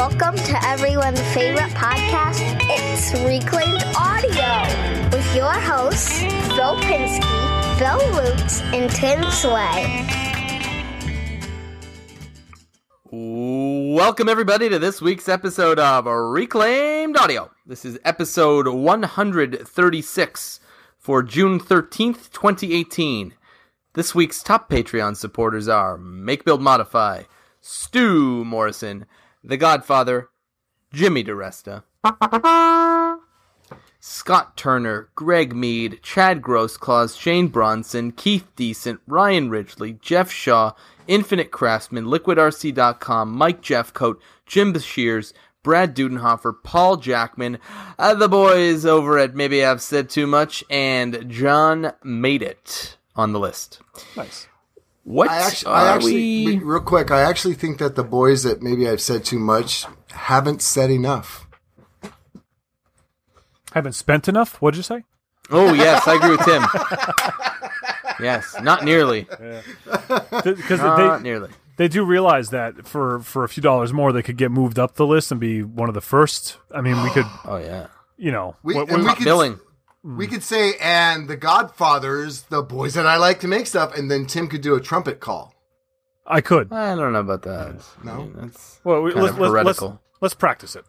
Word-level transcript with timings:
Welcome 0.00 0.36
to 0.36 0.66
everyone's 0.66 1.20
favorite 1.34 1.70
podcast. 1.72 2.40
It's 2.70 3.12
Reclaimed 3.22 3.84
Audio 3.94 5.10
with 5.14 5.36
your 5.36 5.52
hosts, 5.52 6.20
Phil 6.20 6.74
Pinsky, 6.76 7.78
Bill 7.78 7.98
Lutz, 8.14 8.62
and 8.62 8.90
Tim 8.90 9.22
Sway. 9.30 10.06
Welcome, 13.94 14.30
everybody, 14.30 14.70
to 14.70 14.78
this 14.78 15.02
week's 15.02 15.28
episode 15.28 15.78
of 15.78 16.06
Reclaimed 16.06 17.18
Audio. 17.18 17.50
This 17.66 17.84
is 17.84 17.98
episode 18.02 18.68
136 18.68 20.60
for 20.96 21.22
June 21.22 21.60
13th, 21.60 22.32
2018. 22.32 23.34
This 23.92 24.14
week's 24.14 24.42
top 24.42 24.70
Patreon 24.70 25.14
supporters 25.14 25.68
are 25.68 25.98
Make 25.98 26.46
Build 26.46 26.62
Modify, 26.62 27.24
Stu 27.60 28.46
Morrison, 28.46 29.04
The 29.42 29.56
Godfather, 29.56 30.28
Jimmy 30.92 31.24
DiResta, 31.24 31.84
Scott 34.00 34.56
Turner, 34.56 35.08
Greg 35.14 35.54
Mead, 35.54 36.00
Chad 36.02 36.42
Grossclaws, 36.42 37.18
Shane 37.18 37.48
Bronson, 37.48 38.12
Keith 38.12 38.46
Decent, 38.56 39.00
Ryan 39.06 39.50
Ridgely, 39.50 39.94
Jeff 39.94 40.30
Shaw, 40.30 40.72
Infinite 41.06 41.50
Craftsman, 41.50 42.06
LiquidRC.com, 42.06 43.32
Mike 43.32 43.62
Jeffcoat, 43.62 44.16
Jim 44.46 44.78
Shears, 44.78 45.32
Brad 45.62 45.94
Dudenhofer, 45.94 46.54
Paul 46.62 46.96
Jackman, 46.96 47.58
uh, 47.98 48.14
the 48.14 48.28
boys 48.28 48.86
over 48.86 49.18
at 49.18 49.34
Maybe 49.34 49.64
I've 49.64 49.82
Said 49.82 50.08
Too 50.08 50.26
Much, 50.26 50.64
and 50.70 51.26
John 51.28 51.92
Made 52.02 52.42
It 52.42 52.96
on 53.14 53.32
the 53.32 53.40
list. 53.40 53.80
Nice. 54.16 54.46
What 55.10 55.28
I 55.28 55.38
actually, 55.38 55.72
are 55.72 55.86
I 55.86 55.94
actually 55.94 56.12
we? 56.46 56.58
real 56.58 56.80
quick, 56.80 57.10
I 57.10 57.22
actually 57.22 57.54
think 57.54 57.78
that 57.78 57.96
the 57.96 58.04
boys 58.04 58.44
that 58.44 58.62
maybe 58.62 58.88
I've 58.88 59.00
said 59.00 59.24
too 59.24 59.38
much 59.40 59.84
haven't 60.12 60.62
said 60.62 60.90
enough. 60.90 61.46
Haven't 63.72 63.94
spent 63.94 64.28
enough? 64.28 64.60
What'd 64.62 64.76
you 64.76 64.82
say? 64.82 65.04
Oh 65.50 65.72
yes, 65.72 66.06
I 66.06 66.14
agree 66.14 66.30
with 66.30 66.44
Tim. 66.44 66.62
yes, 68.20 68.54
not 68.62 68.84
nearly. 68.84 69.22
Because 69.22 70.80
Not 70.80 71.18
they, 71.18 71.22
nearly. 71.24 71.50
they 71.76 71.88
do 71.88 72.04
realize 72.04 72.50
that 72.50 72.86
for, 72.86 73.18
for 73.20 73.42
a 73.44 73.48
few 73.48 73.62
dollars 73.62 73.92
more, 73.92 74.12
they 74.12 74.22
could 74.22 74.36
get 74.36 74.50
moved 74.52 74.78
up 74.78 74.94
the 74.94 75.06
list 75.06 75.30
and 75.32 75.40
be 75.40 75.62
one 75.62 75.88
of 75.88 75.94
the 75.94 76.00
first. 76.00 76.56
I 76.72 76.80
mean, 76.82 77.02
we 77.02 77.10
could, 77.10 77.26
Oh 77.44 77.56
yeah. 77.56 77.88
you 78.16 78.30
know, 78.30 78.56
We- 78.62 78.74
what- 78.74 78.88
and 78.90 79.02
what- 79.04 79.10
we 79.12 79.14
could- 79.16 79.24
Billing. 79.24 79.58
We 80.02 80.26
could 80.26 80.42
say, 80.42 80.74
and 80.80 81.28
the 81.28 81.36
Godfathers, 81.36 82.42
the 82.42 82.62
boys 82.62 82.94
that 82.94 83.06
I 83.06 83.16
like 83.16 83.40
to 83.40 83.48
make 83.48 83.66
stuff, 83.66 83.96
and 83.96 84.10
then 84.10 84.26
Tim 84.26 84.48
could 84.48 84.62
do 84.62 84.74
a 84.74 84.80
trumpet 84.80 85.20
call. 85.20 85.54
I 86.26 86.40
could. 86.40 86.72
I 86.72 86.94
don't 86.94 87.12
know 87.12 87.20
about 87.20 87.42
that. 87.42 87.84
No? 88.02 88.12
I 88.12 88.16
mean, 88.18 88.32
that's 88.36 88.80
Well, 88.84 89.02
we, 89.02 89.12
kind 89.12 89.24
let's, 89.24 89.34
of 89.34 89.40
let's, 89.40 89.52
let's, 89.52 89.78
heretical. 89.80 90.00
let's 90.20 90.34
practice 90.34 90.76
it. 90.76 90.84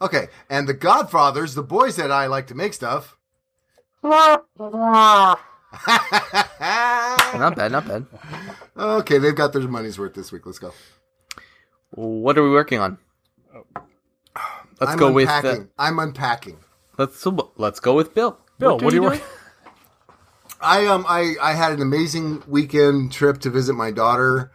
Okay, 0.00 0.28
and 0.48 0.68
the 0.68 0.74
Godfathers, 0.74 1.54
the 1.54 1.62
boys 1.62 1.96
that 1.96 2.10
I 2.10 2.26
like 2.26 2.46
to 2.48 2.54
make 2.54 2.74
stuff. 2.74 3.16
not 4.02 4.46
bad, 7.56 7.72
not 7.72 7.88
bad. 7.88 8.06
okay, 8.76 9.18
they've 9.18 9.34
got 9.34 9.52
their 9.52 9.62
money's 9.62 9.98
worth 9.98 10.14
this 10.14 10.32
week. 10.32 10.46
Let's 10.46 10.58
go. 10.58 10.72
What 11.90 12.38
are 12.38 12.42
we 12.42 12.50
working 12.50 12.78
on? 12.78 12.98
Let's 14.80 14.92
I'm 14.92 14.98
go 14.98 15.12
with 15.12 15.28
unpacking. 15.28 15.62
uh, 15.62 15.82
I'm 15.82 15.98
unpacking. 15.98 16.58
let's 16.98 17.26
let's 17.56 17.80
go 17.80 17.94
with 17.94 18.14
Bill. 18.14 18.38
Bill, 18.58 18.78
what, 18.78 18.92
are 18.92 18.96
you 18.96 19.02
doing? 19.02 19.18
doing? 19.18 19.20
I 20.60 20.86
um 20.86 21.04
I 21.08 21.34
I 21.40 21.52
had 21.52 21.72
an 21.72 21.82
amazing 21.82 22.42
weekend 22.46 23.12
trip 23.12 23.38
to 23.40 23.50
visit 23.50 23.74
my 23.74 23.90
daughter, 23.90 24.50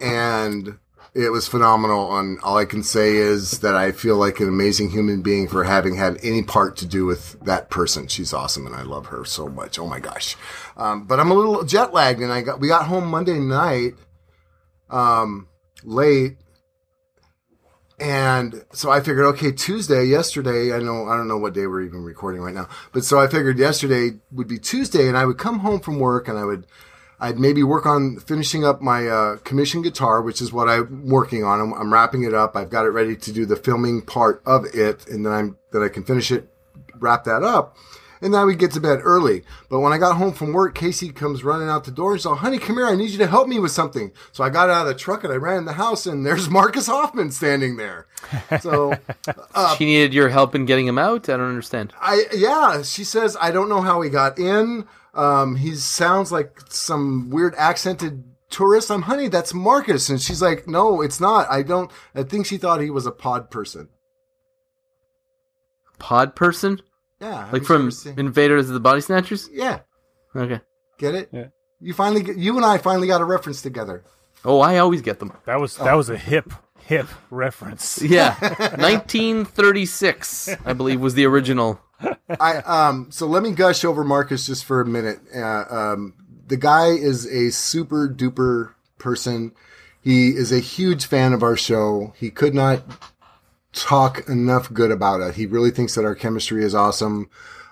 and 0.00 0.78
it 1.14 1.30
was 1.30 1.48
phenomenal. 1.48 2.16
And 2.18 2.38
all 2.42 2.58
I 2.58 2.66
can 2.66 2.82
say 2.82 3.16
is 3.16 3.60
that 3.60 3.74
I 3.74 3.92
feel 3.92 4.16
like 4.16 4.38
an 4.38 4.48
amazing 4.48 4.90
human 4.90 5.22
being 5.22 5.48
for 5.48 5.64
having 5.64 5.96
had 5.96 6.18
any 6.22 6.42
part 6.42 6.76
to 6.78 6.86
do 6.86 7.06
with 7.06 7.40
that 7.40 7.70
person. 7.70 8.06
She's 8.06 8.34
awesome, 8.34 8.66
and 8.66 8.76
I 8.76 8.82
love 8.82 9.06
her 9.06 9.24
so 9.24 9.48
much. 9.48 9.78
Oh 9.78 9.86
my 9.86 9.98
gosh! 9.98 10.36
Um, 10.76 11.04
but 11.04 11.18
I'm 11.18 11.30
a 11.30 11.34
little 11.34 11.64
jet 11.64 11.94
lagged, 11.94 12.20
and 12.20 12.32
I 12.32 12.42
got 12.42 12.60
we 12.60 12.68
got 12.68 12.86
home 12.86 13.06
Monday 13.06 13.38
night, 13.38 13.94
um, 14.90 15.48
late. 15.82 16.36
And 17.98 18.64
so 18.72 18.90
I 18.90 19.00
figured, 19.00 19.24
okay, 19.34 19.52
Tuesday, 19.52 20.04
yesterday, 20.04 20.74
I 20.74 20.80
know, 20.80 21.08
I 21.08 21.16
don't 21.16 21.28
know 21.28 21.38
what 21.38 21.54
day 21.54 21.66
we're 21.66 21.82
even 21.82 22.04
recording 22.04 22.42
right 22.42 22.54
now, 22.54 22.68
but 22.92 23.04
so 23.04 23.18
I 23.18 23.26
figured 23.26 23.58
yesterday 23.58 24.18
would 24.32 24.48
be 24.48 24.58
Tuesday 24.58 25.08
and 25.08 25.16
I 25.16 25.24
would 25.24 25.38
come 25.38 25.60
home 25.60 25.80
from 25.80 25.98
work 25.98 26.28
and 26.28 26.36
I 26.36 26.44
would, 26.44 26.66
I'd 27.18 27.38
maybe 27.38 27.62
work 27.62 27.86
on 27.86 28.18
finishing 28.18 28.66
up 28.66 28.82
my, 28.82 29.06
uh, 29.08 29.36
commission 29.38 29.80
guitar, 29.80 30.20
which 30.20 30.42
is 30.42 30.52
what 30.52 30.68
I'm 30.68 31.08
working 31.08 31.42
on. 31.42 31.58
I'm, 31.58 31.72
I'm 31.72 31.92
wrapping 31.92 32.24
it 32.24 32.34
up. 32.34 32.54
I've 32.54 32.68
got 32.68 32.84
it 32.84 32.90
ready 32.90 33.16
to 33.16 33.32
do 33.32 33.46
the 33.46 33.56
filming 33.56 34.02
part 34.02 34.42
of 34.44 34.66
it 34.74 35.06
and 35.08 35.24
then 35.24 35.32
I'm, 35.32 35.56
then 35.72 35.82
I 35.82 35.88
can 35.88 36.04
finish 36.04 36.30
it, 36.30 36.48
wrap 36.98 37.24
that 37.24 37.42
up. 37.42 37.78
And 38.20 38.34
I 38.34 38.44
would 38.44 38.58
get 38.58 38.70
to 38.72 38.80
bed 38.80 39.00
early. 39.02 39.42
But 39.68 39.80
when 39.80 39.92
I 39.92 39.98
got 39.98 40.16
home 40.16 40.32
from 40.32 40.52
work, 40.52 40.74
Casey 40.74 41.10
comes 41.10 41.44
running 41.44 41.68
out 41.68 41.84
the 41.84 41.90
door 41.90 42.12
and 42.12 42.20
said, 42.20 42.36
honey, 42.36 42.58
come 42.58 42.76
here. 42.76 42.86
I 42.86 42.96
need 42.96 43.10
you 43.10 43.18
to 43.18 43.26
help 43.26 43.48
me 43.48 43.58
with 43.58 43.72
something. 43.72 44.12
So 44.32 44.42
I 44.42 44.50
got 44.50 44.70
out 44.70 44.86
of 44.86 44.88
the 44.88 44.98
truck 44.98 45.24
and 45.24 45.32
I 45.32 45.36
ran 45.36 45.58
in 45.58 45.64
the 45.64 45.74
house 45.74 46.06
and 46.06 46.24
there's 46.24 46.48
Marcus 46.50 46.86
Hoffman 46.86 47.30
standing 47.30 47.76
there. 47.76 48.06
So 48.60 48.94
she 49.76 49.84
needed 49.84 50.14
your 50.14 50.28
help 50.28 50.54
in 50.54 50.64
getting 50.64 50.86
him 50.86 50.98
out. 50.98 51.28
I 51.28 51.36
don't 51.36 51.48
understand. 51.48 51.92
I, 52.00 52.24
yeah, 52.32 52.82
she 52.82 53.04
says, 53.04 53.36
I 53.40 53.50
don't 53.50 53.68
know 53.68 53.82
how 53.82 54.00
he 54.00 54.10
got 54.10 54.38
in. 54.38 54.86
Um, 55.14 55.56
he 55.56 55.74
sounds 55.74 56.30
like 56.30 56.60
some 56.68 57.30
weird 57.30 57.54
accented 57.56 58.24
tourist. 58.50 58.90
I'm 58.90 59.02
honey, 59.02 59.28
that's 59.28 59.54
Marcus. 59.54 60.08
And 60.08 60.20
she's 60.20 60.42
like, 60.42 60.68
no, 60.68 61.00
it's 61.00 61.20
not. 61.20 61.50
I 61.50 61.62
don't, 61.62 61.90
I 62.14 62.22
think 62.22 62.46
she 62.46 62.58
thought 62.58 62.80
he 62.80 62.90
was 62.90 63.06
a 63.06 63.10
pod 63.10 63.50
person. 63.50 63.88
Pod 65.98 66.36
person, 66.36 66.82
Yeah. 67.20 67.48
like 67.52 67.64
from 67.64 67.90
Invaders 68.16 68.68
of 68.68 68.74
the 68.74 68.80
Body 68.80 69.00
Snatchers. 69.00 69.48
yeah. 69.52 69.80
Okay. 70.34 70.60
Get 70.98 71.14
it? 71.14 71.28
Yeah. 71.32 71.46
You 71.80 71.92
finally, 71.94 72.22
get, 72.22 72.36
you 72.36 72.56
and 72.56 72.64
I 72.64 72.78
finally 72.78 73.06
got 73.06 73.20
a 73.20 73.24
reference 73.24 73.62
together. 73.62 74.02
Oh, 74.44 74.60
I 74.60 74.78
always 74.78 75.02
get 75.02 75.18
them. 75.18 75.32
That 75.44 75.60
was 75.60 75.76
that 75.78 75.94
was 75.94 76.08
a 76.10 76.16
hip 76.16 76.52
hip 76.84 77.06
reference. 77.30 78.00
Yeah, 78.02 78.34
1936, 79.40 80.50
I 80.64 80.72
believe, 80.72 81.00
was 81.00 81.14
the 81.14 81.26
original. 81.26 81.80
I 82.38 82.56
um 82.58 83.08
so 83.10 83.26
let 83.26 83.42
me 83.42 83.52
gush 83.52 83.84
over 83.84 84.04
Marcus 84.04 84.46
just 84.46 84.64
for 84.64 84.80
a 84.80 84.86
minute. 84.86 85.18
Uh, 85.34 85.64
um, 85.70 86.14
the 86.46 86.56
guy 86.56 86.88
is 86.88 87.26
a 87.26 87.50
super 87.50 88.08
duper 88.08 88.74
person. 88.98 89.52
He 90.00 90.28
is 90.28 90.52
a 90.52 90.60
huge 90.60 91.06
fan 91.06 91.32
of 91.32 91.42
our 91.42 91.56
show. 91.56 92.12
He 92.16 92.30
could 92.30 92.54
not 92.54 92.82
talk 93.76 94.28
enough 94.28 94.72
good 94.72 94.90
about 94.90 95.20
it. 95.20 95.34
He 95.36 95.46
really 95.46 95.70
thinks 95.70 95.94
that 95.94 96.04
our 96.04 96.14
chemistry 96.14 96.64
is 96.64 96.74
awesome. 96.74 97.28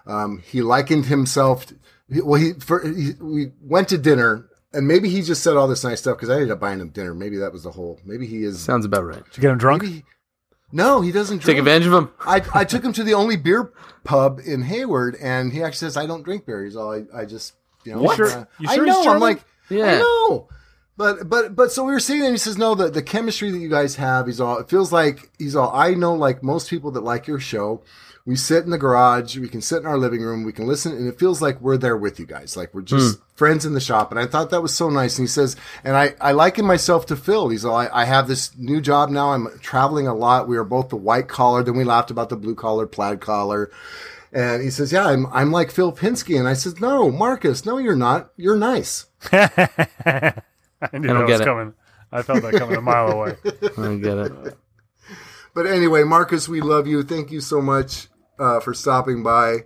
Um, 0.06 0.42
he 0.47 0.62
likened 0.62 1.06
himself. 1.06 1.66
Well, 2.09 2.41
he, 2.41 2.53
for, 2.53 2.87
he 2.87 3.12
we 3.20 3.53
went 3.60 3.88
to 3.88 3.98
dinner. 3.98 4.48
And 4.72 4.88
maybe 4.88 5.09
he 5.09 5.22
just 5.22 5.44
said 5.44 5.56
all 5.56 5.69
this 5.69 5.84
nice 5.84 6.00
stuff 6.00 6.16
because 6.16 6.31
I 6.31 6.34
ended 6.34 6.50
up 6.50 6.59
buying 6.59 6.81
him 6.81 6.88
dinner. 6.88 7.14
Maybe 7.14 7.37
that 7.37 7.53
was 7.53 7.62
the 7.62 7.70
whole. 7.70 8.00
Maybe 8.04 8.26
he 8.26 8.43
is. 8.43 8.60
Sounds 8.60 8.84
about 8.84 9.04
right. 9.04 9.25
Did 9.25 9.37
you 9.37 9.41
get 9.43 9.53
him 9.53 9.59
drunk? 9.59 9.84
Maybe 9.84 10.04
no, 10.72 11.00
he 11.00 11.12
doesn't. 11.12 11.44
Take 11.44 11.59
advantage 11.59 11.87
of 11.87 11.93
him. 11.93 12.10
I, 12.19 12.43
I 12.53 12.64
took 12.64 12.82
him 12.82 12.93
to 12.94 13.04
the 13.04 13.14
only 13.14 13.37
beer 13.37 13.72
pub 14.03 14.41
in 14.44 14.62
Hayward, 14.62 15.16
and 15.22 15.53
he 15.53 15.62
actually 15.62 15.87
says, 15.87 15.97
"I 15.97 16.06
don't 16.06 16.25
drink 16.25 16.47
beer." 16.47 16.64
He's 16.64 16.75
all, 16.75 16.93
"I, 16.93 17.04
I 17.14 17.25
just, 17.25 17.53
you 17.84 17.94
know." 17.94 18.03
What? 18.03 18.19
uh, 18.20 18.47
You 18.59 18.69
I 18.69 18.75
sure 18.75 18.84
he's 18.84 19.04
know. 19.04 19.12
I'm 19.12 19.20
like, 19.20 19.44
Yeah. 19.70 19.84
I 19.94 19.98
know. 19.98 20.48
But 20.97 21.28
but 21.28 21.56
but 21.56 21.72
so 21.72 21.84
we 21.84 21.93
were 21.93 22.00
sitting 22.00 22.22
and 22.22 22.32
he 22.32 22.38
says, 22.38 22.56
"No, 22.56 22.75
the 22.75 22.88
the 22.88 23.03
chemistry 23.03 23.50
that 23.50 23.59
you 23.59 23.69
guys 23.69 23.97
have, 23.97 24.27
he's 24.27 24.41
all. 24.41 24.59
It 24.59 24.69
feels 24.69 24.93
like 24.93 25.31
he's 25.38 25.56
all. 25.56 25.72
I 25.75 25.94
know, 25.94 26.15
like 26.15 26.43
most 26.43 26.71
people 26.71 26.93
that 26.93 27.03
like 27.03 27.27
your 27.27 27.41
show, 27.41 27.82
we 28.27 28.37
sit 28.37 28.65
in 28.65 28.71
the 28.71 28.78
garage, 28.78 29.37
we 29.37 29.49
can 29.49 29.60
sit 29.60 29.78
in 29.78 29.87
our 29.87 29.99
living 29.99 30.22
room, 30.22 30.44
we 30.44 30.53
can 30.53 30.66
listen, 30.66 30.93
and 30.93 31.09
it 31.09 31.19
feels 31.19 31.43
like 31.43 31.60
we're 31.60 31.77
there 31.77 31.97
with 31.97 32.19
you 32.19 32.27
guys, 32.27 32.56
like 32.56 32.72
we're 32.72 32.82
just 32.82 33.19
hmm. 33.19 33.22
friends 33.34 33.66
in 33.66 33.75
the 33.75 33.81
shop. 33.81 34.12
And 34.12 34.21
I 34.21 34.27
thought 34.27 34.50
that 34.50 34.62
was 34.62 34.75
so 34.75 34.88
nice. 34.88 35.19
And 35.19 35.25
he 35.25 35.31
says, 35.31 35.56
and 35.82 35.97
I 35.97 36.15
I 36.21 36.31
liken 36.31 36.64
myself 36.64 37.06
to 37.06 37.17
Phil. 37.17 37.49
He's 37.49 37.64
all, 37.64 37.76
I, 37.76 37.88
I 37.93 38.05
have 38.05 38.29
this 38.29 38.56
new 38.56 38.81
job 38.81 39.11
now. 39.11 39.32
I'm 39.32 39.58
traveling 39.58 40.06
a 40.06 40.14
lot. 40.14 40.49
We 40.49 40.56
are 40.56 40.64
both 40.64 40.88
the 40.88 40.97
white 40.97 41.29
collar. 41.29 41.62
Then 41.62 41.76
we 41.76 41.85
laughed 41.85 42.12
about 42.12 42.29
the 42.29 42.37
blue 42.37 42.55
collar, 42.55 42.87
plaid 42.87 43.20
collar. 43.20 43.70
And 44.32 44.62
he 44.62 44.70
says, 44.70 44.93
"Yeah, 44.93 45.06
I'm 45.06 45.26
I'm 45.26 45.52
like 45.52 45.70
Phil 45.70 45.93
Pinsky." 45.93 46.38
And 46.38 46.49
I 46.49 46.55
said, 46.55 46.81
"No, 46.81 47.11
Marcus, 47.11 47.64
no, 47.67 47.79
you're 47.79 47.94
not. 47.94 48.31
You're 48.37 48.56
nice." 48.56 49.06
I 50.93 50.99
knew 50.99 51.09
don't 51.09 51.21
that 51.21 51.26
get 51.26 51.32
was 51.32 51.41
it. 51.41 51.44
coming. 51.44 51.75
I 52.12 52.23
felt 52.23 52.43
that 52.43 52.55
coming 52.55 52.76
a 52.76 52.81
mile 52.81 53.11
away. 53.11 53.37
I 53.44 53.97
get 53.97 54.19
it. 54.19 54.59
But 55.55 55.67
anyway, 55.67 56.05
Marcus, 56.05 56.49
we 56.49 56.61
love 56.61 56.87
you. 56.87 57.03
Thank 57.03 57.31
you 57.31 57.41
so 57.41 57.61
much 57.61 58.09
uh, 58.38 58.61
for 58.61 58.75
stopping 58.75 59.23
by. 59.23 59.65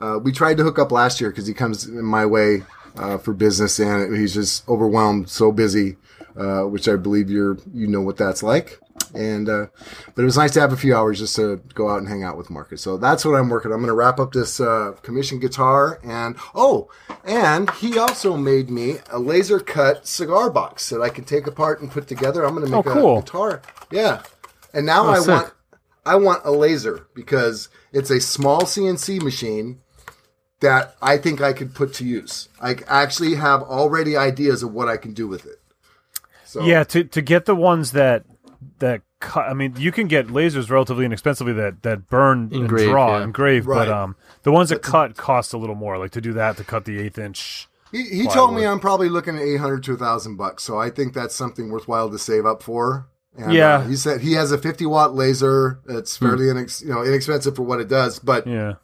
Uh, 0.00 0.18
we 0.22 0.32
tried 0.32 0.56
to 0.56 0.62
hook 0.64 0.78
up 0.78 0.92
last 0.92 1.20
year 1.20 1.30
because 1.30 1.46
he 1.46 1.54
comes 1.54 1.86
in 1.86 2.02
my 2.04 2.26
way 2.26 2.62
uh, 2.96 3.18
for 3.18 3.32
business, 3.32 3.78
and 3.78 4.16
he's 4.16 4.34
just 4.34 4.68
overwhelmed, 4.68 5.28
so 5.28 5.52
busy, 5.52 5.96
uh, 6.36 6.62
which 6.62 6.88
I 6.88 6.96
believe 6.96 7.30
you're 7.30 7.58
you 7.72 7.86
know 7.86 8.00
what 8.00 8.16
that's 8.16 8.42
like. 8.42 8.80
And 9.14 9.48
uh, 9.48 9.66
but 10.14 10.22
it 10.22 10.24
was 10.24 10.36
nice 10.36 10.52
to 10.52 10.60
have 10.60 10.72
a 10.72 10.76
few 10.76 10.94
hours 10.94 11.18
just 11.18 11.34
to 11.36 11.56
go 11.74 11.88
out 11.90 11.98
and 11.98 12.08
hang 12.08 12.22
out 12.22 12.36
with 12.36 12.48
Marcus. 12.48 12.80
So 12.80 12.96
that's 12.96 13.24
what 13.24 13.34
I'm 13.34 13.48
working. 13.48 13.72
I'm 13.72 13.78
going 13.78 13.88
to 13.88 13.94
wrap 13.94 14.20
up 14.20 14.32
this 14.32 14.60
uh, 14.60 14.92
commission 15.02 15.40
guitar, 15.40 15.98
and 16.04 16.36
oh, 16.54 16.88
and 17.24 17.68
he 17.72 17.98
also 17.98 18.36
made 18.36 18.70
me 18.70 18.98
a 19.10 19.18
laser 19.18 19.58
cut 19.58 20.06
cigar 20.06 20.48
box 20.48 20.88
that 20.90 21.00
I 21.02 21.08
can 21.08 21.24
take 21.24 21.46
apart 21.48 21.80
and 21.80 21.90
put 21.90 22.06
together. 22.06 22.44
I'm 22.44 22.54
going 22.54 22.66
to 22.66 22.70
make 22.72 22.86
Oh, 22.86 22.92
cool. 22.92 23.18
a 23.18 23.22
guitar. 23.22 23.62
Yeah. 23.90 24.22
And 24.72 24.86
now 24.86 25.06
Oh, 25.06 25.10
I 25.10 25.18
sick. 25.18 25.28
want 25.28 25.52
I 26.06 26.14
want 26.14 26.42
a 26.44 26.52
laser 26.52 27.06
because 27.14 27.68
it's 27.92 28.10
a 28.10 28.20
small 28.20 28.62
CNC 28.62 29.22
machine 29.22 29.80
that 30.60 30.94
I 31.02 31.16
think 31.18 31.40
I 31.40 31.52
could 31.52 31.74
put 31.74 31.92
to 31.94 32.04
use. 32.04 32.48
I 32.62 32.76
actually 32.86 33.34
have 33.34 33.62
already 33.62 34.16
ideas 34.16 34.62
of 34.62 34.72
what 34.72 34.86
I 34.88 34.96
can 34.98 35.14
do 35.14 35.26
with 35.26 35.46
it. 35.46 35.56
So 36.44 36.62
Yeah, 36.62 36.84
to 36.84 37.02
to 37.04 37.20
get 37.22 37.46
the 37.46 37.56
ones 37.56 37.92
that 37.92 38.24
that 38.78 39.02
cut. 39.20 39.48
I 39.48 39.54
mean, 39.54 39.74
you 39.78 39.92
can 39.92 40.06
get 40.08 40.28
lasers 40.28 40.70
relatively 40.70 41.04
inexpensively 41.04 41.52
that 41.54 41.82
that 41.82 42.08
burn 42.08 42.50
Engrave, 42.52 42.84
and 42.86 42.90
draw 42.92 43.18
yeah. 43.18 43.24
engrave, 43.24 43.66
Right. 43.66 43.86
but 43.86 43.88
um, 43.88 44.16
the 44.42 44.52
ones 44.52 44.68
that 44.70 44.82
cut 44.82 45.16
cost 45.16 45.52
a 45.52 45.58
little 45.58 45.74
more. 45.74 45.98
Like 45.98 46.10
to 46.12 46.20
do 46.20 46.32
that 46.34 46.56
to 46.58 46.64
cut 46.64 46.84
the 46.84 46.98
eighth 47.00 47.18
inch. 47.18 47.68
He, 47.92 48.04
he 48.04 48.26
told 48.28 48.54
me 48.54 48.64
I'm 48.64 48.78
probably 48.78 49.08
looking 49.08 49.34
at 49.36 49.42
800 49.42 49.82
to 49.84 49.90
1000 49.92 50.36
bucks. 50.36 50.62
So 50.62 50.78
I 50.78 50.90
think 50.90 51.12
that's 51.12 51.34
something 51.34 51.70
worthwhile 51.70 52.08
to 52.10 52.18
save 52.20 52.46
up 52.46 52.62
for. 52.62 53.08
And, 53.36 53.52
Yeah. 53.52 53.78
uh, 53.78 53.80
he 53.88 53.96
said 53.96 54.20
he 54.20 54.34
has 54.34 54.52
a 54.52 54.58
50 54.58 54.86
watt 54.86 55.14
laser. 55.14 55.80
It's 55.88 56.16
fairly 56.16 56.44
inex- 56.46 56.82
you 56.82 56.90
know 56.90 57.02
inexpensive 57.02 57.56
for 57.56 57.62
what 57.62 57.80
it 57.80 57.88
does, 57.88 58.18
but 58.20 58.46
Yeah, 58.46 58.74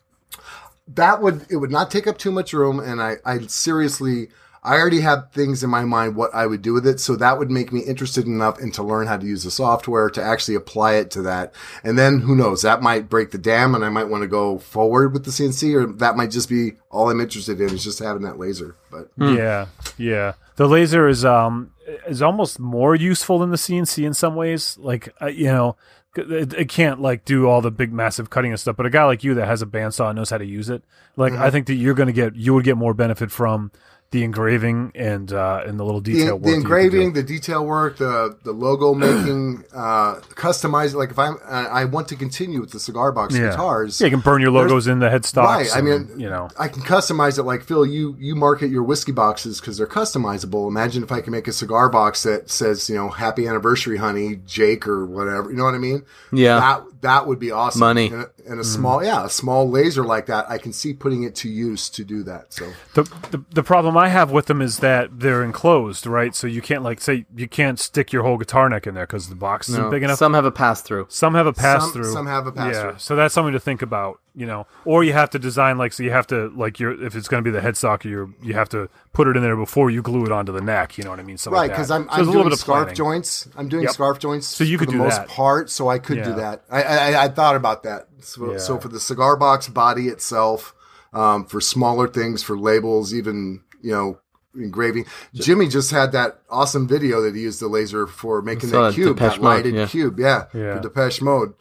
that 0.89 1.21
would 1.23 1.47
it 1.51 1.57
would 1.57 1.71
not 1.71 1.91
take 1.91 2.07
up 2.07 2.19
too 2.19 2.31
much 2.33 2.53
room 2.53 2.79
and 2.81 3.01
I, 3.03 3.17
I 3.25 3.41
seriously 3.47 4.29
I 4.67 4.79
already 4.79 5.01
had 5.01 5.33
things 5.33 5.63
in 5.63 5.71
my 5.71 5.85
mind 5.85 6.17
what 6.17 6.35
I 6.35 6.45
would 6.47 6.61
do 6.61 6.73
with 6.73 6.87
it, 6.89 6.99
so 6.99 7.15
that 7.17 7.39
would 7.39 7.53
make 7.53 7.73
me 7.73 7.81
interested 7.81 8.27
enough 8.27 8.59
and 8.59 8.75
to 8.75 8.83
learn 8.83 9.07
how 9.07 9.17
to 9.17 9.25
use 9.25 9.45
the 9.45 9.51
software 9.53 10.11
to 10.11 10.21
actually 10.23 10.57
apply 10.57 10.95
it 10.95 11.13
to 11.13 11.23
that. 11.23 11.55
And 11.85 11.97
then 11.97 12.19
who 12.19 12.35
knows, 12.35 12.63
that 12.63 12.83
might 12.83 13.09
break 13.09 13.31
the 13.31 13.39
dam 13.39 13.77
and 13.77 13.85
I 13.85 13.91
might 13.91 14.09
want 14.09 14.23
to 14.23 14.29
go 14.29 14.59
forward 14.59 15.13
with 15.13 15.25
the 15.25 15.31
CNC 15.31 15.75
or 15.75 15.93
that 15.99 16.17
might 16.17 16.33
just 16.33 16.49
be 16.49 16.73
all 16.91 17.09
I'm 17.09 17.21
interested 17.21 17.61
in 17.61 17.73
is 17.73 17.85
just 17.85 18.01
having 18.01 18.23
that 18.23 18.41
laser. 18.41 18.75
But 18.91 19.09
yeah, 19.17 19.67
yeah. 19.99 20.33
The 20.57 20.67
laser 20.67 21.07
is 21.07 21.25
um 21.25 21.71
is 22.09 22.21
almost 22.21 22.59
more 22.59 22.97
useful 22.97 23.39
than 23.39 23.51
the 23.51 23.57
CNC 23.57 24.05
in 24.05 24.15
some 24.15 24.35
ways. 24.35 24.77
Like 24.79 25.15
uh, 25.23 25.27
you 25.27 25.47
know. 25.47 25.77
It, 26.19 26.55
it 26.55 26.71
can't 26.71 26.99
like 26.99 27.27
do 27.27 27.47
all 27.47 27.61
the 27.61 27.71
big 27.71 27.93
massive 27.93 28.31
cutting 28.31 28.51
and 28.51 28.59
stuff, 28.59 28.75
but 28.75 28.87
a 28.87 28.91
guy 28.91 29.05
like 29.05 29.23
you 29.23 29.35
that 29.35 29.45
has 29.45 29.61
a 29.61 29.67
bandsaw 29.67 30.09
and 30.09 30.17
knows 30.17 30.31
how 30.31 30.39
to 30.39 30.47
use 30.47 30.71
it, 30.71 30.83
like 31.15 31.35
Mm-hmm. 31.35 31.43
I 31.43 31.51
think 31.51 31.67
that 31.67 31.75
you're 31.75 31.93
gonna 31.93 32.13
get 32.13 32.35
you 32.35 32.55
would 32.55 32.65
get 32.65 32.79
more 32.79 32.95
benefit 32.95 33.31
from 33.31 33.71
the 34.13 34.23
engraving 34.23 34.93
and 34.95 35.33
uh 35.33 35.63
and 35.67 35.79
the 35.81 35.85
little 35.85 36.01
the, 36.01 36.13
detail 36.15 36.37
work. 36.39 36.43
the 36.45 36.51
that 36.51 36.57
you 36.57 36.63
can 36.63 36.71
do. 36.71 36.75
engraving, 36.75 37.13
the 37.15 37.23
detail 37.23 37.67
work, 37.67 37.97
the 37.99 38.37
the 38.45 38.53
logo 38.53 38.95
making, 38.95 39.65
uh, 39.75 40.15
customizing. 40.35 40.95
Like 40.95 41.11
if 41.11 41.19
I'm, 41.19 41.37
I 41.45 41.67
I 41.67 41.85
want 41.87 42.09
to 42.09 42.17
continue 42.17 42.61
with 42.61 42.71
the 42.71 42.81
cigar 42.81 43.13
box 43.13 43.35
yeah. 43.35 43.51
guitars. 43.51 44.01
Yeah, 44.01 44.07
you 44.07 44.11
can 44.13 44.21
burn 44.21 44.41
your 44.41 44.51
logos 44.53 44.87
in 44.87 45.01
the 45.01 45.09
headstocks. 45.09 45.45
Right. 45.45 45.69
I 45.77 45.81
mean, 45.81 46.09
you 46.17 46.31
know, 46.31 46.49
I 46.59 46.69
can 46.69 46.83
customize 46.83 47.39
it. 47.39 47.43
Like 47.43 47.65
Phil, 47.65 47.85
you 47.85 48.17
you 48.19 48.37
market 48.37 48.71
your 48.71 48.85
whiskey 48.85 49.13
boxes 49.13 49.61
because 49.61 49.77
they're 49.79 49.87
customizable. 49.87 50.69
Imagine 50.69 51.03
if 51.03 51.11
I 51.11 51.21
can 51.21 51.33
make 51.33 51.49
a 51.49 51.53
cigar 51.53 51.89
box 51.89 52.23
that 52.23 52.49
says, 52.49 52.89
you 52.89 52.95
know, 52.95 53.09
"Happy 53.09 53.47
Anniversary, 53.47 53.97
honey, 53.99 54.37
Jake" 54.47 54.87
or 54.87 55.05
whatever. 55.05 55.51
You 55.51 55.57
know 55.57 55.65
what 55.65 55.75
I 55.75 55.79
mean? 55.79 56.05
Yeah. 56.33 56.61
That 56.61 56.83
that 57.03 57.27
would 57.27 57.39
be 57.39 57.51
awesome. 57.51 57.81
Money. 57.81 58.07
And 58.07 58.23
a, 58.23 58.27
Mm. 58.27 58.51
and 58.53 58.61
a 58.61 58.65
small, 58.65 59.03
yeah, 59.03 59.27
a 59.27 59.29
small 59.29 59.69
laser 59.69 60.05
like 60.05 60.27
that. 60.27 60.49
I 60.49 60.59
can 60.59 60.73
see 60.73 60.93
putting 60.93 61.25
it 61.25 61.35
to 61.37 61.49
use 61.49 61.91
to 61.91 62.05
do 62.05 62.23
that. 62.25 62.53
So 62.53 62.73
the, 62.95 63.03
the 63.33 63.43
the 63.55 63.63
problem 63.65 63.96
I 63.97 64.09
have 64.09 64.31
with 64.31 64.47
them 64.47 64.61
is 64.63 64.79
that 64.79 65.21
they're 65.21 65.43
enclosed, 65.43 66.07
right? 66.07 66.35
So 66.35 66.47
you 66.47 66.61
can't 66.63 66.83
like 66.83 67.01
say 67.01 67.27
you 67.35 67.49
can't 67.49 67.79
stick 67.79 68.13
your 68.13 68.23
whole 68.23 68.37
guitar 68.37 68.69
neck 68.69 68.87
in 68.87 68.95
there 68.95 69.07
because 69.07 69.29
the 69.29 69.35
box 69.35 69.69
isn't 69.69 69.83
No, 69.83 69.91
big 69.91 70.03
enough. 70.03 70.19
Some 70.19 70.35
have 70.35 70.45
a 70.45 70.51
pass 70.51 70.83
through. 70.83 71.07
Some 71.09 71.35
have 71.35 71.47
a 71.47 71.53
pass 71.53 71.83
Some- 71.83 71.93
through. 71.93 72.13
some 72.13 72.27
have 72.27 72.47
a 72.47 72.53
pass-through. 72.53 72.91
Yeah, 72.93 72.97
so 72.97 73.17
that's 73.17 73.33
something 73.35 73.53
to 73.53 73.61
think 73.61 73.83
about, 73.83 74.21
you 74.35 74.47
know. 74.47 74.67
Or 74.85 75.05
you 75.05 75.13
have 75.13 75.31
to 75.31 75.39
design 75.39 75.79
like 75.79 75.93
so 75.93 76.03
you 76.03 76.11
have 76.11 76.27
to 76.29 76.49
like 76.57 76.79
your 76.81 76.93
if 77.03 77.15
it's 77.15 77.29
going 77.29 77.43
to 77.45 77.51
be 77.51 77.53
the 77.57 77.61
headstock, 77.67 78.05
you 78.05 78.35
you 78.43 78.55
have 78.55 78.69
to 78.71 78.89
put 79.13 79.29
it 79.29 79.37
in 79.37 79.43
there 79.43 79.57
before 79.57 79.91
you 79.91 80.03
glue 80.03 80.25
it 80.27 80.33
onto 80.33 80.53
the 80.53 80.61
neck. 80.61 80.99
You 80.99 81.05
know 81.05 81.11
what 81.11 81.21
I 81.21 81.23
mean? 81.23 81.39
Something 81.39 81.61
right, 81.61 81.71
because 81.71 81.89
that. 81.89 81.95
I'm, 81.95 82.05
So 82.05 82.11
I'm 82.11 82.17
there's 82.17 82.27
a 82.29 82.31
little 82.31 82.43
doing 82.43 82.45
bit 82.51 82.53
of 82.55 82.59
scarf 82.61 82.79
planning. 82.85 82.95
joints. 82.97 83.49
I'm 83.57 83.69
doing 83.69 83.83
Yep. 83.85 83.93
scarf 83.93 84.19
joints. 84.19 84.47
So 84.47 84.65
you 84.65 84.79
for 84.79 84.85
could 84.85 84.89
the 84.95 84.99
do 84.99 85.05
most 85.05 85.17
that. 85.17 85.29
part. 85.29 85.71
So 85.71 85.89
I 85.89 85.99
could 85.99 86.23
do 86.25 86.35
that. 86.35 86.65
I, 86.71 86.83
I 86.83 87.25
I 87.25 87.29
thought 87.29 87.57
about 87.57 87.83
that. 87.85 88.09
So, 88.21 88.53
Yeah. 88.53 88.59
so 88.59 88.79
for 88.79 88.89
the 88.89 88.99
cigar 89.01 89.37
box 89.37 89.69
body 89.69 90.09
itself, 90.09 90.75
um, 91.13 91.47
for 91.47 91.61
smaller 91.61 92.09
things, 92.09 92.43
for 92.43 92.59
labels, 92.59 93.15
even 93.15 93.63
you 93.87 93.93
know 93.93 94.19
engraving. 94.55 95.07
Jimmy 95.35 95.69
just 95.69 95.91
had 95.91 96.13
that 96.13 96.41
awesome 96.51 96.89
video 96.89 97.21
that 97.23 97.35
he 97.35 97.43
used 97.43 97.61
the 97.61 97.69
laser 97.69 98.07
for 98.07 98.43
making 98.43 98.71
saw 98.71 98.83
that 98.83 98.89
that 98.89 98.95
cube, 98.95 99.17
Depeche 99.17 99.35
that 99.37 99.43
Mode, 99.43 99.57
lighted 99.57 99.75
yeah. 99.75 99.87
cube. 99.87 100.19
Yeah, 100.19 100.47
Yeah. 100.53 100.77
for 100.77 100.81
Depeche 100.81 101.23
Mode, 101.23 101.55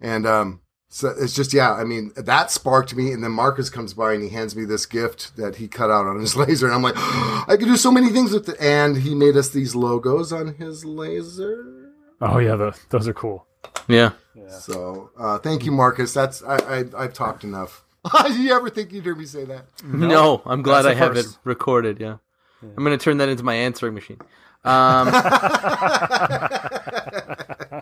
and 0.00 0.26
um. 0.26 0.60
So 0.92 1.14
it's 1.16 1.34
just 1.34 1.54
yeah, 1.54 1.72
I 1.72 1.84
mean 1.84 2.10
that 2.16 2.50
sparked 2.50 2.96
me, 2.96 3.12
and 3.12 3.22
then 3.22 3.30
Marcus 3.30 3.70
comes 3.70 3.94
by 3.94 4.12
and 4.12 4.24
he 4.24 4.28
hands 4.30 4.56
me 4.56 4.64
this 4.64 4.86
gift 4.86 5.36
that 5.36 5.54
he 5.54 5.68
cut 5.68 5.88
out 5.88 6.04
on 6.08 6.18
his 6.18 6.34
laser, 6.42 6.66
and 6.66 6.74
I'm 6.74 6.82
like, 6.82 6.96
I 6.96 7.54
could 7.56 7.68
do 7.68 7.76
so 7.76 7.92
many 7.92 8.08
things 8.08 8.32
with 8.32 8.48
it. 8.48 8.56
And 8.60 8.96
he 8.96 9.14
made 9.14 9.36
us 9.36 9.50
these 9.50 9.76
logos 9.76 10.32
on 10.32 10.54
his 10.54 10.84
laser. 10.84 11.92
Oh 12.20 12.38
yeah, 12.38 12.56
the, 12.56 12.76
those 12.88 13.06
are 13.06 13.14
cool. 13.14 13.46
Yeah. 13.86 14.10
So 14.48 15.10
uh, 15.16 15.38
thank 15.38 15.64
you, 15.64 15.70
Marcus. 15.70 16.12
That's 16.12 16.42
I, 16.42 16.56
I 16.56 16.84
I've 16.98 17.14
talked 17.14 17.44
enough. 17.44 17.84
Did 18.26 18.36
you 18.36 18.54
ever 18.54 18.70
think 18.70 18.92
you'd 18.92 19.04
hear 19.04 19.14
me 19.14 19.26
say 19.26 19.44
that? 19.44 19.66
No, 19.84 20.42
I'm 20.46 20.62
glad 20.62 20.86
I 20.86 20.90
I 20.90 20.92
a 20.92 20.96
have 20.96 21.16
it 21.16 21.24
first. 21.24 21.38
recorded. 21.44 22.00
Yeah. 22.00 22.16
I'm 22.62 22.84
going 22.84 22.96
to 22.98 23.02
turn 23.02 23.18
that 23.18 23.28
into 23.28 23.42
my 23.42 23.54
answering 23.54 23.94
machine. 23.94 24.18
Um, 24.64 25.08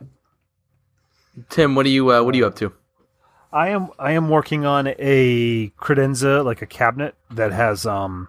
Tim, 1.49 1.75
what 1.75 1.87
are 1.87 1.91
you 1.91 2.13
uh, 2.13 2.23
what 2.23 2.35
are 2.35 2.39
you 2.39 2.47
up 2.47 2.57
to? 2.57 2.73
I 3.53 3.69
am 3.69 3.89
I 3.99 4.13
am 4.13 4.29
working 4.29 4.67
on 4.67 4.89
a 4.99 5.71
credenza, 5.71 6.45
like 6.45 6.63
a 6.63 6.67
cabinet 6.67 7.15
that 7.31 7.53
has 7.53 7.87
um 7.87 8.29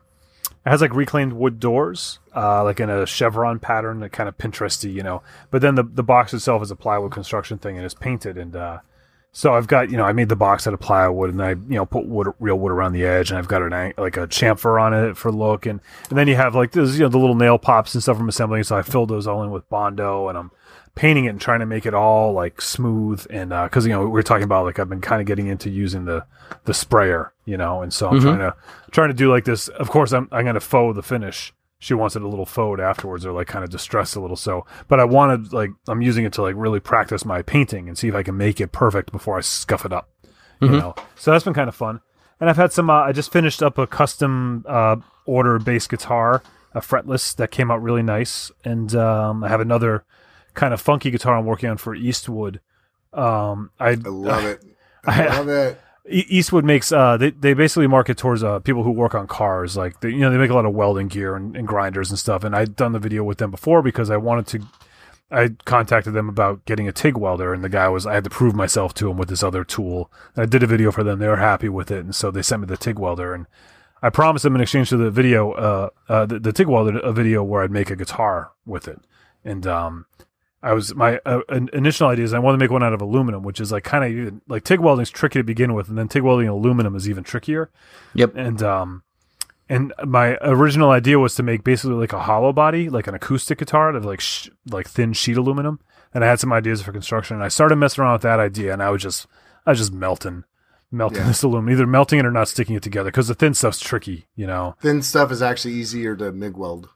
it 0.65 0.69
has 0.69 0.81
like 0.81 0.93
reclaimed 0.95 1.33
wood 1.33 1.59
doors, 1.59 2.19
uh, 2.35 2.63
like 2.63 2.79
in 2.79 2.89
a 2.89 3.05
chevron 3.05 3.59
pattern, 3.59 3.99
that 4.01 4.11
kind 4.11 4.29
of 4.29 4.37
Pinteresty, 4.37 4.93
you 4.93 5.03
know. 5.03 5.21
But 5.51 5.61
then 5.61 5.75
the 5.75 5.83
the 5.83 6.03
box 6.03 6.33
itself 6.33 6.61
is 6.63 6.71
a 6.71 6.75
plywood 6.75 7.11
construction 7.11 7.57
thing 7.57 7.75
and 7.77 7.85
it's 7.85 7.93
painted 7.93 8.37
and 8.37 8.55
uh 8.55 8.79
so 9.31 9.53
I've 9.53 9.67
got 9.67 9.91
you 9.91 9.97
know 9.97 10.03
I 10.03 10.11
made 10.11 10.29
the 10.29 10.35
box 10.35 10.65
out 10.65 10.73
of 10.73 10.79
plywood 10.79 11.29
and 11.29 11.41
I 11.41 11.51
you 11.51 11.75
know 11.75 11.85
put 11.85 12.05
wood 12.05 12.27
real 12.39 12.57
wood 12.57 12.71
around 12.71 12.93
the 12.93 13.05
edge 13.05 13.29
and 13.29 13.37
I've 13.37 13.47
got 13.47 13.61
an 13.61 13.93
like 13.97 14.17
a 14.17 14.27
chamfer 14.27 14.81
on 14.81 14.93
it 14.93 15.17
for 15.17 15.31
look. 15.31 15.65
And 15.65 15.79
and 16.09 16.17
then 16.17 16.27
you 16.27 16.35
have 16.35 16.55
like 16.55 16.71
this, 16.71 16.95
you 16.95 17.01
know 17.01 17.09
the 17.09 17.19
little 17.19 17.35
nail 17.35 17.57
pops 17.57 17.93
and 17.93 18.01
stuff 18.01 18.17
from 18.17 18.29
assembling. 18.29 18.63
So 18.63 18.75
I 18.75 18.81
filled 18.81 19.09
those 19.09 19.27
all 19.27 19.43
in 19.43 19.51
with 19.51 19.69
bondo 19.69 20.29
and 20.29 20.37
I'm 20.37 20.51
painting 20.95 21.25
it 21.25 21.29
and 21.29 21.39
trying 21.39 21.59
to 21.59 21.65
make 21.65 21.85
it 21.85 21.93
all 21.93 22.33
like 22.33 22.61
smooth. 22.61 23.25
And 23.29 23.53
uh, 23.53 23.65
because 23.65 23.85
you 23.85 23.91
know 23.91 24.07
we're 24.07 24.23
talking 24.23 24.43
about 24.43 24.65
like 24.65 24.79
I've 24.79 24.89
been 24.89 25.01
kind 25.01 25.21
of 25.21 25.27
getting 25.27 25.47
into 25.47 25.69
using 25.69 26.05
the 26.05 26.25
the 26.65 26.73
sprayer 26.73 27.33
you 27.49 27.57
know? 27.57 27.81
And 27.81 27.91
so 27.91 28.07
I'm 28.07 28.19
mm-hmm. 28.19 28.25
trying 28.25 28.39
to 28.39 28.55
trying 28.91 29.09
to 29.09 29.15
do 29.15 29.29
like 29.31 29.43
this. 29.45 29.67
Of 29.67 29.89
course 29.89 30.13
I'm 30.13 30.27
I'm 30.31 30.45
gonna 30.45 30.59
faux 30.59 30.95
the 30.95 31.03
finish 31.03 31.53
she 31.79 31.93
wants 31.93 32.15
it 32.15 32.21
a 32.21 32.27
little 32.27 32.45
faux 32.45 32.79
afterwards 32.81 33.25
or 33.25 33.31
like 33.31 33.47
kind 33.47 33.63
of 33.63 33.69
distressed 33.71 34.15
a 34.15 34.19
little. 34.19 34.35
So 34.35 34.65
but 34.87 34.99
I 34.99 35.05
wanted 35.05 35.53
like 35.53 35.71
I'm 35.87 36.01
using 36.01 36.25
it 36.25 36.33
to 36.33 36.41
like 36.41 36.55
really 36.57 36.79
practice 36.79 37.25
my 37.25 37.41
painting 37.41 37.87
and 37.87 37.97
see 37.97 38.07
if 38.09 38.15
I 38.15 38.23
can 38.23 38.37
make 38.37 38.59
it 38.61 38.71
perfect 38.71 39.11
before 39.11 39.37
I 39.37 39.41
scuff 39.41 39.85
it 39.85 39.93
up 39.93 40.09
you 40.61 40.67
know? 40.69 40.93
So 41.15 41.31
that's 41.31 41.45
been 41.45 41.53
kind 41.53 41.69
of 41.69 41.75
fun. 41.75 42.01
And 42.41 42.49
I've 42.49 42.57
had 42.57 42.73
some 42.73 42.89
uh, 42.89 43.03
I 43.03 43.13
just 43.13 43.31
finished 43.31 43.63
up 43.63 43.77
a 43.77 43.87
custom 43.87 44.65
uh, 44.67 44.97
order 45.25 45.57
bass 45.57 45.87
guitar 45.87 46.43
a 46.73 46.81
fretless 46.81 47.35
that 47.37 47.49
came 47.49 47.71
out 47.71 47.81
really 47.81 48.03
nice. 48.03 48.51
And 48.65 48.93
um, 48.95 49.43
I 49.43 49.47
have 49.47 49.61
another 49.61 50.03
kind 50.53 50.73
of 50.73 50.81
funky 50.81 51.11
guitar 51.11 51.37
I'm 51.37 51.45
working 51.45 51.69
on 51.69 51.77
for 51.77 51.95
Eastwood. 51.95 52.59
Um, 53.13 53.71
I 53.79 53.91
I 53.91 53.93
love 53.95 54.43
it. 54.45 54.63
I 55.05 55.27
I- 55.27 55.37
love 55.37 55.47
it. 55.49 55.81
Eastwood 56.09 56.65
makes 56.65 56.91
uh 56.91 57.17
they, 57.17 57.29
they 57.29 57.53
basically 57.53 57.87
market 57.87 58.17
towards 58.17 58.43
uh 58.43 58.59
people 58.59 58.83
who 58.83 58.91
work 58.91 59.13
on 59.13 59.27
cars 59.27 59.77
like 59.77 59.99
they, 60.01 60.09
you 60.09 60.19
know 60.19 60.31
they 60.31 60.37
make 60.37 60.49
a 60.49 60.55
lot 60.55 60.65
of 60.65 60.73
welding 60.73 61.07
gear 61.07 61.35
and, 61.35 61.55
and 61.55 61.67
grinders 61.67 62.09
and 62.09 62.17
stuff 62.17 62.43
and 62.43 62.55
I'd 62.55 62.75
done 62.75 62.93
the 62.93 62.99
video 62.99 63.23
with 63.23 63.37
them 63.37 63.51
before 63.51 63.81
because 63.81 64.09
I 64.09 64.17
wanted 64.17 64.47
to 64.47 64.67
I 65.31 65.49
contacted 65.65 66.13
them 66.13 66.27
about 66.27 66.65
getting 66.65 66.87
a 66.87 66.91
TIG 66.91 67.15
welder 67.15 67.53
and 67.53 67.63
the 67.63 67.69
guy 67.69 67.87
was 67.89 68.07
I 68.07 68.15
had 68.15 68.23
to 68.23 68.29
prove 68.29 68.55
myself 68.55 68.93
to 68.95 69.11
him 69.11 69.17
with 69.17 69.29
this 69.29 69.43
other 69.43 69.63
tool. 69.63 70.11
And 70.35 70.43
I 70.43 70.45
did 70.47 70.63
a 70.63 70.67
video 70.67 70.91
for 70.91 71.03
them 71.03 71.19
they 71.19 71.27
were 71.27 71.37
happy 71.37 71.69
with 71.69 71.91
it 71.91 71.99
and 71.99 72.15
so 72.15 72.31
they 72.31 72.41
sent 72.41 72.61
me 72.61 72.67
the 72.67 72.77
TIG 72.77 72.97
welder 72.97 73.33
and 73.33 73.45
I 74.01 74.09
promised 74.09 74.43
them 74.43 74.55
in 74.55 74.61
exchange 74.61 74.89
for 74.89 74.97
the 74.97 75.11
video 75.11 75.51
uh, 75.51 75.89
uh 76.07 76.25
the, 76.25 76.39
the 76.39 76.53
TIG 76.53 76.67
welder 76.67 76.97
a 76.99 77.13
video 77.13 77.43
where 77.43 77.61
I'd 77.63 77.71
make 77.71 77.91
a 77.91 77.95
guitar 77.95 78.51
with 78.65 78.87
it. 78.87 78.99
And 79.45 79.67
um 79.67 80.07
I 80.61 80.73
was 80.73 80.93
my 80.93 81.19
uh, 81.25 81.41
in- 81.49 81.69
initial 81.73 82.07
idea 82.07 82.25
is 82.25 82.33
I 82.33 82.39
want 82.39 82.55
to 82.55 82.63
make 82.63 82.71
one 82.71 82.83
out 82.83 82.93
of 82.93 83.01
aluminum, 83.01 83.43
which 83.43 83.61
is 83.61 83.71
like 83.71 83.83
kind 83.83 84.03
of 84.03 84.11
even 84.11 84.41
like 84.47 84.63
TIG 84.63 84.79
welding 84.79 85.03
is 85.03 85.09
tricky 85.09 85.39
to 85.39 85.43
begin 85.43 85.73
with, 85.73 85.87
and 85.89 85.97
then 85.97 86.07
TIG 86.07 86.23
welding 86.23 86.47
aluminum 86.49 86.95
is 86.95 87.07
even 87.09 87.23
trickier. 87.23 87.69
Yep. 88.13 88.35
And 88.35 88.61
um, 88.61 89.03
and 89.69 89.93
my 90.05 90.37
original 90.41 90.89
idea 90.91 91.17
was 91.19 91.35
to 91.35 91.43
make 91.43 91.63
basically 91.63 91.95
like 91.95 92.11
a 92.13 92.21
hollow 92.21 92.51
body, 92.51 92.89
like 92.89 93.07
an 93.07 93.15
acoustic 93.15 93.59
guitar 93.59 93.95
of 93.95 94.03
like 94.03 94.19
sh- 94.19 94.49
like 94.69 94.87
thin 94.89 95.13
sheet 95.13 95.37
aluminum. 95.37 95.79
And 96.13 96.23
I 96.25 96.27
had 96.27 96.39
some 96.39 96.51
ideas 96.51 96.81
for 96.81 96.91
construction, 96.91 97.35
and 97.35 97.43
I 97.43 97.49
started 97.49 97.75
messing 97.75 98.03
around 98.03 98.13
with 98.13 98.21
that 98.23 98.39
idea, 98.39 98.73
and 98.73 98.81
I 98.83 98.89
was 98.89 99.01
just 99.01 99.27
I 99.65 99.69
was 99.71 99.79
just 99.79 99.93
melting, 99.93 100.43
melting 100.91 101.19
Yeah. 101.19 101.27
this 101.27 101.43
aluminum, 101.43 101.71
either 101.71 101.87
melting 101.87 102.19
it 102.19 102.25
or 102.25 102.31
not 102.31 102.47
sticking 102.47 102.75
it 102.75 102.81
together 102.83 103.11
because 103.11 103.27
the 103.27 103.35
thin 103.35 103.53
stuff's 103.53 103.79
tricky, 103.79 104.25
you 104.35 104.47
know. 104.47 104.75
Thin 104.81 105.03
stuff 105.03 105.31
is 105.31 105.41
actually 105.41 105.75
easier 105.75 106.15
to 106.15 106.31
MIG 106.31 106.57
weld. 106.57 106.89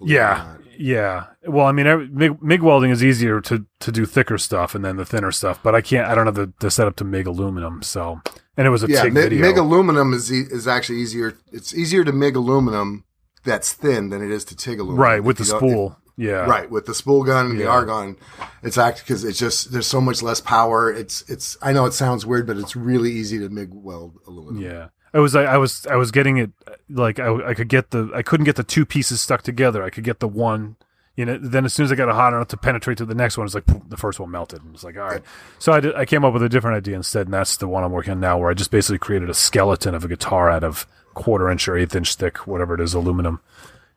Believe 0.00 0.16
it 0.16 0.16
or 0.16 0.18
Yeah, 0.18 0.56
yeah. 0.78 1.24
Well, 1.46 1.66
I 1.66 1.72
mean, 1.72 1.86
MIG, 2.14 2.42
MIG 2.42 2.62
welding 2.62 2.90
is 2.90 3.04
easier 3.04 3.40
to 3.42 3.64
to 3.80 3.92
do 3.92 4.04
thicker 4.06 4.38
stuff 4.38 4.74
and 4.74 4.84
then 4.84 4.96
the 4.96 5.04
thinner 5.04 5.30
stuff, 5.32 5.60
but 5.62 5.74
I 5.74 5.80
can't. 5.80 6.08
I 6.08 6.14
don't 6.14 6.26
have 6.26 6.34
the, 6.34 6.52
the 6.60 6.70
setup 6.70 6.96
to 6.96 7.04
MIG 7.04 7.26
aluminum. 7.26 7.82
So, 7.82 8.20
and 8.56 8.66
it 8.66 8.70
was 8.70 8.82
a 8.82 8.88
Yeah, 8.88 9.02
TIG 9.04 9.12
MIG, 9.14 9.22
video. 9.24 9.40
MIG 9.46 9.58
aluminum 9.58 10.12
is 10.12 10.32
e- 10.32 10.46
is 10.50 10.66
actually 10.66 10.98
easier. 10.98 11.36
It's 11.52 11.74
easier 11.74 12.02
to 12.04 12.12
MIG 12.12 12.36
aluminum 12.36 13.04
that's 13.44 13.72
thin 13.72 14.10
than 14.10 14.22
it 14.22 14.30
is 14.30 14.44
to 14.46 14.56
TIG 14.56 14.80
aluminum. 14.80 15.00
right 15.00 15.22
with 15.24 15.36
the 15.38 15.42
If 15.42 15.48
spool. 15.48 15.96
Yeah. 16.16 16.44
Right, 16.44 16.70
with 16.70 16.84
the 16.84 16.94
spool 16.94 17.24
gun 17.24 17.46
and 17.52 17.58
the 17.58 17.66
argon, 17.66 18.16
it's 18.62 18.76
act 18.76 18.98
because 18.98 19.24
it's 19.24 19.38
just 19.38 19.72
there's 19.72 19.86
so 19.86 20.02
much 20.02 20.22
less 20.22 20.38
power. 20.38 20.92
It's 20.92 21.22
it's 21.30 21.56
I 21.62 21.72
know 21.72 21.86
it 21.86 21.94
sounds 21.94 22.26
weird, 22.26 22.46
but 22.46 22.58
it's 22.58 22.76
really 22.76 23.10
easy 23.10 23.38
to 23.38 23.48
MIG 23.48 23.70
weld 23.72 24.18
aluminum. 24.26 24.60
Yeah. 24.62 24.88
I 25.14 25.18
was 25.20 25.34
I, 25.34 25.44
I 25.44 25.56
was 25.56 25.86
I 25.86 25.96
was 25.96 26.10
getting 26.10 26.36
it 26.36 26.50
like 26.90 27.18
I, 27.18 27.50
I 27.50 27.54
could 27.54 27.68
get 27.68 27.90
the 27.90 28.10
I 28.14 28.22
couldn't 28.22 28.44
get 28.44 28.56
the 28.56 28.64
two 28.64 28.84
pieces 28.84 29.20
stuck 29.20 29.42
together. 29.42 29.82
I 29.82 29.90
could 29.90 30.04
get 30.04 30.20
the 30.20 30.28
one 30.28 30.76
you 31.16 31.24
know 31.24 31.38
then 31.38 31.64
as 31.64 31.74
soon 31.74 31.84
as 31.84 31.92
I 31.92 31.96
got 31.96 32.08
it 32.08 32.14
hot 32.14 32.32
enough 32.32 32.48
to 32.48 32.56
penetrate 32.56 32.98
to 32.98 33.04
the 33.04 33.14
next 33.14 33.36
one 33.36 33.46
it's 33.46 33.54
like 33.54 33.66
poof, 33.66 33.82
the 33.88 33.96
first 33.96 34.20
one 34.20 34.30
melted 34.30 34.62
and 34.62 34.74
it's 34.74 34.84
like 34.84 34.96
all 34.96 35.08
right. 35.08 35.22
So 35.58 35.72
I 35.72 35.80
did, 35.80 35.94
I 35.94 36.04
came 36.04 36.24
up 36.24 36.32
with 36.32 36.42
a 36.42 36.48
different 36.48 36.76
idea 36.76 36.96
instead 36.96 37.26
and 37.26 37.34
that's 37.34 37.56
the 37.56 37.68
one 37.68 37.84
I'm 37.84 37.92
working 37.92 38.12
on 38.12 38.20
now 38.20 38.38
where 38.38 38.50
I 38.50 38.54
just 38.54 38.70
basically 38.70 38.98
created 38.98 39.28
a 39.30 39.34
skeleton 39.34 39.94
of 39.94 40.04
a 40.04 40.08
guitar 40.08 40.50
out 40.50 40.64
of 40.64 40.86
quarter 41.14 41.50
inch 41.50 41.66
or 41.68 41.76
eighth 41.76 41.94
inch 41.94 42.14
thick 42.14 42.46
whatever 42.46 42.74
it 42.74 42.80
is 42.80 42.94
aluminum. 42.94 43.40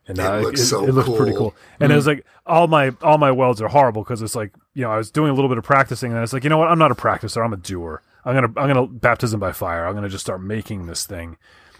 And 0.07 0.19
It 0.19 0.25
uh, 0.25 0.39
looks 0.39 0.67
so 0.67 0.83
it 0.85 0.91
looks 0.93 1.07
pretty 1.09 1.31
cool. 1.31 1.51
cool. 1.51 1.55
And 1.79 1.91
it 1.91 1.95
was 1.95 2.07
like 2.07 2.25
all 2.45 2.67
my 2.67 2.91
all 3.01 3.17
my 3.17 3.31
welds 3.31 3.61
are 3.61 3.69
horrible 3.69 4.03
because 4.03 4.21
it's 4.21 4.35
like 4.35 4.51
you 4.73 4.83
know 4.83 4.91
I 4.91 4.97
was 4.97 5.11
doing 5.11 5.29
a 5.29 5.33
little 5.33 5.49
bit 5.49 5.57
of 5.57 5.63
practicing 5.63 6.11
and 6.11 6.21
it's 6.21 6.33
like 6.33 6.43
you 6.43 6.49
know 6.49 6.57
what 6.57 6.67
I'm 6.67 6.79
not 6.79 6.91
a 6.91 6.95
practicer 6.95 7.43
I'm 7.43 7.53
a 7.53 7.57
doer. 7.57 8.01
I'm 8.25 8.33
gonna 8.35 8.47
I'm 8.57 8.67
gonna 8.73 8.87
baptism 8.87 9.39
by 9.39 9.53
fire. 9.53 9.85
I'm 9.85 9.93
gonna 9.93 10.09
just 10.09 10.25
start 10.25 10.41
making 10.41 10.87
this 10.87 11.05
thing. 11.05 11.37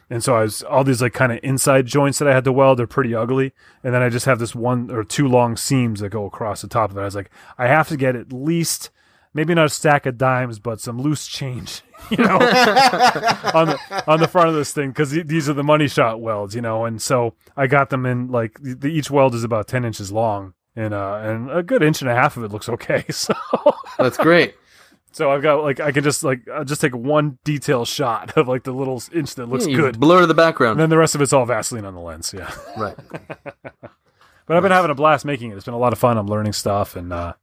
And 0.10 0.24
so 0.24 0.36
I 0.36 0.41
was 0.41 0.63
all 0.63 0.83
these 0.83 1.01
like 1.01 1.13
kind 1.13 1.31
of 1.31 1.39
inside 1.43 1.86
joints 1.86 2.19
that 2.19 2.27
I 2.27 2.33
had 2.33 2.43
to 2.43 2.51
weld 2.51 2.79
are 2.79 2.88
pretty 2.88 3.15
ugly. 3.15 3.53
And 3.83 3.93
then 3.93 4.01
I 4.01 4.10
just 4.10 4.25
have 4.25 4.39
this 4.39 4.53
one 4.53 4.91
or 4.91 5.03
two 5.03 5.27
long 5.27 5.57
seams 5.57 6.00
that 6.01 6.10
go 6.10 6.25
across 6.25 6.62
the 6.62 6.67
top 6.67 6.91
of 6.91 6.98
it. 6.98 7.01
I 7.01 7.05
was 7.05 7.15
like, 7.15 7.31
I 7.57 7.67
have 7.67 7.88
to 7.89 7.98
get 7.98 8.15
at 8.15 8.31
least 8.31 8.89
maybe 9.33 9.53
not 9.53 9.65
a 9.65 9.69
stack 9.69 10.05
of 10.05 10.17
dimes, 10.17 10.60
but 10.60 10.79
some 10.79 11.01
loose 11.01 11.27
change, 11.27 11.81
you 12.10 12.17
know, 12.17 12.36
on 13.53 13.67
the 13.67 14.03
on 14.07 14.19
the 14.19 14.27
front 14.27 14.50
of 14.50 14.55
this 14.55 14.72
thing 14.74 14.89
because 14.89 15.12
these 15.12 15.50
are 15.50 15.53
the 15.53 15.63
money 15.63 15.88
shot 15.88 16.22
welds, 16.22 16.55
you 16.55 16.62
know. 16.62 16.86
And 16.86 17.01
so 17.01 17.33
I 17.57 17.67
got 17.67 17.89
them 17.89 18.05
in 18.05 18.29
like 18.29 18.60
the, 18.62 18.88
each 18.88 19.10
weld 19.10 19.36
is 19.36 19.43
about 19.43 19.67
ten 19.67 19.86
inches 19.86 20.12
long, 20.12 20.53
and 20.75 20.93
uh, 20.93 21.19
and 21.24 21.51
a 21.51 21.63
good 21.63 21.83
inch 21.83 22.01
and 22.01 22.10
a 22.10 22.15
half 22.15 22.38
of 22.38 22.43
it 22.43 22.51
looks 22.51 22.69
okay. 22.69 23.05
So 23.12 23.33
That's 23.98 24.17
great. 24.17 24.55
So 25.13 25.32
I've 25.32 25.41
got 25.41 25.63
like 25.63 25.79
I 25.79 25.91
can 25.93 26.03
just 26.03 26.24
like 26.24 26.48
I'll 26.50 26.65
just 26.65 26.82
take 26.82 26.93
one 26.96 27.38
detail 27.46 27.86
shot 27.86 28.36
of 28.38 28.48
like 28.50 28.63
the 28.63 28.74
little 28.74 29.01
inch 29.13 29.36
that 29.36 29.48
looks 29.48 29.65
Yeah, 29.65 29.72
you 29.72 29.77
good. 29.77 30.00
Blur 30.00 30.25
the 30.25 30.34
background, 30.34 30.74
And 30.74 30.82
then 30.82 30.89
the 30.89 30.98
rest 30.98 31.15
of 31.15 31.22
it's 31.22 31.32
all 31.32 31.46
Vaseline 31.46 31.86
on 31.86 31.93
the 31.96 32.01
lens, 32.01 32.34
yeah. 32.38 32.51
right. 32.77 32.96
But 34.46 34.58
I've 34.58 34.63
been 34.63 34.74
having 34.74 34.91
a 34.91 34.96
blast 34.96 35.24
making 35.24 35.51
it. 35.51 35.55
It's 35.55 35.63
been 35.63 35.74
a 35.74 35.77
lot 35.79 35.93
of 35.93 36.00
fun. 36.00 36.17
I'm 36.17 36.27
learning 36.27 36.51
stuff 36.51 36.98
and 36.98 37.13
uh, 37.13 37.34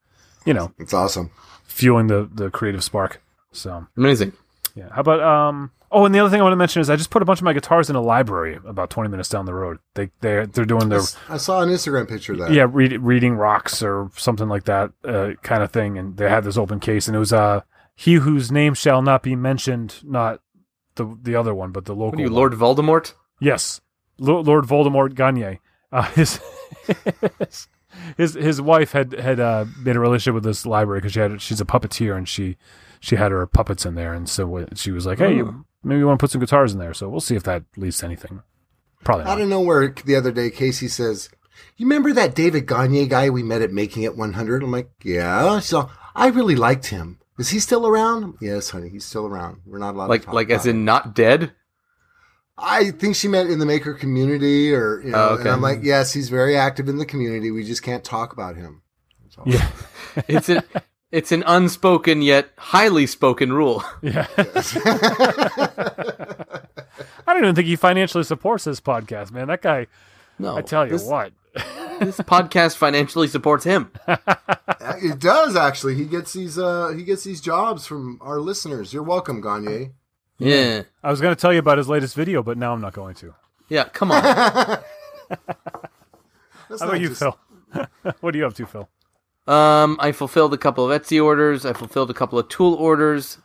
you 0.44 0.52
know, 0.52 0.72
It's 0.78 0.92
awesome. 0.92 1.30
fueling 1.64 2.08
the 2.08 2.28
the 2.30 2.50
creative 2.50 2.84
spark. 2.84 3.22
So 3.52 3.86
Amazing. 3.96 4.34
yeah. 4.74 4.90
How 4.92 5.00
about 5.00 5.20
um? 5.20 5.70
Oh, 5.92 6.04
and 6.04 6.14
the 6.14 6.20
other 6.20 6.30
thing 6.30 6.40
I 6.40 6.44
want 6.44 6.52
to 6.52 6.56
mention 6.56 6.80
is 6.80 6.88
I 6.88 6.94
just 6.96 7.10
put 7.10 7.20
a 7.20 7.24
bunch 7.24 7.40
of 7.40 7.44
my 7.44 7.52
guitars 7.52 7.90
in 7.90 7.96
a 7.96 8.00
library 8.00 8.58
about 8.64 8.90
20 8.90 9.10
minutes 9.10 9.28
down 9.28 9.44
the 9.46 9.54
road. 9.54 9.78
They 9.94 10.10
they 10.20 10.46
they're 10.46 10.64
doing 10.64 10.88
their 10.88 11.00
I 11.28 11.36
saw 11.36 11.62
an 11.62 11.68
Instagram 11.68 12.08
picture 12.08 12.32
of 12.34 12.38
that. 12.38 12.52
yeah 12.52 12.66
read, 12.70 13.00
reading 13.00 13.34
rocks 13.34 13.82
or 13.82 14.10
something 14.16 14.48
like 14.48 14.64
that 14.64 14.92
uh, 15.04 15.32
kind 15.42 15.62
of 15.64 15.72
thing, 15.72 15.98
and 15.98 16.16
they 16.16 16.28
had 16.30 16.44
this 16.44 16.56
open 16.56 16.78
case, 16.80 17.08
and 17.08 17.16
it 17.16 17.18
was 17.20 17.32
uh 17.32 17.62
he 17.96 18.14
whose 18.14 18.50
name 18.52 18.74
shall 18.74 19.02
not 19.02 19.22
be 19.22 19.34
mentioned, 19.34 19.96
not 20.04 20.40
the 20.94 21.18
the 21.22 21.34
other 21.34 21.54
one, 21.54 21.72
but 21.72 21.86
the 21.86 21.92
local. 21.94 22.10
What 22.12 22.18
are 22.18 22.22
you, 22.22 22.26
one. 22.28 22.34
Lord 22.34 22.52
Voldemort? 22.52 23.14
Yes, 23.40 23.80
Lo- 24.18 24.40
Lord 24.40 24.64
Voldemort 24.66 25.14
Gagne. 25.14 25.58
Uh, 25.92 26.02
his 26.12 26.38
his 28.16 28.34
his 28.34 28.60
wife 28.62 28.92
had 28.92 29.12
had 29.12 29.40
uh, 29.40 29.64
made 29.82 29.96
a 29.96 30.00
relationship 30.00 30.34
with 30.34 30.44
this 30.44 30.64
library 30.64 31.00
because 31.00 31.12
she 31.12 31.20
had 31.20 31.42
she's 31.42 31.60
a 31.60 31.64
puppeteer 31.64 32.16
and 32.16 32.28
she 32.28 32.56
she 33.00 33.16
had 33.16 33.32
her 33.32 33.46
puppets 33.46 33.84
in 33.84 33.94
there 33.96 34.14
and 34.14 34.28
so 34.28 34.66
she 34.74 34.90
was 34.92 35.04
like, 35.06 35.18
hey, 35.18 35.42
Oh. 35.42 35.64
Maybe 35.82 35.98
you 35.98 36.06
want 36.06 36.18
to 36.18 36.22
put 36.22 36.30
some 36.30 36.40
guitars 36.40 36.72
in 36.72 36.78
there. 36.78 36.94
So 36.94 37.08
we'll 37.08 37.20
see 37.20 37.36
if 37.36 37.42
that 37.44 37.64
leads 37.76 37.98
to 37.98 38.06
anything. 38.06 38.42
Probably 39.04 39.24
not. 39.24 39.30
Out 39.32 39.38
not. 39.38 39.44
of 39.44 39.48
nowhere, 39.48 39.94
the 40.04 40.16
other 40.16 40.32
day, 40.32 40.50
Casey 40.50 40.88
says, 40.88 41.30
"You 41.76 41.86
remember 41.86 42.12
that 42.12 42.34
David 42.34 42.66
Gagne 42.66 43.06
guy 43.06 43.30
we 43.30 43.42
met 43.42 43.62
at 43.62 43.72
Making 43.72 44.02
It 44.02 44.16
100?" 44.16 44.62
I'm 44.62 44.70
like, 44.70 44.90
"Yeah." 45.02 45.60
So 45.60 45.90
I 46.14 46.28
really 46.28 46.56
liked 46.56 46.86
him. 46.86 47.18
Is 47.38 47.48
he 47.48 47.58
still 47.60 47.86
around? 47.86 48.34
Yes, 48.42 48.68
honey, 48.70 48.90
he's 48.90 49.06
still 49.06 49.26
around. 49.26 49.62
We're 49.64 49.78
not 49.78 49.94
allowed 49.94 50.06
to 50.06 50.10
Like, 50.10 50.24
talk 50.26 50.34
like 50.34 50.48
about 50.48 50.60
as 50.60 50.66
in 50.66 50.84
not 50.84 51.14
dead? 51.14 51.52
I 52.58 52.90
think 52.90 53.16
she 53.16 53.26
meant 53.28 53.48
in 53.48 53.58
the 53.58 53.64
maker 53.64 53.94
community, 53.94 54.74
or 54.74 55.00
you 55.00 55.12
know. 55.12 55.30
Oh, 55.30 55.34
And. 55.36 55.48
I'm 55.48 55.62
like, 55.62 55.78
yes, 55.82 56.12
he's 56.12 56.28
very 56.28 56.56
active 56.58 56.90
in 56.90 56.98
the 56.98 57.06
community. 57.06 57.50
We 57.50 57.64
just 57.64 57.82
can't 57.82 58.04
talk 58.04 58.34
about 58.34 58.56
him. 58.56 58.82
That's 59.22 59.38
all. 59.38 59.44
Yeah, 59.46 59.70
It's 60.28 60.50
an, 60.50 60.62
it's 61.12 61.32
an 61.32 61.42
unspoken 61.46 62.22
yet 62.22 62.50
highly 62.56 63.06
spoken 63.06 63.52
rule. 63.52 63.82
yeah. 64.02 64.26
I 67.26 67.34
don't 67.34 67.42
even 67.44 67.54
think 67.54 67.66
he 67.68 67.76
financially 67.76 68.24
supports 68.24 68.64
this 68.64 68.80
podcast, 68.80 69.30
man. 69.32 69.48
That 69.48 69.62
guy, 69.62 69.86
No, 70.38 70.56
I 70.56 70.62
tell 70.62 70.84
you 70.86 70.92
this, 70.92 71.04
what. 71.04 71.32
this 72.00 72.18
podcast 72.18 72.76
financially 72.76 73.28
supports 73.28 73.64
him. 73.64 73.90
it 74.08 75.18
does 75.18 75.56
actually. 75.56 75.94
He 75.96 76.04
gets 76.06 76.32
these. 76.32 76.58
Uh, 76.58 76.88
he 76.96 77.02
gets 77.04 77.24
these 77.24 77.40
jobs 77.40 77.86
from 77.86 78.18
our 78.20 78.40
listeners. 78.40 78.92
You're 78.92 79.02
welcome, 79.02 79.40
Gagne. 79.40 79.90
Yeah, 80.38 80.82
I 81.02 81.10
was 81.10 81.20
going 81.20 81.34
to 81.34 81.40
tell 81.40 81.52
you 81.52 81.58
about 81.58 81.76
his 81.78 81.88
latest 81.88 82.14
video, 82.16 82.42
but 82.42 82.56
now 82.56 82.72
I'm 82.72 82.80
not 82.80 82.94
going 82.94 83.14
to. 83.16 83.34
yeah. 83.68 83.84
Come 83.84 84.10
on. 84.10 84.22
How 84.22 84.82
about 86.70 87.00
you, 87.00 87.08
just- 87.08 87.20
Phil? 87.20 87.36
what 88.20 88.34
are 88.34 88.38
you 88.38 88.46
up 88.46 88.54
to, 88.54 88.66
Phil? 88.66 88.88
Um, 89.50 89.96
I 89.98 90.12
fulfilled 90.12 90.54
a 90.54 90.58
couple 90.58 90.90
of 90.90 91.02
Etsy 91.02 91.22
orders. 91.22 91.66
I 91.66 91.72
fulfilled 91.72 92.10
a 92.10 92.14
couple 92.14 92.38
of 92.38 92.48
tool 92.48 92.74
orders, 92.74 93.38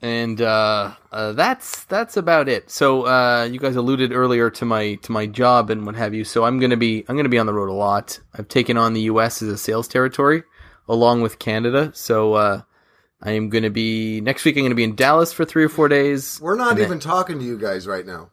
and 0.00 0.40
uh, 0.40 0.92
uh, 1.10 1.32
that's 1.32 1.84
that's 1.84 2.16
about 2.16 2.48
it. 2.48 2.70
So 2.70 3.06
uh, 3.06 3.44
you 3.50 3.58
guys 3.58 3.74
alluded 3.74 4.12
earlier 4.12 4.50
to 4.50 4.64
my 4.64 4.94
to 4.96 5.10
my 5.10 5.26
job 5.26 5.68
and 5.70 5.84
what 5.84 5.96
have 5.96 6.14
you. 6.14 6.22
So 6.24 6.44
I'm 6.44 6.60
gonna 6.60 6.76
be 6.76 7.04
I'm 7.08 7.16
gonna 7.16 7.28
be 7.28 7.38
on 7.38 7.46
the 7.46 7.52
road 7.54 7.68
a 7.70 7.72
lot. 7.74 8.20
I've 8.38 8.46
taken 8.48 8.76
on 8.76 8.92
the 8.92 9.00
U.S. 9.02 9.42
as 9.42 9.48
a 9.48 9.58
sales 9.58 9.88
territory, 9.88 10.44
along 10.88 11.22
with 11.22 11.38
Canada. 11.40 11.90
So 11.94 12.34
uh, 12.34 12.62
I 13.20 13.32
am 13.32 13.48
gonna 13.48 13.70
be 13.70 14.20
next 14.20 14.44
week. 14.44 14.56
I'm 14.56 14.62
gonna 14.62 14.74
be 14.76 14.84
in 14.84 14.94
Dallas 14.94 15.32
for 15.32 15.44
three 15.44 15.64
or 15.64 15.68
four 15.68 15.88
days. 15.88 16.38
We're 16.40 16.54
not 16.54 16.70
And 16.70 16.78
then- 16.78 16.86
even 16.86 17.00
talking 17.00 17.38
to 17.40 17.44
you 17.44 17.58
guys 17.58 17.86
right 17.88 18.06
now. 18.06 18.30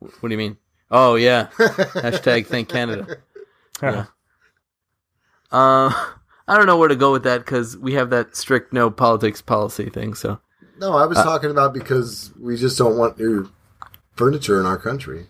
What 0.00 0.22
do 0.22 0.30
you 0.30 0.38
mean? 0.38 0.56
Oh 0.90 1.14
yeah. 1.14 1.48
Hashtag 1.56 2.46
thank 2.46 2.68
Canada. 2.68 3.18
Yeah. 3.82 4.06
Uh, 5.50 5.90
I 6.48 6.56
don't 6.56 6.66
know 6.66 6.76
where 6.76 6.88
to 6.88 6.96
go 6.96 7.10
with 7.10 7.24
that 7.24 7.38
because 7.38 7.76
we 7.76 7.94
have 7.94 8.10
that 8.10 8.36
strict 8.36 8.72
no 8.72 8.90
politics 8.90 9.42
policy 9.42 9.90
thing. 9.90 10.14
So 10.14 10.38
No, 10.78 10.96
I 10.96 11.06
was 11.06 11.18
talking 11.18 11.50
about 11.50 11.74
because 11.74 12.32
we 12.38 12.56
just 12.56 12.78
don't 12.78 12.96
want 12.96 13.18
new 13.18 13.50
furniture 14.14 14.60
in 14.60 14.66
our 14.66 14.78
country. 14.78 15.26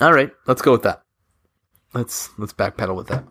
all 0.00 0.12
right, 0.12 0.30
let's 0.46 0.62
go 0.62 0.72
with 0.72 0.82
that. 0.82 1.02
Let's 1.94 2.30
let's 2.38 2.52
backpedal 2.52 2.94
with 2.94 3.08
that. 3.08 3.24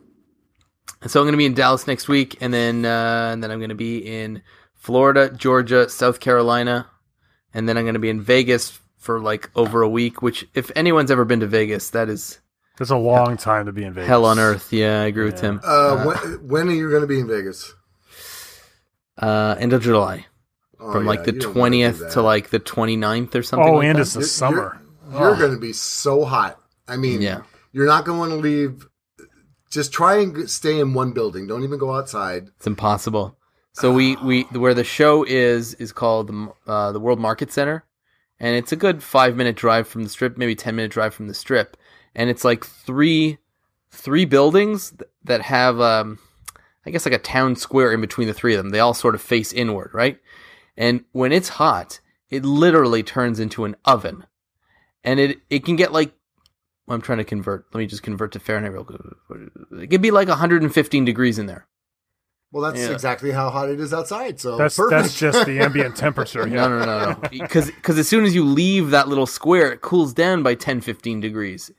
So 1.07 1.19
I'm 1.19 1.25
going 1.25 1.33
to 1.33 1.37
be 1.37 1.45
in 1.45 1.53
Dallas 1.53 1.87
next 1.87 2.07
week, 2.07 2.37
and 2.41 2.53
then 2.53 2.83
uh, 2.85 3.29
and 3.31 3.43
then 3.43 3.51
I'm 3.51 3.59
going 3.59 3.69
to 3.69 3.75
be 3.75 3.99
in 3.99 4.41
Florida, 4.73 5.29
Georgia, 5.29 5.87
South 5.87 6.19
Carolina, 6.19 6.87
and 7.53 7.69
then 7.69 7.77
I'm 7.77 7.83
going 7.83 7.93
to 7.93 7.99
be 7.99 8.09
in 8.09 8.21
Vegas 8.21 8.79
for 8.97 9.19
like 9.19 9.51
over 9.55 9.83
a 9.83 9.89
week. 9.89 10.21
Which, 10.21 10.47
if 10.53 10.71
anyone's 10.75 11.11
ever 11.11 11.23
been 11.23 11.41
to 11.41 11.47
Vegas, 11.47 11.91
that 11.91 12.09
is 12.09 12.39
That's 12.77 12.91
a 12.91 12.97
long 12.97 13.37
time 13.37 13.67
to 13.67 13.71
be 13.71 13.83
in 13.83 13.93
Vegas. 13.93 14.07
hell 14.07 14.25
on 14.25 14.37
earth. 14.39 14.71
Yeah, 14.73 15.01
I 15.01 15.05
agree 15.05 15.25
with 15.25 15.35
Yeah. 15.35 15.41
Tim. 15.41 15.61
Uh, 15.63 16.03
when, 16.05 16.47
when 16.47 16.67
are 16.69 16.73
you 16.73 16.89
going 16.89 17.01
to 17.01 17.07
be 17.07 17.19
in 17.19 17.27
Vegas? 17.27 17.73
Uh, 19.17 19.55
end 19.59 19.71
of 19.73 19.81
July, 19.81 20.25
Oh, 20.79 20.91
from 20.91 21.05
like 21.05 21.23
the 21.23 21.33
you 21.33 21.39
don't 21.39 21.55
wanna 21.55 21.77
do 21.93 21.93
20th 22.03 22.11
to 22.13 22.21
like 22.21 22.49
the 22.49 22.59
29th 22.59 23.33
or 23.35 23.43
something. 23.43 23.69
Oh, 23.69 23.77
like 23.77 23.87
and 23.87 23.97
that. 23.97 24.01
it's 24.01 24.13
the 24.13 24.19
You're- 24.19 24.27
summer. 24.29 24.81
You're, 25.09 25.19
you're 25.21 25.35
Oh. 25.35 25.39
going 25.39 25.53
to 25.53 25.59
be 25.59 25.71
so 25.71 26.25
hot. 26.25 26.59
I 26.87 26.97
mean, 26.97 27.21
Yeah. 27.21 27.41
you're 27.71 27.85
not 27.85 28.03
going 28.05 28.17
to 28.17 28.19
want 28.19 28.31
to 28.31 28.37
leave. 28.37 28.87
Just 29.69 29.93
try 29.93 30.17
and 30.17 30.49
stay 30.49 30.79
in 30.79 30.93
one 30.93 31.11
building. 31.13 31.47
Don't 31.47 31.63
even 31.63 31.79
go 31.79 31.93
outside. 31.95 32.49
It's 32.57 32.67
impossible. 32.67 33.37
So 33.73 33.93
we, 33.93 34.15
we 34.23 34.41
where 34.51 34.73
the 34.73 34.83
show 34.83 35.23
is 35.23 35.75
is 35.75 35.91
called 35.93 36.27
the 36.27 36.49
uh, 36.67 36.91
the 36.91 36.99
World 36.99 37.19
Market 37.19 37.51
Center, 37.53 37.85
and 38.39 38.55
it's 38.57 38.71
a 38.73 38.75
good 38.75 39.01
five 39.01 39.35
minute 39.37 39.55
drive 39.55 39.87
from 39.87 40.03
the 40.03 40.09
strip, 40.09 40.37
maybe 40.37 40.55
ten 40.55 40.75
minute 40.75 40.91
drive 40.91 41.13
from 41.13 41.27
the 41.27 41.33
strip, 41.33 41.77
and 42.15 42.29
it's 42.29 42.43
like 42.43 42.65
three 42.65 43.37
three 43.91 44.25
buildings 44.25 44.91
th- 44.91 45.09
that 45.23 45.41
have 45.41 45.79
um, 45.81 46.19
I 46.85 46.91
guess 46.91 47.05
like 47.05 47.15
a 47.15 47.19
town 47.19 47.55
square 47.55 47.91
in 47.93 48.01
between 48.01 48.27
the 48.27 48.33
three 48.33 48.53
of 48.55 48.63
them. 48.63 48.71
They 48.71 48.79
all 48.79 48.93
sort 48.93 49.15
of 49.15 49.21
face 49.21 49.53
inward, 49.53 49.91
right? 49.93 50.19
And 50.77 51.05
when 51.11 51.31
it's 51.31 51.49
hot, 51.49 51.99
it 52.29 52.43
literally 52.43 53.03
turns 53.03 53.39
into 53.39 53.65
an 53.65 53.75
oven, 53.85 54.25
and 55.03 55.19
it 55.19 55.39
it 55.49 55.63
can 55.65 55.75
get 55.75 55.91
like 55.93 56.13
I'm 56.87 57.01
trying 57.01 57.17
to 57.19 57.23
convert. 57.23 57.65
Let 57.73 57.79
me 57.79 57.87
just 57.87 58.03
convert 58.03 58.31
to 58.33 58.39
Fahrenheit 58.39 58.73
real 58.73 58.83
quick. 58.83 59.01
It 59.81 59.87
could 59.89 60.01
be 60.01 60.11
like 60.11 60.27
115 60.27 61.05
degrees 61.05 61.39
in 61.39 61.45
there. 61.47 61.65
Well, 62.51 62.61
that's 62.71 62.85
Yeah. 62.85 62.93
exactly 62.93 63.31
how 63.31 63.49
hot 63.49 63.69
it 63.69 63.79
is 63.79 63.91
outside. 63.93 64.39
So 64.39 64.55
That's 64.55 64.77
perfect. 64.77 65.01
that's 65.01 65.19
just 65.19 65.45
the 65.47 65.59
ambient 65.61 65.95
temperature. 65.97 66.45
No, 66.45 66.69
no, 66.69 66.85
no, 66.85 67.11
no. 67.11 67.29
Because 67.29 67.71
as 67.97 68.07
soon 68.07 68.23
as 68.23 68.35
you 68.35 68.45
leave 68.45 68.91
that 68.91 69.07
little 69.09 69.25
square, 69.25 69.71
it 69.73 69.81
cools 69.81 70.13
down 70.13 70.43
by 70.43 70.53
10, 70.55 70.79
15 70.81 71.19
degrees. 71.19 71.71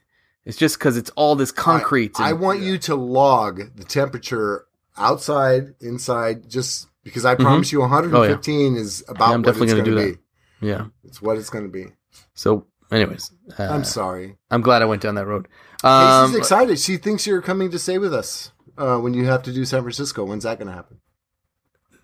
It's 0.47 0.57
just 0.57 0.79
because 0.79 0.97
it's 0.97 1.09
all 1.11 1.35
this 1.35 1.51
concrete. 1.51 2.19
I, 2.19 2.27
I 2.27 2.29
and- 2.31 2.39
want 2.39 2.61
you 2.61 2.77
to 2.79 2.95
log 2.95 3.61
the 3.75 3.83
temperature 3.83 4.65
outside, 4.97 5.75
inside, 5.81 6.49
just 6.49 6.87
because 7.03 7.25
I 7.25 7.35
promise 7.35 7.71
you 7.71 7.79
115 7.81 8.75
is 8.75 9.03
about 9.07 9.17
Mm-hmm. 9.17 9.21
Oh, 9.21 9.27
Yeah, 9.29 9.33
I'm 9.35 9.41
what 9.41 9.45
definitely 9.45 9.65
it's 9.67 9.73
gonna 9.73 9.83
do 9.83 9.95
be. 9.95 10.11
that. 10.11 10.19
Yeah. 10.65 10.85
It's 11.03 11.21
what 11.21 11.37
it's 11.37 11.49
going 11.49 11.65
to 11.65 11.71
be. 11.71 11.85
So 12.33 12.65
anyways, 12.91 13.31
uh, 13.59 13.63
I'm 13.63 13.83
sorry. 13.83 14.37
I'm 14.49 14.61
glad 14.61 14.81
I 14.81 14.85
went 14.85 15.01
down 15.03 15.15
that 15.15 15.25
road. 15.27 15.47
Casey's 15.83 16.33
Um, 16.33 16.35
excited. 16.35 16.79
She 16.79 16.97
thinks 16.97 17.27
you're 17.27 17.41
coming 17.43 17.69
to 17.71 17.77
stay 17.79 17.97
with 17.99 18.13
us 18.13 18.51
uh, 18.77 18.97
when 18.97 19.13
you 19.13 19.25
have 19.25 19.43
to 19.43 19.53
do 19.53 19.65
San 19.65 19.81
Francisco. 19.83 20.23
When's 20.25 20.43
that 20.45 20.57
going 20.57 20.67
to 20.67 20.73
happen? 20.73 20.97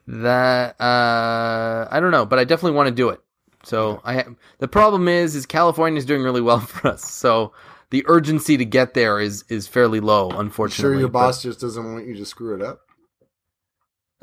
that 0.08 0.80
uh, 0.82 1.88
I 1.90 2.00
don't 2.00 2.12
know, 2.12 2.26
but 2.26 2.38
I 2.40 2.44
definitely 2.44 2.76
want 2.76 2.90
to 2.90 2.96
do 2.96 3.10
it. 3.10 3.22
So 3.64 4.02
I 4.04 4.16
ha- 4.16 4.36
the 4.60 4.68
problem 4.68 5.08
is 5.08 5.36
is 5.36 5.46
California 5.46 5.98
is 5.98 6.06
doing 6.06 6.22
really 6.22 6.42
well 6.42 6.60
for 6.74 6.90
us. 6.90 7.04
So 7.10 7.54
the 7.94 8.04
urgency 8.08 8.58
to 8.58 8.66
get 8.66 8.96
there 8.96 9.20
is 9.20 9.46
is 9.50 9.68
fairly 9.68 10.00
low, 10.00 10.32
unfortunately. 10.32 10.96
Sure, 10.96 11.00
your 11.00 11.10
but, 11.10 11.20
boss 11.20 11.44
just 11.44 11.60
doesn't 11.62 11.94
want 11.94 12.08
you 12.08 12.16
to 12.16 12.26
screw 12.26 12.56
it 12.56 12.62
up. 12.64 12.80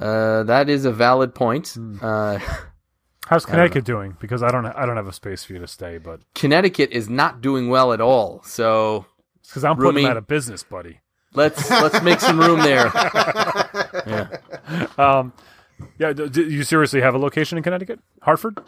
uh, 0.00 0.42
that 0.42 0.68
is 0.68 0.84
a 0.84 0.90
valid 0.92 1.34
point. 1.36 1.68
Hmm. 1.68 1.96
Uh, 2.02 2.40
How's 3.28 3.46
Connecticut 3.46 3.84
doing? 3.84 4.16
Because 4.20 4.42
I 4.42 4.50
don't 4.50 4.66
I 4.66 4.84
don't 4.86 4.96
have 4.96 5.06
a 5.06 5.12
space 5.12 5.44
for 5.44 5.52
you 5.52 5.60
to 5.60 5.68
stay, 5.68 5.98
but 5.98 6.20
Connecticut 6.34 6.90
is 6.90 7.08
not 7.08 7.40
doing 7.40 7.68
well 7.68 7.92
at 7.92 8.00
all. 8.00 8.42
So 8.42 9.06
because 9.46 9.62
I'm 9.62 9.76
putting 9.76 9.90
Roomy. 9.90 10.02
them 10.02 10.10
out 10.10 10.16
of 10.16 10.26
business, 10.26 10.64
buddy. 10.64 10.98
let's 11.34 11.70
let's 11.70 12.02
make 12.02 12.18
some 12.20 12.40
room 12.40 12.60
there. 12.60 12.90
Yeah. 14.06 14.28
Um, 14.98 15.32
yeah, 15.98 16.12
do, 16.12 16.28
do 16.28 16.42
you 16.44 16.62
seriously 16.64 17.00
have 17.00 17.14
a 17.14 17.18
location 17.18 17.58
in 17.58 17.62
Connecticut? 17.64 18.00
Hartford? 18.22 18.58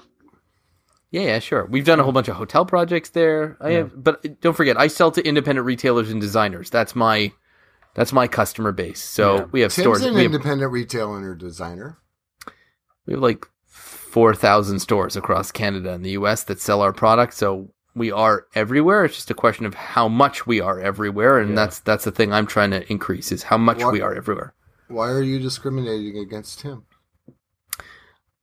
Yeah, 1.13 1.21
yeah, 1.23 1.39
sure. 1.41 1.67
We've 1.67 1.85
done 1.85 2.01
a 2.01 2.03
whole 2.03 2.13
bunch 2.13 2.29
of 2.29 2.37
hotel 2.37 2.65
projects 2.67 3.11
there. 3.11 3.57
I 3.61 3.73
have, 3.73 3.93
but 4.03 4.41
don't 4.41 4.55
forget, 4.57 4.81
I 4.81 4.87
sell 4.89 5.11
to 5.13 5.23
independent 5.25 5.67
retailers 5.67 6.11
and 6.11 6.21
designers. 6.21 6.71
That's 6.71 6.97
my 6.97 7.33
that's 7.95 8.13
my 8.15 8.27
customer 8.27 8.73
base. 8.73 9.01
So 9.03 9.37
Yeah. 9.37 9.45
we 9.53 9.61
have 9.61 9.73
Tim's 9.73 9.85
stores. 9.85 10.03
an 10.03 10.15
We 10.15 10.23
have, 10.23 10.33
independent 10.33 10.73
retailer 10.73 11.31
and 11.31 11.39
designer. 11.39 11.99
we 13.07 13.13
have 13.13 13.21
like 13.23 13.47
four 13.67 14.35
thousand 14.35 14.79
stores 14.81 15.15
across 15.15 15.53
Canada 15.53 15.93
and 15.93 16.03
the 16.05 16.13
U.S. 16.13 16.45
that 16.45 16.61
sell 16.61 16.81
our 16.81 16.93
product. 16.95 17.35
So 17.35 17.71
we 17.95 18.11
are 18.11 18.47
everywhere. 18.55 19.05
It's 19.05 19.17
just 19.17 19.31
a 19.31 19.35
question 19.35 19.67
of 19.67 19.75
how 19.75 20.09
much 20.09 20.47
we 20.47 20.63
are 20.63 20.81
everywhere, 20.81 21.39
and 21.39 21.51
Yeah. 21.51 21.57
that's 21.57 21.79
that's 21.81 22.05
the 22.05 22.11
thing 22.11 22.33
I'm 22.33 22.47
trying 22.47 22.71
to 22.71 22.91
increase 22.91 23.31
is 23.33 23.43
how 23.45 23.59
much 23.59 23.85
What- 23.85 23.93
we 23.93 24.01
are 24.01 24.15
everywhere. 24.15 24.55
Why 24.89 25.11
are 25.11 25.23
you 25.23 25.39
discriminating 25.39 26.17
against 26.19 26.63
him? 26.63 26.85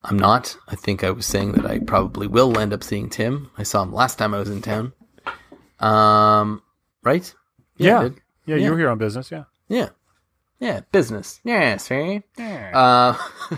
I'm 0.03 0.17
not. 0.17 0.57
I 0.67 0.75
think 0.75 1.03
I 1.03 1.11
was 1.11 1.25
saying 1.25 1.53
that 1.53 1.65
I 1.65 1.79
probably 1.79 2.25
will 2.27 2.57
end 2.57 2.73
up 2.73 2.83
seeing 2.83 3.09
Tim. 3.09 3.51
I 3.57 3.63
saw 3.63 3.83
him 3.83 3.93
last 3.93 4.17
time 4.17 4.33
I 4.33 4.39
was 4.39 4.49
in 4.49 4.61
town. 4.61 4.93
Um, 5.79 6.61
right? 7.03 7.33
I 7.79 7.83
Yeah. 7.83 8.03
Yeah, 8.03 8.09
Yeah. 8.45 8.55
you 8.65 8.71
were 8.71 8.77
here 8.77 8.89
on 8.89 8.97
business, 8.97 9.29
yeah. 9.31 9.43
Yeah. 9.67 9.89
Yeah, 10.59 10.81
business. 10.91 11.39
Yeah, 11.43 11.77
see? 11.77 12.21
Yeah. 12.37 12.71
Uh, 12.73 13.57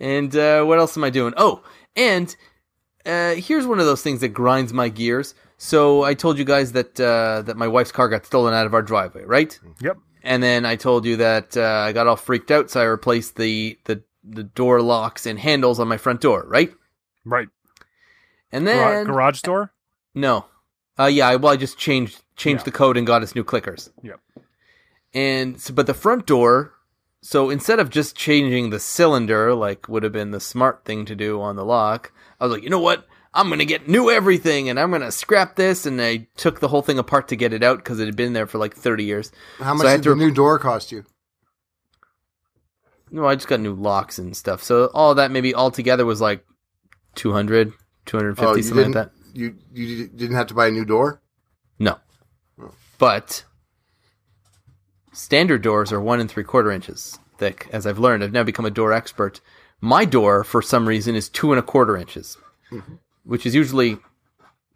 and 0.00 0.34
uh, 0.36 0.64
what 0.64 0.78
else 0.78 0.96
am 0.96 1.04
I 1.04 1.10
doing? 1.10 1.34
Oh, 1.36 1.62
and 1.96 2.34
uh, 3.04 3.34
here's 3.34 3.66
one 3.66 3.80
of 3.80 3.86
those 3.86 4.02
things 4.02 4.20
that 4.20 4.28
grinds 4.28 4.72
my 4.72 4.88
gears. 4.88 5.34
So 5.56 6.02
I 6.04 6.14
told 6.14 6.38
you 6.38 6.44
guys 6.44 6.72
that 6.72 7.00
uh, 7.00 7.42
that 7.42 7.56
my 7.56 7.66
wife's 7.66 7.90
car 7.90 8.08
got 8.08 8.24
stolen 8.24 8.54
out 8.54 8.66
of 8.66 8.74
our 8.74 8.82
driveway, 8.82 9.24
right? 9.24 9.58
yep. 9.80 9.96
And 10.22 10.42
then 10.42 10.64
I 10.66 10.76
told 10.76 11.04
you 11.04 11.16
that 11.16 11.56
uh, 11.56 11.62
I 11.86 11.92
got 11.92 12.06
all 12.06 12.16
freaked 12.16 12.50
out, 12.50 12.70
so 12.70 12.80
I 12.80 12.84
replaced 12.84 13.36
the, 13.36 13.78
the 13.84 14.02
the 14.28 14.44
door 14.44 14.82
locks 14.82 15.26
and 15.26 15.38
handles 15.38 15.78
on 15.80 15.88
my 15.88 15.96
front 15.96 16.20
door, 16.20 16.44
right? 16.48 16.72
Right. 17.24 17.48
And 18.52 18.64
Gar- 18.66 18.94
then 18.94 19.06
garage 19.06 19.42
door? 19.42 19.72
no, 20.14 20.46
uh, 20.98 21.06
yeah, 21.06 21.34
well, 21.36 21.52
I 21.52 21.56
just 21.56 21.78
changed 21.78 22.22
changed 22.36 22.60
Yeah. 22.62 22.64
the 22.66 22.72
code 22.72 22.96
and 22.96 23.06
got 23.06 23.22
us 23.22 23.34
new 23.34 23.44
clickers. 23.44 23.90
Yep. 24.02 24.20
And 25.14 25.60
so, 25.60 25.72
but 25.74 25.86
the 25.86 25.94
front 25.94 26.26
door, 26.26 26.72
so 27.22 27.50
instead 27.50 27.80
of 27.80 27.90
just 27.90 28.16
changing 28.16 28.70
the 28.70 28.78
cylinder, 28.78 29.54
like 29.54 29.88
would 29.88 30.02
have 30.02 30.12
been 30.12 30.30
the 30.30 30.40
smart 30.40 30.84
thing 30.84 31.04
to 31.06 31.14
do 31.16 31.40
on 31.40 31.56
the 31.56 31.64
lock, 31.64 32.12
I 32.40 32.44
was 32.44 32.52
like, 32.54 32.62
you 32.62 32.70
know 32.70 32.78
what? 32.80 33.06
I'm 33.34 33.48
gonna 33.50 33.64
get 33.66 33.88
new 33.88 34.10
everything, 34.10 34.68
and 34.68 34.80
I'm 34.80 34.90
gonna 34.90 35.12
scrap 35.12 35.56
this. 35.56 35.84
And 35.86 36.00
I 36.00 36.26
took 36.36 36.60
the 36.60 36.68
whole 36.68 36.82
thing 36.82 36.98
apart 36.98 37.28
to 37.28 37.36
get 37.36 37.52
it 37.52 37.62
out 37.62 37.78
because 37.78 38.00
it 38.00 38.06
had 38.06 38.16
been 38.16 38.32
there 38.32 38.46
for 38.46 38.58
like 38.58 38.74
30 38.74 39.04
years. 39.04 39.30
How 39.58 39.74
much 39.74 39.86
I 39.86 39.90
had 39.92 39.96
did 39.98 40.04
to 40.04 40.10
the 40.10 40.16
new 40.16 40.30
door 40.32 40.58
cost 40.58 40.90
you? 40.92 41.04
No, 43.10 43.26
I 43.26 43.34
just 43.34 43.48
got 43.48 43.60
new 43.60 43.74
locks 43.74 44.18
and 44.18 44.36
stuff. 44.36 44.62
So 44.62 44.86
all 44.94 45.14
that 45.14 45.30
maybe 45.30 45.54
all 45.54 45.70
together 45.70 46.04
was 46.04 46.20
like 46.20 46.44
200, 47.14 47.72
250, 48.06 48.46
Oh, 48.46 48.62
something 48.62 48.92
like 48.92 48.94
that. 48.94 49.12
You 49.34 49.56
you 49.72 50.08
didn't 50.08 50.36
have 50.36 50.48
to 50.48 50.54
buy 50.54 50.68
a 50.68 50.70
new 50.70 50.84
door. 50.84 51.20
No, 51.78 51.98
oh. 52.60 52.72
but 52.98 53.44
standard 55.12 55.62
doors 55.62 55.92
are 55.92 56.00
one 56.00 56.20
and 56.20 56.30
three 56.30 56.44
quarter 56.44 56.70
inches 56.70 57.18
thick. 57.38 57.68
As 57.72 57.86
I've 57.86 57.98
learned, 57.98 58.22
I've 58.22 58.32
now 58.32 58.42
become 58.42 58.66
a 58.66 58.70
door 58.70 58.92
expert. 58.92 59.40
My 59.80 60.04
door, 60.04 60.44
for 60.44 60.60
some 60.60 60.88
reason, 60.88 61.14
is 61.14 61.28
two 61.28 61.52
and 61.52 61.58
a 61.58 61.62
quarter 61.62 61.96
inches, 61.96 62.36
mm-hmm. 62.70 62.94
which 63.24 63.46
is 63.46 63.54
usually 63.54 63.98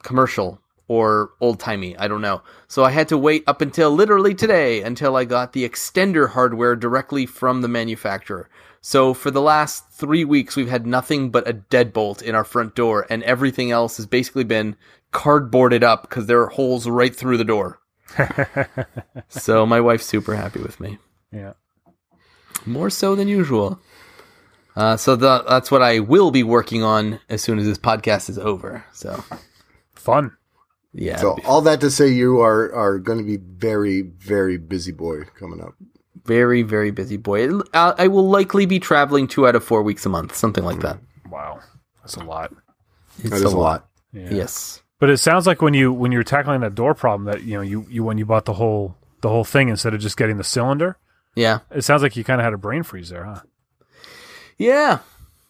commercial 0.03 0.62
or 0.92 1.31
old 1.40 1.59
timey. 1.59 1.96
I 1.96 2.07
don't 2.07 2.20
know. 2.20 2.42
So 2.68 2.85
I 2.85 2.90
had 2.90 3.09
to 3.09 3.16
wait 3.16 3.44
up 3.46 3.62
until 3.62 3.90
literally 3.90 4.35
today 4.35 4.83
until 4.83 5.16
I 5.16 5.24
got 5.24 5.55
the 5.55 5.66
extender 5.66 6.28
hardware 6.31 6.76
directly 6.76 7.24
from 7.24 7.62
the 7.62 7.68
manufacturer. 7.68 8.50
So 8.83 9.14
for 9.14 9.31
the 9.31 9.40
last 9.40 9.88
three 9.90 10.24
weeks, 10.26 10.55
we've 10.55 10.68
had 10.68 10.87
nothing 10.87 11.31
but 11.31 11.48
a 11.48 11.55
deadbolt 11.55 12.20
in 12.20 12.35
our 12.35 12.44
front 12.44 12.74
door, 12.74 13.07
and 13.09 13.22
everything 13.22 13.70
else 13.70 13.96
has 13.96 14.05
basically 14.05 14.44
been 14.44 14.76
cardboarded 15.14 15.83
up 15.83 16.02
because 16.02 16.26
there 16.26 16.42
are 16.42 16.48
holes 16.48 16.87
right 16.87 17.14
through 17.16 17.38
the 17.38 17.44
door. 17.44 17.81
so 19.28 19.64
my 19.64 19.81
wife's 19.81 20.05
super 20.05 20.35
happy 20.35 20.61
with 20.61 20.78
me, 20.78 20.98
Yeah. 21.33 21.55
more 22.66 22.90
so 22.90 23.14
than 23.14 23.28
usual. 23.28 23.81
Uh, 24.76 24.96
so 24.98 25.16
the, 25.16 25.42
that's 25.48 25.70
what 25.70 25.81
I 25.83 26.00
will 26.00 26.31
be 26.31 26.42
working 26.42 26.83
on 26.83 27.18
as 27.31 27.40
soon 27.42 27.59
as 27.59 27.64
this 27.66 27.78
podcast 27.78 28.28
is 28.28 28.38
over. 28.38 28.85
So 28.92 29.24
Fun. 29.94 30.37
Yeah, 30.92 31.16
So 31.16 31.37
all 31.46 31.61
that 31.62 31.81
to 31.81 31.90
say, 31.90 32.09
you 32.09 32.40
are 32.40 32.72
are 32.74 32.98
going 32.98 33.18
to 33.18 33.24
be 33.24 33.37
very 33.38 34.02
very 34.02 34.57
busy 34.59 34.92
boy 34.92 35.22
coming 35.38 35.61
up. 35.61 35.74
very 36.24 36.62
very 36.62 36.90
busy 36.90 37.16
boy. 37.16 37.48
I, 37.74 37.94
I 37.98 38.07
will 38.09 38.28
likely 38.28 38.66
be 38.66 38.78
traveling 38.78 39.26
two 39.26 39.46
out 39.48 39.55
of 39.57 39.64
four 39.64 39.83
weeks 39.83 40.05
a 40.07 40.09
month, 40.09 40.35
something 40.37 40.64
like 40.64 40.81
that. 40.81 40.98
Wow. 41.31 41.61
That's 42.00 42.16
a 42.16 42.24
lot. 42.24 42.52
It's 43.18 43.31
That 43.31 43.37
is 43.37 43.42
a 43.52 43.57
lot. 43.57 43.88
Yeah. 44.12 44.28
Yes. 44.31 44.83
But 44.98 45.11
it 45.11 45.18
sounds 45.18 45.46
like 45.46 45.62
when 45.62 45.74
you 45.74 45.92
when 45.92 46.12
you're 46.12 46.22
tackling 46.24 46.61
that 46.61 46.74
door 46.74 46.94
problem 46.94 47.24
that 47.26 47.42
you 47.42 47.55
know 47.55 47.62
you, 47.62 47.87
you 47.90 48.05
when 48.05 48.18
you 48.18 48.26
bought 48.26 48.44
the 48.44 48.52
whole 48.55 48.96
the 49.22 49.28
whole 49.28 49.44
thing 49.44 49.68
instead 49.68 49.94
of 49.94 50.00
just 50.00 50.16
getting 50.16 50.37
the 50.37 50.44
cylinder, 50.44 50.96
Yeah. 51.35 51.61
it 51.70 51.83
sounds 51.83 52.02
like 52.02 52.16
you 52.16 52.22
kind 52.24 52.40
of 52.40 52.44
had 52.44 52.52
a 52.52 52.59
brain 52.59 52.83
freeze 52.83 53.09
there, 53.09 53.24
huh? 53.24 53.40
Yeah, 54.59 54.98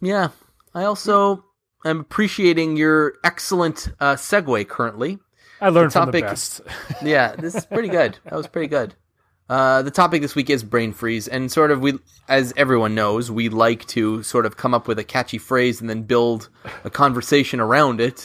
yeah. 0.01 0.29
I 0.75 0.85
also 0.85 1.45
am 1.85 2.01
appreciating 2.01 2.77
your 2.77 3.15
excellent 3.25 3.89
uh, 4.01 4.15
segue 4.15 4.69
currently. 4.69 5.19
I 5.63 5.69
learned 5.71 5.93
from 5.93 6.11
the 6.11 6.21
topic- 6.21 6.25
best. 6.25 6.61
Yeah, 7.03 7.35
this 7.37 7.55
is 7.55 7.65
pretty 7.65 7.89
good. 7.89 8.19
That 8.25 8.35
was 8.35 8.47
pretty 8.47 8.69
good. 8.69 8.95
Uh, 9.49 9.83
the 9.83 9.91
topic 9.91 10.23
this 10.23 10.35
week 10.35 10.49
is 10.49 10.63
brain 10.63 10.93
freeze, 10.95 11.29
and 11.29 11.51
sort 11.53 11.71
of 11.71 11.81
we, 11.81 11.99
as 12.29 12.55
everyone 12.57 12.95
knows, 12.95 13.31
we 13.31 13.51
like 13.51 13.87
to 13.89 14.23
sort 14.23 14.47
of 14.47 14.57
come 14.57 14.73
up 14.73 14.89
with 14.89 14.99
a 14.99 15.05
catchy 15.05 15.37
phrase 15.37 15.81
and 15.81 15.91
then 15.91 16.03
build 16.05 16.49
a 16.85 16.91
conversation 16.91 17.61
around 17.61 18.01
it, 18.01 18.25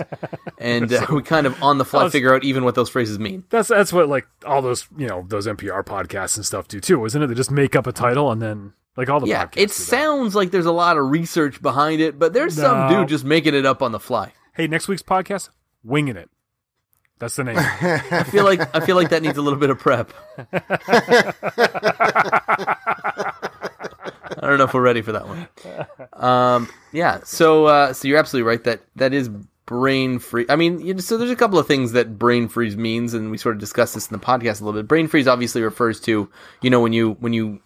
and 0.57 0.93
uh, 0.93 1.05
we 1.11 1.21
kind 1.23 1.45
of 1.45 1.61
on 1.61 1.79
the 1.79 1.85
fly 1.85 2.03
was- 2.03 2.13
figure 2.13 2.33
out 2.33 2.43
even 2.45 2.63
what 2.63 2.75
those 2.75 2.87
phrases 2.89 3.19
mean. 3.19 3.43
That's 3.49 3.67
that's 3.67 3.91
what 3.91 4.07
like 4.07 4.25
all 4.45 4.61
those 4.61 4.87
you 4.97 5.07
know 5.07 5.25
those 5.27 5.47
NPR 5.47 5.83
podcasts 5.83 6.37
and 6.37 6.45
stuff 6.45 6.67
do 6.69 6.79
too, 6.79 7.03
isn't 7.03 7.21
it? 7.21 7.27
They 7.27 7.33
just 7.35 7.51
make 7.51 7.75
up 7.75 7.87
a 7.87 7.91
title 7.91 8.31
and 8.31 8.41
then 8.41 8.71
like 8.95 9.09
all 9.09 9.19
the 9.19 9.27
Yeah, 9.27 9.47
podcasts. 9.47 9.57
it 9.57 9.71
sounds 9.71 10.33
like 10.33 10.51
there's 10.51 10.65
a 10.65 10.71
lot 10.71 10.97
of 10.97 11.09
research 11.09 11.61
behind 11.61 11.99
it, 11.99 12.17
but 12.17 12.31
there's 12.33 12.55
some 12.55 12.89
dude 12.89 13.09
just 13.09 13.25
making 13.25 13.53
it 13.53 13.65
up 13.65 13.81
on 13.81 13.91
the 13.91 13.99
fly. 13.99 14.31
Hey, 14.53 14.67
next 14.67 14.87
week's 14.87 15.03
podcast, 15.03 15.49
winging 15.83 16.15
it. 16.15 16.29
That's 17.19 17.35
the 17.35 17.43
name. 17.45 17.57
I 17.57 18.23
feel 18.23 18.43
like 18.43 18.75
I 18.75 18.85
feel 18.85 18.95
like 18.95 19.09
that 19.09 19.21
needs 19.21 19.37
a 19.37 19.41
little 19.41 19.59
bit 19.59 19.69
of 19.69 19.79
prep. 19.79 20.13
I 24.39 24.41
don't 24.41 24.59
know 24.59 24.65
if 24.65 24.73
we're 24.73 24.81
ready 24.81 25.01
for 25.01 25.13
that 25.13 25.27
one. 25.27 25.47
Um, 26.13 26.69
yeah, 26.91 27.21
so 27.23 27.65
uh, 27.65 27.93
so 27.93 28.07
you're 28.07 28.19
absolutely 28.19 28.47
right 28.47 28.63
that 28.65 28.81
that 28.95 29.13
is 29.13 29.29
brain 29.65 30.19
freeze. 30.19 30.45
I 30.49 30.55
mean, 30.55 30.79
you 30.79 30.93
know, 30.93 30.99
so 30.99 31.17
there's 31.17 31.31
a 31.31 31.35
couple 31.35 31.57
of 31.57 31.67
things 31.67 31.93
that 31.93 32.19
brain 32.19 32.47
freeze 32.47 32.77
means, 32.77 33.13
and 33.13 33.31
we 33.31 33.37
sort 33.37 33.55
of 33.55 33.59
discussed 33.59 33.95
this 33.95 34.07
in 34.09 34.17
the 34.17 34.23
podcast 34.23 34.61
a 34.61 34.65
little 34.65 34.79
bit. 34.79 34.87
Brain 34.87 35.07
freeze 35.07 35.27
obviously 35.27 35.61
refers 35.61 35.99
to 36.01 36.29
you 36.61 36.69
know 36.69 36.79
when 36.79 36.93
you 36.93 37.13
when 37.19 37.33
you 37.33 37.61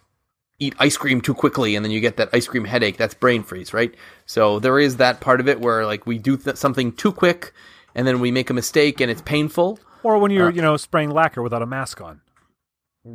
eat 0.58 0.74
ice 0.78 0.96
cream 0.96 1.20
too 1.20 1.34
quickly 1.34 1.74
and 1.74 1.84
then 1.84 1.90
you 1.90 2.00
get 2.00 2.16
that 2.16 2.30
ice 2.32 2.46
cream 2.46 2.64
headache. 2.64 2.96
That's 2.96 3.14
brain 3.14 3.42
freeze, 3.42 3.74
right? 3.74 3.94
So 4.26 4.60
there 4.60 4.78
is 4.78 4.96
that 4.96 5.20
part 5.20 5.40
of 5.40 5.48
it 5.48 5.60
where 5.60 5.84
like 5.84 6.06
we 6.06 6.18
do 6.18 6.36
th- 6.36 6.56
something 6.56 6.92
too 6.92 7.12
quick 7.12 7.52
and 7.94 8.06
then 8.06 8.20
we 8.20 8.30
make 8.30 8.50
a 8.50 8.54
mistake 8.54 9.00
and 9.00 9.10
it's 9.10 9.22
painful. 9.22 9.78
or 10.02 10.18
when 10.18 10.30
Uh, 10.32 10.34
you're 10.34 10.50
you 10.50 10.62
know 10.62 10.76
spraying 10.76 11.10
lacquer 11.10 11.42
without 11.42 11.62
a 11.62 11.66
mask 11.66 12.00
on. 12.00 12.20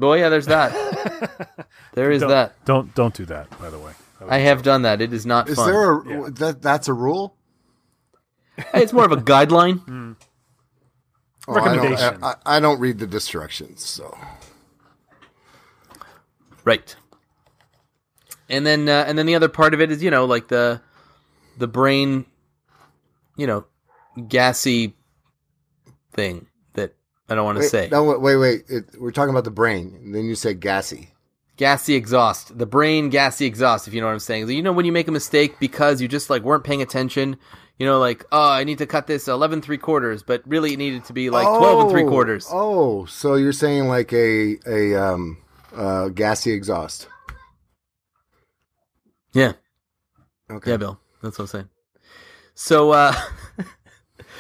Oh 0.02 0.14
yeah, 0.14 0.30
there's 0.30 0.48
that. 0.48 0.72
there 1.94 2.12
is 2.12 2.22
Don't, 2.22 2.30
that. 2.30 2.66
Don't 2.66 2.94
don't 2.96 3.14
do 3.14 3.26
that. 3.26 3.50
By 3.60 3.70
the 3.70 3.80
way, 3.80 3.94
I 4.28 4.40
have 4.40 4.62
done 4.64 4.82
that. 4.84 5.02
It 5.02 5.14
is 5.14 5.26
not 5.26 5.48
Is 5.50 5.56
fun. 5.56 5.72
there 5.72 5.92
a 5.98 6.08
Yeah. 6.10 6.30
that 6.34 6.62
that's 6.62 6.88
a 6.88 6.94
rule? 6.94 7.36
It's 8.74 8.92
more 8.94 9.06
of 9.06 9.12
a 9.12 9.18
guideline. 9.18 10.16
Oh, 11.50 11.54
I 11.54 11.64
don't- 11.64 11.78
Recommendation. 11.78 12.24
I, 12.24 12.28
I, 12.46 12.58
I 12.58 12.60
don't 12.60 12.78
read 12.82 13.00
the 13.00 13.08
directions, 13.08 13.82
so 13.86 14.18
Right. 16.66 16.94
And 18.50 18.66
then 18.66 18.90
uh, 18.90 19.06
and 19.08 19.18
then 19.18 19.26
the 19.26 19.36
other 19.36 19.48
part 19.50 19.74
of 19.74 19.82
it 19.82 19.92
is, 19.92 20.04
you 20.04 20.12
know, 20.12 20.26
like 20.26 20.48
the 20.50 20.82
the 21.58 21.68
brain, 21.68 22.26
you 23.36 23.48
know, 23.48 23.66
gassy 24.28 24.94
thing 26.14 26.48
that 26.74 26.96
I 27.30 27.36
don't 27.36 27.46
want 27.46 27.58
to 27.58 27.62
Wait, 27.62 27.70
say. 27.70 27.90
No, 27.92 28.04
wait, 28.18 28.36
wait. 28.38 28.64
It, 28.70 28.86
we're 29.00 29.12
talking 29.12 29.30
about 29.30 29.44
the 29.44 29.52
brain. 29.52 30.12
Then 30.14 30.26
you 30.26 30.36
said 30.36 30.60
gassy. 30.60 31.10
gassy 31.58 31.96
exhaust, 31.96 32.58
the 32.58 32.66
brain 32.66 33.10
gassy 33.10 33.46
exhaust, 33.46 33.88
if 33.88 33.94
you 33.94 34.02
know 34.02 34.08
what 34.08 34.14
I'm 34.14 34.20
saying. 34.20 34.50
You 34.50 34.62
know 34.62 34.72
when 34.74 34.86
you 34.86 34.92
make 34.92 35.08
a 35.08 35.12
mistake 35.12 35.60
because 35.60 36.02
you 36.02 36.08
just 36.08 36.30
like 36.30 36.44
weren't 36.44 36.64
paying 36.64 36.82
attention. 36.82 37.38
You 37.80 37.86
know, 37.86 38.00
like 38.00 38.26
oh, 38.32 38.50
I 38.50 38.64
need 38.64 38.80
to 38.80 38.88
cut 38.88 39.06
this 39.06 39.28
11 39.28 39.62
three 39.62 39.78
quarters, 39.78 40.24
but 40.24 40.42
really 40.48 40.74
it 40.74 40.78
needed 40.78 41.06
to 41.06 41.14
be 41.14 41.30
like 41.30 41.46
12 41.48 41.82
and 41.82 41.90
three 41.92 42.06
quarters. 42.06 42.48
Oh, 42.52 43.06
so 43.06 43.36
you're 43.36 43.54
saying 43.54 43.88
like 43.88 44.12
a 44.14 44.56
a 44.66 44.96
um 44.96 45.38
uh 45.76 46.08
gassy 46.10 46.52
exhaust. 46.54 47.08
Yeah, 49.34 49.54
Okay. 50.50 50.72
yeah, 50.72 50.78
Bill, 50.78 51.00
that's 51.22 51.38
what 51.38 51.44
I'm 51.44 51.48
saying. 51.48 51.70
So, 52.56 52.90
uh, 52.92 53.14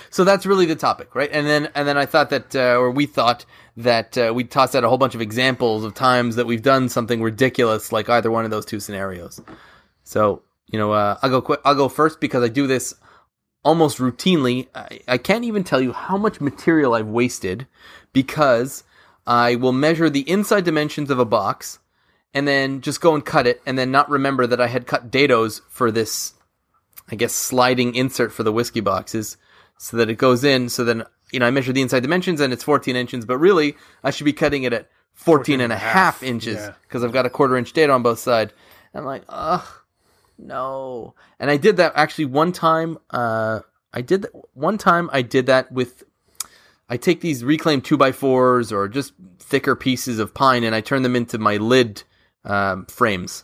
so 0.10 0.24
that's 0.24 0.46
really 0.46 0.66
the 0.66 0.76
topic, 0.76 1.16
right? 1.16 1.30
And 1.32 1.48
then 1.48 1.70
and 1.76 1.88
then 1.88 1.98
I 1.98 2.06
thought 2.06 2.30
that, 2.30 2.56
uh, 2.56 2.78
or 2.78 2.92
we 2.92 3.06
thought 3.06 3.46
that 3.78 4.18
uh, 4.18 4.32
we'd 4.34 4.52
toss 4.52 4.76
out 4.76 4.84
a 4.84 4.90
whole 4.90 4.98
bunch 4.98 5.16
of 5.16 5.22
examples 5.22 5.84
of 5.84 5.94
times 5.94 6.36
that 6.36 6.46
we've 6.46 6.62
done 6.62 6.90
something 6.90 7.22
ridiculous, 7.22 7.92
like 7.92 8.10
either 8.10 8.32
one 8.32 8.46
of 8.46 8.52
those 8.52 8.66
two 8.66 8.80
scenarios. 8.80 9.42
So, 10.04 10.42
you 10.68 10.80
know, 10.80 10.92
uh, 10.94 11.18
I'll 11.22 11.30
go 11.30 11.42
quick. 11.42 11.60
I'll 11.66 11.76
go 11.76 11.90
first 11.90 12.20
because 12.20 12.44
I 12.44 12.48
do 12.48 12.68
this 12.68 12.96
almost 13.64 13.98
routinely. 13.98 14.68
I, 14.74 15.00
I 15.08 15.18
can't 15.18 15.44
even 15.44 15.64
tell 15.64 15.82
you 15.82 15.94
how 15.94 16.18
much 16.18 16.42
material 16.42 16.94
I've 16.94 17.08
wasted 17.08 17.68
because 18.14 18.84
I 19.26 19.56
will 19.56 19.74
measure 19.74 20.10
the 20.10 20.30
inside 20.30 20.64
dimensions 20.64 21.12
of 21.12 21.20
a 21.20 21.26
box 21.26 21.80
and 22.34 22.48
then 22.48 22.82
just 22.82 23.02
go 23.02 23.14
and 23.14 23.26
cut 23.26 23.48
it 23.48 23.62
and 23.66 23.78
then 23.78 23.92
not 23.92 24.10
remember 24.10 24.48
that 24.48 24.62
I 24.62 24.68
had 24.68 24.88
cut 24.88 25.12
dados 25.12 25.62
for 25.70 25.92
this, 25.92 26.34
I 27.10 27.16
guess, 27.16 27.34
sliding 27.34 27.96
insert 27.96 28.32
for 28.32 28.44
the 28.44 28.54
whiskey 28.54 28.80
boxes 28.80 29.38
so 29.78 29.98
that 29.98 30.10
it 30.10 30.16
goes 30.16 30.44
in. 30.44 30.70
So 30.70 30.84
then, 30.84 31.04
you 31.32 31.40
know, 31.40 31.48
I 31.48 31.52
measure 31.52 31.74
the 31.74 31.82
inside 31.82 32.02
dimensions 32.02 32.42
and 32.42 32.54
it's 32.54 32.64
14 32.64 32.96
inches, 32.96 33.26
but 33.26 33.38
really 33.38 33.76
I 34.04 34.12
should 34.12 34.26
be 34.26 34.34
cutting 34.34 34.64
it 34.64 34.74
at 34.74 34.90
14 35.14 35.62
and 35.62 35.74
a 35.74 35.78
half 35.78 36.22
inches 36.22 36.58
yeah. 36.58 36.74
because 36.84 37.04
I've 37.04 37.14
got 37.14 37.26
a 37.26 37.30
quarter 37.30 37.58
inch 37.58 37.74
dado 37.74 37.94
on 37.94 38.04
both 38.04 38.20
sides. 38.20 38.54
I'm 38.94 39.06
like, 39.06 39.24
ugh, 39.30 39.66
no. 40.38 41.16
And 41.40 41.50
I 41.50 41.58
did 41.58 41.78
that 41.78 41.94
actually 41.96 42.26
one 42.26 42.52
time. 42.52 42.98
Uh, 43.10 43.62
I 43.94 44.02
did 44.02 44.24
that 44.24 44.32
one 44.54 44.78
time. 44.78 45.10
I 45.12 45.22
did 45.22 45.48
that 45.48 45.72
with. 45.72 46.04
I 46.90 46.98
take 46.98 47.20
these 47.20 47.44
reclaimed 47.44 47.84
two 47.84 47.98
by 47.98 48.14
fours 48.14 48.72
or 48.72 48.88
just 48.88 49.14
thicker 49.40 49.76
pieces 49.76 50.20
of 50.20 50.34
pine, 50.34 50.64
and 50.64 50.74
I 50.74 50.82
turn 50.82 51.02
them 51.02 51.16
into 51.16 51.38
my 51.38 51.58
lid 51.58 52.04
um, 52.46 52.86
frames 52.86 53.44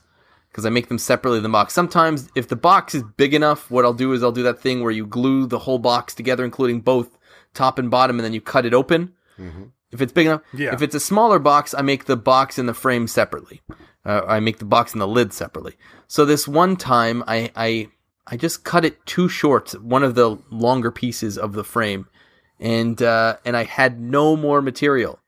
because 0.53 0.67
I 0.67 0.69
make 0.69 0.87
them 0.87 0.99
separately 0.99 1.37
in 1.37 1.43
the 1.43 1.49
box. 1.49 1.73
Sometimes, 1.73 2.29
if 2.35 2.47
the 2.47 2.55
box 2.55 2.93
is 2.93 3.01
big 3.17 3.33
enough, 3.33 3.71
what 3.71 3.85
I'll 3.85 3.93
do 3.93 4.13
is 4.13 4.21
I'll 4.21 4.31
do 4.31 4.43
that 4.43 4.59
thing 4.59 4.83
where 4.83 4.91
you 4.91 5.07
glue 5.07 5.47
the 5.47 5.57
whole 5.57 5.79
box 5.79 6.13
together, 6.13 6.45
including 6.45 6.81
both 6.81 7.17
top 7.55 7.79
and 7.79 7.89
bottom, 7.89 8.19
and 8.19 8.23
then 8.25 8.33
you 8.33 8.39
cut 8.41 8.65
it 8.65 8.73
open. 8.73 9.13
If 9.91 9.99
it's 10.01 10.13
big 10.13 10.27
enough, 10.27 10.41
Yeah. 10.53 10.73
if 10.73 10.81
it's 10.83 10.93
a 10.95 10.99
smaller 10.99 11.39
box, 11.39 11.73
I 11.73 11.81
make 11.81 12.05
the 12.05 12.15
box 12.15 12.59
and 12.59 12.69
the 12.69 12.73
frame 12.75 13.07
separately. 13.07 13.61
Uh, 14.05 14.21
I 14.27 14.39
make 14.39 14.59
the 14.59 14.65
box 14.65 14.93
and 14.93 15.01
the 15.01 15.07
lid 15.07 15.33
separately. 15.33 15.75
So 16.07 16.23
this 16.23 16.47
one 16.47 16.75
time, 16.75 17.23
I, 17.27 17.51
I 17.55 17.89
I 18.27 18.37
just 18.37 18.63
cut 18.63 18.85
it 18.85 19.03
too 19.05 19.27
short, 19.27 19.71
one 19.81 20.03
of 20.03 20.13
the 20.15 20.37
longer 20.51 20.91
pieces 20.91 21.37
of 21.37 21.53
the 21.53 21.63
frame, 21.63 22.07
and 22.59 23.01
uh, 23.01 23.37
and 23.43 23.57
I 23.57 23.63
had 23.63 23.99
no 23.99 24.35
more 24.37 24.61
material 24.61 25.19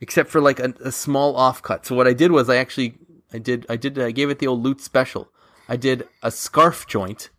except 0.00 0.30
for 0.30 0.40
like 0.40 0.60
a, 0.60 0.72
a 0.84 0.92
small 0.92 1.34
offcut. 1.34 1.84
So 1.84 1.94
what 1.96 2.06
I 2.06 2.12
did 2.12 2.30
was 2.32 2.48
I 2.48 2.56
actually 2.56 2.98
I 3.32 3.38
did 3.38 3.66
I 3.68 3.76
did 3.76 3.98
I 3.98 4.10
gave 4.10 4.30
it 4.30 4.38
the 4.38 4.46
old 4.46 4.62
loot 4.62 4.80
special. 4.80 5.28
I 5.68 5.76
did 5.76 6.08
a 6.22 6.30
scarf 6.30 6.86
joint, 6.86 7.30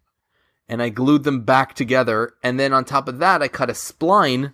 and 0.68 0.82
I 0.82 0.90
glued 0.90 1.24
them 1.24 1.42
back 1.42 1.74
together, 1.74 2.34
and 2.44 2.60
then 2.60 2.74
on 2.74 2.86
top 2.86 3.08
of 3.08 3.20
that 3.20 3.42
I 3.42 3.48
cut 3.48 3.70
a 3.70 3.74
spline, 3.74 4.54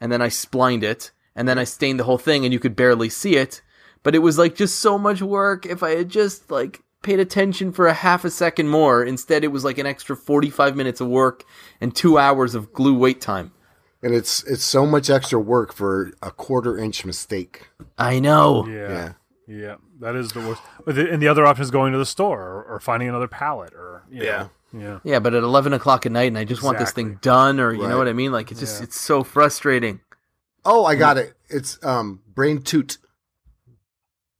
and 0.00 0.12
then 0.12 0.20
I 0.20 0.28
splined 0.28 0.84
it, 0.84 1.10
and 1.34 1.48
then 1.48 1.58
I 1.58 1.64
stained 1.64 1.98
the 1.98 2.04
whole 2.04 2.18
thing, 2.18 2.44
and 2.44 2.52
you 2.52 2.60
could 2.60 2.76
barely 2.76 3.08
see 3.08 3.36
it. 3.36 3.62
But 4.02 4.14
it 4.14 4.18
was 4.18 4.36
like 4.36 4.54
just 4.54 4.78
so 4.78 4.98
much 4.98 5.22
work. 5.22 5.64
If 5.64 5.82
I 5.82 5.90
had 5.96 6.10
just 6.10 6.50
like 6.50 6.82
paid 7.02 7.20
attention 7.20 7.72
for 7.72 7.86
a 7.86 7.94
half 7.94 8.24
a 8.24 8.30
second 8.30 8.68
more, 8.68 9.02
instead 9.02 9.44
it 9.44 9.52
was 9.52 9.64
like 9.64 9.78
an 9.78 9.86
extra 9.86 10.16
forty 10.16 10.50
five 10.50 10.76
minutes 10.76 11.00
of 11.00 11.08
work 11.08 11.44
and 11.80 11.94
two 11.94 12.18
hours 12.18 12.54
of 12.54 12.72
glue 12.74 12.94
wait 12.94 13.22
time. 13.22 13.52
And 14.02 14.14
it's 14.14 14.42
it's 14.44 14.64
so 14.64 14.84
much 14.84 15.08
extra 15.08 15.40
work 15.40 15.72
for 15.72 16.12
a 16.22 16.30
quarter 16.30 16.76
inch 16.76 17.06
mistake. 17.06 17.68
I 17.96 18.20
know. 18.20 18.66
Yeah. 18.66 18.88
Yeah. 18.90 19.12
Yeah, 19.46 19.76
that 20.00 20.14
is 20.16 20.32
the 20.32 20.40
worst. 20.40 20.62
But 20.86 20.94
the- 20.94 21.10
And 21.10 21.22
the 21.22 21.28
other 21.28 21.44
option 21.46 21.62
is 21.62 21.70
going 21.70 21.92
to 21.92 21.98
the 21.98 22.06
store 22.06 22.40
or, 22.40 22.64
or 22.64 22.80
finding 22.80 23.08
another 23.08 23.28
pallet 23.28 23.74
or 23.74 24.04
you 24.10 24.20
know, 24.20 24.24
Yeah. 24.24 24.48
yeah. 24.72 24.98
Yeah, 25.04 25.18
but 25.18 25.34
at 25.34 25.42
eleven 25.42 25.72
o'clock 25.72 26.06
at 26.06 26.12
night, 26.12 26.28
and 26.28 26.38
I 26.38 26.44
just 26.44 26.62
want 26.62 26.78
this 26.78 26.92
thing 26.92 27.18
done, 27.20 27.60
or 27.60 27.72
you 27.72 27.86
know 27.86 27.98
what 27.98 28.08
I 28.08 28.12
mean? 28.14 28.32
Like 28.32 28.50
it's 28.50 28.60
just 28.60 28.80
Yeah. 28.80 28.84
it's 28.84 28.98
so 29.00 29.22
frustrating. 29.22 30.00
Oh, 30.64 30.84
I 30.86 30.94
got 30.94 31.18
it. 31.18 31.34
It's 31.48 31.78
um 31.84 32.22
brain 32.34 32.62
toot. 32.62 32.96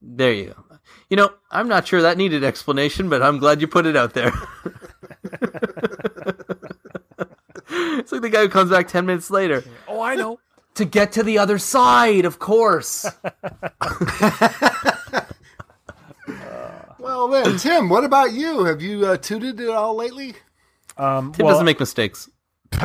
There 0.01 0.33
you 0.33 0.45
go. 0.47 0.55
You 1.09 1.17
know, 1.17 1.33
I'm 1.51 1.67
not 1.67 1.87
sure 1.87 2.01
that 2.01 2.17
needed 2.17 2.43
explanation, 2.43 3.09
but 3.09 3.21
I'm 3.21 3.37
glad 3.37 3.61
you 3.61 3.67
put 3.67 3.85
it 3.85 3.95
out 3.95 4.13
there. 4.13 4.33
it's 7.69 8.11
like 8.11 8.21
the 8.21 8.29
guy 8.29 8.41
who 8.41 8.49
comes 8.49 8.71
back 8.71 8.87
ten 8.87 9.05
minutes 9.05 9.29
later 9.29 9.63
Oh, 9.87 10.01
I 10.01 10.15
know. 10.15 10.39
To 10.75 10.85
get 10.85 11.13
to 11.13 11.23
the 11.23 11.39
other 11.39 11.57
side. 11.57 12.25
Of 12.25 12.39
course. 12.39 13.05
Well 17.05 17.27
then, 17.27 17.57
Tim, 17.57 17.87
what 17.87 18.03
about 18.03 18.33
you? 18.33 18.63
Have 18.65 18.81
you 18.81 19.05
uh, 19.05 19.17
tooted 19.17 19.59
it 19.59 19.69
all 19.69 19.95
lately? 19.95 20.33
Um, 20.97 21.33
Tim 21.33 21.45
well, 21.45 21.53
doesn't 21.53 21.67
make 21.67 21.79
mistakes. 21.79 22.27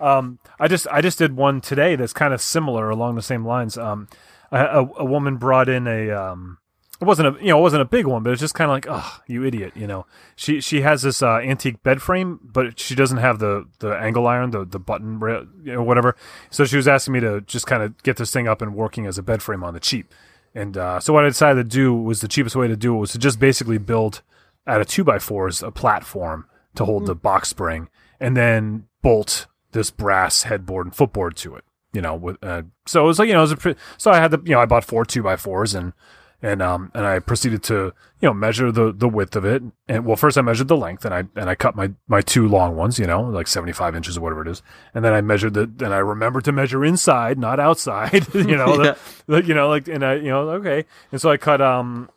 um, 0.00 0.38
I 0.60 0.68
just 0.68 0.86
I 0.86 1.00
just 1.00 1.18
did 1.18 1.34
one 1.34 1.60
today 1.60 1.96
that's 1.96 2.12
kind 2.12 2.32
of 2.32 2.40
similar 2.40 2.90
along 2.90 3.16
the 3.16 3.22
same 3.22 3.44
lines. 3.44 3.76
Um, 3.76 4.06
a, 4.52 4.64
a, 4.64 4.88
a 4.98 5.04
woman 5.04 5.36
brought 5.36 5.68
in 5.68 5.88
a 5.88 6.10
um, 6.10 6.58
it 7.00 7.04
wasn't 7.04 7.36
a 7.36 7.40
you 7.40 7.48
know 7.48 7.58
it 7.58 7.62
wasn't 7.62 7.82
a 7.82 7.86
big 7.86 8.06
one, 8.06 8.22
but 8.22 8.32
it's 8.32 8.40
just 8.40 8.54
kind 8.54 8.70
of 8.70 8.74
like 8.74 8.86
oh 8.88 9.20
you 9.26 9.44
idiot, 9.44 9.72
you 9.74 9.86
know. 9.86 10.06
She 10.36 10.60
she 10.60 10.82
has 10.82 11.02
this 11.02 11.22
uh, 11.22 11.38
antique 11.38 11.82
bed 11.82 12.02
frame, 12.02 12.38
but 12.42 12.78
she 12.78 12.94
doesn't 12.94 13.18
have 13.18 13.38
the 13.38 13.66
the 13.78 13.92
angle 13.96 14.26
iron, 14.26 14.50
the 14.50 14.66
the 14.66 14.78
button, 14.78 15.18
ra- 15.18 15.44
you 15.62 15.72
know, 15.72 15.82
whatever. 15.82 16.14
So 16.50 16.64
she 16.64 16.76
was 16.76 16.86
asking 16.86 17.14
me 17.14 17.20
to 17.20 17.40
just 17.42 17.66
kind 17.66 17.82
of 17.82 18.00
get 18.02 18.18
this 18.18 18.30
thing 18.32 18.48
up 18.48 18.60
and 18.60 18.74
working 18.74 19.06
as 19.06 19.16
a 19.16 19.22
bed 19.22 19.42
frame 19.42 19.64
on 19.64 19.72
the 19.72 19.80
cheap. 19.80 20.12
And 20.54 20.76
uh, 20.76 21.00
so 21.00 21.12
what 21.12 21.24
I 21.24 21.28
decided 21.28 21.62
to 21.62 21.76
do 21.76 21.94
was 21.94 22.20
the 22.20 22.28
cheapest 22.28 22.56
way 22.56 22.68
to 22.68 22.76
do 22.76 22.94
it 22.94 22.98
was 22.98 23.12
to 23.12 23.18
just 23.18 23.38
basically 23.38 23.78
build 23.78 24.20
out 24.66 24.80
of 24.80 24.86
two 24.86 25.04
by 25.04 25.18
fours 25.18 25.62
a 25.62 25.70
platform 25.70 26.46
to 26.74 26.84
hold 26.84 27.06
the 27.06 27.14
box 27.14 27.48
spring, 27.48 27.88
and 28.18 28.36
then 28.36 28.88
bolt 29.00 29.46
this 29.72 29.90
brass 29.90 30.42
headboard 30.42 30.86
and 30.86 30.94
footboard 30.94 31.36
to 31.36 31.54
it. 31.56 31.64
You 31.92 32.02
know, 32.02 32.14
with 32.14 32.36
uh, 32.44 32.62
so 32.86 33.04
it 33.04 33.06
was 33.06 33.18
like 33.18 33.28
you 33.28 33.32
know, 33.34 33.40
it 33.40 33.42
was 33.42 33.52
a 33.52 33.56
pre- 33.56 33.76
so 33.96 34.10
I 34.10 34.18
had 34.18 34.32
the 34.32 34.40
you 34.44 34.52
know 34.52 34.60
I 34.60 34.66
bought 34.66 34.84
four 34.84 35.06
two 35.06 35.22
by 35.22 35.36
fours 35.36 35.74
and 35.74 35.94
and 36.42 36.62
um 36.62 36.90
and 36.94 37.04
I 37.06 37.18
proceeded 37.18 37.62
to 37.64 37.92
you 38.20 38.28
know 38.28 38.32
measure 38.34 38.70
the 38.72 38.92
the 38.92 39.08
width 39.08 39.36
of 39.36 39.44
it. 39.44 39.62
And 39.88 40.04
well 40.06 40.16
first 40.16 40.38
I 40.38 40.42
measured 40.42 40.68
the 40.68 40.76
length 40.76 41.04
and 41.04 41.12
I 41.14 41.24
and 41.36 41.50
I 41.50 41.54
cut 41.54 41.76
my 41.76 41.90
my 42.08 42.20
two 42.22 42.48
long 42.48 42.76
ones 42.76 42.98
you 42.98 43.06
know 43.06 43.22
like 43.22 43.46
seventy 43.46 43.72
five 43.72 43.94
inches 43.94 44.16
or 44.16 44.20
whatever 44.22 44.42
it 44.42 44.48
is. 44.48 44.62
And 44.94 45.04
then 45.04 45.12
I 45.12 45.20
measured 45.20 45.54
the 45.54 45.62
and 45.84 45.92
I 45.94 45.98
remembered 45.98 46.44
to 46.44 46.52
measure 46.52 46.84
inside 46.84 47.38
not 47.38 47.60
outside 47.60 48.26
you 48.34 48.56
know 48.56 48.76
the- 48.82 48.98
the- 49.26 49.44
you 49.44 49.54
know 49.54 49.68
like 49.68 49.88
and 49.88 50.04
I 50.04 50.14
you 50.14 50.28
know 50.30 50.48
okay. 50.50 50.84
And 51.12 51.20
so 51.20 51.30
I 51.30 51.36
cut 51.36 51.60
um 51.60 52.08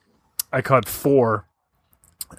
I 0.51 0.62
cut 0.62 0.88
four 0.88 1.45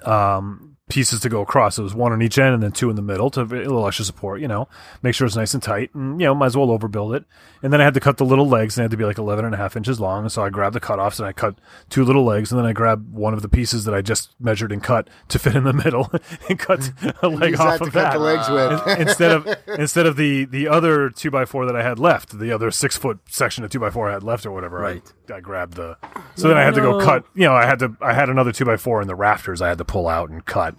um 0.03 0.74
pieces 0.87 1.19
to 1.21 1.29
go 1.29 1.41
across. 1.41 1.79
It 1.79 1.81
was 1.83 1.95
one 1.95 2.11
on 2.11 2.21
each 2.21 2.37
end 2.37 2.53
and 2.53 2.61
then 2.61 2.71
two 2.71 2.89
in 2.89 2.95
the 2.95 3.01
middle 3.01 3.31
to 3.31 3.41
a 3.41 3.43
little 3.43 3.87
extra 3.87 4.05
support, 4.05 4.39
you 4.39 4.47
know, 4.47 4.67
make 5.01 5.15
sure 5.15 5.25
it's 5.25 5.35
nice 5.35 5.53
and 5.55 5.63
tight 5.63 5.93
and, 5.95 6.21
you 6.21 6.27
know, 6.27 6.35
might 6.35 6.47
as 6.47 6.57
well 6.57 6.67
overbuild 6.67 7.15
it. 7.15 7.25
And 7.63 7.73
then 7.73 7.81
I 7.81 7.83
had 7.83 7.95
to 7.95 7.99
cut 7.99 8.17
the 8.17 8.25
little 8.25 8.47
legs 8.47 8.77
and 8.77 8.81
they 8.81 8.85
had 8.85 8.91
to 8.91 8.97
be 8.97 9.05
like 9.05 9.17
11 9.17 9.45
and 9.45 9.55
a 9.55 9.57
half 9.57 9.75
inches 9.75 9.99
long. 9.99 10.23
And 10.23 10.31
so 10.31 10.43
I 10.43 10.49
grabbed 10.49 10.75
the 10.75 10.79
cutoffs 10.79 11.17
and 11.19 11.27
I 11.27 11.33
cut 11.33 11.55
two 11.89 12.03
little 12.05 12.23
legs 12.23 12.51
and 12.51 12.59
then 12.59 12.67
I 12.67 12.73
grabbed 12.73 13.11
one 13.11 13.33
of 13.33 13.41
the 13.41 13.49
pieces 13.49 13.85
that 13.85 13.95
I 13.95 14.01
just 14.01 14.29
measured 14.39 14.71
and 14.71 14.83
cut 14.83 15.09
to 15.29 15.39
fit 15.39 15.55
in 15.55 15.63
the 15.63 15.73
middle 15.85 16.11
and 16.49 16.59
cut 16.59 16.91
a 17.23 17.29
leg 17.29 17.59
off 17.59 17.81
of 17.81 17.91
cut 17.91 17.93
that. 17.93 18.13
the 18.13 18.19
legs 18.19 18.49
with. 18.49 18.99
Instead 18.99 19.31
of 19.31 19.47
instead 19.79 20.05
of 20.05 20.17
the 20.17 20.45
the 20.45 20.67
other 20.67 21.09
two 21.09 21.31
by 21.31 21.45
four 21.45 21.65
that 21.65 21.75
I 21.75 21.81
had 21.81 21.97
left, 21.97 22.37
the 22.37 22.51
other 22.51 22.69
six 22.69 22.95
foot 22.95 23.19
section 23.27 23.63
of 23.63 23.71
two 23.71 23.79
by 23.79 23.89
four 23.89 24.09
I 24.09 24.13
had 24.13 24.23
left 24.23 24.45
or 24.45 24.51
whatever. 24.51 24.77
Right. 24.79 25.01
I, 25.24 25.24
I 25.31 25.39
grabbed 25.39 25.75
the. 25.75 25.97
So 26.35 26.47
then 26.47 26.57
I 26.57 26.61
had 26.61 26.75
to 26.75 26.81
go 26.81 26.99
cut. 26.99 27.25
You 27.33 27.45
know, 27.45 27.53
I 27.53 27.65
had 27.65 27.79
to. 27.79 27.95
I 28.01 28.13
had 28.13 28.29
another 28.29 28.51
two 28.51 28.65
by 28.65 28.77
four 28.77 29.01
in 29.01 29.07
the 29.07 29.15
rafters. 29.15 29.61
I 29.61 29.69
had 29.69 29.77
to 29.77 29.85
pull 29.85 30.07
out 30.07 30.29
and 30.29 30.45
cut 30.45 30.75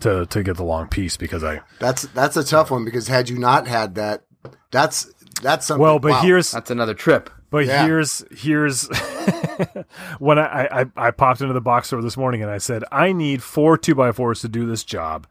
to 0.00 0.26
to 0.26 0.42
get 0.42 0.56
the 0.56 0.64
long 0.64 0.88
piece 0.88 1.16
because 1.16 1.42
I. 1.44 1.60
That's 1.78 2.02
that's 2.02 2.36
a 2.36 2.44
tough 2.44 2.70
one 2.70 2.84
because 2.84 3.08
had 3.08 3.28
you 3.28 3.38
not 3.38 3.66
had 3.68 3.94
that, 3.96 4.24
that's 4.70 5.12
that's 5.42 5.66
something. 5.66 5.82
Well, 5.82 5.98
but 5.98 6.12
wow. 6.12 6.22
here's 6.22 6.50
That's 6.50 6.70
another 6.70 6.94
trip. 6.94 7.30
But 7.50 7.66
Yeah. 7.66 7.84
here's 7.84 8.24
here's 8.30 8.88
when 10.18 10.38
I, 10.38 10.80
I 10.80 10.86
I 10.96 11.10
popped 11.10 11.40
into 11.42 11.52
the 11.52 11.60
box 11.60 11.88
store 11.88 12.00
this 12.00 12.16
morning 12.16 12.42
and 12.42 12.50
I 12.50 12.58
said 12.58 12.82
I 12.90 13.12
need 13.12 13.42
four 13.42 13.76
two 13.76 13.94
by 13.94 14.12
fours 14.12 14.40
to 14.40 14.48
do 14.48 14.66
this 14.66 14.84
job. 14.84 15.26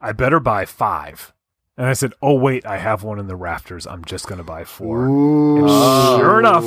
I 0.00 0.12
better 0.12 0.38
buy 0.38 0.66
five. 0.66 1.32
And 1.76 1.86
I 1.88 1.92
said, 1.92 2.12
"Oh 2.22 2.34
wait, 2.34 2.64
I 2.64 2.76
have 2.78 3.02
one 3.02 3.18
in 3.18 3.26
the 3.26 3.34
rafters. 3.36 3.86
I'm 3.86 4.04
just 4.04 4.26
going 4.28 4.38
to 4.38 4.44
buy 4.44 4.62
four. 4.64 5.06
Ooh, 5.06 5.58
And 5.66 6.20
sure 6.20 6.38
enough, 6.38 6.64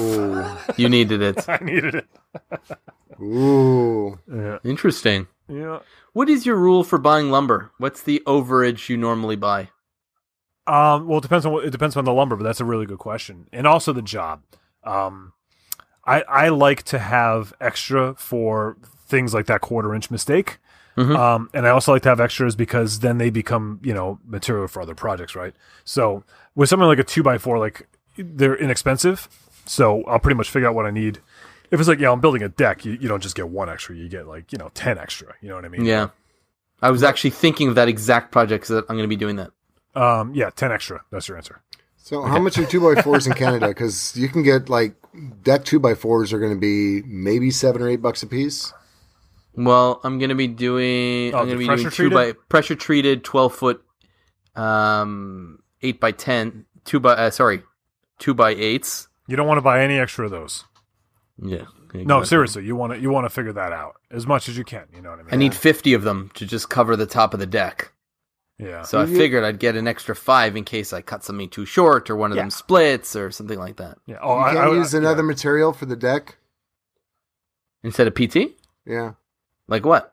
You 0.77 0.89
needed 0.89 1.21
it. 1.21 1.47
I 1.49 1.57
needed 1.61 1.95
it. 1.95 2.07
ooh. 3.21 4.19
Yeah, 4.31 4.57
Interesting. 4.63 5.27
yeah. 5.47 5.79
What 6.13 6.29
is 6.29 6.45
your 6.45 6.55
rule 6.57 6.83
for 6.83 6.97
buying 6.97 7.29
lumber? 7.31 7.71
What's 7.77 8.01
the 8.01 8.21
overage 8.25 8.89
you 8.89 8.97
normally 8.97 9.35
buy? 9.35 9.69
Um, 10.65 11.07
well, 11.07 11.19
it 11.19 11.21
depends 11.21 11.45
on 11.45 11.53
what, 11.53 11.63
it 11.65 11.69
depends 11.71 11.95
on 11.95 12.03
the 12.05 12.11
lumber, 12.13 12.35
but 12.35 12.43
that's 12.43 12.59
a 12.59 12.65
really 12.65 12.85
good 12.85 12.97
question, 12.99 13.47
and 13.53 13.65
also 13.65 13.93
the 13.93 14.01
job. 14.01 14.41
Um, 14.83 15.31
I 16.05 16.21
I 16.23 16.49
like 16.49 16.83
to 16.83 16.99
have 16.99 17.53
extra 17.61 18.15
for 18.15 18.75
things 19.07 19.33
like 19.33 19.45
that 19.45 19.61
quarter 19.61 19.95
inch 19.95 20.11
mistake. 20.11 20.57
Mhm. 20.97 21.15
Um, 21.15 21.49
and 21.53 21.67
I 21.67 21.69
also 21.69 21.93
like 21.93 22.01
to 22.03 22.09
have 22.09 22.19
extras 22.19 22.55
because 22.55 22.99
then 22.99 23.19
they 23.19 23.29
become 23.29 23.79
you 23.83 23.93
know 23.93 24.19
material 24.25 24.67
for 24.67 24.81
other 24.81 24.95
projects, 24.95 25.35
right? 25.35 25.53
So 25.85 26.23
with 26.55 26.69
something 26.69 26.87
like 26.87 26.99
a 26.99 27.03
two 27.03 27.21
by 27.23 27.37
four, 27.37 27.59
like 27.59 27.87
they're 28.17 28.55
inexpensive, 28.55 29.29
so 29.65 30.03
I'll 30.05 30.19
pretty 30.19 30.35
much 30.37 30.49
figure 30.49 30.67
out 30.67 30.73
what 30.75 30.85
I 30.87 30.91
need. 30.91 31.19
If 31.69 31.79
it's 31.79 31.87
like 31.87 31.99
yeah, 31.99 32.11
I'm 32.11 32.19
building 32.19 32.41
a 32.41 32.49
deck, 32.49 32.83
you, 32.83 32.93
you 32.93 33.07
don't 33.07 33.21
just 33.21 33.35
get 33.35 33.47
one 33.49 33.69
extra, 33.69 33.95
you 33.95 34.09
get 34.09 34.27
like 34.27 34.51
you 34.51 34.57
know 34.57 34.71
ten 34.73 34.97
extra. 34.97 35.35
You 35.41 35.49
know 35.49 35.55
what 35.55 35.65
I 35.65 35.69
mean? 35.69 35.85
Yeah. 35.85 36.09
I 36.81 36.91
was 36.91 37.03
actually 37.03 37.31
thinking 37.31 37.67
of 37.69 37.75
that 37.75 37.87
exact 37.87 38.31
project 38.31 38.63
because 38.67 38.83
I'm 38.87 38.95
going 38.95 39.01
to 39.01 39.07
be 39.07 39.15
doing 39.15 39.37
that. 39.37 39.51
Um, 39.95 40.33
yeah, 40.33 40.49
ten 40.49 40.71
extra. 40.71 41.03
That's 41.11 41.27
your 41.27 41.37
answer. 41.37 41.61
So 41.97 42.21
how 42.21 42.39
much 42.39 42.57
are 42.57 42.65
two 42.65 42.79
by 42.79 43.01
fours 43.03 43.27
in 43.27 43.33
Canada? 43.33 43.67
Because 43.67 44.15
you 44.15 44.29
can 44.29 44.41
get 44.43 44.69
like 44.69 44.95
deck 45.43 45.65
two 45.65 45.79
by 45.79 45.93
fours 45.95 46.31
are 46.33 46.39
going 46.39 46.53
to 46.53 46.59
be 46.59 47.01
maybe 47.07 47.51
seven 47.51 47.81
or 47.81 47.89
eight 47.89 48.01
bucks 48.01 48.23
a 48.23 48.27
piece. 48.27 48.73
Well, 49.57 49.99
I'm 50.03 50.19
going 50.19 50.29
to 50.29 50.35
be 50.35 50.47
doing. 50.47 51.33
Oh, 51.33 51.39
I'm 51.39 51.47
gonna 51.47 51.57
be 51.57 51.65
doing 51.65 51.81
pressure 51.81 51.89
two 51.89 52.09
by 52.11 52.23
treated? 52.25 52.49
pressure 52.49 52.75
treated, 52.75 53.23
twelve 53.23 53.55
foot, 53.55 53.83
um, 54.55 55.59
eight 55.81 55.99
by 55.99 56.11
ten, 56.11 56.65
two 56.85 56.99
by 56.99 57.13
uh, 57.13 57.29
sorry, 57.31 57.63
two 58.19 58.33
by 58.33 58.51
eights. 58.51 59.07
You 59.27 59.35
don't 59.35 59.47
want 59.47 59.57
to 59.57 59.61
buy 59.63 59.83
any 59.83 59.97
extra 59.99 60.25
of 60.25 60.31
those. 60.31 60.63
Yeah. 61.41 61.65
No, 61.93 62.23
seriously, 62.23 62.65
you 62.65 62.75
want 62.75 62.93
to 62.93 62.99
you 62.99 63.09
want 63.09 63.25
to 63.25 63.29
figure 63.29 63.53
that 63.53 63.71
out 63.73 63.95
as 64.11 64.27
much 64.27 64.47
as 64.49 64.57
you 64.57 64.63
can. 64.63 64.85
You 64.93 65.01
know 65.01 65.09
what 65.09 65.19
I 65.19 65.23
mean? 65.23 65.33
I 65.33 65.37
need 65.37 65.55
fifty 65.55 65.93
of 65.93 66.03
them 66.03 66.29
to 66.35 66.45
just 66.45 66.69
cover 66.69 66.95
the 66.95 67.05
top 67.07 67.33
of 67.33 67.39
the 67.39 67.45
deck. 67.47 67.91
yeah. 68.59 68.83
So 68.83 69.01
I 69.01 69.05
figured 69.07 69.43
I'd 69.43 69.57
get 69.57 69.75
an 69.75 69.87
extra 69.87 70.15
five 70.15 70.55
in 70.55 70.65
case 70.65 70.93
I 70.93 71.01
cut 71.01 71.23
something 71.23 71.49
too 71.49 71.65
short 71.65 72.09
or 72.11 72.15
one 72.15 72.31
of 72.31 72.35
Yeah. 72.35 72.43
them 72.43 72.51
splits 72.51 73.15
or 73.15 73.31
something 73.31 73.57
like 73.57 73.77
that. 73.77 73.97
yeah. 74.05 74.17
Oh, 74.21 74.35
you 74.37 74.43
I, 74.43 74.53
can't 74.53 74.69
I, 74.71 74.75
use 74.75 74.93
I- 74.93 74.99
another 74.99 75.23
yeah. 75.23 75.27
material 75.27 75.73
for 75.73 75.85
the 75.87 75.95
deck. 75.95 76.37
Instead 77.83 78.07
of 78.07 78.13
PT? 78.15 78.57
Yeah, 78.85 79.13
Like 79.67 79.85
what? 79.85 80.11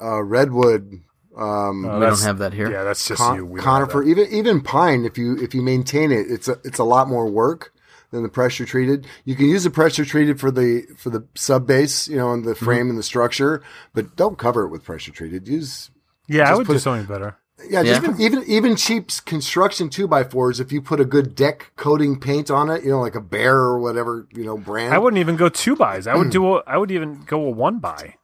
uh, 0.00 0.22
redwood. 0.22 1.00
Um, 1.36 1.84
Oh, 1.84 1.98
we 2.00 2.06
don't 2.06 2.20
have 2.22 2.38
that 2.38 2.52
here. 2.52 2.70
Yeah, 2.70 2.82
that's 2.84 3.06
just 3.06 3.20
con- 3.20 3.36
you. 3.36 3.46
We 3.46 3.60
conifer, 3.60 4.02
even 4.02 4.26
even 4.30 4.60
pine. 4.60 5.04
If 5.04 5.16
you 5.16 5.36
if 5.38 5.54
you 5.54 5.62
maintain 5.62 6.10
it, 6.10 6.30
it's 6.30 6.48
a 6.48 6.56
it's 6.64 6.78
a 6.78 6.84
lot 6.84 7.08
more 7.08 7.26
work 7.30 7.72
than 8.10 8.22
the 8.24 8.28
pressure 8.28 8.64
treated. 8.64 9.06
You 9.24 9.36
can 9.36 9.46
use 9.46 9.62
the 9.64 9.70
pressure 9.70 10.04
treated 10.04 10.40
for 10.40 10.50
the 10.50 10.82
for 10.98 11.10
the 11.10 11.24
sub 11.36 11.66
base, 11.66 12.08
you 12.08 12.16
know, 12.16 12.32
and 12.32 12.44
the 12.44 12.54
frame 12.54 12.80
Mm-hmm. 12.80 12.90
and 12.90 12.98
the 12.98 13.02
structure, 13.04 13.62
but 13.94 14.16
don't 14.16 14.38
cover 14.38 14.64
it 14.64 14.68
with 14.70 14.82
pressure 14.84 15.12
treated. 15.12 15.46
Use 15.46 15.90
Yeah, 16.26 16.50
I 16.50 16.56
would 16.56 16.66
put 16.66 16.72
do 16.72 16.76
it- 16.78 16.80
something 16.80 17.06
better. 17.06 17.36
yeah, 17.68 17.84
just 17.84 18.02
Yeah. 18.02 18.14
even 18.18 18.42
even 18.48 18.74
cheap 18.76 19.10
construction 19.24 19.88
two 19.88 20.08
by 20.08 20.24
fours. 20.24 20.58
If 20.58 20.72
you 20.72 20.82
put 20.82 20.98
a 21.00 21.04
good 21.04 21.34
deck 21.36 21.70
coating 21.76 22.18
paint 22.18 22.50
on 22.50 22.68
it, 22.70 22.82
you 22.82 22.90
know, 22.90 23.00
like 23.00 23.14
a 23.14 23.20
bear 23.20 23.56
or 23.56 23.78
whatever, 23.78 24.26
you 24.32 24.44
know, 24.44 24.58
brand. 24.58 24.92
I 24.92 24.98
wouldn't 24.98 25.20
even 25.20 25.36
go 25.36 25.48
two 25.48 25.76
buys. 25.76 26.06
I 26.08 26.16
would 26.16 26.30
do. 26.38 26.56
A, 26.56 26.62
I 26.66 26.76
would 26.76 26.90
even 26.90 27.22
go 27.24 27.44
a 27.46 27.50
one 27.50 27.78
buy. 27.78 28.16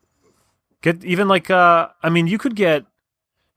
Get 0.83 1.05
even 1.05 1.29
like 1.29 1.51
uh, 1.51 1.89
I 2.03 2.09
mean, 2.11 2.27
you 2.27 2.39
could 2.39 2.55
get, 2.55 2.85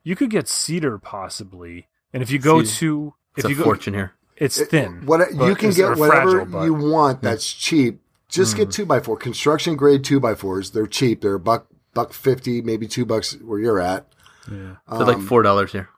you 0.04 0.16
could 0.16 0.30
get 0.30 0.48
cedar 0.48 0.98
possibly, 0.98 1.88
and 2.14 2.24
if 2.24 2.32
you 2.32 2.40
go 2.40 2.64
Cedar. 2.64 2.80
to, 2.80 3.14
It's 3.36 3.46
if 3.46 3.46
a 3.46 3.50
you 3.54 3.58
go, 3.58 3.64
fortune 3.64 3.94
here. 3.94 4.14
it's 4.38 4.62
thin. 4.62 5.06
What 5.06 5.32
you 5.34 5.56
can 5.56 5.72
get 5.72 5.98
whatever 5.98 6.46
fragile, 6.46 6.66
you 6.66 6.74
want 6.74 7.22
that's 7.22 7.52
cheap. 7.52 8.02
Just 8.30 8.56
get 8.56 8.66
hmm. 8.66 8.72
two 8.72 8.86
by 8.86 9.00
four 9.00 9.18
construction 9.18 9.76
grade 9.76 10.04
two 10.04 10.20
by 10.20 10.36
fours. 10.36 10.72
They're 10.72 10.88
cheap. 10.88 11.22
They're 11.22 11.36
a 11.36 11.40
buck 11.40 11.68
buck 11.94 12.14
fifty, 12.14 12.62
maybe 12.62 12.88
two 12.88 13.06
bucks 13.06 13.34
where 13.42 13.60
you're 13.60 13.80
at. 13.80 14.06
Yeah, 14.50 14.76
So 14.90 15.00
like 15.00 15.18
um, 15.18 15.28
four 15.28 15.44
dollars 15.44 15.72
here. 15.72 15.90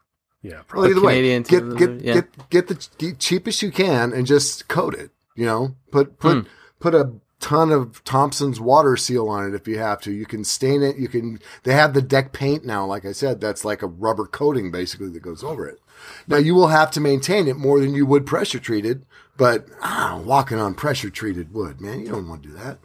yeah. 0.42 0.54
Well, 0.56 0.64
Probably. 0.68 0.92
either 0.92 1.02
way, 1.02 1.14
Canadian 1.16 1.44
get 1.44 1.60
to- 1.60 1.76
get, 1.76 2.06
yeah. 2.06 2.14
get 2.16 2.50
get 2.50 2.68
the 2.68 3.16
cheapest 3.20 3.62
you 3.62 3.72
can 3.72 4.12
and 4.12 4.26
just 4.26 4.68
coat 4.68 4.96
it. 4.96 5.12
You 5.36 5.46
know, 5.46 5.76
put 5.92 6.20
put 6.20 6.38
hmm. 6.38 6.50
put 6.80 6.96
a 6.96 7.12
ton 7.42 7.72
of 7.72 8.02
Thompson's 8.06 8.60
water 8.62 8.96
seal 8.96 9.28
on 9.28 9.46
it 9.50 9.54
if 9.56 9.68
you 9.68 9.78
have 9.80 10.00
to. 10.02 10.12
You 10.12 10.26
can 10.26 10.44
stain 10.46 10.82
it. 10.82 10.96
You 10.98 11.10
can. 11.10 11.40
They 11.64 11.74
have 11.74 11.94
the 11.94 12.02
deck 12.02 12.32
paint 12.32 12.64
now. 12.66 12.86
Like 12.86 13.04
I 13.06 13.12
said, 13.12 13.42
that's 13.42 13.66
like 13.66 13.82
a 13.82 13.88
rubber 13.88 14.26
coating 14.26 14.72
basically 14.72 15.10
that 15.10 15.22
goes 15.22 15.44
over 15.44 15.68
it. 15.68 15.80
Now 16.28 16.38
you 16.38 16.56
will 16.56 16.68
have 16.70 16.92
to 16.92 17.02
maintain 17.02 17.48
it 17.48 17.58
more 17.58 17.80
than 17.82 17.94
you 17.94 18.06
would 18.06 18.26
pressure 18.26 18.60
treated. 18.60 19.06
But 19.38 19.66
ah, 19.82 20.22
walking 20.24 20.60
on 20.60 20.76
pressure 20.76 21.10
treated 21.10 21.54
wood, 21.54 21.82
man, 21.82 22.00
you 22.02 22.10
don't 22.10 22.28
want 22.28 22.44
to 22.44 22.50
do 22.50 22.56
that. 22.56 22.78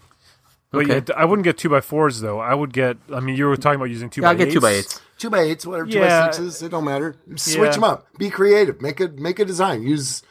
But 0.71 0.85
Okay. 0.85 1.03
yeah, 1.09 1.15
I 1.17 1.25
wouldn't 1.25 1.45
get 1.45 1.59
two 1.59 1.69
by 1.69 1.81
fours 1.81 2.21
though. 2.21 2.41
I 2.41 2.55
would 2.55 2.73
get. 2.73 2.97
I 3.13 3.21
mean, 3.21 3.37
you 3.37 3.47
were 3.47 3.57
talking 3.57 3.77
about 3.77 3.91
using 3.91 4.11
two 4.11 4.21
Yeah, 4.23 4.29
by 4.29 4.31
I'll 4.33 4.37
get 4.47 4.53
two 4.53 4.61
by 4.61 4.71
eights. 4.73 5.01
Two 5.19 5.31
by 5.31 5.41
eights, 5.41 5.67
whatever. 5.67 5.89
Two 5.89 5.99
Yeah. 5.99 6.27
by 6.27 6.33
sixes, 6.33 6.63
it 6.63 6.71
don't 6.71 6.85
matter. 6.85 7.15
Switch 7.37 7.57
Yeah. 7.59 7.71
them 7.71 7.85
up. 7.85 8.07
Be 8.19 8.31
creative. 8.31 8.81
Make 8.83 9.01
a 9.01 9.09
make 9.09 9.39
a 9.39 9.45
design. 9.45 9.83
Use, 9.83 10.23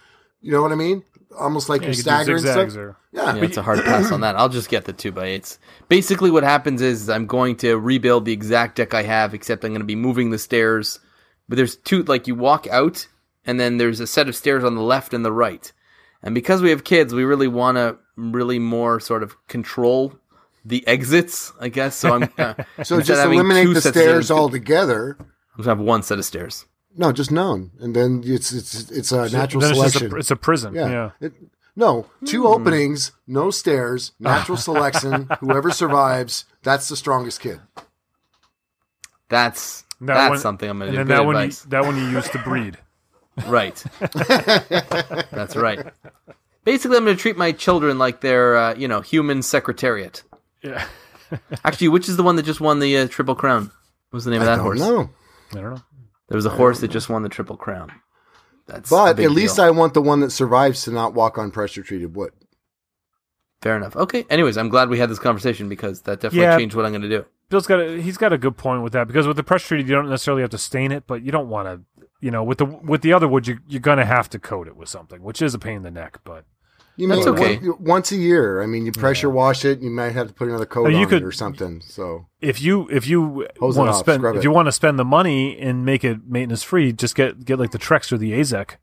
you 0.41 0.51
know 0.51 0.61
what 0.61 0.71
I 0.71 0.75
mean? 0.75 1.03
Almost 1.37 1.69
like 1.69 1.81
Yeah, 1.81 1.87
your 1.87 1.91
you 1.95 2.03
could 2.03 2.09
do 2.09 2.09
stagger 2.15 2.31
and 2.33 2.41
zigzags 2.41 2.73
stuff. 2.73 2.81
or- 2.83 2.97
Yeah. 3.11 3.35
Yeah, 3.35 3.43
it's 3.43 3.57
a 3.57 3.61
hard 3.61 3.79
pass 3.85 4.11
on 4.11 4.21
that. 4.21 4.35
I'll 4.35 4.49
just 4.49 4.69
get 4.69 4.85
the 4.85 4.93
two 4.93 5.11
by 5.11 5.25
eights. 5.25 5.59
Basically, 5.89 6.31
what 6.31 6.43
happens 6.43 6.81
is 6.81 7.09
I'm 7.09 7.25
going 7.27 7.55
to 7.57 7.75
rebuild 7.77 8.25
the 8.25 8.33
exact 8.33 8.75
deck 8.77 8.93
I 8.93 9.03
have, 9.03 9.33
except 9.33 9.63
I'm 9.63 9.71
going 9.71 9.81
to 9.81 9.85
be 9.85 9.95
moving 9.95 10.29
the 10.31 10.37
stairs. 10.39 10.99
But 11.47 11.57
there's 11.57 11.75
two, 11.75 12.03
like 12.03 12.27
you 12.27 12.35
walk 12.35 12.67
out, 12.67 13.07
and 13.45 13.59
then 13.59 13.77
there's 13.77 13.99
a 13.99 14.07
set 14.07 14.27
of 14.27 14.35
stairs 14.35 14.63
on 14.63 14.75
the 14.75 14.81
left 14.81 15.13
and 15.13 15.23
the 15.23 15.31
right. 15.31 15.71
And 16.23 16.33
because 16.33 16.61
we 16.61 16.71
have 16.71 16.83
kids, 16.83 17.13
we 17.13 17.23
really 17.23 17.47
want 17.47 17.77
to 17.77 17.97
really 18.17 18.57
more 18.59 18.99
sort 18.99 19.21
of 19.23 19.35
control 19.47 20.15
the 20.63 20.85
exits, 20.87 21.53
I 21.59 21.69
guess. 21.69 21.95
So 21.95 22.15
I'm 22.15 22.23
uh, 22.39 22.55
So 22.83 22.99
just 23.01 23.23
eliminate 23.23 23.71
the 23.73 23.81
sets 23.81 23.95
stairs 23.97 24.31
altogether. 24.31 25.15
I'm 25.19 25.57
just 25.57 25.67
have 25.67 25.79
one 25.79 26.01
set 26.01 26.17
of 26.17 26.25
stairs. 26.25 26.65
No, 26.97 27.11
just 27.11 27.31
known, 27.31 27.71
and 27.79 27.95
then 27.95 28.21
it's 28.25 28.51
it's 28.53 28.89
it's 28.89 29.11
a 29.11 29.29
natural 29.29 29.61
then 29.61 29.71
it's 29.71 29.79
selection. 29.79 30.13
a, 30.13 30.15
it's 30.17 30.31
a 30.31 30.35
prison. 30.35 30.73
yeah. 30.75 30.89
Yeah. 30.89 31.11
It, 31.19 31.33
no, 31.75 32.05
two 32.25 32.41
Hmm. 32.43 32.47
openings, 32.47 33.11
no 33.27 33.51
stairs, 33.51 34.13
natural 34.19 34.57
selection. 34.69 35.27
Whoever 35.41 35.71
survives, 35.71 36.45
that's 36.63 36.87
the 36.87 36.95
strongest 36.95 37.41
kid. 37.41 37.59
That's 39.29 39.81
That 40.01 40.13
that's 40.13 40.29
one- 40.29 40.39
something 40.39 40.69
I'm 40.69 40.79
going 40.79 40.91
to 40.91 40.97
do. 40.97 40.97
then 40.99 41.07
Good 41.07 41.17
that 41.17 41.25
one, 41.25 41.35
you, 41.35 41.41
advice. 41.41 41.61
that 41.63 41.83
one 41.85 41.97
you 41.97 42.07
use 42.09 42.29
to 42.29 42.39
breed. 42.39 42.77
Right. 43.47 43.75
That's 43.99 45.57
right. 45.57 45.85
Basically, 46.63 46.95
I'm 46.95 47.03
going 47.03 47.17
to 47.17 47.21
treat 47.21 47.35
my 47.35 47.51
children 47.51 47.97
like 47.97 48.21
they're, 48.21 48.55
uh, 48.55 48.75
you 48.75 48.87
know, 48.87 49.01
human 49.01 49.41
secretariat. 49.41 50.23
Yeah. 50.61 50.85
Actually, 51.65 51.89
which 51.89 52.07
is 52.07 52.15
the 52.15 52.23
one 52.23 52.37
that 52.37 52.43
just 52.43 52.61
won 52.61 52.79
the 52.79 52.95
uh, 52.97 53.07
Triple 53.09 53.35
Crown? 53.35 53.63
What 53.63 54.13
was 54.13 54.23
the 54.23 54.31
name 54.31 54.39
of 54.39 54.45
that 54.45 54.55
don't 54.55 54.63
horse? 54.63 54.79
know, 54.79 55.09
I 55.51 55.55
don't 55.55 55.75
know. 55.75 55.81
There 56.27 56.35
was 56.35 56.45
a 56.45 56.49
horse 56.51 56.79
that 56.79 56.89
just 56.89 57.09
won 57.09 57.23
the 57.23 57.29
Triple 57.29 57.57
Crown. 57.57 57.91
That's 58.67 58.89
but 58.89 59.19
at 59.19 59.31
least 59.31 59.57
deal. 59.57 59.65
I 59.65 59.69
want 59.69 59.93
the 59.93 60.01
one 60.01 60.21
that 60.21 60.31
survives 60.31 60.83
to 60.85 60.91
not 60.91 61.13
walk 61.13 61.37
on 61.37 61.51
pressure 61.51 61.83
treated 61.83 62.15
wood. 62.15 62.31
Fair 63.61 63.77
enough. 63.77 63.95
Okay. 63.95 64.25
Anyways, 64.29 64.57
I'm 64.57 64.69
glad 64.69 64.89
we 64.89 64.97
had 64.99 65.09
this 65.09 65.19
conversation 65.19 65.69
because 65.69 66.01
that 66.01 66.19
definitely 66.19 66.41
Yeah. 66.41 66.57
changed 66.57 66.75
what 66.75 66.85
I'm 66.85 66.91
going 66.91 67.01
to 67.03 67.09
do. 67.09 67.25
Bill's 67.49 67.67
got 67.67 67.79
a, 67.79 68.01
he's 68.01 68.17
got 68.17 68.33
a 68.33 68.37
good 68.39 68.57
point 68.57 68.81
with 68.81 68.93
that 68.93 69.07
because 69.07 69.27
with 69.27 69.37
the 69.37 69.43
pressure 69.43 69.67
treated, 69.69 69.87
you 69.87 69.93
don't 69.95 70.09
necessarily 70.09 70.41
have 70.41 70.49
to 70.51 70.57
stain 70.57 70.91
it, 70.91 71.05
but 71.05 71.21
you 71.21 71.31
don't 71.31 71.47
want 71.47 71.67
to, 71.67 72.05
you 72.19 72.31
know, 72.31 72.43
with 72.43 72.57
the 72.57 72.65
with 72.65 73.01
the 73.01 73.13
other 73.13 73.27
wood, 73.27 73.47
you, 73.47 73.59
you're 73.67 73.79
gonna 73.81 74.05
have 74.05 74.29
to 74.31 74.39
coat 74.39 74.67
it 74.67 74.75
with 74.75 74.89
something, 74.89 75.21
which 75.21 75.43
is 75.43 75.53
a 75.53 75.59
pain 75.59 75.77
in 75.77 75.83
the 75.83 75.91
neck. 75.91 76.19
But 76.23 76.45
You 76.97 77.07
That's 77.09 77.25
may- 77.25 77.31
okay. 77.31 77.57
one- 77.57 77.83
once 77.83 78.11
a 78.11 78.15
year. 78.15 78.61
I 78.61 78.65
mean, 78.67 78.85
you 78.85 78.91
pressure 78.91 79.29
wash 79.29 79.65
it. 79.65 79.81
You 79.81 79.89
might 79.89 80.13
have 80.13 80.27
to 80.29 80.33
put 80.33 80.47
another 80.47 80.65
coat 80.65 80.85
Oh, 80.85 80.89
you 80.89 80.99
on 80.99 81.07
could- 81.07 81.23
it 81.23 81.25
or 81.25 81.31
something. 81.31 81.81
So 81.85 82.27
if 82.41 82.61
you 82.61 82.87
if 82.89 83.07
you 83.07 83.45
Hose 83.59 83.77
want 83.77 83.89
to 83.89 83.93
off, 83.93 83.99
spend 83.99 84.23
if 84.23 84.35
it. 84.37 84.43
you 84.43 84.51
want 84.51 84.67
to 84.67 84.71
spend 84.71 84.97
the 84.97 85.03
money 85.05 85.59
and 85.59 85.85
make 85.85 86.03
it 86.03 86.19
maintenance 86.27 86.63
free, 86.63 86.93
just 86.93 87.15
get 87.15 87.43
get 87.43 87.59
like 87.59 87.71
the 87.71 87.79
Trex 87.79 88.11
or 88.11 88.17
the 88.17 88.31
Azek, 88.31 88.75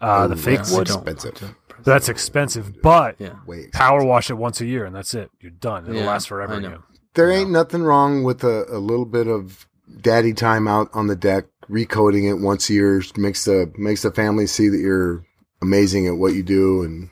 uh, 0.00 0.26
the 0.28 0.34
Ooh, 0.34 0.38
fake 0.38 0.58
that's 0.58 0.72
wood. 0.72 0.88
expensive. 0.88 1.54
That's 1.84 2.08
expensive, 2.08 2.80
but 2.82 3.16
Yeah. 3.18 3.34
Expensive. 3.46 3.72
power 3.72 4.04
wash 4.04 4.30
it 4.30 4.34
once 4.38 4.60
a 4.60 4.66
year 4.66 4.84
and 4.84 4.94
that's 4.94 5.14
it. 5.14 5.30
You're 5.40 5.50
done. 5.50 5.84
It'll 5.84 5.96
Yeah, 5.96 6.06
last 6.06 6.28
forever. 6.28 6.54
I 6.54 6.58
again. 6.58 6.78
There 7.14 7.30
ain't 7.30 7.50
nothing 7.50 7.82
wrong 7.82 8.22
with 8.24 8.44
a, 8.44 8.66
a 8.68 8.78
little 8.78 9.04
bit 9.06 9.26
of 9.26 9.66
daddy 10.00 10.32
time 10.32 10.66
out 10.68 10.88
on 10.92 11.06
the 11.06 11.16
deck, 11.16 11.46
recoating 11.68 12.24
it 12.24 12.38
once 12.38 12.68
a 12.70 12.74
year 12.74 13.02
makes 13.16 13.44
the 13.44 13.72
makes 13.76 14.02
the 14.02 14.10
family 14.12 14.46
see 14.46 14.68
that 14.68 14.78
you're 14.78 15.24
amazing 15.62 16.06
at 16.06 16.16
what 16.16 16.34
you 16.34 16.42
do. 16.42 16.82
And 16.82 17.08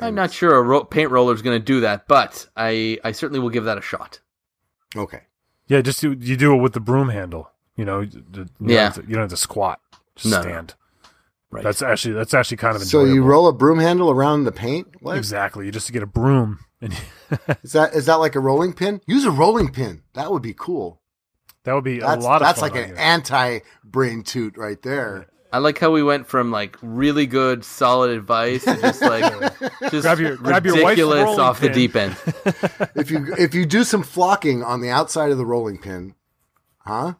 I'm 0.00 0.14
not 0.14 0.32
sure 0.32 0.56
a 0.56 0.62
ro- 0.62 0.84
paint 0.84 1.10
roller 1.10 1.34
is 1.34 1.42
going 1.42 1.58
to 1.58 1.64
do 1.64 1.80
that, 1.80 2.06
but 2.08 2.48
I, 2.56 2.98
I 3.04 3.12
certainly 3.12 3.40
will 3.40 3.50
give 3.50 3.64
that 3.64 3.78
a 3.78 3.82
shot. 3.82 4.20
okay, 4.96 5.22
Yeah, 5.68 5.80
just 5.80 6.00
do, 6.00 6.12
you 6.12 6.36
do 6.36 6.54
it 6.54 6.58
with 6.58 6.72
the 6.72 6.80
broom 6.80 7.08
handle. 7.10 7.50
You 7.76 7.84
know, 7.84 8.00
you, 8.00 8.22
you 8.34 8.46
Yeah. 8.60 8.76
Don't 8.76 8.78
have 8.78 8.94
to, 8.94 9.00
you 9.02 9.14
don't 9.14 9.22
have 9.22 9.30
to 9.30 9.36
squat. 9.36 9.80
Just 10.16 10.30
No, 10.30 10.36
no. 10.38 10.42
stand. 10.42 10.74
Right. 11.50 11.64
That's 11.64 11.82
actually 11.82 12.14
that's 12.14 12.32
actually 12.32 12.56
kind 12.56 12.76
of 12.76 12.82
so 12.82 13.04
you 13.04 13.22
roll 13.22 13.46
a 13.46 13.52
broom 13.52 13.78
handle 13.78 14.10
around 14.10 14.44
the 14.44 14.52
paint. 14.52 14.88
What 15.02 15.12
is 15.12 15.18
exactly. 15.18 15.66
You 15.66 15.72
just 15.72 15.92
get 15.92 16.02
a 16.02 16.06
broom 16.06 16.60
and 16.80 16.94
is 17.62 17.72
that? 17.72 17.92
Is 17.94 18.06
that 18.06 18.14
like 18.14 18.34
a 18.34 18.40
rolling 18.40 18.72
pin? 18.72 19.02
Use 19.06 19.26
a 19.26 19.30
rolling 19.30 19.70
pin. 19.70 20.02
That 20.14 20.32
would 20.32 20.40
be 20.42 20.54
cool. 20.54 21.02
that 21.64 21.74
would 21.74 21.84
be 21.84 21.98
That's 22.00 22.24
a 22.24 22.26
lot 22.26 22.40
of 22.40 22.46
that's 22.48 22.60
fun 22.60 22.70
like 22.70 22.88
an 22.88 22.96
anti 22.96 23.58
brain 23.84 24.22
toot 24.22 24.56
right 24.56 24.80
there. 24.80 25.26
I 25.52 25.58
like 25.58 25.78
how 25.78 25.90
we 25.90 26.02
went 26.02 26.26
from 26.26 26.50
like 26.50 26.76
really 26.82 27.26
good, 27.26 27.64
solid 27.64 28.10
advice 28.16 28.64
to 28.64 28.80
just 28.80 29.02
like 29.02 29.22
just 29.90 30.02
Grab 30.02 30.18
your- 30.18 30.36
grab 30.36 30.64
your 30.64 30.74
wife's 30.76 30.84
ridiculous 30.90 31.24
rolling 31.24 31.40
off 31.40 31.60
the 31.60 31.68
deep 31.68 31.94
end. 31.94 32.16
if 32.96 33.10
you 33.10 33.34
if 33.38 33.54
you 33.54 33.66
do 33.66 33.84
some 33.84 34.02
flocking 34.02 34.62
on 34.62 34.80
the 34.80 34.88
outside 34.90 35.30
of 35.30 35.38
the 35.38 35.44
rolling 35.46 35.78
pin, 35.78 36.14
huh? 36.78 37.14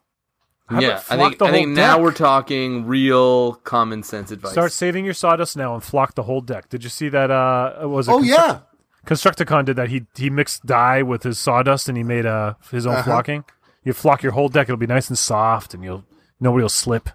How 0.66 0.80
yeah, 0.80 1.02
I 1.10 1.16
think 1.18 1.42
I 1.42 1.50
think 1.50 1.66
whole 1.68 1.76
now 1.76 2.00
we're 2.00 2.12
talking 2.12 2.86
real 2.86 3.54
common 3.56 4.02
sense 4.02 4.30
advice. 4.30 4.52
Start 4.52 4.72
saving 4.72 5.04
your 5.04 5.12
sawdust 5.12 5.56
now 5.56 5.74
and 5.74 5.82
flock 5.84 6.14
the 6.14 6.22
whole 6.22 6.40
deck. 6.40 6.70
Did 6.70 6.84
you 6.84 6.88
see 6.90 7.10
that? 7.10 7.30
Uh, 7.30 7.86
was 7.86 8.08
it 8.08 8.12
Oh 8.12 8.18
Construct- 8.20 8.26
yeah, 8.26 8.58
Constructicon 9.04 9.64
did 9.66 9.76
that. 9.76 9.90
He 9.90 10.06
he 10.16 10.30
mixed 10.30 10.64
dye 10.64 11.02
with 11.02 11.24
his 11.24 11.38
sawdust 11.38 11.88
and 11.88 11.98
he 11.98 12.04
made 12.04 12.24
uh, 12.24 12.54
his 12.70 12.86
own 12.86 12.94
Uh-huh. 12.94 13.02
flocking. 13.02 13.44
You 13.84 13.92
flock 13.92 14.22
your 14.22 14.32
whole 14.32 14.48
deck; 14.48 14.68
it'll 14.68 14.76
be 14.78 14.86
nice 14.86 15.08
and 15.08 15.18
soft, 15.18 15.74
and 15.74 15.84
you'll 15.84 16.04
nobody 16.40 16.62
will 16.62 16.68
slip. 16.70 17.10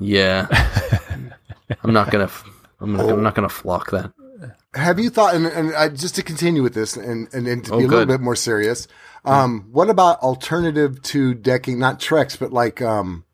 Yeah, 0.00 0.46
I'm 1.84 1.92
not 1.92 2.10
gonna. 2.10 2.30
I'm 2.80 2.94
not, 2.94 3.08
I'm 3.10 3.22
not 3.22 3.34
gonna 3.34 3.48
flock 3.48 3.90
that. 3.90 4.12
have 4.74 4.98
you 4.98 5.10
thought? 5.10 5.34
And, 5.34 5.46
and 5.46 5.74
I, 5.74 5.88
just 5.90 6.14
to 6.16 6.22
continue 6.22 6.62
with 6.62 6.74
this, 6.74 6.96
and 6.96 7.28
and, 7.34 7.46
and 7.46 7.64
to 7.66 7.74
Oh, 7.74 7.78
be 7.78 7.84
a 7.84 7.88
little 7.88 8.06
bit 8.06 8.20
more 8.20 8.34
serious, 8.36 8.88
um, 9.24 9.68
what 9.70 9.90
about 9.90 10.18
alternative 10.20 11.02
to 11.02 11.34
decking? 11.34 11.78
Not 11.78 12.00
Trex, 12.00 12.38
but 12.38 12.52
like 12.52 12.80
um, 12.80 13.24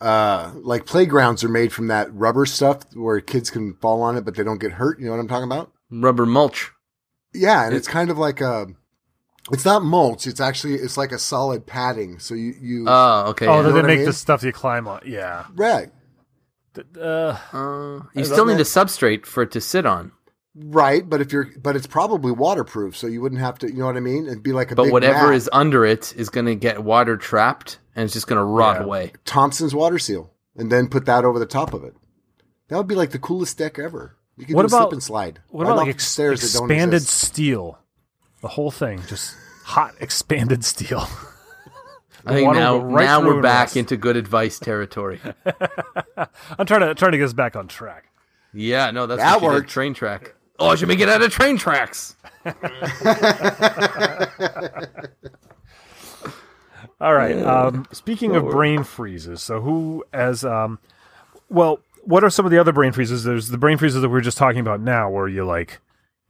uh, 0.00 0.52
like 0.56 0.86
playgrounds 0.86 1.44
are 1.44 1.48
made 1.48 1.72
from 1.72 1.88
that 1.88 2.12
rubber 2.14 2.46
stuff 2.46 2.78
where 2.94 3.20
kids 3.20 3.50
can 3.50 3.74
fall 3.74 4.02
on 4.02 4.16
it, 4.16 4.24
but 4.24 4.34
they 4.34 4.42
don't 4.44 4.60
get 4.60 4.72
hurt. 4.72 4.98
You 4.98 5.06
know 5.06 5.12
what 5.12 5.20
I'm 5.20 5.28
talking 5.28 5.44
about? 5.50 5.72
Rubber 5.90 6.26
mulch. 6.26 6.70
Yeah, 7.34 7.66
and 7.66 7.74
it's 7.74 7.88
kind 7.88 8.10
of 8.10 8.16
like 8.18 8.40
a. 8.40 8.68
It's 9.52 9.64
not 9.64 9.84
mulch. 9.84 10.26
It's 10.26 10.40
actually 10.40 10.74
it's 10.74 10.96
like 10.96 11.12
a 11.12 11.18
solid 11.18 11.66
padding. 11.66 12.18
So 12.18 12.34
you 12.34 12.54
you 12.60 12.84
Oh, 12.88 13.26
okay. 13.30 13.46
oh, 13.46 13.56
yeah. 13.56 13.62
then 13.62 13.74
what 13.74 13.82
they 13.82 13.86
I 13.86 13.86
make 13.92 13.98
mean? 13.98 14.06
the 14.06 14.12
stuff 14.12 14.42
you 14.42 14.52
climb 14.52 14.88
on. 14.88 15.00
Yeah. 15.06 15.44
right 15.54 15.90
Th- 16.74 16.86
Uh, 17.00 17.36
Uh, 17.52 18.00
you 18.14 18.24
still 18.24 18.44
need 18.46 18.54
that- 18.58 18.60
a 18.62 18.64
substrate 18.64 19.24
for 19.24 19.42
it 19.44 19.50
to 19.52 19.60
sit 19.60 19.86
on. 19.86 20.12
right. 20.56 21.08
But 21.08 21.20
if 21.20 21.32
you're 21.32 21.48
but 21.62 21.76
it's 21.76 21.86
probably 21.86 22.32
waterproof, 22.32 22.96
so 22.96 23.06
you 23.06 23.20
wouldn't 23.22 23.40
have 23.40 23.58
to. 23.60 23.68
You 23.70 23.78
know 23.78 23.86
what 23.86 23.96
I 23.96 24.00
mean? 24.00 24.26
It'd 24.26 24.42
be 24.42 24.52
like 24.52 24.72
a 24.72 24.74
But 24.74 24.84
big 24.84 24.92
whatever 24.92 25.26
mat. 25.28 25.34
is 25.36 25.48
under 25.52 25.84
it 25.86 26.12
is 26.16 26.28
going 26.28 26.46
to 26.46 26.54
get 26.54 26.82
water 26.82 27.16
trapped 27.16 27.78
and 27.94 28.04
it's 28.04 28.12
just 28.14 28.26
going 28.26 28.38
to 28.38 28.44
rot 28.44 28.76
Yeah. 28.78 28.84
away. 28.84 29.12
Thompson's 29.24 29.74
water 29.74 29.98
seal, 29.98 30.30
and 30.56 30.70
then 30.72 30.88
put 30.88 31.06
that 31.06 31.24
over 31.24 31.38
the 31.38 31.46
top 31.46 31.72
of 31.72 31.82
it. 31.84 31.94
That 32.68 32.76
would 32.78 32.88
be 32.88 32.94
like 32.96 33.10
the 33.12 33.18
coolest 33.18 33.56
deck 33.58 33.78
ever. 33.78 34.16
You 34.36 34.44
could 34.44 34.54
What 34.56 34.62
do 34.62 34.66
a 34.66 34.68
about- 34.76 34.88
slip 34.88 34.92
and 34.92 35.02
slide. 35.02 35.40
what 35.48 35.62
right 35.64 35.70
about 35.72 35.78
like 35.86 35.88
ex- 35.94 36.06
stairs 36.06 36.42
expanded 36.42 37.02
steel? 37.02 37.78
The 38.42 38.48
whole 38.48 38.70
thing, 38.70 39.02
just 39.08 39.34
hot 39.64 39.94
expanded 40.00 40.64
steel. 40.64 41.08
I 42.24 42.34
think 42.34 42.52
now 42.54 42.78
right 42.78 43.04
now 43.04 43.20
we're 43.24 43.40
back 43.40 43.66
rust. 43.66 43.76
into 43.76 43.96
good 43.96 44.16
advice 44.16 44.58
territory. 44.58 45.20
I'm 46.58 46.66
trying 46.66 46.80
to 46.80 46.94
trying 46.94 47.12
to 47.12 47.18
get 47.18 47.24
us 47.24 47.32
back 47.32 47.54
on 47.56 47.68
track. 47.68 48.10
yeah, 48.52 48.90
no, 48.90 49.06
that's 49.06 49.20
That 49.22 49.40
what 49.40 49.52
worked. 49.52 49.70
train 49.70 49.94
track. 49.94 50.34
Oh, 50.58 50.68
I 50.70 50.74
should 50.74 50.88
make 50.88 51.00
it 51.00 51.08
out 51.08 51.22
of 51.22 51.30
train 51.30 51.56
tracks. 51.58 52.16
All 57.00 57.14
right. 57.14 57.36
Um, 57.42 57.86
speaking 57.92 58.34
of 58.36 58.44
brain 58.50 58.82
freezes, 58.82 59.42
so 59.42 59.60
who 59.60 60.04
as 60.12 60.44
um, 60.44 60.78
well, 61.50 61.80
what 62.04 62.24
are 62.24 62.30
some 62.30 62.46
of 62.46 62.52
the 62.52 62.58
other 62.58 62.72
brain 62.72 62.92
freezes? 62.92 63.24
There's 63.24 63.48
the 63.48 63.58
brain 63.58 63.76
freezes 63.78 64.00
that 64.02 64.08
we 64.08 64.18
are 64.18 64.22
just 64.22 64.38
talking 64.38 64.60
about 64.60 64.80
now, 64.80 65.10
where 65.10 65.28
you 65.28 65.44
like, 65.44 65.80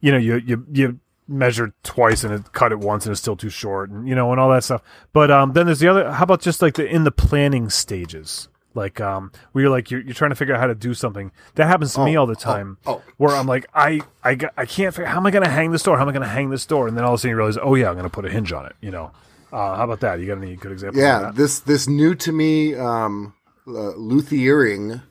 you 0.01 0.11
know, 0.11 0.17
you 0.17 0.35
you 0.45 0.65
you 0.73 0.99
measure 1.27 1.73
twice 1.83 2.23
and 2.23 2.33
it 2.33 2.51
cut 2.53 2.71
it 2.71 2.79
once 2.79 3.05
and 3.05 3.11
it's 3.11 3.21
still 3.21 3.35
too 3.35 3.49
short, 3.49 3.89
and 3.89 4.07
you 4.07 4.15
know, 4.15 4.31
and 4.31 4.39
all 4.39 4.49
that 4.51 4.63
stuff. 4.63 4.81
But 5.13 5.29
um, 5.31 5.53
then 5.53 5.65
there's 5.65 5.79
the 5.79 5.87
other. 5.89 6.11
How 6.11 6.23
about 6.23 6.41
just 6.41 6.61
like 6.61 6.75
the 6.75 6.85
in 6.87 7.03
the 7.03 7.11
planning 7.11 7.69
stages? 7.69 8.47
Like 8.73 9.01
um, 9.01 9.31
where 9.53 9.63
you're 9.63 9.71
like 9.71 9.89
you're, 9.89 10.01
you're 10.01 10.13
trying 10.13 10.29
to 10.29 10.35
figure 10.35 10.53
out 10.53 10.59
how 10.59 10.67
to 10.67 10.75
do 10.75 10.93
something. 10.93 11.31
That 11.55 11.65
happens 11.65 11.95
to 11.95 12.05
me 12.05 12.15
all 12.15 12.27
the 12.27 12.35
time. 12.35 12.77
oh. 12.85 13.01
Where 13.17 13.35
I'm 13.35 13.47
like 13.47 13.65
I 13.73 14.01
I, 14.23 14.35
got- 14.35 14.53
I 14.55 14.65
can't 14.67 14.93
figure 14.93 15.07
how 15.07 15.17
am 15.17 15.25
I 15.25 15.31
going 15.31 15.43
to 15.43 15.49
hang 15.49 15.71
this 15.71 15.81
door? 15.81 15.95
How 15.97 16.03
am 16.03 16.09
I 16.09 16.11
going 16.11 16.21
to 16.21 16.27
hang 16.29 16.51
this 16.51 16.65
door? 16.65 16.87
And 16.87 16.95
then 16.95 17.03
all 17.03 17.13
of 17.13 17.15
a 17.15 17.21
sudden 17.21 17.31
you 17.31 17.37
realize, 17.37 17.57
oh 17.59 17.73
yeah, 17.73 17.87
I'm 17.87 17.93
going 17.95 18.03
to 18.03 18.09
put 18.11 18.25
a 18.25 18.29
hinge 18.29 18.51
on 18.53 18.65
it. 18.67 18.75
You 18.81 18.91
know. 18.91 19.11
Uh, 19.51 19.75
how 19.77 19.85
about 19.85 20.01
that? 20.01 20.19
You 20.19 20.27
got 20.27 20.37
any 20.37 20.55
good 20.57 20.71
examples? 20.73 20.97
of 20.99 21.01
Yeah, 21.03 21.19
that? 21.19 21.35
this 21.35 21.59
this 21.61 21.87
new 21.87 22.13
to 22.15 22.31
me 22.31 22.75
um, 22.75 23.33
uh, 23.67 23.93
luthiering. 23.97 25.01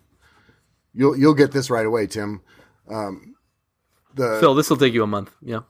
You'll 0.95 1.17
you'll 1.17 1.35
get 1.35 1.51
this 1.53 1.69
right 1.69 1.87
away, 1.87 2.07
Tim. 2.07 2.43
Um, 2.89 3.35
the 4.15 4.37
Phil, 4.41 4.55
this 4.55 4.71
will 4.71 4.77
take 4.77 4.95
you 4.95 5.03
a 5.03 5.07
month. 5.09 5.31
Yeah. 5.43 5.61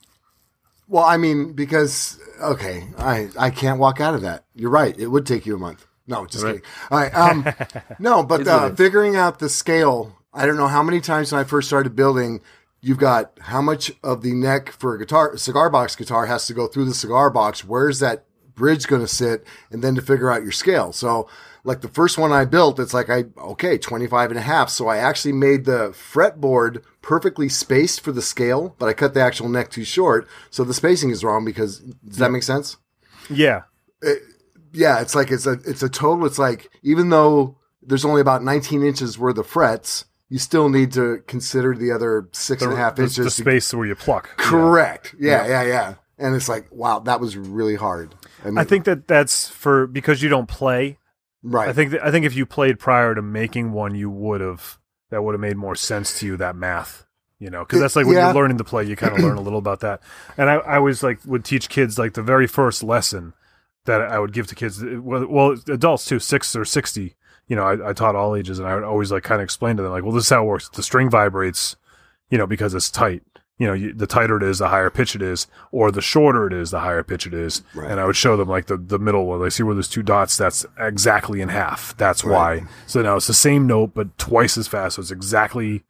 Well, 0.89 1.05
I 1.05 1.17
mean, 1.17 1.53
because 1.53 2.19
okay, 2.43 2.87
I 2.99 3.29
I 3.39 3.51
can't 3.51 3.79
walk 3.79 4.01
out 4.01 4.15
of 4.15 4.23
that. 4.23 4.45
You're 4.55 4.71
right. 4.71 4.97
It 4.99 5.09
would 5.09 5.27
take 5.27 5.47
you 5.47 5.55
a 5.55 5.59
month. 5.59 5.87
No, 6.07 6.25
just 6.27 6.45
Right. 6.45 6.57
kidding. 6.57 6.69
All 6.91 6.99
right. 6.99 7.15
Um, 7.15 7.47
no, 7.99 8.23
but 8.23 8.47
uh, 8.47 8.75
figuring 8.75 9.17
out 9.17 9.39
the 9.39 9.49
scale. 9.49 10.17
I 10.33 10.47
don't 10.47 10.57
know 10.59 10.69
how 10.69 10.83
many 10.83 11.01
times 11.01 11.33
when 11.33 11.41
I 11.41 11.45
first 11.45 11.67
started 11.67 11.97
building, 11.97 12.43
you've 12.81 12.99
got 12.99 13.33
how 13.41 13.63
much 13.63 13.91
of 14.05 14.23
the 14.23 14.33
neck 14.35 14.71
for 14.71 14.95
a 14.95 14.99
guitar, 14.99 15.37
cigar 15.39 15.71
box 15.71 15.97
guitar 15.97 16.27
has 16.27 16.47
to 16.47 16.55
go 16.55 16.67
through 16.67 16.85
the 16.85 16.95
cigar 16.95 17.31
box. 17.31 17.65
Where's 17.65 17.99
that 18.01 18.27
bridge 18.55 18.87
going 18.87 19.01
to 19.03 19.09
sit? 19.09 19.45
And 19.71 19.83
then 19.83 19.95
to 19.95 20.03
figure 20.03 20.31
out 20.31 20.43
your 20.43 20.53
scale. 20.53 20.93
So 20.93 21.27
like 21.65 21.81
the 21.81 21.89
first 21.89 22.19
one 22.19 22.33
I 22.33 22.45
built, 22.45 22.79
it's 22.79 22.93
like 22.95 23.09
I, 23.11 23.25
okay, 23.39 23.79
25 23.79 24.31
and 24.31 24.39
a 24.39 24.43
half. 24.43 24.69
So 24.69 24.87
I 24.89 24.99
actually 24.99 25.33
made 25.33 25.65
the 25.65 25.89
fretboard 25.91 26.83
perfectly 27.07 27.49
spaced 27.49 28.01
for 28.01 28.11
the 28.11 28.21
scale, 28.21 28.75
but 28.81 28.89
I 28.89 28.93
cut 28.93 29.15
the 29.15 29.21
actual 29.21 29.49
neck 29.49 29.71
too 29.71 29.85
short. 29.85 30.27
So 30.51 30.65
the 30.65 30.75
spacing 30.75 31.11
is 31.11 31.23
wrong 31.23 31.45
because, 31.45 31.79
does 31.79 32.17
that 32.17 32.33
make 32.33 32.43
sense? 32.43 32.79
Yeah. 33.31 33.63
Uh, 34.05 34.15
yeah, 34.73 35.01
it's 35.01 35.15
like 35.15 35.31
it's 35.31 35.47
a 35.47 35.53
it's 35.53 35.85
a 35.85 35.89
total. 35.89 36.27
It's 36.27 36.39
like 36.39 36.69
even 36.83 37.11
though 37.11 37.59
there's 37.81 38.05
only 38.05 38.21
about 38.21 38.43
19 38.43 38.83
inches 38.83 39.21
worth 39.21 39.39
of 39.39 39.47
frets, 39.47 40.07
you 40.29 40.41
still 40.41 40.69
need 40.69 40.91
to 40.95 41.23
consider 41.29 41.77
the 41.77 41.93
other 41.93 42.29
six 42.33 42.61
and 42.63 42.73
a 42.73 42.77
half 42.77 42.97
the, 42.97 43.03
inches. 43.05 43.17
the 43.19 43.25
to- 43.25 43.31
space 43.31 43.73
where 43.73 43.87
you 43.87 43.95
pluck. 43.95 44.37
correct. 44.37 45.15
Yeah, 45.19 45.47
yeah, 45.47 45.63
yeah, 45.63 45.95
And 46.19 46.35
it's 46.35 46.49
like, 46.49 46.67
wow, 46.73 46.99
that 46.99 47.21
was 47.21 47.37
really 47.37 47.77
hard. 47.77 48.17
And 48.43 48.59
I 48.59 48.65
think 48.65 48.85
that 48.85 49.07
that's 49.07 49.49
for 49.49 49.87
because 49.87 50.23
you 50.23 50.29
don't 50.29 50.49
play. 50.49 50.99
right. 51.45 51.69
I 51.69 51.73
think 51.73 51.93
that, 51.93 52.05
I 52.05 52.11
think 52.11 52.27
if 52.27 52.35
you 52.35 52.47
played 52.47 52.81
prior 52.81 53.15
to 53.15 53.23
making 53.23 53.71
one, 53.71 53.95
you 53.95 54.11
would 54.11 54.41
have 54.41 54.79
that 55.11 55.23
would 55.23 55.33
have 55.35 55.41
made 55.41 55.57
more 55.57 55.75
sense 55.77 56.19
to 56.21 56.27
you 56.27 56.37
that 56.39 56.57
math. 56.57 57.05
You 57.39 57.51
know, 57.51 57.65
because 57.65 57.81
that's 57.81 57.97
like 57.97 58.07
when 58.07 58.15
Yeah. 58.17 58.27
you're 58.27 58.35
learning 58.35 58.57
to 58.59 58.65
play, 58.65 58.85
you 58.85 58.97
kind 58.97 59.13
of 59.13 59.23
learn 59.23 59.37
a 59.37 59.43
little 59.43 59.59
about 59.59 59.81
that. 59.81 60.01
And 60.39 60.49
I, 60.49 60.55
I 60.55 60.77
always 60.77 61.03
like 61.03 61.19
would 61.27 61.45
teach 61.45 61.69
kids 61.69 61.99
like 61.99 62.15
the 62.15 62.23
very 62.23 62.47
first 62.47 62.83
lesson 62.83 63.35
that 63.85 64.01
I 64.01 64.19
would 64.19 64.33
give 64.33 64.47
to 64.47 64.55
kids, 64.55 64.83
well, 64.83 65.55
adults 65.69 66.07
too, 66.07 66.19
six 66.19 66.57
or 66.57 66.65
sixty. 66.65 67.15
You 67.47 67.55
know, 67.55 67.63
I, 67.63 67.91
I 67.91 67.93
taught 67.93 68.17
all 68.17 68.35
ages, 68.35 68.59
and 68.59 68.67
I 68.67 68.75
would 68.75 68.85
always 68.85 69.13
like 69.13 69.23
kind 69.23 69.41
of 69.43 69.45
explain 69.45 69.77
to 69.77 69.83
them 69.83 69.93
like, 69.93 70.03
well, 70.03 70.13
this 70.13 70.25
is 70.25 70.31
how 70.31 70.43
it 70.45 70.47
works. 70.47 70.69
The 70.71 70.83
string 70.83 71.11
vibrates, 71.11 71.77
you 72.31 72.39
know, 72.39 72.47
because 72.47 72.73
it's 72.75 72.91
tight. 72.91 73.23
You 73.59 73.67
know, 73.67 73.73
you, 73.73 73.93
the 73.95 74.07
tighter 74.07 74.37
it 74.37 74.43
is, 74.43 74.59
the 74.59 74.69
higher 74.69 74.91
pitch 74.91 75.15
it 75.17 75.23
is, 75.23 75.47
or 75.73 75.91
the 75.91 76.03
shorter 76.03 76.47
it 76.47 76.53
is, 76.53 76.71
the 76.73 76.81
higher 76.81 77.03
pitch 77.03 77.27
it 77.27 77.33
is. 77.33 77.63
Right. 77.75 77.91
And 77.91 77.99
I 77.99 78.05
would 78.05 78.15
show 78.17 78.37
them 78.37 78.49
like 78.49 78.67
the, 78.67 78.77
the 78.77 78.99
middle 78.99 79.25
one. 79.25 79.41
They 79.41 79.49
see 79.49 79.63
where 79.63 79.75
there's 79.75 79.89
two 79.89 80.03
dots. 80.03 80.37
That's 80.37 80.67
exactly 80.79 81.41
in 81.41 81.49
half. 81.49 81.97
That's 81.97 82.23
Right. 82.23 82.63
why. 82.63 82.69
So 82.87 83.01
now 83.01 83.17
it's 83.17 83.27
the 83.29 83.33
same 83.33 83.67
note, 83.67 83.93
but 83.95 84.19
twice 84.19 84.59
as 84.59 84.69
fast. 84.69 84.97
So 84.97 85.01
it's 85.03 85.11
exactly, 85.11 85.85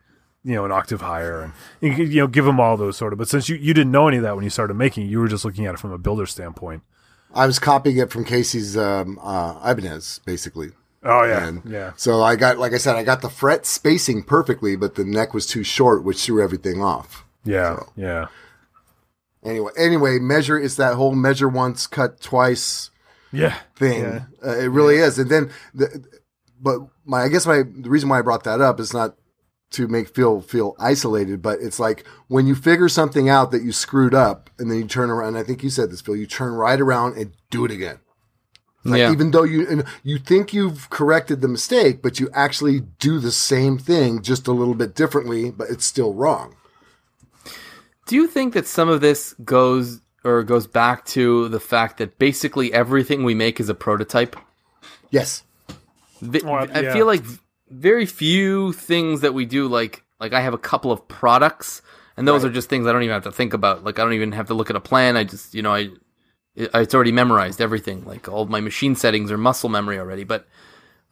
you 0.45 0.55
know, 0.55 0.65
an 0.65 0.71
octave 0.71 1.01
higher. 1.01 1.53
And 1.83 1.99
you, 1.99 2.05
you 2.05 2.21
know, 2.21 2.29
give 2.29 2.45
them 2.45 2.61
all 2.61 2.77
those 2.77 2.97
sort 2.97 3.13
of. 3.13 3.19
But 3.19 3.29
since 3.29 3.49
you, 3.49 3.57
you 3.57 3.75
didn't 3.75 3.91
know 3.91 4.07
any 4.07 4.19
of 4.19 4.23
that 4.23 4.37
when 4.37 4.45
you 4.45 4.51
started 4.51 4.75
making, 4.75 5.09
you 5.09 5.19
were 5.19 5.27
just 5.27 5.45
looking 5.45 5.67
at 5.67 5.75
it 5.75 5.81
from 5.81 5.91
a 5.91 5.99
builder 5.99 6.27
standpoint. 6.27 6.85
I 7.35 7.47
was 7.49 7.59
copying 7.59 7.97
it 7.99 8.13
from 8.13 8.25
Casey's 8.25 8.77
um, 8.77 9.19
uh, 9.21 9.59
Ibanez, 9.69 10.21
basically. 10.25 10.71
Oh 11.03 11.25
yeah, 11.25 11.47
And 11.49 11.63
yeah. 11.65 11.93
So 11.97 12.23
I 12.23 12.37
got, 12.37 12.59
like 12.59 12.73
I 12.73 12.79
said, 12.79 12.95
I 12.95 13.03
got 13.03 13.23
the 13.23 13.29
fret 13.29 13.67
spacing 13.67 14.23
perfectly, 14.23 14.77
but 14.77 14.95
the 14.95 15.05
neck 15.05 15.35
was 15.35 15.47
too 15.47 15.65
short, 15.65 16.05
which 16.05 16.25
threw 16.25 16.43
everything 16.43 16.81
off. 16.81 17.25
Yeah, 17.47 17.81
yeah, 17.97 18.27
Anyway, 19.47 19.71
anyway, 19.79 20.19
measure 20.19 20.59
is 20.59 20.77
that 20.77 20.95
whole 20.95 21.15
measure 21.15 21.49
once, 21.49 21.87
cut 21.87 22.21
twice. 22.21 22.91
yeah. 23.33 23.59
thing. 23.77 24.03
Yeah. 24.03 24.25
Uh, 24.45 24.59
it 24.59 24.71
really 24.71 24.97
is. 24.97 25.19
And 25.19 25.31
then, 25.31 25.51
the, 25.73 26.05
but 26.61 26.81
my, 27.05 27.23
I 27.23 27.29
guess 27.29 27.47
my, 27.47 27.59
the 27.59 27.89
reason 27.89 28.09
why 28.09 28.19
I 28.19 28.23
brought 28.23 28.45
that 28.45 28.61
up 28.61 28.81
is 28.81 28.93
not 28.93 29.17
to 29.73 29.87
make 29.87 30.09
feel, 30.09 30.41
feel 30.41 30.75
isolated, 30.81 31.43
but 31.43 31.61
it's 31.61 31.79
like 31.79 32.05
when 32.29 32.47
you 32.47 32.55
figure 32.55 32.89
something 32.89 33.29
out 33.29 33.51
that 33.53 33.63
you 33.63 33.73
screwed 33.73 34.15
up 34.15 34.51
and 34.59 34.71
then 34.71 34.79
you 34.79 34.87
turn 34.87 35.11
around, 35.11 35.37
I 35.37 35.43
think 35.45 35.63
you 35.63 35.71
said 35.71 35.91
this, 35.91 36.01
Phil, 36.01 36.17
you 36.17 36.27
turn 36.27 36.55
right 36.55 36.81
around 36.81 37.17
and 37.17 37.33
do 37.51 37.65
it 37.65 37.71
again. 37.71 38.01
Like 38.85 39.01
yeah. 39.01 39.13
even 39.13 39.33
though 39.33 39.43
you, 39.43 39.69
and 39.69 39.85
you 40.05 40.19
think 40.19 40.53
you've 40.53 40.89
corrected 40.91 41.41
the 41.41 41.49
mistake, 41.49 42.03
but 42.03 42.21
you 42.21 42.31
actually 42.33 42.81
do 42.81 43.19
the 43.19 43.33
same 43.33 43.79
thing 43.79 44.23
just 44.23 44.47
a 44.47 44.53
little 44.53 44.75
bit 44.75 44.95
differently, 44.95 45.51
but 45.51 45.69
it's 45.69 45.85
still 45.85 46.15
wrong. 46.15 46.55
Do 48.07 48.15
you 48.17 48.27
think 48.27 48.55
that 48.55 48.67
some 48.67 48.89
of 48.89 49.01
this 49.01 49.35
goes 49.45 50.01
or 50.25 50.43
goes 50.43 50.67
back 50.67 51.05
to 51.07 51.49
the 51.49 51.61
fact 51.61 51.99
that 51.99 52.19
basically 52.19 52.73
everything 52.73 53.25
we 53.25 53.35
make 53.35 53.61
is 53.61 53.69
a 53.69 53.75
prototype? 53.75 54.37
Yes. 55.11 55.43
Vi- 56.21 56.41
Well, 56.45 56.67
I 56.73 56.93
feel 56.93 57.07
like 57.07 57.23
very 57.69 58.07
few 58.07 58.73
things 58.73 59.21
that 59.21 59.35
we 59.35 59.45
do 59.45 59.67
like 59.69 60.03
like 60.21 60.33
I 60.33 60.41
have 60.41 60.55
a 60.55 60.59
couple 60.59 60.91
of 60.93 61.07
products 61.09 61.83
and 62.17 62.27
those 62.27 62.43
Right. 62.43 62.51
are 62.51 62.55
just 62.55 62.69
things 62.71 62.87
I 62.87 62.93
don't 62.93 63.03
even 63.03 63.13
have 63.13 63.25
to 63.25 63.33
think 63.33 63.53
about. 63.53 63.85
Like 63.85 63.99
I 63.99 64.03
don't 64.05 64.15
even 64.15 64.33
have 64.33 64.47
to 64.47 64.55
look 64.55 64.71
at 64.71 64.77
a 64.77 64.81
plan. 64.81 65.17
I 65.17 65.25
just, 65.25 65.55
you 65.55 65.63
know, 65.63 65.75
I 65.75 65.91
it's 66.55 66.95
already 66.95 67.13
memorized 67.13 67.61
everything. 67.61 68.05
Like 68.07 68.29
all 68.29 68.43
of 68.43 68.49
my 68.49 68.61
machine 68.61 68.95
settings 68.97 69.31
are 69.31 69.37
muscle 69.39 69.69
memory 69.69 69.99
already, 69.99 70.25
but 70.25 70.47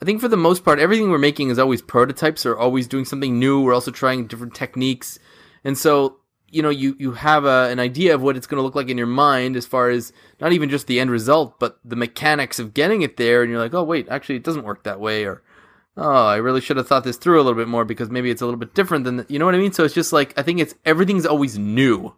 I 0.00 0.04
think 0.06 0.20
for 0.20 0.28
the 0.28 0.36
most 0.36 0.64
part 0.64 0.78
everything 0.78 1.10
we're 1.10 1.18
making 1.18 1.50
is 1.50 1.58
always 1.58 1.82
prototypes 1.82 2.46
or 2.46 2.56
always 2.56 2.86
doing 2.86 3.04
something 3.04 3.38
new. 3.38 3.60
We're 3.60 3.74
also 3.74 3.90
trying 3.90 4.26
different 4.26 4.54
techniques. 4.54 5.18
And 5.64 5.76
so 5.76 6.18
you 6.54 6.62
know 6.62 6.70
you 6.70 6.96
you 6.98 7.12
have 7.12 7.44
a, 7.44 7.68
an 7.70 7.80
idea 7.80 8.14
of 8.14 8.22
what 8.22 8.36
it's 8.36 8.46
going 8.46 8.58
to 8.58 8.62
look 8.62 8.74
like 8.74 8.88
in 8.88 8.96
your 8.98 9.06
mind 9.06 9.56
as 9.56 9.66
far 9.66 9.90
as 9.90 10.12
not 10.40 10.52
even 10.52 10.70
just 10.70 10.86
the 10.86 11.00
end 11.00 11.10
result 11.10 11.58
but 11.58 11.78
the 11.84 11.96
mechanics 11.96 12.58
of 12.58 12.72
getting 12.74 13.02
it 13.02 13.16
there 13.16 13.42
and 13.42 13.50
you're 13.50 13.60
like 13.60 13.74
oh 13.74 13.82
wait 13.84 14.08
actually 14.08 14.36
it 14.36 14.44
doesn't 14.44 14.64
work 14.64 14.84
that 14.84 15.00
way 15.00 15.24
or 15.24 15.42
oh 15.96 16.26
i 16.26 16.36
really 16.36 16.60
should 16.60 16.76
have 16.76 16.86
thought 16.88 17.04
this 17.04 17.16
through 17.16 17.36
a 17.36 17.42
little 17.42 17.54
bit 17.58 17.68
more 17.68 17.84
because 17.84 18.10
maybe 18.10 18.30
it's 18.30 18.42
a 18.42 18.44
little 18.44 18.58
bit 18.60 18.74
different 18.74 19.04
than 19.04 19.16
the, 19.18 19.26
you 19.28 19.38
know 19.38 19.44
what 19.44 19.54
i 19.54 19.58
mean 19.58 19.72
so 19.72 19.84
it's 19.84 19.94
just 19.94 20.12
like 20.12 20.32
i 20.38 20.42
think 20.42 20.60
it's 20.60 20.74
everything's 20.84 21.26
always 21.26 21.58
new 21.58 22.14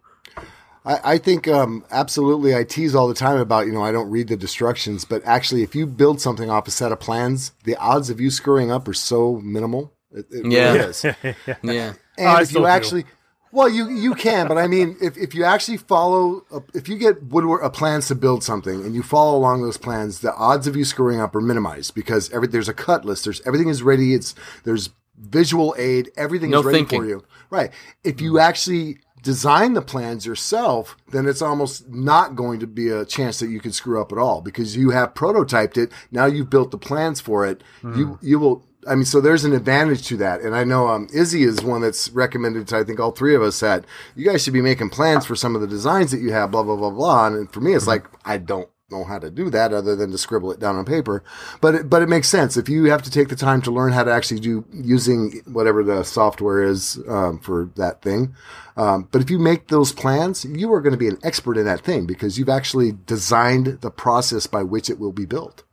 I, 0.85 1.15
I 1.15 1.17
think 1.17 1.49
um, 1.49 1.83
absolutely. 1.91 2.55
I 2.55 2.63
tease 2.63 2.95
all 2.95 3.09
the 3.09 3.13
time 3.13 3.39
about 3.39 3.65
you 3.67 3.73
know 3.73 3.83
I 3.83 3.91
don't 3.91 4.09
read 4.09 4.29
the 4.29 4.37
destructions, 4.37 5.03
but 5.03 5.21
actually, 5.25 5.61
if 5.61 5.75
you 5.75 5.85
build 5.85 6.21
something 6.21 6.49
off 6.49 6.65
a 6.67 6.71
set 6.71 6.93
of 6.93 6.99
plans, 7.01 7.51
the 7.65 7.75
odds 7.75 8.09
of 8.09 8.21
you 8.21 8.29
screwing 8.29 8.71
up 8.71 8.87
are 8.87 8.93
so 8.93 9.35
minimal. 9.43 9.93
It, 10.11 10.27
it 10.31 10.45
Yeah. 10.49 10.71
really 10.73 10.79
is. 10.89 11.03
yeah 11.63 11.93
And 12.17 12.27
I 12.29 12.41
if 12.43 12.47
still 12.47 12.61
you 12.61 12.67
do. 12.67 13.07
Well, 13.51 13.69
you 13.69 13.89
you 13.89 14.13
can, 14.13 14.47
but 14.47 14.57
I 14.57 14.67
mean, 14.67 14.97
if, 15.01 15.17
if 15.17 15.33
you 15.33 15.43
actually 15.43 15.77
follow, 15.77 16.45
if 16.73 16.87
you 16.89 16.97
get 16.97 17.23
woodwork 17.23 17.63
uh, 17.63 17.69
plans 17.69 18.07
to 18.07 18.15
build 18.15 18.43
something 18.43 18.85
and 18.85 18.93
you 18.93 19.03
follow 19.03 19.37
along 19.37 19.61
those 19.61 19.77
plans, 19.77 20.19
the 20.19 20.33
odds 20.35 20.67
of 20.67 20.75
you 20.75 20.85
screwing 20.85 21.19
up 21.19 21.35
are 21.35 21.41
minimized 21.41 21.95
because 21.95 22.29
every 22.31 22.47
there's 22.47 22.69
a 22.69 22.73
cut 22.73 23.05
list. 23.05 23.23
There's 23.23 23.41
everything 23.41 23.69
is 23.69 23.81
ready. 23.83 24.13
It's 24.13 24.35
there's 24.63 24.89
visual 25.17 25.75
aid. 25.77 26.11
Everything 26.17 26.51
No 26.51 26.59
is 26.59 26.65
ready 26.65 26.77
thinking. 26.79 27.01
for 27.01 27.07
you. 27.07 27.23
Right. 27.49 27.71
If 28.03 28.21
you 28.21 28.39
actually 28.39 28.99
design 29.23 29.73
the 29.73 29.81
plans 29.81 30.25
yourself, 30.25 30.95
then 31.11 31.27
it's 31.27 31.41
almost 31.41 31.89
not 31.89 32.35
going 32.35 32.59
to 32.59 32.67
be 32.67 32.89
a 32.89 33.03
chance 33.03 33.39
that 33.39 33.49
you 33.49 33.59
can 33.59 33.71
screw 33.71 33.99
up 33.99 34.11
at 34.11 34.17
all 34.17 34.41
because 34.41 34.77
you 34.77 34.91
have 34.91 35.13
prototyped 35.13 35.77
it. 35.77 35.91
Now 36.11 36.25
you've 36.25 36.49
built 36.49 36.71
the 36.71 36.77
plans 36.77 37.19
for 37.19 37.45
it. 37.45 37.63
You 37.83 38.19
you 38.21 38.39
will. 38.39 38.65
I 38.87 38.95
mean, 38.95 39.05
so 39.05 39.21
there's 39.21 39.43
an 39.43 39.53
advantage 39.53 40.07
to 40.07 40.17
that, 40.17 40.41
and 40.41 40.55
I 40.55 40.63
know 40.63 40.87
um, 40.87 41.07
Izzy 41.13 41.43
is 41.43 41.61
one 41.61 41.81
that's 41.81 42.09
recommended 42.11 42.67
to 42.69 42.77
I 42.77 42.83
think 42.83 42.99
all 42.99 43.11
three 43.11 43.35
of 43.35 43.41
us 43.41 43.59
that 43.59 43.85
you 44.15 44.25
guys 44.25 44.43
should 44.43 44.53
be 44.53 44.61
making 44.61 44.89
plans 44.89 45.25
for 45.25 45.35
some 45.35 45.55
of 45.55 45.61
the 45.61 45.67
designs 45.67 46.11
that 46.11 46.21
you 46.21 46.31
have, 46.31 46.51
blah 46.51 46.63
blah 46.63 46.75
blah 46.75 46.91
blah. 46.91 47.27
And 47.27 47.51
for 47.51 47.61
me, 47.61 47.73
it's 47.73 47.87
like 47.87 48.05
I 48.25 48.37
don't 48.37 48.69
know 48.89 49.03
how 49.03 49.19
to 49.19 49.29
do 49.29 49.49
that 49.49 49.73
other 49.73 49.95
than 49.95 50.11
to 50.11 50.17
scribble 50.17 50.51
it 50.51 50.59
down 50.59 50.77
on 50.77 50.85
paper, 50.85 51.23
but 51.59 51.75
it, 51.75 51.89
but 51.89 52.01
it 52.01 52.07
makes 52.07 52.29
sense 52.29 52.55
if 52.55 52.69
you 52.69 52.85
have 52.85 53.01
to 53.01 53.11
take 53.11 53.27
the 53.27 53.35
time 53.35 53.61
to 53.61 53.71
learn 53.71 53.91
how 53.91 54.03
to 54.03 54.11
actually 54.11 54.39
do 54.39 54.65
using 54.71 55.41
whatever 55.45 55.83
the 55.83 56.03
software 56.03 56.63
is 56.63 56.99
um, 57.09 57.39
for 57.39 57.69
that 57.75 58.01
thing. 58.01 58.33
Um, 58.77 59.09
but 59.11 59.21
if 59.21 59.29
you 59.29 59.39
make 59.39 59.67
those 59.67 59.91
plans, 59.91 60.45
you 60.45 60.71
are 60.71 60.81
going 60.81 60.93
to 60.93 60.97
be 60.97 61.09
an 61.09 61.19
expert 61.23 61.57
in 61.57 61.65
that 61.65 61.81
thing 61.81 62.05
because 62.05 62.37
you've 62.37 62.47
actually 62.47 62.93
designed 63.05 63.81
the 63.81 63.91
process 63.91 64.47
by 64.47 64.63
which 64.63 64.89
it 64.89 64.99
will 64.99 65.11
be 65.11 65.25
built. 65.25 65.63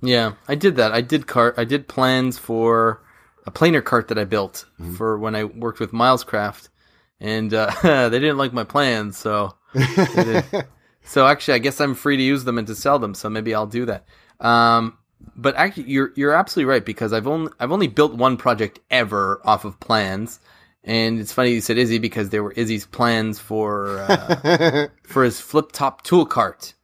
Yeah, 0.00 0.32
I 0.46 0.54
did 0.54 0.76
that. 0.76 0.92
I 0.92 1.00
did 1.00 1.26
cart. 1.26 1.54
I 1.58 1.64
did 1.64 1.88
plans 1.88 2.38
for 2.38 3.02
a 3.46 3.50
planer 3.50 3.80
cart 3.82 4.08
that 4.08 4.18
I 4.18 4.24
built 4.24 4.64
Mm-hmm. 4.80 4.94
for 4.94 5.18
when 5.18 5.34
I 5.34 5.44
worked 5.44 5.80
with 5.80 5.92
Milescraft, 5.92 6.68
and 7.20 7.52
uh, 7.52 7.70
they 7.82 8.18
didn't 8.18 8.38
like 8.38 8.52
my 8.52 8.64
plans. 8.64 9.16
So, 9.18 9.54
so 11.04 11.26
actually, 11.26 11.54
I 11.54 11.58
guess 11.58 11.80
I'm 11.80 11.94
free 11.94 12.16
to 12.16 12.22
use 12.22 12.44
them 12.44 12.58
and 12.58 12.66
to 12.68 12.74
sell 12.74 12.98
them. 12.98 13.14
So 13.14 13.28
maybe 13.28 13.54
I'll 13.54 13.66
do 13.66 13.86
that. 13.86 14.04
Um, 14.40 14.98
but 15.34 15.56
actually, 15.56 15.84
you're 15.90 16.12
you're 16.14 16.32
absolutely 16.34 16.70
right 16.70 16.84
because 16.84 17.12
I've 17.12 17.26
only 17.26 17.50
I've 17.58 17.72
only 17.72 17.88
built 17.88 18.14
one 18.14 18.36
project 18.36 18.78
ever 18.90 19.40
off 19.44 19.64
of 19.64 19.80
plans. 19.80 20.40
And 20.84 21.18
it's 21.18 21.32
funny 21.32 21.50
you 21.50 21.60
said 21.60 21.76
Izzy 21.76 21.98
because 21.98 22.30
there 22.30 22.42
were 22.42 22.52
Izzy's 22.52 22.86
plans 22.86 23.38
for 23.38 23.98
uh, 23.98 24.86
for 25.02 25.24
his 25.24 25.40
flip 25.40 25.72
top 25.72 26.02
tool 26.02 26.24
cart, 26.24 26.74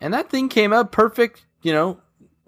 and 0.00 0.12
that 0.14 0.28
thing 0.30 0.48
came 0.48 0.72
out 0.72 0.92
perfect. 0.92 1.44
You 1.62 1.72
know, 1.72 2.00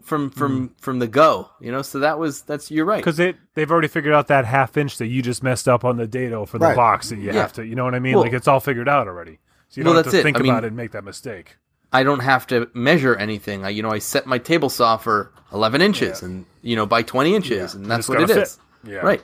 from 0.03 0.31
from 0.31 0.75
from 0.81 0.99
the 0.99 1.07
go. 1.07 1.51
You 1.61 1.73
know, 1.73 1.83
so 1.83 2.01
that 2.01 2.19
was 2.19 2.43
that's 2.43 2.71
you're 2.71 2.85
right. 2.85 2.99
because 2.99 3.17
they 3.17 3.35
they've 3.55 3.71
already 3.71 3.89
figured 3.89 4.15
out 4.15 4.29
that 4.29 4.45
half 4.45 4.77
inch 4.77 4.99
that 4.99 5.07
you 5.07 5.23
just 5.23 5.43
messed 5.43 5.69
up 5.69 5.85
on 5.85 5.97
the 5.97 6.07
dado 6.07 6.47
for 6.47 6.59
the 6.59 6.67
Right. 6.67 6.77
box 6.77 7.11
that 7.11 7.17
you 7.19 7.27
Yeah. 7.27 7.33
have 7.35 7.53
to. 7.55 7.65
You 7.67 7.75
know 7.75 7.85
what 7.85 7.95
I 7.95 7.99
mean? 7.99 8.15
Well- 8.15 8.25
like 8.25 8.33
it's 8.33 8.49
all 8.49 8.61
figured 8.61 8.89
out 8.89 9.07
already. 9.09 9.39
So 9.69 9.81
you 9.81 9.85
Well, 9.85 9.95
don't 9.95 9.99
have 9.99 10.05
that's 10.07 10.15
to 10.15 10.21
it. 10.21 10.23
think 10.23 10.37
I 10.37 10.41
about 10.41 10.47
mean- 10.57 10.65
it 10.65 10.67
and 10.69 10.77
make 10.77 10.93
that 10.93 11.05
mistake. 11.05 11.57
I 11.93 12.03
don't 12.05 12.21
have 12.21 12.47
to 12.49 12.69
measure 12.73 13.15
anything. 13.17 13.65
I 13.65 13.69
you 13.71 13.83
know 13.83 13.91
I 13.91 13.99
set 13.99 14.27
my 14.27 14.39
table 14.39 14.69
saw 14.71 14.97
for 14.97 15.33
11 15.53 15.81
inches 15.83 16.23
and 16.23 16.45
you 16.63 16.77
know 16.77 16.87
by 16.87 17.03
20 17.03 17.35
inches, 17.35 17.75
and 17.75 17.87
that's 17.87 18.09
what 18.09 18.21
it 18.21 18.29
gotta 18.29 18.43
is. 18.43 18.59
Yeah. 18.85 18.99
Right. 18.99 19.23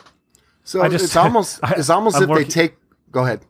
So 0.64 0.82
I 0.82 0.88
just- 0.88 1.04
it's 1.04 1.16
almost 1.16 1.60
I- 1.62 1.74
it's 1.76 1.90
almost 1.90 2.16
I'm 2.16 2.24
if 2.24 2.28
working- 2.28 2.44
they 2.46 2.50
take. 2.50 2.76
Go 3.12 3.22
ahead. 3.24 3.40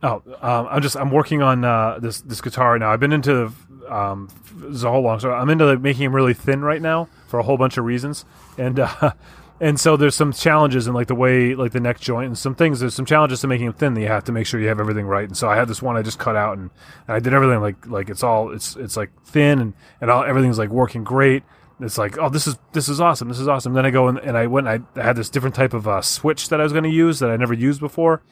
Oh, 0.00 0.22
um, 0.40 0.68
I'm 0.70 0.80
just 0.80 0.96
I'm 0.96 1.10
working 1.10 1.42
on 1.42 1.64
uh, 1.64 1.98
this 2.00 2.20
this 2.20 2.40
guitar 2.40 2.78
now. 2.78 2.92
I've 2.92 3.00
been 3.00 3.12
into 3.12 3.50
um, 3.88 4.28
is 4.64 4.84
a 4.84 4.90
whole 4.90 5.02
long 5.02 5.18
story. 5.18 5.34
I'm 5.34 5.48
into 5.50 5.66
like, 5.66 5.80
making 5.80 6.04
him 6.04 6.14
really 6.14 6.34
thin 6.34 6.62
right 6.62 6.80
now 6.80 7.08
for 7.26 7.38
a 7.38 7.42
whole 7.42 7.56
bunch 7.56 7.78
of 7.78 7.84
reasons, 7.84 8.24
and 8.56 8.80
uh, 8.80 9.12
and 9.60 9.78
so 9.78 9.96
there's 9.96 10.14
some 10.14 10.32
challenges 10.32 10.86
in 10.86 10.94
like 10.94 11.08
the 11.08 11.14
way 11.14 11.54
like 11.54 11.72
the 11.72 11.80
neck 11.80 12.00
joint 12.00 12.26
and 12.26 12.38
some 12.38 12.54
things. 12.54 12.80
There's 12.80 12.94
some 12.94 13.06
challenges 13.06 13.40
to 13.40 13.46
making 13.46 13.66
him 13.66 13.72
thin 13.72 13.94
that 13.94 14.00
you 14.00 14.08
have 14.08 14.24
to 14.24 14.32
make 14.32 14.46
sure 14.46 14.60
you 14.60 14.68
have 14.68 14.80
everything 14.80 15.06
right. 15.06 15.26
And 15.26 15.36
so 15.36 15.48
I 15.48 15.56
had 15.56 15.68
this 15.68 15.82
one 15.82 15.96
I 15.96 16.02
just 16.02 16.18
cut 16.18 16.36
out 16.36 16.58
and, 16.58 16.70
and 17.06 17.16
I 17.16 17.18
did 17.18 17.34
everything 17.34 17.60
like 17.60 17.86
like 17.86 18.10
it's 18.10 18.22
all 18.22 18.52
it's 18.52 18.76
it's 18.76 18.96
like 18.96 19.10
thin 19.24 19.60
and 19.60 19.74
and 20.00 20.10
all, 20.10 20.24
everything's 20.24 20.58
like 20.58 20.70
working 20.70 21.04
great. 21.04 21.42
It's 21.80 21.98
like 21.98 22.18
oh 22.18 22.28
this 22.28 22.46
is 22.46 22.56
this 22.72 22.88
is 22.88 23.00
awesome 23.00 23.28
this 23.28 23.40
is 23.40 23.48
awesome. 23.48 23.72
Then 23.72 23.86
I 23.86 23.90
go 23.90 24.08
and, 24.08 24.18
and 24.18 24.36
I 24.36 24.46
went 24.46 24.68
and 24.68 24.84
I, 24.96 25.00
I 25.00 25.04
had 25.04 25.16
this 25.16 25.28
different 25.28 25.54
type 25.54 25.74
of 25.74 25.88
uh, 25.88 26.02
switch 26.02 26.48
that 26.50 26.60
I 26.60 26.62
was 26.62 26.72
going 26.72 26.84
to 26.84 26.90
use 26.90 27.18
that 27.18 27.30
I 27.30 27.36
never 27.36 27.54
used 27.54 27.80
before 27.80 28.22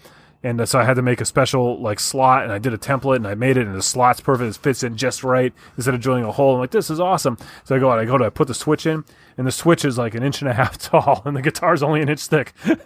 and 0.43 0.61
uh, 0.61 0.67
so 0.67 0.79
I 0.79 0.85
had 0.85 0.95
to 0.95 1.03
make 1.03 1.21
a 1.21 1.25
special 1.25 1.81
like 1.81 2.01
slot, 2.01 2.45
and 2.45 2.53
I 2.53 2.59
did 2.59 2.73
a 2.73 2.79
template, 2.79 3.17
and 3.17 3.27
I 3.27 3.35
made 3.35 3.57
it, 3.57 3.67
and 3.67 3.75
the 3.75 3.83
slot's 3.83 4.21
perfect. 4.21 4.57
It 4.57 4.61
fits 4.61 4.83
in 4.83 4.97
just 4.97 5.25
right 5.25 5.53
instead 5.77 5.95
of 5.95 6.01
drilling 6.01 6.25
a 6.25 6.33
hole. 6.33 6.55
I'm 6.55 6.61
like, 6.61 6.71
this 6.71 6.91
is 6.91 7.01
awesome. 7.01 7.39
So 7.65 7.77
I 7.77 7.79
go 7.79 7.91
out, 7.91 7.99
I 7.99 8.05
go 8.05 8.19
to 8.19 8.27
I 8.27 8.31
put 8.31 8.49
the 8.49 8.55
switch 8.55 8.87
in, 8.87 9.05
and 9.37 9.47
the 9.47 9.53
switch 9.53 9.85
is 9.85 9.99
like 9.99 10.15
an 10.15 10.23
inch 10.23 10.41
and 10.43 10.51
a 10.51 10.55
half 10.55 10.79
tall, 10.79 11.23
and 11.25 11.37
the 11.37 11.43
guitar's 11.43 11.83
only 11.83 12.03
an 12.03 12.09
inch 12.09 12.27
thick. 12.27 12.53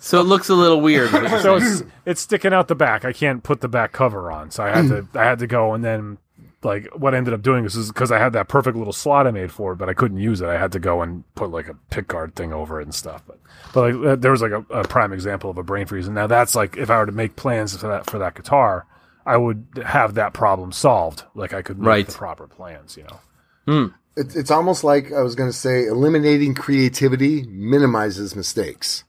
So 0.00 0.20
it 0.20 0.24
looks 0.24 0.48
a 0.48 0.54
little 0.54 0.80
weird. 0.80 1.10
so 1.42 1.56
it's 1.56 1.82
it's 2.06 2.20
sticking 2.20 2.52
out 2.52 2.68
the 2.68 2.74
back. 2.74 3.04
I 3.04 3.12
can't 3.12 3.42
put 3.42 3.60
the 3.60 3.68
back 3.68 3.92
cover 3.92 4.30
on, 4.30 4.50
so 4.50 4.62
I 4.62 4.70
had 4.70 4.88
to 4.88 5.08
I 5.18 5.24
had 5.24 5.38
to 5.40 5.46
go 5.46 5.74
and 5.74 5.84
then 5.84 6.18
like 6.64 6.88
what 6.94 7.14
I 7.14 7.18
ended 7.18 7.34
up 7.34 7.42
doing 7.42 7.64
is 7.64 7.88
because 7.88 8.10
I 8.12 8.18
had 8.18 8.32
that 8.32 8.48
perfect 8.48 8.76
little 8.76 8.92
slot 8.92 9.26
I 9.26 9.30
made 9.30 9.52
for 9.52 9.72
it, 9.72 9.76
but 9.76 9.88
I 9.88 9.94
couldn't 9.94 10.18
use 10.18 10.40
it. 10.40 10.48
I 10.48 10.58
had 10.58 10.72
to 10.72 10.78
go 10.78 11.02
and 11.02 11.24
put 11.34 11.50
like 11.50 11.68
a 11.68 11.74
pick 11.90 12.08
guard 12.08 12.34
thing 12.34 12.52
over 12.52 12.80
it 12.80 12.84
and 12.84 12.94
stuff. 12.94 13.22
But 13.26 13.38
but 13.72 13.94
like 13.94 14.06
uh, 14.06 14.16
there 14.16 14.30
was 14.30 14.42
like 14.42 14.52
a, 14.52 14.64
a 14.70 14.84
prime 14.84 15.12
example 15.12 15.50
of 15.50 15.58
a 15.58 15.62
brain 15.62 15.86
freeze, 15.86 16.06
and 16.06 16.14
now 16.14 16.26
that's 16.26 16.54
like 16.54 16.76
if 16.76 16.90
I 16.90 16.98
were 16.98 17.06
to 17.06 17.12
make 17.12 17.36
plans 17.36 17.76
for 17.76 17.88
that 17.88 18.08
for 18.08 18.18
that 18.18 18.34
guitar, 18.34 18.86
I 19.26 19.36
would 19.36 19.66
have 19.84 20.14
that 20.14 20.32
problem 20.32 20.72
solved. 20.72 21.24
Like 21.34 21.52
I 21.52 21.62
could 21.62 21.78
make 21.78 21.86
Right. 21.86 22.06
the 22.06 22.12
proper 22.12 22.46
plans, 22.46 22.96
you 22.96 23.04
know. 23.04 23.92
It's 24.16 24.36
it's 24.36 24.50
almost 24.50 24.84
like 24.84 25.12
I 25.12 25.22
was 25.22 25.34
going 25.34 25.50
to 25.50 25.56
say 25.56 25.86
eliminating 25.86 26.54
creativity 26.54 27.42
minimizes 27.46 28.36
mistakes. 28.36 29.04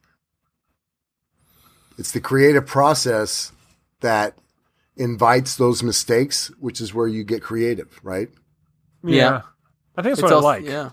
It's 1.97 2.11
the 2.11 2.19
creative 2.19 2.65
process 2.65 3.51
that 4.01 4.35
invites 4.97 5.55
those 5.57 5.83
mistakes, 5.83 6.51
which 6.59 6.79
is 6.81 6.93
where 6.93 7.07
you 7.07 7.23
get 7.23 7.41
creative, 7.41 7.99
right? 8.03 8.29
Yeah. 9.03 9.41
I 9.97 10.01
think 10.01 10.15
that's 10.15 10.19
it's 10.19 10.21
what 10.23 10.33
also- 10.33 10.47
I 10.47 10.51
like. 10.57 10.65
Yeah. 10.65 10.89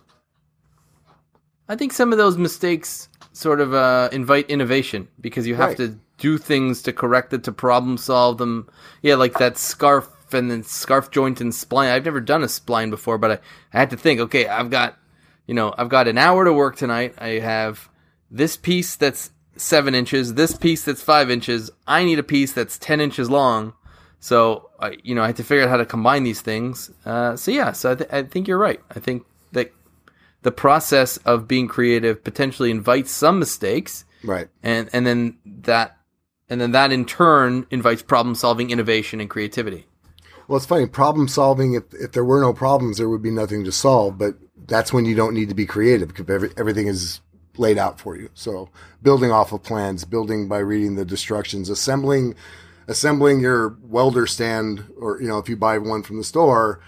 I 1.69 1.77
think 1.77 1.93
some 1.93 2.13
of 2.13 2.19
those 2.19 2.37
mistakes 2.37 3.09
sort 3.33 3.61
of 3.61 3.73
uh, 3.73 4.09
invite 4.13 4.51
innovation 4.51 5.09
because 5.21 5.47
you 5.47 5.55
have 5.55 5.69
Right. 5.71 5.77
to 5.79 5.99
do 6.19 6.37
things 6.39 6.83
to 6.83 6.93
correct 6.93 7.33
it, 7.33 7.45
to 7.45 7.53
problem 7.53 7.97
solve 7.97 8.39
them. 8.39 8.69
Yeah, 9.01 9.15
like 9.15 9.39
that 9.39 9.57
scarf 9.57 10.09
and 10.35 10.51
then 10.51 10.63
scarf 10.63 11.11
joint 11.11 11.41
and 11.41 11.53
spline. 11.53 11.91
I've 11.91 12.05
never 12.05 12.21
done 12.21 12.43
a 12.43 12.47
spline 12.47 12.91
before, 12.91 13.19
but 13.19 13.31
I, 13.31 13.35
I 13.73 13.79
had 13.79 13.91
to 13.91 13.97
think, 13.97 14.21
okay, 14.21 14.47
I've 14.47 14.71
got, 14.71 14.97
you 15.47 15.55
know, 15.55 15.75
I've 15.79 15.89
got 15.89 16.09
an 16.09 16.19
hour 16.19 16.45
to 16.45 16.53
work 16.53 16.77
tonight. 16.77 17.15
I 17.19 17.39
have 17.39 17.89
this 18.31 18.57
piece 18.57 18.97
that's 18.97 19.31
seven 19.57 19.95
inches, 19.95 20.35
this 20.35 20.57
piece 20.57 20.85
that's 20.85 21.03
five 21.03 21.31
inches. 21.31 21.71
I 21.87 22.05
need 22.05 22.19
a 22.19 22.23
piece 22.23 22.53
that's 22.53 22.79
10 22.79 23.01
inches 23.01 23.31
long. 23.31 23.75
So, 24.23 24.71
I, 24.79 24.97
you 25.03 25.17
know, 25.17 25.23
I 25.25 25.27
had 25.27 25.37
to 25.39 25.43
figure 25.43 25.65
out 25.65 25.69
how 25.69 25.79
to 25.79 25.85
combine 25.85 26.23
these 26.23 26.41
things. 26.41 26.93
Uh, 27.05 27.35
so 27.35 27.51
yeah, 27.51 27.73
so 27.73 27.91
I, 27.91 27.95
th- 27.97 28.11
I 28.13 28.23
think 28.23 28.47
you're 28.47 28.57
right. 28.57 28.79
I 28.95 29.01
think 29.01 29.25
that 29.51 29.73
the 30.43 30.53
process 30.53 31.17
of 31.19 31.49
being 31.49 31.67
creative 31.67 32.23
potentially 32.23 32.71
invites 32.71 33.11
some 33.11 33.41
mistakes, 33.41 34.05
Right. 34.23 34.47
and 34.63 34.89
and 34.93 35.05
then 35.05 35.39
that 35.65 35.97
and 36.49 36.61
then 36.61 36.71
that 36.71 36.93
in 36.93 37.05
turn 37.05 37.67
invites 37.73 38.03
problem 38.03 38.37
solving, 38.37 38.71
innovation, 38.71 39.21
and 39.21 39.29
creativity. 39.29 39.87
Well, 40.47 40.57
it's 40.57 40.67
funny. 40.67 40.87
Problem 40.87 41.27
solving. 41.27 41.75
If 41.75 41.83
if 41.93 42.13
there 42.13 42.25
were 42.25 42.41
no 42.41 42.53
problems, 42.53 42.99
there 42.99 43.09
would 43.09 43.23
be 43.23 43.31
nothing 43.33 43.65
to 43.65 43.73
solve. 43.73 44.19
But 44.19 44.37
that's 44.69 44.93
when 44.93 45.05
you 45.05 45.17
don't 45.17 45.35
need 45.35 45.49
to 45.49 45.55
be 45.57 45.67
creative 45.67 46.07
because 46.15 46.31
every, 46.31 46.51
everything 46.57 46.87
is 46.87 47.21
laid 47.59 47.77
out 47.77 47.99
for 47.99 48.17
you. 48.17 48.29
So 48.35 48.69
building 49.03 49.33
off 49.33 49.53
of 49.53 49.65
plans, 49.65 50.05
building 50.05 50.47
by 50.47 50.59
reading 50.59 50.95
the 50.95 51.03
instructions, 51.03 51.69
assembling, 51.69 52.37
assembling 52.93 53.41
your 53.41 53.77
welder 53.83 54.27
stand, 54.27 54.85
or 54.99 55.21
you 55.21 55.27
know, 55.27 55.39
if 55.39 55.49
you 55.49 55.57
buy 55.57 55.79
one 55.79 56.03
from 56.03 56.19
the 56.19 56.25
store, 56.25 56.81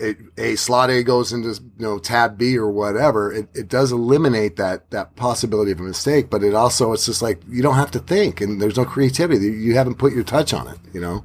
it, 0.00 0.16
a 0.38 0.56
slot 0.56 0.90
A 0.90 1.02
goes 1.02 1.32
into 1.32 1.50
you 1.50 1.84
know 1.86 1.98
tab 1.98 2.38
B 2.38 2.56
or 2.56 2.70
whatever. 2.70 3.32
It, 3.32 3.48
it 3.54 3.68
does 3.68 3.92
eliminate 3.92 4.56
that 4.56 4.90
that 4.90 5.16
possibility 5.16 5.72
of 5.72 5.80
a 5.80 5.82
mistake, 5.82 6.30
but 6.30 6.42
it 6.42 6.54
also 6.54 6.92
it's 6.92 7.06
just 7.06 7.20
like 7.20 7.42
you 7.48 7.62
don't 7.62 7.74
have 7.74 7.90
to 7.92 7.98
think, 7.98 8.40
and 8.40 8.60
there's 8.62 8.76
no 8.76 8.84
creativity. 8.84 9.52
You 9.52 9.74
haven't 9.74 9.96
put 9.98 10.14
your 10.14 10.24
touch 10.24 10.54
on 10.54 10.68
it. 10.68 10.78
You 10.92 11.00
know. 11.00 11.24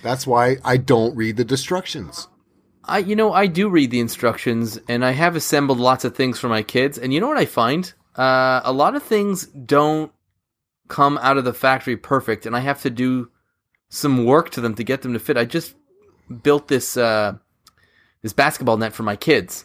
That's 0.00 0.26
why 0.26 0.58
I 0.64 0.76
don't 0.76 1.16
read 1.16 1.36
the 1.36 1.42
instructions. 1.42 2.28
I, 2.84 2.98
you 2.98 3.16
know, 3.16 3.32
I 3.32 3.46
do 3.46 3.68
read 3.68 3.90
the 3.90 4.00
instructions, 4.00 4.78
and 4.88 5.04
I 5.04 5.10
have 5.10 5.36
assembled 5.36 5.78
lots 5.78 6.04
of 6.04 6.14
things 6.14 6.38
for 6.38 6.48
my 6.48 6.62
kids. 6.62 6.98
And 6.98 7.12
you 7.12 7.20
know 7.20 7.28
what 7.28 7.36
I 7.36 7.44
find? 7.44 7.92
Uh, 8.16 8.60
a 8.64 8.72
lot 8.72 8.96
of 8.96 9.02
things 9.02 9.46
don't 9.46 10.10
come 10.88 11.18
out 11.18 11.38
of 11.38 11.44
the 11.44 11.54
factory 11.54 11.96
perfect, 11.96 12.46
and 12.46 12.56
I 12.56 12.60
have 12.60 12.82
to 12.82 12.90
do 12.90 13.30
some 13.88 14.24
work 14.24 14.50
to 14.50 14.60
them 14.60 14.74
to 14.74 14.84
get 14.84 15.02
them 15.02 15.12
to 15.12 15.18
fit. 15.18 15.36
I 15.36 15.44
just 15.44 15.74
built 16.42 16.68
this 16.68 16.96
uh, 16.96 17.34
this 18.22 18.32
basketball 18.32 18.76
net 18.76 18.92
for 18.92 19.02
my 19.02 19.16
kids, 19.16 19.64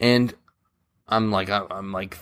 and 0.00 0.34
I'm 1.08 1.30
like 1.30 1.50
I'm 1.50 1.92
like 1.92 2.18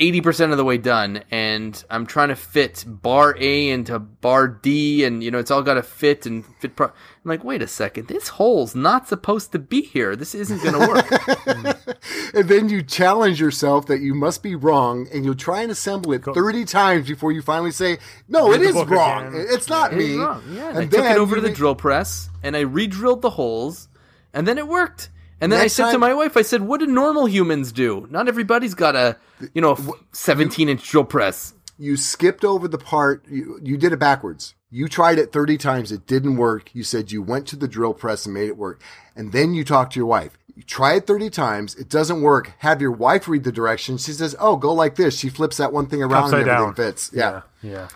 eighty 0.00 0.20
percent 0.20 0.52
of 0.52 0.58
the 0.58 0.64
way 0.64 0.78
done, 0.78 1.22
and 1.30 1.82
I'm 1.90 2.06
trying 2.06 2.28
to 2.28 2.36
fit 2.36 2.84
bar 2.86 3.36
A 3.38 3.68
into 3.70 3.98
bar 3.98 4.48
D, 4.48 5.04
and 5.04 5.22
you 5.22 5.30
know 5.30 5.38
it's 5.38 5.50
all 5.50 5.62
got 5.62 5.74
to 5.74 5.82
fit 5.82 6.26
and 6.26 6.44
fit. 6.60 6.76
Pro- 6.76 6.86
I'm 6.88 6.92
like, 7.24 7.44
wait 7.44 7.62
a 7.62 7.66
second, 7.66 8.08
this 8.08 8.28
hole's 8.28 8.74
not 8.74 9.08
supposed 9.08 9.52
to 9.52 9.58
be 9.58 9.82
here. 9.82 10.14
This 10.16 10.34
isn't 10.34 10.62
going 10.62 10.74
to 10.74 10.88
work. 10.88 11.86
and 12.34 12.48
then 12.48 12.68
you 12.68 12.82
challenge 12.82 13.40
yourself 13.40 13.86
that 13.86 14.00
you 14.00 14.14
must 14.14 14.42
be 14.42 14.54
wrong, 14.54 15.08
and 15.12 15.24
you'll 15.24 15.34
try 15.34 15.62
and 15.62 15.70
assemble 15.70 16.12
it 16.12 16.24
thirty 16.24 16.64
times 16.64 17.08
before 17.08 17.32
you 17.32 17.42
finally 17.42 17.70
say, 17.72 17.98
"No, 18.28 18.48
Read 18.50 18.60
it 18.60 18.64
the 18.64 18.68
is 18.70 18.74
book 18.74 18.90
wrong. 18.90 19.26
again. 19.28 19.46
It's 19.50 19.68
not 19.68 19.92
It's 19.92 19.98
me." 19.98 20.16
wrong. 20.18 20.42
Yeah, 20.50 20.68
and, 20.68 20.78
And 20.78 20.94
I 20.94 20.96
took 20.96 21.04
it 21.04 21.16
over 21.18 21.34
to 21.36 21.40
the 21.40 21.48
make- 21.48 21.56
drill 21.56 21.74
press 21.74 22.28
and 22.42 22.56
I 22.56 22.60
re-drilled 22.60 23.22
the 23.22 23.30
holes, 23.30 23.88
and 24.32 24.46
then 24.46 24.58
it 24.58 24.68
worked. 24.68 25.10
And 25.40 25.52
then 25.52 25.60
Next 25.60 25.78
I 25.78 25.84
said 25.84 25.92
to 25.92 25.98
my 25.98 26.14
wife, 26.14 26.36
I 26.36 26.42
said, 26.42 26.62
"What 26.62 26.80
do 26.80 26.86
normal 26.86 27.26
humans 27.26 27.72
do? 27.72 28.06
Not 28.10 28.26
everybody's 28.26 28.74
got 28.74 28.96
a, 28.96 29.16
you 29.52 29.60
know, 29.60 29.76
seventeen 30.12 30.68
inch 30.68 30.88
drill 30.88 31.04
press." 31.04 31.52
you 31.78 31.96
skipped 31.96 32.44
over 32.44 32.68
the 32.68 32.78
part 32.78 33.24
you, 33.28 33.58
you 33.62 33.76
did 33.76 33.92
it 33.92 33.98
backwards 33.98 34.54
you 34.70 34.88
tried 34.88 35.18
it 35.18 35.32
30 35.32 35.58
times 35.58 35.92
it 35.92 36.06
didn't 36.06 36.36
work 36.36 36.74
you 36.74 36.82
said 36.82 37.12
you 37.12 37.22
went 37.22 37.46
to 37.46 37.56
the 37.56 37.68
drill 37.68 37.94
press 37.94 38.26
and 38.26 38.34
made 38.34 38.48
it 38.48 38.56
work 38.56 38.80
and 39.14 39.32
then 39.32 39.54
you 39.54 39.64
talk 39.64 39.90
to 39.90 40.00
your 40.00 40.06
wife 40.06 40.38
you 40.54 40.62
try 40.62 40.94
it 40.94 41.06
30 41.06 41.30
times 41.30 41.74
it 41.74 41.88
doesn't 41.88 42.22
work 42.22 42.52
have 42.58 42.80
your 42.80 42.92
wife 42.92 43.28
read 43.28 43.44
the 43.44 43.52
directions 43.52 44.04
she 44.04 44.12
says 44.12 44.34
oh 44.40 44.56
go 44.56 44.72
like 44.72 44.96
this 44.96 45.18
she 45.18 45.28
flips 45.28 45.58
that 45.58 45.72
one 45.72 45.86
thing 45.86 46.02
around 46.02 46.24
Upside 46.24 46.42
and 46.42 46.50
everything 46.50 46.66
down. 46.66 46.74
fits 46.74 47.10
yeah. 47.12 47.42
yeah. 47.62 47.70
yeah. 47.70 47.88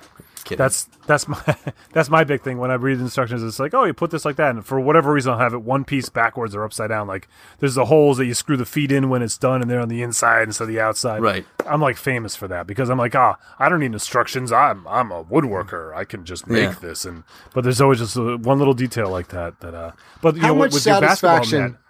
Kidding. 0.50 0.58
That's 0.58 0.84
that's 1.06 1.26
my 1.28 1.56
that's 1.92 2.10
my 2.10 2.24
big 2.24 2.42
thing 2.42 2.58
when 2.58 2.70
I 2.70 2.74
read 2.74 2.98
the 2.98 3.02
instructions. 3.04 3.42
It's 3.42 3.58
like, 3.58 3.72
oh, 3.72 3.84
you 3.84 3.94
put 3.94 4.10
this 4.10 4.24
like 4.24 4.36
that, 4.36 4.50
and 4.50 4.64
for 4.66 4.78
whatever 4.78 5.12
reason, 5.12 5.32
I'll 5.32 5.38
have 5.38 5.54
it 5.54 5.62
one 5.62 5.84
piece 5.84 6.08
backwards 6.08 6.54
or 6.54 6.64
upside 6.64 6.88
down. 6.90 7.06
Like 7.06 7.28
there's 7.60 7.74
the 7.74 7.86
holes 7.86 8.18
that 8.18 8.26
you 8.26 8.34
screw 8.34 8.56
the 8.56 8.66
feet 8.66 8.92
in 8.92 9.08
when 9.08 9.22
it's 9.22 9.38
done, 9.38 9.62
and 9.62 9.70
they're 9.70 9.80
on 9.80 9.88
the 9.88 10.02
inside 10.02 10.42
instead 10.42 10.64
of 10.64 10.68
the 10.68 10.80
outside. 10.80 11.22
Right. 11.22 11.46
I'm 11.66 11.80
like 11.80 11.96
famous 11.96 12.36
for 12.36 12.48
that 12.48 12.66
because 12.66 12.90
I'm 12.90 12.98
like, 12.98 13.14
ah, 13.14 13.36
I 13.58 13.68
don't 13.68 13.80
need 13.80 13.92
instructions. 13.92 14.52
I'm 14.52 14.86
I'm 14.86 15.10
a 15.12 15.24
woodworker. 15.24 15.94
I 15.94 16.04
can 16.04 16.24
just 16.24 16.46
make 16.46 16.62
Yeah. 16.64 16.74
this. 16.80 17.04
And 17.04 17.22
but 17.54 17.62
there's 17.64 17.80
always 17.80 17.98
just 18.00 18.16
one 18.16 18.58
little 18.58 18.74
detail 18.74 19.08
like 19.08 19.28
that. 19.28 19.60
That 19.60 19.74
uh, 19.74 19.92
but 20.20 20.34
you 20.36 20.42
How 20.42 20.48
know, 20.48 20.54
much 20.56 20.74
with 20.74 20.84
your 20.84 21.00
basketball 21.00 21.36
satisfaction- 21.44 21.60
net, 21.72 21.80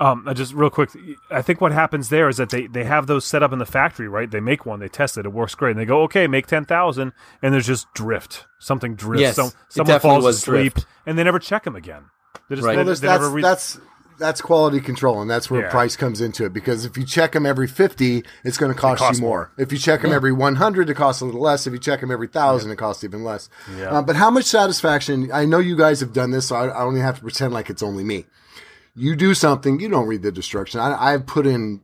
um, 0.00 0.28
just 0.34 0.54
real 0.54 0.70
quick, 0.70 0.90
I 1.30 1.42
think 1.42 1.60
what 1.60 1.72
happens 1.72 2.08
there 2.08 2.28
is 2.28 2.36
that 2.36 2.50
they, 2.50 2.66
they 2.66 2.84
have 2.84 3.06
those 3.06 3.24
set 3.24 3.42
up 3.42 3.52
in 3.52 3.58
the 3.58 3.66
factory, 3.66 4.06
right? 4.08 4.30
They 4.30 4.40
make 4.40 4.64
one, 4.64 4.78
they 4.80 4.88
test 4.88 5.18
it, 5.18 5.26
it 5.26 5.32
works 5.32 5.54
great, 5.54 5.72
and 5.72 5.80
they 5.80 5.84
go, 5.84 6.02
okay, 6.02 6.26
make 6.26 6.46
ten 6.46 6.64
thousand, 6.64 7.12
and 7.42 7.52
there's 7.52 7.66
just 7.66 7.92
drift, 7.94 8.46
something 8.58 8.94
drifts, 8.94 9.20
Yes, 9.22 9.36
some, 9.36 9.48
it 9.48 9.54
someone 9.68 10.00
falls 10.00 10.24
was 10.24 10.36
asleep, 10.38 10.74
drift. 10.74 10.86
and 11.06 11.18
they 11.18 11.24
never 11.24 11.38
check 11.38 11.64
them 11.64 11.74
again. 11.76 12.04
They 12.48 12.56
just 12.56 12.66
Right. 12.66 12.72
they, 12.72 12.76
well 12.76 12.84
they 12.86 12.90
that's 12.92 13.02
never 13.02 13.28
re- 13.30 13.42
that's 13.42 13.78
that's 14.18 14.40
quality 14.40 14.80
control 14.80 15.20
and 15.22 15.30
that's 15.30 15.48
where 15.48 15.62
Yeah. 15.62 15.70
price 15.70 15.94
comes 15.94 16.20
into 16.20 16.44
it 16.44 16.52
because 16.52 16.84
if 16.84 16.96
you 16.98 17.04
check 17.04 17.32
them 17.32 17.46
every 17.46 17.68
50 17.68 18.24
it's 18.42 18.56
going 18.58 18.72
to 18.74 18.76
cost, 18.80 19.14
you 19.14 19.20
more. 19.24 19.52
if 19.56 19.70
you 19.70 19.78
check 19.78 20.02
them 20.02 20.12
every 20.12 20.32
100 20.32 20.90
it 20.90 20.94
costs 20.94 21.22
a 21.22 21.24
little 21.24 21.40
less 21.40 21.68
if 21.68 21.72
you 21.72 21.78
check 21.78 22.00
them 22.00 22.10
every 22.10 22.26
1000 22.26 22.68
it 22.72 22.76
costs 22.76 23.04
even 23.04 23.22
less 23.22 23.48
Yeah. 23.76 23.90
Uh, 23.90 24.02
but 24.02 24.16
how 24.16 24.28
much 24.28 24.46
satisfaction 24.46 25.30
i 25.32 25.44
know 25.44 25.60
you 25.60 25.76
guys 25.76 26.00
have 26.00 26.12
done 26.12 26.32
this 26.32 26.46
so 26.46 26.56
I, 26.56 26.64
I 26.64 26.80
don't 26.80 26.96
have 26.96 27.14
to 27.18 27.22
pretend 27.22 27.52
like 27.54 27.70
it's 27.70 27.80
only 27.82 28.02
me 28.02 28.26
you 28.98 29.14
do 29.16 29.34
something 29.34 29.80
you 29.80 29.88
don't 29.88 30.06
read 30.06 30.22
the 30.22 30.32
destruction. 30.32 30.80
I, 30.80 31.12
i've 31.14 31.26
put 31.26 31.46
in 31.46 31.80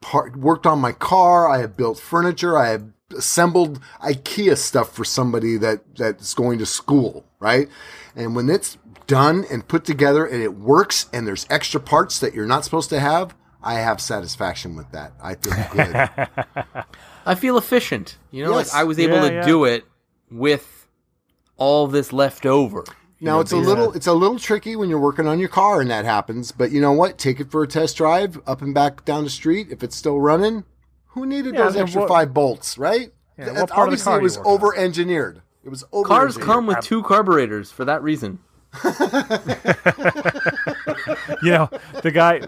part 0.00 0.36
worked 0.36 0.66
on 0.66 0.78
my 0.80 0.92
car 0.92 1.48
i 1.48 1.58
have 1.58 1.76
built 1.76 1.98
furniture 1.98 2.56
i 2.56 2.68
have 2.68 2.84
assembled 3.16 3.80
ikea 4.02 4.56
stuff 4.56 4.92
for 4.92 5.04
somebody 5.04 5.56
that 5.58 5.80
that's 5.96 6.34
going 6.34 6.58
to 6.58 6.66
school 6.66 7.24
right 7.40 7.68
and 8.14 8.34
when 8.36 8.48
it's 8.48 8.78
done 9.06 9.44
and 9.50 9.66
put 9.66 9.84
together 9.84 10.26
and 10.26 10.42
it 10.42 10.54
works 10.54 11.06
and 11.12 11.26
there's 11.26 11.46
extra 11.50 11.80
parts 11.80 12.18
that 12.20 12.34
you're 12.34 12.46
not 12.46 12.64
supposed 12.64 12.90
to 12.90 13.00
have 13.00 13.34
i 13.62 13.74
have 13.74 14.00
satisfaction 14.00 14.76
with 14.76 14.90
that 14.92 15.12
i 15.22 15.34
feel 15.34 15.54
good 15.72 16.36
I 17.26 17.34
feel 17.34 17.58
efficient. 17.58 18.16
You 18.30 18.44
know, 18.44 18.56
Yes. 18.56 18.72
like 18.72 18.80
I 18.80 18.84
was 18.84 18.98
able 18.98 19.16
Yeah, 19.16 19.28
to 19.28 19.34
yeah. 19.34 19.44
do 19.46 19.64
it 19.64 19.84
with 20.30 20.86
all 21.58 21.86
this 21.86 22.10
left 22.10 22.46
over. 22.46 22.84
You 23.20 23.26
Now 23.26 23.34
know, 23.34 23.40
it's 23.40 23.50
a 23.52 23.56
little 23.56 23.92
it's 23.94 24.06
a 24.06 24.12
little 24.12 24.38
tricky 24.38 24.76
when 24.76 24.88
you're 24.88 25.00
working 25.00 25.26
on 25.26 25.40
your 25.40 25.48
car 25.48 25.80
and 25.80 25.90
that 25.90 26.04
happens, 26.04 26.52
but 26.52 26.70
you 26.70 26.80
know 26.80 26.92
what? 26.92 27.18
Take 27.18 27.40
it 27.40 27.50
for 27.50 27.64
a 27.64 27.66
test 27.66 27.96
drive 27.96 28.38
up 28.46 28.62
and 28.62 28.72
back 28.72 29.04
down 29.04 29.24
the 29.24 29.30
street. 29.30 29.68
If 29.70 29.82
it's 29.82 29.96
still 29.96 30.20
running, 30.20 30.62
who 31.08 31.26
needed 31.26 31.54
Yeah, 31.54 31.64
those 31.64 31.74
and 31.74 31.82
extra 31.82 32.02
what- 32.02 32.08
five 32.08 32.32
bolts, 32.32 32.78
right? 32.78 33.12
Yeah, 33.36 33.46
That- 33.46 33.54
what 33.54 33.70
part 33.70 33.88
of 33.88 33.98
the 33.98 34.10
obviously 34.10 34.14
it 34.14 34.22
was 34.22 34.38
over 34.44 34.76
engineered. 34.76 35.42
It 35.64 35.68
was 35.70 35.82
over 35.90 36.06
Cars 36.06 36.36
come 36.36 36.66
with 36.66 36.78
two 36.80 37.02
carburetors 37.02 37.72
for 37.72 37.84
that 37.84 38.02
reason. 38.04 38.38
you 41.42 41.50
know, 41.50 41.68
the 42.02 42.10
guy, 42.12 42.42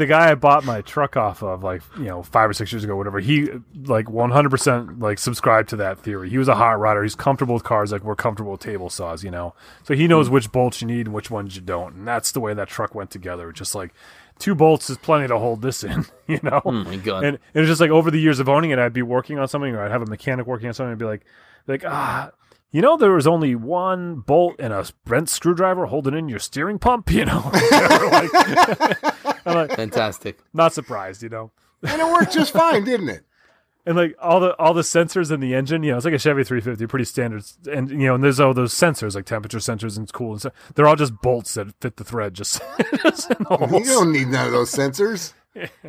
the 0.00 0.06
guy 0.06 0.30
I 0.30 0.34
bought 0.34 0.64
my 0.64 0.80
truck 0.80 1.16
off 1.16 1.42
of, 1.42 1.62
like 1.62 1.82
you 1.96 2.04
know, 2.06 2.22
five 2.22 2.50
or 2.50 2.52
six 2.52 2.72
years 2.72 2.82
ago, 2.82 2.96
whatever. 2.96 3.20
He 3.20 3.48
like 3.84 4.08
one 4.10 4.30
hundred 4.30 4.50
percent 4.50 4.98
like 4.98 5.18
subscribed 5.18 5.68
to 5.68 5.76
that 5.76 5.98
theory. 5.98 6.28
He 6.30 6.38
was 6.38 6.48
a 6.48 6.54
hot 6.56 6.78
rodder. 6.78 7.02
He's 7.02 7.14
comfortable 7.14 7.54
with 7.54 7.62
cars, 7.64 7.92
like 7.92 8.02
we're 8.02 8.16
comfortable 8.16 8.52
with 8.52 8.60
table 8.60 8.90
saws. 8.90 9.22
You 9.22 9.30
know, 9.30 9.54
so 9.84 9.94
he 9.94 10.08
knows 10.08 10.28
which 10.28 10.50
bolts 10.50 10.80
you 10.80 10.86
need 10.88 11.06
and 11.06 11.14
which 11.14 11.30
ones 11.30 11.54
you 11.54 11.62
don't, 11.62 11.94
and 11.94 12.08
that's 12.08 12.32
the 12.32 12.40
way 12.40 12.54
that 12.54 12.68
truck 12.68 12.94
went 12.94 13.10
together. 13.10 13.52
Just 13.52 13.74
like 13.74 13.92
two 14.38 14.54
bolts 14.54 14.88
is 14.90 14.96
plenty 14.98 15.28
to 15.28 15.38
hold 15.38 15.62
this 15.62 15.84
in. 15.84 16.06
You 16.30 16.38
know, 16.44 16.62
Oh 16.64 16.70
my 16.70 16.94
God. 16.96 17.24
and 17.24 17.38
it 17.54 17.58
was 17.58 17.68
just 17.68 17.80
like 17.80 17.90
over 17.90 18.08
the 18.10 18.20
years 18.20 18.38
of 18.38 18.48
owning 18.48 18.70
it, 18.70 18.78
I'd 18.78 18.92
be 18.92 19.02
working 19.02 19.38
on 19.38 19.48
something, 19.48 19.74
or 19.74 19.82
I'd 19.82 19.90
have 19.90 20.02
a 20.02 20.06
mechanic 20.06 20.46
working 20.46 20.68
on 20.68 20.74
something, 20.74 20.90
and 20.92 20.98
be 20.98 21.04
like, 21.04 21.24
like 21.66 21.84
ah. 21.84 22.30
You 22.72 22.82
know, 22.82 22.96
there 22.96 23.12
was 23.12 23.26
only 23.26 23.54
one 23.56 24.16
bolt 24.16 24.56
and 24.60 24.72
a 24.72 24.86
bent 25.04 25.28
screwdriver 25.28 25.86
holding 25.86 26.14
in 26.14 26.28
your 26.28 26.38
steering 26.38 26.78
pump. 26.78 27.10
You 27.10 27.24
know, 27.24 27.50
like, 27.52 28.32
like, 29.46 29.76
Fantastic. 29.76 30.38
not 30.52 30.72
surprised. 30.72 31.22
You 31.22 31.30
know, 31.30 31.50
and 31.82 32.00
it 32.00 32.06
worked 32.06 32.32
just 32.32 32.52
fine, 32.52 32.84
didn't 32.84 33.08
it? 33.08 33.24
and 33.86 33.96
like 33.96 34.14
all 34.20 34.40
the 34.40 34.56
all 34.56 34.74
the 34.74 34.82
sensors 34.82 35.32
in 35.32 35.40
the 35.40 35.54
engine, 35.54 35.82
you 35.82 35.90
know, 35.90 35.96
it's 35.96 36.04
like 36.04 36.14
a 36.14 36.18
Chevy 36.18 36.44
350, 36.44 36.86
pretty 36.86 37.04
standard. 37.04 37.42
And 37.70 37.90
you 37.90 38.06
know, 38.06 38.14
and 38.14 38.22
there's 38.22 38.38
all 38.38 38.54
those 38.54 38.74
sensors 38.74 39.14
like 39.14 39.24
temperature 39.24 39.58
sensors 39.58 39.96
and 39.96 40.10
cool, 40.12 40.32
and 40.32 40.42
so 40.42 40.52
they're 40.74 40.86
all 40.86 40.96
just 40.96 41.20
bolts 41.20 41.54
that 41.54 41.74
fit 41.80 41.96
the 41.96 42.04
thread. 42.04 42.34
Just, 42.34 42.62
just 43.02 43.30
in 43.30 43.36
the 43.38 43.80
You 43.82 43.84
don't 43.84 44.12
need 44.12 44.28
none 44.28 44.46
of 44.46 44.52
those 44.52 44.70
sensors. 44.72 45.32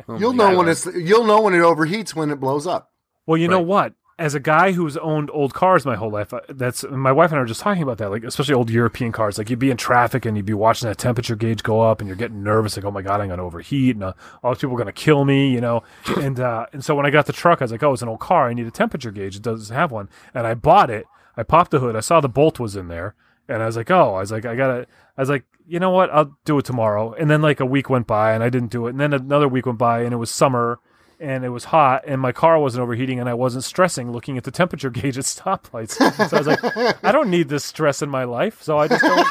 Oh 0.08 0.18
You'll 0.18 0.32
my 0.32 0.50
know 0.50 0.58
when 0.58 0.68
it's 0.68 0.86
you'll 0.86 1.24
know 1.24 1.42
when 1.42 1.54
it 1.54 1.58
overheats 1.58 2.14
when 2.14 2.30
it 2.30 2.40
blows 2.40 2.66
up. 2.66 2.90
Well, 3.26 3.36
you 3.36 3.46
know 3.46 3.60
what? 3.60 3.94
As 4.22 4.36
a 4.36 4.40
guy 4.40 4.70
who's 4.70 4.96
owned 4.98 5.32
old 5.32 5.52
cars 5.52 5.84
my 5.84 5.96
whole 5.96 6.10
life, 6.10 6.32
uh, 6.32 6.42
that's 6.48 6.84
my 6.84 7.10
wife 7.10 7.32
and 7.32 7.38
I 7.38 7.40
were 7.40 7.46
just 7.46 7.60
talking 7.60 7.82
about 7.82 7.98
that. 7.98 8.08
Like, 8.08 8.22
especially 8.22 8.54
old 8.54 8.70
European 8.70 9.10
cars. 9.10 9.36
Like, 9.36 9.50
you'd 9.50 9.58
be 9.58 9.72
in 9.72 9.76
traffic 9.76 10.24
and 10.24 10.36
you'd 10.36 10.46
be 10.46 10.54
watching 10.54 10.88
that 10.88 10.96
temperature 10.96 11.34
gauge 11.34 11.64
go 11.64 11.80
up, 11.80 12.00
and 12.00 12.06
you're 12.06 12.16
getting 12.16 12.44
nervous. 12.44 12.76
Like, 12.76 12.84
oh 12.84 12.92
my 12.92 13.02
god, 13.02 13.20
I'm 13.20 13.28
gonna 13.28 13.44
overheat, 13.44 13.96
and 13.96 14.04
uh, 14.04 14.12
all 14.44 14.52
these 14.52 14.60
people 14.60 14.76
are 14.76 14.78
gonna 14.78 14.92
kill 14.92 15.24
me, 15.24 15.50
you 15.50 15.60
know. 15.60 15.82
And 16.22 16.38
uh, 16.38 16.66
and 16.72 16.84
so 16.84 16.94
when 16.94 17.04
I 17.04 17.10
got 17.10 17.26
the 17.26 17.32
truck, 17.32 17.60
I 17.60 17.64
was 17.64 17.72
like, 17.72 17.82
oh, 17.82 17.94
it's 17.94 18.02
an 18.02 18.08
old 18.08 18.20
car. 18.20 18.48
I 18.48 18.54
need 18.54 18.66
a 18.66 18.70
temperature 18.70 19.10
gauge. 19.10 19.34
It 19.34 19.42
doesn't 19.42 19.74
have 19.74 19.90
one, 19.90 20.08
and 20.32 20.46
I 20.46 20.54
bought 20.54 20.88
it. 20.88 21.06
I 21.36 21.42
popped 21.42 21.72
the 21.72 21.80
hood. 21.80 21.96
I 21.96 22.00
saw 22.00 22.20
the 22.20 22.28
bolt 22.28 22.60
was 22.60 22.76
in 22.76 22.86
there, 22.86 23.16
and 23.48 23.60
I 23.60 23.66
was 23.66 23.76
like, 23.76 23.90
oh, 23.90 24.14
I 24.14 24.20
was 24.20 24.30
like, 24.30 24.46
I 24.46 24.54
gotta. 24.54 24.86
I 25.18 25.22
was 25.22 25.30
like, 25.30 25.44
you 25.66 25.80
know 25.80 25.90
what? 25.90 26.10
I'll 26.10 26.36
do 26.44 26.58
it 26.58 26.64
tomorrow. 26.64 27.12
And 27.14 27.28
then 27.28 27.42
like 27.42 27.58
a 27.58 27.66
week 27.66 27.90
went 27.90 28.06
by, 28.06 28.34
and 28.34 28.44
I 28.44 28.50
didn't 28.50 28.70
do 28.70 28.86
it. 28.86 28.90
And 28.90 29.00
then 29.00 29.12
another 29.12 29.48
week 29.48 29.66
went 29.66 29.78
by, 29.78 30.02
and 30.02 30.12
it 30.12 30.18
was 30.18 30.30
summer 30.30 30.78
and 31.22 31.44
it 31.44 31.50
was 31.50 31.64
hot 31.64 32.02
and 32.06 32.20
my 32.20 32.32
car 32.32 32.58
wasn't 32.58 32.82
overheating 32.82 33.20
and 33.20 33.28
I 33.28 33.34
wasn't 33.34 33.64
stressing 33.64 34.10
looking 34.10 34.36
at 34.36 34.44
the 34.44 34.50
temperature 34.50 34.90
gauge 34.98 35.16
at 35.16 35.24
stoplights. 35.24 35.92
So 36.28 36.36
I 36.36 36.40
was 36.40 36.46
like, 36.46 37.04
I 37.04 37.12
don't 37.12 37.30
need 37.30 37.48
this 37.48 37.64
stress 37.64 38.02
in 38.02 38.10
my 38.10 38.24
life. 38.24 38.62
So 38.62 38.78
I 38.78 38.88
just 38.88 39.02
don't 39.02 39.28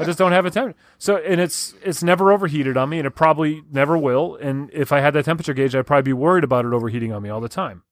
I 0.00 0.04
just 0.04 0.18
don't 0.18 0.32
have 0.32 0.44
a 0.46 0.50
temperature. 0.50 0.78
So 0.98 1.16
and 1.16 1.40
it's 1.40 1.74
it's 1.82 2.02
never 2.02 2.30
overheated 2.30 2.76
on 2.76 2.90
me 2.90 2.98
and 2.98 3.06
it 3.06 3.12
probably 3.12 3.64
never 3.72 3.96
will. 3.96 4.36
And 4.36 4.70
if 4.72 4.92
I 4.92 5.00
had 5.00 5.14
that 5.14 5.24
temperature 5.24 5.54
gauge, 5.54 5.74
I'd 5.74 5.86
probably 5.86 6.02
be 6.02 6.12
worried 6.12 6.44
about 6.44 6.64
it 6.66 6.72
overheating 6.72 7.12
on 7.12 7.22
me 7.22 7.30
all 7.30 7.40
the 7.40 7.48
time. 7.48 7.82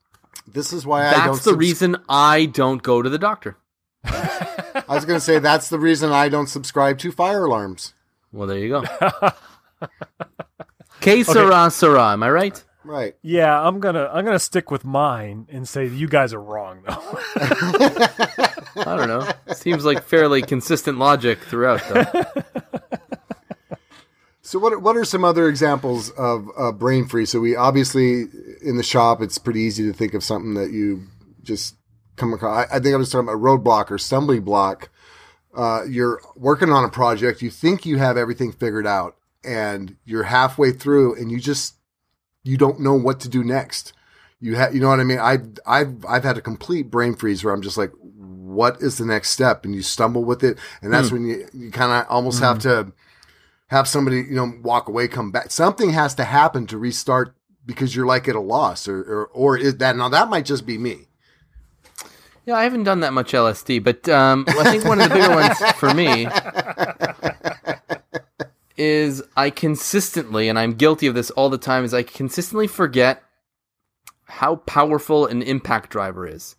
This 0.47 0.73
is 0.73 0.85
why 0.87 1.07
I 1.07 1.13
don't. 1.13 1.27
That's 1.27 1.45
the 1.45 1.51
subs- 1.51 1.59
reason 1.59 1.97
I 2.09 2.47
don't 2.47 2.83
go 2.83 3.01
to 3.01 3.09
the 3.09 3.19
doctor. 3.19 3.57
I 4.05 4.85
was 4.89 5.05
going 5.05 5.19
to 5.19 5.25
say 5.25 5.39
that's 5.39 5.69
the 5.69 5.79
reason 5.79 6.11
I 6.11 6.29
don't 6.29 6.49
subscribe 6.49 6.99
to 6.99 7.13
fire 7.13 7.45
alarms. 7.45 7.95
Well, 8.33 8.49
there 8.49 8.59
you 8.59 8.69
go. 8.69 8.85
Que 11.01 11.25
sera, 11.25 11.71
sera. 11.71 12.13
Am 12.13 12.23
I 12.23 12.31
right? 12.31 12.65
Right. 12.85 13.15
Yeah, 13.23 13.61
I'm 13.61 13.79
gonna 13.81 14.11
I'm 14.13 14.25
gonna 14.25 14.39
stick 14.39 14.71
with 14.71 14.85
mine 14.85 15.47
and 15.51 15.69
say 15.69 15.87
you 15.87 16.09
guys 16.09 16.33
are 16.35 16.43
wrong 16.43 16.83
though. 16.87 17.19
I 18.85 18.97
don't 18.97 19.09
know. 19.09 19.29
Seems 19.55 19.85
like 19.85 20.03
fairly 20.03 20.43
consistent 20.43 20.99
logic 20.99 21.39
throughout, 21.41 21.81
though. 21.89 22.43
So 24.45 24.59
what 24.59 24.73
are- 24.73 24.79
what 24.79 24.97
are 24.97 25.05
some 25.05 25.25
other 25.25 25.49
examples 25.49 26.11
of 26.11 26.49
uh, 26.59 26.73
brain 26.73 27.07
freeze? 27.07 27.31
So 27.31 27.41
we 27.41 27.55
obviously 27.57 28.25
in 28.63 28.77
the 28.77 28.83
shop, 28.83 29.23
it's 29.23 29.39
pretty 29.39 29.61
easy 29.61 29.85
to 29.85 29.93
think 29.93 30.15
of 30.15 30.25
something 30.25 30.55
that 30.55 30.71
you 30.73 31.05
just 31.43 31.77
come 32.17 32.35
across. 32.35 32.67
I, 32.71 32.77
I 32.77 32.81
think 32.81 32.95
I 32.95 32.99
was 32.99 33.11
talking 33.11 33.29
about 33.29 33.41
roadblock 33.41 33.91
or 33.91 33.99
stumbling 33.99 34.43
block. 34.43 34.91
Uh, 35.57 35.83
you're 35.89 36.21
working 36.37 36.71
on 36.71 36.85
a 36.85 36.89
project, 36.89 37.41
you 37.43 37.51
think 37.51 37.87
you 37.87 37.99
have 37.99 38.17
everything 38.17 38.53
figured 38.53 38.87
out, 38.87 39.17
and 39.45 39.97
you're 40.05 40.23
halfway 40.25 40.73
through, 40.73 41.15
and 41.17 41.31
you 41.31 41.39
just 41.39 41.75
you 42.43 42.57
don't 42.57 42.81
know 42.81 42.95
what 42.95 43.21
to 43.21 43.29
do 43.29 43.45
next. 43.45 43.93
you 44.41 44.57
have, 44.57 44.75
you 44.75 44.81
know 44.81 44.89
what 44.89 45.01
I 45.01 45.05
mean? 45.05 45.19
I've, 45.19 45.47
I've, 45.67 46.05
I've 46.07 46.25
had 46.25 46.37
a 46.37 46.41
complete 46.41 46.91
brain 46.91 47.15
freeze 47.15 47.45
where 47.45 47.55
I'm 47.55 47.63
just 47.63 47.77
like, 47.77 47.93
what 48.01 48.81
is 48.81 48.99
the 48.99 49.07
next 49.07 49.31
step? 49.31 49.65
And 49.65 49.75
you 49.75 49.83
stumble 49.83 50.25
with 50.25 50.43
it. 50.45 50.59
And 50.83 50.93
that's 50.93 51.11
when 51.11 51.25
you, 51.25 51.49
you 51.53 51.71
kind 51.71 51.93
of 51.93 52.11
almost 52.11 52.41
have 52.41 52.59
to 52.61 52.93
have 53.69 53.89
somebody, 53.89 54.19
you 54.19 54.35
know, 54.35 54.53
walk 54.63 54.89
away, 54.89 55.09
come 55.09 55.31
back. 55.31 55.51
Something 55.51 55.91
has 55.91 56.15
to 56.17 56.25
happen 56.25 56.67
to 56.67 56.79
restart 56.79 57.35
because 57.65 57.97
you're 57.97 58.07
like 58.07 58.29
at 58.29 58.35
a 58.35 58.41
loss 58.41 58.89
or, 58.89 59.01
or, 59.01 59.27
or 59.29 59.57
is 59.57 59.79
that, 59.79 59.97
now 59.97 60.09
that 60.09 60.29
might 60.29 60.45
just 60.45 60.67
be 60.67 60.77
me. 60.77 61.07
Yeah, 62.45 62.57
I 62.57 62.65
haven't 62.65 62.83
done 62.83 63.01
that 63.01 63.13
much 63.13 63.33
LSD, 63.33 63.85
but 63.85 64.09
um, 64.09 64.45
I 64.49 64.65
think 64.65 64.85
one 64.85 65.01
of 65.01 65.09
the 65.09 65.15
bigger 65.15 65.31
ones 65.31 65.59
for 65.79 65.95
me 65.95 66.27
is 68.83 69.23
I 69.37 69.51
consistently, 69.51 70.49
and 70.49 70.59
I'm 70.59 70.75
guilty 70.75 71.07
of 71.07 71.15
this 71.15 71.31
all 71.31 71.51
the 71.51 71.59
time, 71.59 71.85
is 71.85 71.95
I 71.95 72.03
consistently 72.03 72.67
forget 72.67 73.23
how 74.25 74.57
powerful 74.57 75.27
an 75.27 75.43
impact 75.43 75.91
driver 75.91 76.27
is. 76.27 76.57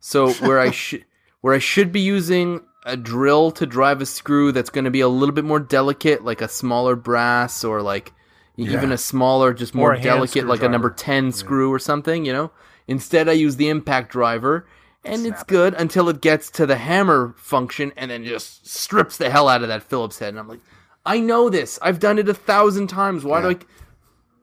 So 0.00 0.32
where 0.46 0.58
I 0.58 0.72
should 0.72 1.04
where 1.40 1.54
I 1.54 1.58
should 1.58 1.92
be 1.92 2.00
using 2.00 2.60
a 2.84 2.96
drill 2.96 3.52
to 3.52 3.66
drive 3.66 4.00
a 4.00 4.06
screw 4.06 4.50
that's 4.50 4.70
going 4.70 4.84
to 4.84 4.90
be 4.90 5.00
a 5.00 5.08
little 5.08 5.34
bit 5.34 5.44
more 5.44 5.60
delicate, 5.60 6.24
like 6.24 6.40
a 6.40 6.48
smaller 6.48 6.96
brass 6.96 7.62
or 7.62 7.80
like 7.80 8.12
even 8.56 8.92
a 8.92 8.98
smaller, 8.98 9.54
just 9.54 9.74
more 9.74 9.96
delicate, 9.96 10.46
like 10.46 10.62
a 10.62 10.68
number 10.68 10.88
screwdriver. 10.88 11.22
10 11.22 11.32
screw 11.32 11.72
or 11.72 11.78
something, 11.78 12.24
you 12.24 12.32
know? 12.32 12.50
Instead, 12.86 13.28
I 13.28 13.32
use 13.32 13.56
the 13.56 13.68
impact 13.68 14.12
driver, 14.12 14.66
and 15.04 15.26
it's 15.26 15.42
good 15.44 15.74
until 15.74 16.08
it 16.08 16.20
gets 16.20 16.50
to 16.50 16.66
the 16.66 16.76
hammer 16.76 17.34
function 17.38 17.92
and 17.96 18.10
then 18.10 18.24
just 18.24 18.66
strips 18.68 19.16
the 19.16 19.30
hell 19.30 19.48
out 19.48 19.62
of 19.62 19.68
that 19.68 19.82
Phillips 19.82 20.18
head. 20.18 20.30
And 20.30 20.38
I'm 20.38 20.48
like, 20.48 20.60
I 21.04 21.18
know 21.20 21.50
this. 21.50 21.78
I've 21.82 21.98
done 21.98 22.18
it 22.18 22.28
a 22.28 22.34
thousand 22.34 22.88
times. 22.88 23.24
Why 23.24 23.42
do 23.42 23.58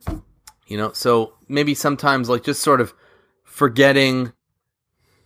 I. 0.08 0.14
You 0.68 0.78
know, 0.78 0.92
so 0.92 1.34
maybe 1.48 1.74
sometimes, 1.74 2.30
like, 2.30 2.44
just 2.44 2.62
sort 2.62 2.80
of 2.80 2.94
forgetting 3.44 4.34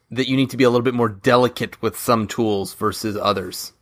that 0.09 0.29
you 0.29 0.37
need 0.37 0.49
to 0.51 0.57
be 0.57 0.63
a 0.63 0.69
little 0.69 0.83
bit 0.83 0.93
more 0.93 1.09
delicate 1.09 1.81
with 1.81 1.97
some 1.97 2.27
tools 2.27 2.73
versus 2.75 3.17
others. 3.17 3.73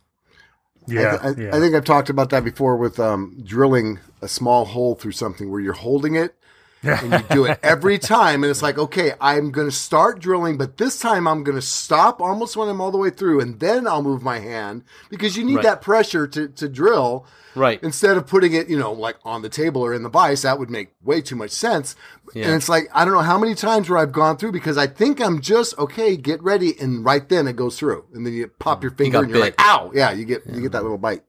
Yeah, 0.88 1.18
I, 1.22 1.26
th- 1.34 1.38
yeah. 1.38 1.56
I 1.56 1.60
think 1.60 1.74
I've 1.74 1.84
talked 1.84 2.10
about 2.10 2.30
that 2.30 2.42
before 2.42 2.76
with 2.76 2.98
um, 2.98 3.40
drilling 3.44 4.00
a 4.20 4.28
small 4.28 4.64
hole 4.64 4.94
through 4.94 5.12
something 5.12 5.50
where 5.50 5.60
you're 5.60 5.72
holding 5.72 6.16
it 6.16 6.34
and 6.82 7.12
you 7.12 7.24
do 7.30 7.44
it 7.44 7.58
every 7.62 7.98
time. 7.98 8.42
And 8.42 8.50
it's 8.50 8.62
like, 8.62 8.78
okay, 8.78 9.12
I'm 9.20 9.50
going 9.50 9.68
to 9.68 9.74
start 9.74 10.20
drilling, 10.20 10.58
but 10.58 10.76
this 10.76 10.98
time 10.98 11.26
I'm 11.28 11.44
going 11.44 11.56
to 11.56 11.62
stop 11.62 12.20
almost 12.20 12.56
when 12.56 12.68
I'm 12.68 12.80
all 12.80 12.90
the 12.90 12.98
way 12.98 13.10
through 13.10 13.40
and 13.40 13.60
then 13.60 13.86
I'll 13.86 14.02
move 14.02 14.22
my 14.22 14.38
hand 14.38 14.84
because 15.08 15.36
you 15.36 15.44
need 15.44 15.56
Right. 15.56 15.64
that 15.64 15.82
pressure 15.82 16.26
to, 16.26 16.48
to 16.48 16.68
drill. 16.68 17.26
Right. 17.54 17.82
Instead 17.82 18.16
of 18.16 18.26
putting 18.26 18.54
it, 18.54 18.70
you 18.70 18.78
know, 18.78 18.92
like 18.92 19.16
on 19.24 19.42
the 19.42 19.50
table 19.50 19.82
or 19.82 19.92
in 19.92 20.02
the 20.02 20.08
vise, 20.08 20.42
that 20.42 20.58
would 20.58 20.70
make 20.70 20.94
way 21.02 21.20
too 21.20 21.36
much 21.36 21.50
sense. 21.50 21.94
Yeah. 22.34 22.46
And 22.46 22.54
it's 22.54 22.68
like, 22.68 22.88
I 22.94 23.04
don't 23.04 23.12
know 23.12 23.20
how 23.20 23.36
many 23.36 23.54
times 23.54 23.90
where 23.90 23.98
I've 23.98 24.12
gone 24.12 24.38
through 24.38 24.52
because 24.52 24.78
I 24.78 24.86
think 24.86 25.20
I'm 25.20 25.40
just, 25.42 25.78
okay, 25.78 26.16
get 26.16 26.42
ready. 26.42 26.78
And 26.80 27.04
right 27.04 27.28
then 27.28 27.46
it 27.46 27.56
goes 27.56 27.78
through. 27.78 28.06
And 28.14 28.26
then 28.26 28.32
you 28.32 28.48
pop 28.48 28.80
mm. 28.80 28.84
your 28.84 28.92
finger 28.92 29.18
got 29.18 29.24
and 29.24 29.30
you're 29.30 29.38
bit. 29.38 29.58
like, 29.58 29.66
ow. 29.66 29.92
Yeah, 29.94 30.12
you 30.12 30.24
get, 30.24 30.46
you 30.46 30.62
get 30.62 30.72
that 30.72 30.82
little 30.82 30.98
bite. 30.98 31.24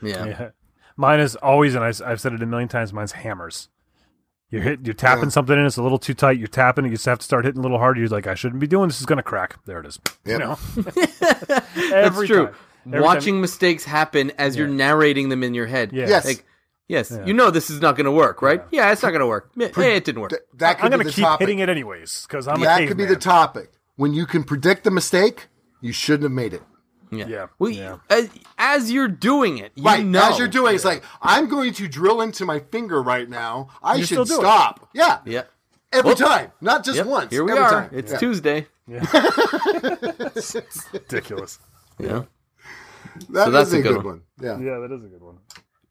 Yeah. 0.00 0.24
Yeah. 0.26 0.50
Mine 0.96 1.18
is 1.18 1.34
always, 1.34 1.74
and 1.74 1.82
I, 1.82 1.88
have 2.08 2.20
said 2.20 2.34
it 2.34 2.42
a 2.42 2.46
million 2.46 2.68
times. 2.68 2.92
Mine's 2.92 3.12
hammers. 3.12 3.68
You 4.54 4.60
hit, 4.60 4.80
you're 4.84 4.94
tapping 4.94 5.24
Yeah. 5.24 5.28
something 5.30 5.58
in, 5.58 5.66
it's 5.66 5.76
a 5.76 5.82
little 5.82 5.98
too 5.98 6.14
tight. 6.14 6.38
You're 6.38 6.46
tapping, 6.48 6.84
it, 6.84 6.88
you 6.88 6.94
just 6.94 7.06
have 7.06 7.18
to 7.18 7.24
start 7.24 7.44
hitting 7.44 7.58
a 7.58 7.62
little 7.62 7.78
harder. 7.78 8.00
You're 8.00 8.08
like, 8.08 8.26
I 8.26 8.34
shouldn't 8.34 8.60
be 8.60 8.66
doing 8.66 8.88
this. 8.88 9.00
Is 9.00 9.06
going 9.06 9.16
to 9.16 9.22
crack. 9.22 9.56
There 9.66 9.80
it 9.80 9.86
is. 9.86 9.98
Yep. 10.24 10.32
You 10.32 10.38
know, 10.46 10.58
That's 11.20 11.76
Every 11.92 12.26
true. 12.28 12.46
time. 12.46 12.54
Every 12.86 13.00
Watching 13.00 13.34
time- 13.34 13.40
mistakes 13.40 13.84
happen 13.84 14.30
as 14.38 14.56
you're 14.56 14.68
narrating 14.68 15.28
them 15.28 15.42
in 15.42 15.54
your 15.54 15.66
head. 15.66 15.92
Yeah. 15.92 16.08
Yes. 16.08 16.24
Like, 16.24 16.44
yes, 16.88 17.16
you 17.24 17.32
know 17.32 17.50
this 17.50 17.70
is 17.70 17.80
not 17.80 17.96
going 17.96 18.04
to 18.04 18.12
work, 18.12 18.42
right? 18.42 18.62
Yeah, 18.70 18.92
it's 18.92 19.02
not 19.02 19.10
going 19.10 19.20
to 19.20 19.26
work. 19.26 19.50
Yeah, 19.56 19.68
hey, 19.74 19.96
it 19.96 20.04
didn't 20.04 20.20
work. 20.20 20.30
Th- 20.30 20.42
that 20.58 20.78
could 20.78 20.92
I'm 20.92 20.98
going 20.98 21.06
to 21.06 21.12
keep 21.12 21.24
topic. 21.24 21.46
hitting 21.48 21.60
it 21.60 21.68
anyways 21.68 22.26
because 22.28 22.46
I'm 22.46 22.60
a 22.62 22.64
that 22.66 22.86
could 22.86 22.96
be 22.96 23.06
the 23.06 23.16
topic. 23.16 23.72
When 23.96 24.12
you 24.12 24.26
can 24.26 24.44
predict 24.44 24.84
the 24.84 24.90
mistake, 24.90 25.46
you 25.80 25.92
shouldn't 25.92 26.24
have 26.24 26.32
made 26.32 26.52
it. 26.54 26.62
Yeah. 27.16 27.26
Yeah, 27.28 27.46
Well, 27.58 27.70
yeah. 27.70 27.96
As, 28.10 28.28
as 28.58 28.90
you're 28.92 29.08
doing 29.08 29.58
it, 29.58 29.72
you 29.74 29.82
Right. 29.84 30.04
know. 30.04 30.30
As 30.30 30.38
you're 30.38 30.48
doing, 30.48 30.74
it's 30.74 30.84
like, 30.84 31.02
I'm 31.22 31.48
going 31.48 31.72
to 31.74 31.88
drill 31.88 32.20
into 32.20 32.44
my 32.44 32.60
finger 32.60 33.02
right 33.02 33.28
now. 33.28 33.68
I 33.82 33.96
You 33.96 34.04
still 34.04 34.24
should 34.24 34.34
do 34.34 34.40
it. 34.40 34.42
stop. 34.44 34.88
Yeah. 34.92 35.18
Yeah. 35.24 35.42
Every 35.92 36.10
Whoop. 36.10 36.18
time. 36.18 36.52
Not 36.60 36.84
just 36.84 36.96
Yep. 36.98 37.06
once. 37.06 37.30
Here 37.32 37.44
we 37.44 37.52
every 37.52 37.62
are. 37.64 37.70
time. 37.70 37.90
It's 37.92 38.12
Yeah. 38.12 38.18
Tuesday. 38.18 38.66
ridiculous. 40.92 41.58
Yeah. 41.98 42.22
That 43.30 43.44
So 43.46 43.50
that's 43.50 43.68
is 43.68 43.74
a 43.74 43.78
a 43.78 43.82
good 43.82 43.88
good 43.94 43.96
one. 44.04 44.04
one. 44.04 44.22
Yeah. 44.40 44.58
Yeah, 44.58 44.78
that 44.80 44.92
is 44.92 45.04
a 45.04 45.08
good 45.08 45.22
one. 45.22 45.38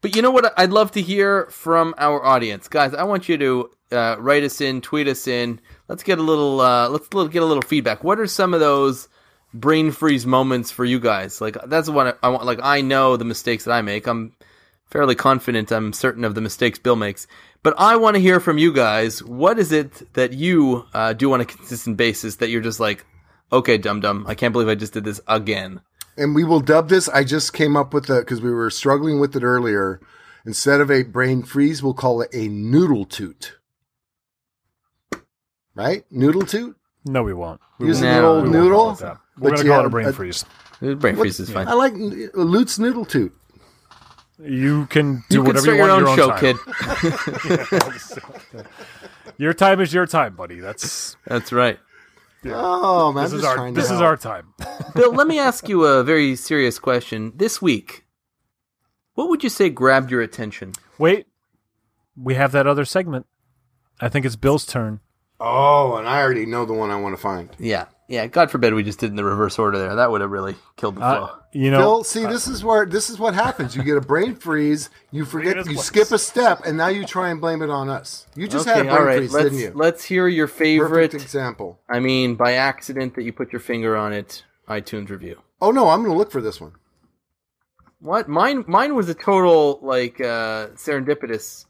But 0.00 0.14
you 0.14 0.20
know 0.22 0.30
what? 0.30 0.52
I'd 0.58 0.70
love 0.70 0.90
to 0.92 1.00
hear 1.00 1.46
from 1.46 1.94
our 1.96 2.22
audience, 2.22 2.68
guys. 2.68 2.92
I 2.94 3.04
want 3.04 3.28
you 3.28 3.38
to 3.38 3.70
uh, 3.92 4.16
write 4.18 4.44
us 4.44 4.60
in, 4.60 4.82
tweet 4.82 5.08
us 5.08 5.26
in. 5.26 5.60
Let's 5.88 6.02
get 6.02 6.18
a 6.18 6.22
little. 6.22 6.60
Uh, 6.60 6.88
let's 6.90 7.08
get 7.08 7.42
a 7.42 7.46
little 7.46 7.62
feedback. 7.62 8.04
What 8.04 8.20
are 8.20 8.26
some 8.26 8.52
of 8.52 8.60
those 8.60 9.08
brain 9.54 9.92
freeze 9.92 10.26
moments 10.26 10.70
for 10.70 10.84
you 10.84 11.00
guys? 11.00 11.40
Like 11.40 11.56
that's 11.66 11.88
what 11.88 12.06
I, 12.22 12.26
I 12.26 12.28
want. 12.28 12.44
Like 12.44 12.60
I 12.62 12.82
know 12.82 13.16
the 13.16 13.24
mistakes 13.24 13.64
that 13.64 13.72
I 13.72 13.80
make. 13.80 14.06
I'm 14.06 14.34
fairly 14.86 15.14
confident. 15.14 15.72
I'm 15.72 15.92
certain 15.92 16.24
of 16.24 16.34
the 16.34 16.40
mistakes 16.40 16.78
Bill 16.78 16.96
makes. 16.96 17.26
But 17.62 17.74
I 17.78 17.96
want 17.96 18.16
to 18.16 18.20
hear 18.20 18.40
from 18.40 18.58
you 18.58 18.72
guys. 18.72 19.22
What 19.22 19.58
is 19.58 19.72
it 19.72 20.12
that 20.14 20.34
you 20.34 20.84
uh, 20.92 21.14
do 21.14 21.32
on 21.32 21.40
a 21.40 21.46
consistent 21.46 21.96
basis 21.96 22.36
that 22.36 22.50
you're 22.50 22.60
just 22.60 22.80
like, 22.80 23.06
okay, 23.50 23.78
dum 23.78 24.00
dum. 24.00 24.26
I 24.28 24.34
can't 24.34 24.52
believe 24.52 24.68
I 24.68 24.74
just 24.74 24.92
did 24.92 25.04
this 25.04 25.20
again. 25.26 25.80
And 26.16 26.34
we 26.34 26.44
will 26.44 26.60
dub 26.60 26.90
this. 26.90 27.08
I 27.08 27.24
just 27.24 27.52
came 27.54 27.76
up 27.76 27.94
with 27.94 28.06
the, 28.06 28.20
because 28.20 28.40
we 28.40 28.50
were 28.50 28.70
struggling 28.70 29.18
with 29.18 29.34
it 29.34 29.42
earlier. 29.42 30.00
Instead 30.46 30.80
of 30.80 30.90
a 30.90 31.02
brain 31.02 31.42
freeze, 31.42 31.82
we'll 31.82 31.94
call 31.94 32.20
it 32.20 32.28
a 32.34 32.48
noodle 32.48 33.06
toot. 33.06 33.56
Right? 35.74 36.04
Noodle 36.10 36.42
toot? 36.42 36.76
No, 37.04 37.22
we 37.22 37.32
won't. 37.34 37.60
We 37.78 37.88
Use 37.88 38.00
No, 38.00 38.18
an 38.18 38.24
old 38.24 38.44
we 38.44 38.50
noodle? 38.50 38.96
Call 39.38 39.48
it 39.48 39.50
that. 39.50 39.50
We're 39.50 39.50
But 39.50 39.56
going 39.56 39.56
to 39.56 39.64
you 39.64 39.70
call 39.70 39.80
it 39.80 39.86
a 39.86 39.90
brain 39.90 40.06
uh, 40.06 40.10
a- 40.10 40.12
freeze. 40.12 40.44
Brain 40.80 41.16
freeze 41.16 41.40
is 41.40 41.50
fine. 41.50 41.68
I 41.68 41.72
like 41.74 41.92
uh, 41.94 41.96
Lutz 41.96 42.34
Lute's 42.34 42.78
noodle 42.78 43.04
toot. 43.04 43.32
You 44.42 44.86
can 44.86 45.22
do 45.30 45.36
You 45.38 45.44
can 45.44 45.54
whatever 45.54 45.60
start 45.62 45.76
you 45.76 45.84
your 45.84 45.90
own 45.90 46.00
your 46.06 46.16
show, 46.16 46.30
time. 46.30 46.40
kid. 47.70 48.64
Your 49.38 49.52
time 49.54 49.80
is 49.80 49.92
your 49.92 50.06
time, 50.06 50.36
buddy. 50.36 50.60
That's 50.60 51.16
That's 51.26 51.52
right. 51.52 51.78
Oh, 52.46 53.12
man. 53.12 53.24
this 53.24 53.32
I'm 53.32 53.36
is 53.38 53.42
just 53.42 53.50
our 53.50 53.56
trying 53.56 53.74
to 53.74 53.80
this 53.80 53.90
is 53.90 54.00
our 54.00 54.16
time. 54.16 54.52
Bill, 54.94 55.12
let 55.12 55.26
me 55.26 55.38
ask 55.38 55.68
you 55.68 55.84
a 55.84 56.04
very 56.04 56.36
serious 56.36 56.78
question. 56.78 57.32
This 57.34 57.60
week, 57.62 58.04
what 59.14 59.28
would 59.30 59.42
you 59.42 59.48
say 59.48 59.70
grabbed 59.70 60.10
your 60.10 60.20
attention? 60.20 60.72
Wait, 60.98 61.26
we 62.16 62.34
have 62.34 62.52
that 62.52 62.66
other 62.66 62.84
segment. 62.84 63.26
I 64.00 64.08
think 64.08 64.26
it's 64.26 64.36
Bill's 64.36 64.66
turn. 64.66 65.00
Oh, 65.40 65.96
and 65.96 66.06
I 66.06 66.20
already 66.20 66.46
know 66.46 66.64
the 66.64 66.74
one 66.74 66.90
I 66.90 67.00
want 67.00 67.16
to 67.16 67.20
find. 67.20 67.48
Yeah, 67.58 67.86
yeah. 68.08 68.26
God 68.26 68.50
forbid 68.50 68.74
we 68.74 68.82
just 68.82 68.98
did 68.98 69.10
in 69.10 69.16
the 69.16 69.24
reverse 69.24 69.58
order 69.58 69.78
there. 69.78 69.94
That 69.96 70.10
would 70.10 70.20
have 70.20 70.30
really 70.30 70.54
killed 70.76 70.96
the 70.96 71.00
flow. 71.00 71.24
Uh, 71.24 71.36
you 71.52 71.70
know, 71.70 71.78
Phil, 71.78 72.04
see, 72.04 72.26
this 72.26 72.46
is 72.46 72.64
where 72.64 72.84
this 72.86 73.10
is 73.10 73.18
what 73.18 73.34
happens. 73.34 73.76
You 73.76 73.82
get 73.82 73.96
a 73.96 74.00
brain 74.00 74.34
freeze, 74.34 74.90
you 75.10 75.24
forget, 75.24 75.56
you 75.56 75.62
place. 75.64 75.84
skip 75.84 76.10
a 76.10 76.18
step, 76.18 76.62
and 76.66 76.76
now 76.76 76.88
you 76.88 77.04
try 77.04 77.30
and 77.30 77.40
blame 77.40 77.62
it 77.62 77.70
on 77.70 77.88
us. 77.88 78.26
You 78.34 78.48
just 78.48 78.66
had 78.66 78.80
a 78.80 78.84
brain 78.84 78.96
all 78.96 79.04
right. 79.04 79.16
freeze, 79.18 79.32
Let's 79.32 79.44
didn't 79.44 79.58
you? 79.60 79.72
let's 79.74 80.04
hear 80.04 80.26
your 80.28 80.48
favorite. 80.48 81.10
Perfect 81.12 81.22
example. 81.22 81.78
I 81.88 82.00
mean, 82.00 82.34
by 82.34 82.54
accident 82.54 83.14
that 83.14 83.22
you 83.22 83.32
put 83.32 83.52
your 83.52 83.60
finger 83.60 83.96
on 83.96 84.12
it. 84.12 84.44
iTunes 84.68 85.10
review. 85.10 85.40
Oh 85.60 85.70
no, 85.70 85.88
I'm 85.88 86.00
going 86.00 86.12
to 86.12 86.18
look 86.18 86.30
for 86.32 86.40
this 86.40 86.60
one. 86.60 86.72
What? 88.00 88.28
Mine. 88.28 88.64
Mine 88.66 88.94
was 88.94 89.08
a 89.08 89.14
total 89.14 89.78
like 89.82 90.20
uh 90.20 90.68
serendipitous. 90.74 91.66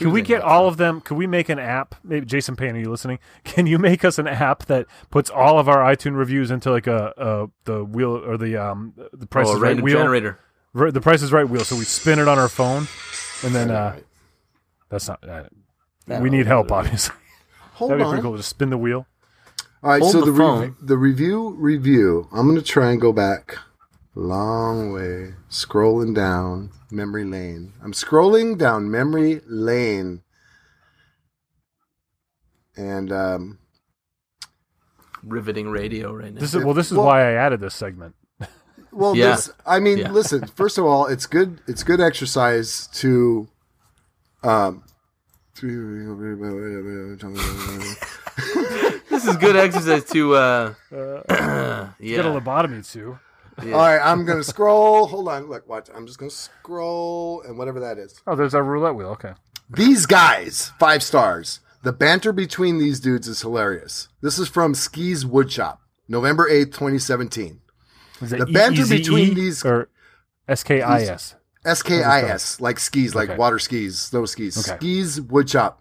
Can 0.00 0.10
we 0.12 0.22
get 0.22 0.42
all 0.42 0.66
of 0.66 0.76
them? 0.76 1.00
Can 1.00 1.16
we 1.16 1.26
make 1.26 1.48
an 1.48 1.58
app? 1.58 1.94
Maybe 2.02 2.26
Jason 2.26 2.56
Payne, 2.56 2.74
are 2.76 2.78
you 2.80 2.90
listening? 2.90 3.18
Can 3.44 3.66
you 3.66 3.78
make 3.78 4.04
us 4.04 4.18
an 4.18 4.26
app 4.26 4.64
that 4.66 4.86
puts 5.10 5.30
all 5.30 5.58
of 5.58 5.68
our 5.68 5.78
iTunes 5.78 6.16
reviews 6.16 6.50
into 6.50 6.70
like 6.70 6.86
a, 6.86 7.12
a 7.16 7.46
the 7.64 7.84
wheel 7.84 8.16
or 8.16 8.36
the 8.36 8.56
um 8.56 8.94
the 9.12 9.26
Price 9.26 9.46
oh, 9.48 9.52
a 9.52 9.56
is 9.56 9.60
Right 9.60 9.80
wheel? 9.80 9.96
generator? 9.98 10.38
Right- 10.72 10.92
The 10.92 11.00
Price 11.00 11.22
is 11.22 11.32
Right 11.32 11.48
wheel. 11.48 11.64
So 11.64 11.76
we 11.76 11.84
spin 11.84 12.18
it 12.18 12.26
on 12.28 12.38
our 12.38 12.48
phone, 12.48 12.86
and 13.44 13.54
then 13.54 13.70
uh, 13.70 13.96
that's 14.88 15.06
not. 15.08 15.26
Uh, 15.28 15.44
No. 16.06 16.20
we 16.20 16.30
need 16.30 16.46
help, 16.46 16.72
obviously. 16.72 17.14
Hold 17.74 17.90
That'd 17.92 18.00
be 18.00 18.04
on. 18.04 18.10
pretty 18.12 18.22
cool. 18.22 18.36
Just 18.36 18.48
spin 18.50 18.70
the 18.70 18.78
wheel. 18.78 19.06
All 19.82 19.90
right, 19.90 20.00
Hold 20.02 20.12
so 20.12 20.20
the 20.24 20.32
the 20.32 20.36
phone. 20.38 20.60
rev- 20.60 20.74
the 20.82 20.96
review 20.98 21.50
review. 21.58 22.28
I'm 22.32 22.46
going 22.46 22.58
to 22.58 22.62
try 22.64 22.90
and 22.90 23.00
go 23.00 23.12
back 23.12 23.56
long 24.14 24.92
way, 24.92 25.34
scrolling 25.50 26.14
down 26.14 26.70
memory 26.92 27.24
lane. 27.24 27.72
I'm 27.82 27.92
scrolling 27.92 28.56
down 28.58 28.90
memory 28.90 29.40
lane, 29.46 30.22
and 32.76 33.12
um, 33.12 33.58
Riveting 35.22 35.68
radio 35.68 36.12
right 36.14 36.32
now. 36.32 36.40
This 36.40 36.54
is 36.54 36.64
well. 36.64 36.72
This 36.74 36.90
is 36.90 36.96
Well- 36.96 37.06
why 37.06 37.20
I 37.28 37.32
added 37.32 37.60
this 37.60 37.74
segment. 37.74 38.14
well, 38.92 39.14
Yeah. 39.14 39.32
this. 39.36 39.50
I 39.66 39.78
mean, 39.78 39.98
Yeah. 39.98 40.10
listen. 40.12 40.46
First 40.46 40.78
of 40.78 40.86
all, 40.86 41.06
it's 41.06 41.26
good. 41.26 41.60
It's 41.66 41.82
good 41.82 42.00
exercise 42.00 42.86
to. 42.94 43.48
Um, 44.42 44.82
This 49.10 49.26
is 49.26 49.36
good 49.36 49.56
exercise 49.56 50.04
to. 50.12 50.34
uh 50.34 50.74
Get 50.90 52.24
a 52.24 52.28
lobotomy 52.40 52.90
too. 52.90 53.18
All 53.66 53.70
right, 53.78 54.00
I'm 54.02 54.24
gonna 54.24 54.44
scroll. 54.44 55.06
Hold 55.06 55.28
on, 55.28 55.48
look, 55.48 55.68
watch. 55.68 55.88
I'm 55.94 56.06
just 56.06 56.18
gonna 56.18 56.30
scroll, 56.30 57.42
and 57.42 57.56
whatever 57.58 57.80
that 57.80 57.98
is. 57.98 58.20
Oh, 58.26 58.34
there's 58.36 58.54
our 58.54 58.62
roulette 58.62 58.94
wheel. 58.94 59.08
Okay. 59.10 59.32
These 59.68 60.06
guys, 60.06 60.72
five 60.78 61.02
stars. 61.02 61.60
The 61.82 61.92
banter 61.92 62.32
between 62.32 62.78
these 62.78 63.00
dudes 63.00 63.26
is 63.28 63.40
hilarious. 63.40 64.08
This 64.20 64.38
is 64.38 64.48
from 64.48 64.74
Skis 64.74 65.24
Woodshop, 65.24 65.78
November 66.08 66.48
8th, 66.50 66.72
2017. 66.72 67.60
The 68.20 68.44
banter 68.46 68.82
E-E-Z-E 68.82 68.98
between 68.98 69.34
these- 69.34 69.64
or 69.64 69.88
S 70.48 70.62
K 70.62 70.82
I 70.82 71.02
S. 71.02 71.34
S 71.64 71.82
K 71.82 72.02
I 72.02 72.20
S, 72.22 72.60
like 72.60 72.78
skis, 72.78 73.14
like 73.14 73.30
Okay. 73.30 73.38
water 73.38 73.58
skis, 73.58 73.98
snow 73.98 74.26
skis. 74.26 74.58
Okay. 74.58 74.76
Skis 74.78 75.20
Woodshop. 75.20 75.74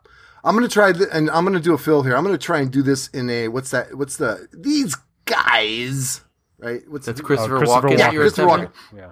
I'm 0.44 0.56
gonna 0.56 0.68
try 0.70 0.94
th- 0.94 1.10
and 1.12 1.30
I'm 1.32 1.44
gonna 1.44 1.60
do 1.60 1.74
a 1.74 1.78
fill 1.78 2.04
here. 2.04 2.16
I'm 2.16 2.24
gonna 2.24 2.38
try 2.38 2.60
and 2.60 2.72
do 2.72 2.82
this 2.82 3.08
in 3.10 3.30
a 3.30 3.48
what's 3.50 3.72
that? 3.72 3.96
What's 3.98 4.16
the 4.18 4.48
these 4.54 4.96
guys? 5.26 6.22
Right? 6.60 6.82
What's 6.88 7.06
That's 7.06 7.20
the, 7.20 7.26
Christopher, 7.26 7.56
Oh, 7.56 7.60
Christopher 7.60 7.88
Walken. 7.90 7.98
Yeah, 7.98 8.10
Christopher? 8.12 8.48
Walken. 8.48 8.72
Yeah. 8.96 9.12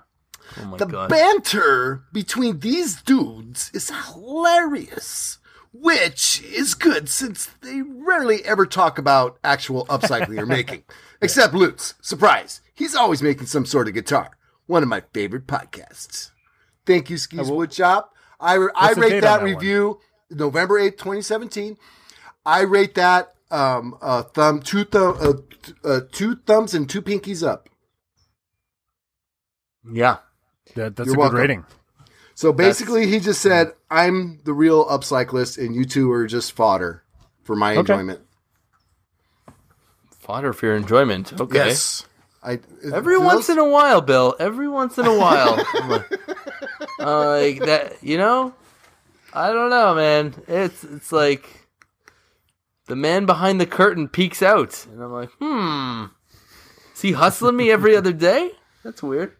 Oh 0.59 0.65
my 0.65 0.77
god. 0.77 0.79
The 0.79 0.85
god. 0.91 1.09
banter 1.09 2.03
between 2.13 2.59
these 2.59 3.01
dudes 3.01 3.71
is 3.73 3.89
hilarious, 3.89 5.39
which 5.73 6.41
is 6.43 6.73
good 6.73 7.09
since 7.09 7.47
they 7.61 7.81
rarely 7.81 8.43
ever 8.45 8.65
talk 8.65 8.97
about 8.97 9.37
actual 9.43 9.85
upcycling 9.87 10.39
or 10.39 10.45
making. 10.57 10.83
Except 11.21 11.53
Lutz. 11.53 11.95
Surprise. 12.01 12.61
He's 12.73 12.95
always 12.95 13.21
making 13.21 13.47
some 13.47 13.65
sort 13.65 13.87
of 13.87 13.93
guitar. 13.93 14.31
One 14.67 14.83
of 14.83 14.89
my 14.89 15.01
favorite 15.13 15.47
podcasts. 15.47 16.31
Thank 16.85 17.09
you, 17.09 17.17
Skis 17.17 17.49
Woodshop. 17.49 18.05
I, 18.39 18.53
I 18.75 18.91
rate 18.91 19.09
date 19.09 19.19
that 19.21 19.39
on 19.39 19.39
that 19.39 19.41
one? 19.41 19.53
review 19.55 19.99
November 20.29 20.79
8th, 20.79 20.97
2017. 20.97 21.77
I 22.45 22.61
rate 22.61 22.95
that 22.95 23.33
um, 23.51 23.97
a 24.01 24.23
thumb, 24.23 24.61
two, 24.61 24.83
thumb, 24.83 25.17
uh, 25.21 25.87
uh, 25.87 26.01
two 26.11 26.35
thumbs 26.35 26.73
and 26.73 26.89
two 26.89 27.01
pinkies 27.01 27.45
up. 27.47 27.69
yeah. 29.91 30.17
That, 30.75 30.95
that's 30.95 31.07
You're 31.07 31.15
a 31.15 31.29
good 31.29 31.33
rating. 31.33 31.65
So 32.35 32.53
basically, 32.53 33.07
he 33.07 33.19
just 33.19 33.41
said, 33.41 33.71
"I'm 33.89 34.41
the 34.43 34.53
real 34.53 34.85
upcyclist, 34.85 35.57
and 35.57 35.73
you 35.73 35.85
two 35.85 36.11
are 36.11 36.27
just 36.27 36.51
fodder 36.51 37.03
for 37.43 37.55
my 37.55 37.71
Okay. 37.71 37.79
enjoyment." 37.79 38.19
Fodder 40.19 40.51
for 40.53 40.65
your 40.67 40.75
enjoyment. 40.75 41.33
Okay. 41.39 41.55
Yes, 41.55 42.05
I 42.43 42.59
Every 42.93 43.17
once 43.17 43.49
in 43.49 43.57
a 43.57 43.65
while, 43.67 44.01
Bill. 44.01 44.35
Every 44.39 44.67
once 44.67 44.97
in 44.97 45.07
a 45.07 45.15
while. 45.17 45.65
Like, 46.99 47.05
uh, 47.07 47.29
like 47.29 47.63
that, 47.65 48.03
you 48.03 48.17
know? 48.17 48.53
I 49.33 49.47
don't 49.53 49.69
know, 49.69 49.93
man. 49.95 50.33
It's 50.47 50.83
it's 50.83 51.11
like 51.11 51.56
the 52.87 52.95
man 52.95 53.25
behind 53.25 53.59
the 53.61 53.65
curtain 53.65 54.07
peeks 54.07 54.41
out, 54.41 54.85
and 54.91 55.01
I'm 55.03 55.11
like, 55.11 55.29
hmm. 55.39 56.05
Is 56.95 57.01
he 57.01 57.11
hustling 57.11 57.55
me 57.55 57.69
every 57.69 57.95
other 57.95 58.11
day? 58.13 58.51
That's 58.83 59.03
weird. 59.03 59.33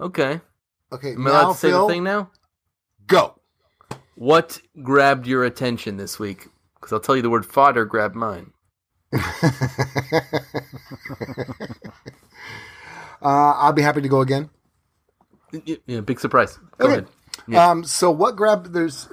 Okay. 0.00 0.40
okay. 0.90 1.12
Am 1.12 1.26
I 1.26 1.30
allowed 1.30 1.42
Now, 1.42 1.52
to 1.52 1.58
say 1.58 1.68
Phil, 1.70 1.86
the 1.86 1.92
thing 1.92 2.04
now? 2.04 2.30
go. 3.06 3.34
What 4.14 4.60
grabbed 4.82 5.26
your 5.26 5.44
attention 5.44 5.96
this 5.96 6.18
week? 6.18 6.48
Because 6.74 6.92
I'll 6.92 7.00
tell 7.00 7.16
you 7.16 7.22
the 7.22 7.30
word 7.30 7.46
fodder 7.46 7.84
grabbed 7.84 8.14
mine. 8.14 8.52
Uh, 13.24 13.54
I'll 13.56 13.72
be 13.72 13.82
happy 13.82 14.00
to 14.00 14.08
go 14.08 14.20
again. 14.20 14.50
Yeah, 15.86 16.00
big 16.00 16.18
surprise. 16.18 16.58
Go 16.78 16.86
Okay. 16.86 16.92
ahead. 16.94 17.06
Yeah. 17.46 17.70
Um, 17.70 17.84
so 17.84 18.10
what 18.10 18.34
grabbed? 18.34 18.72
There's 18.72 19.08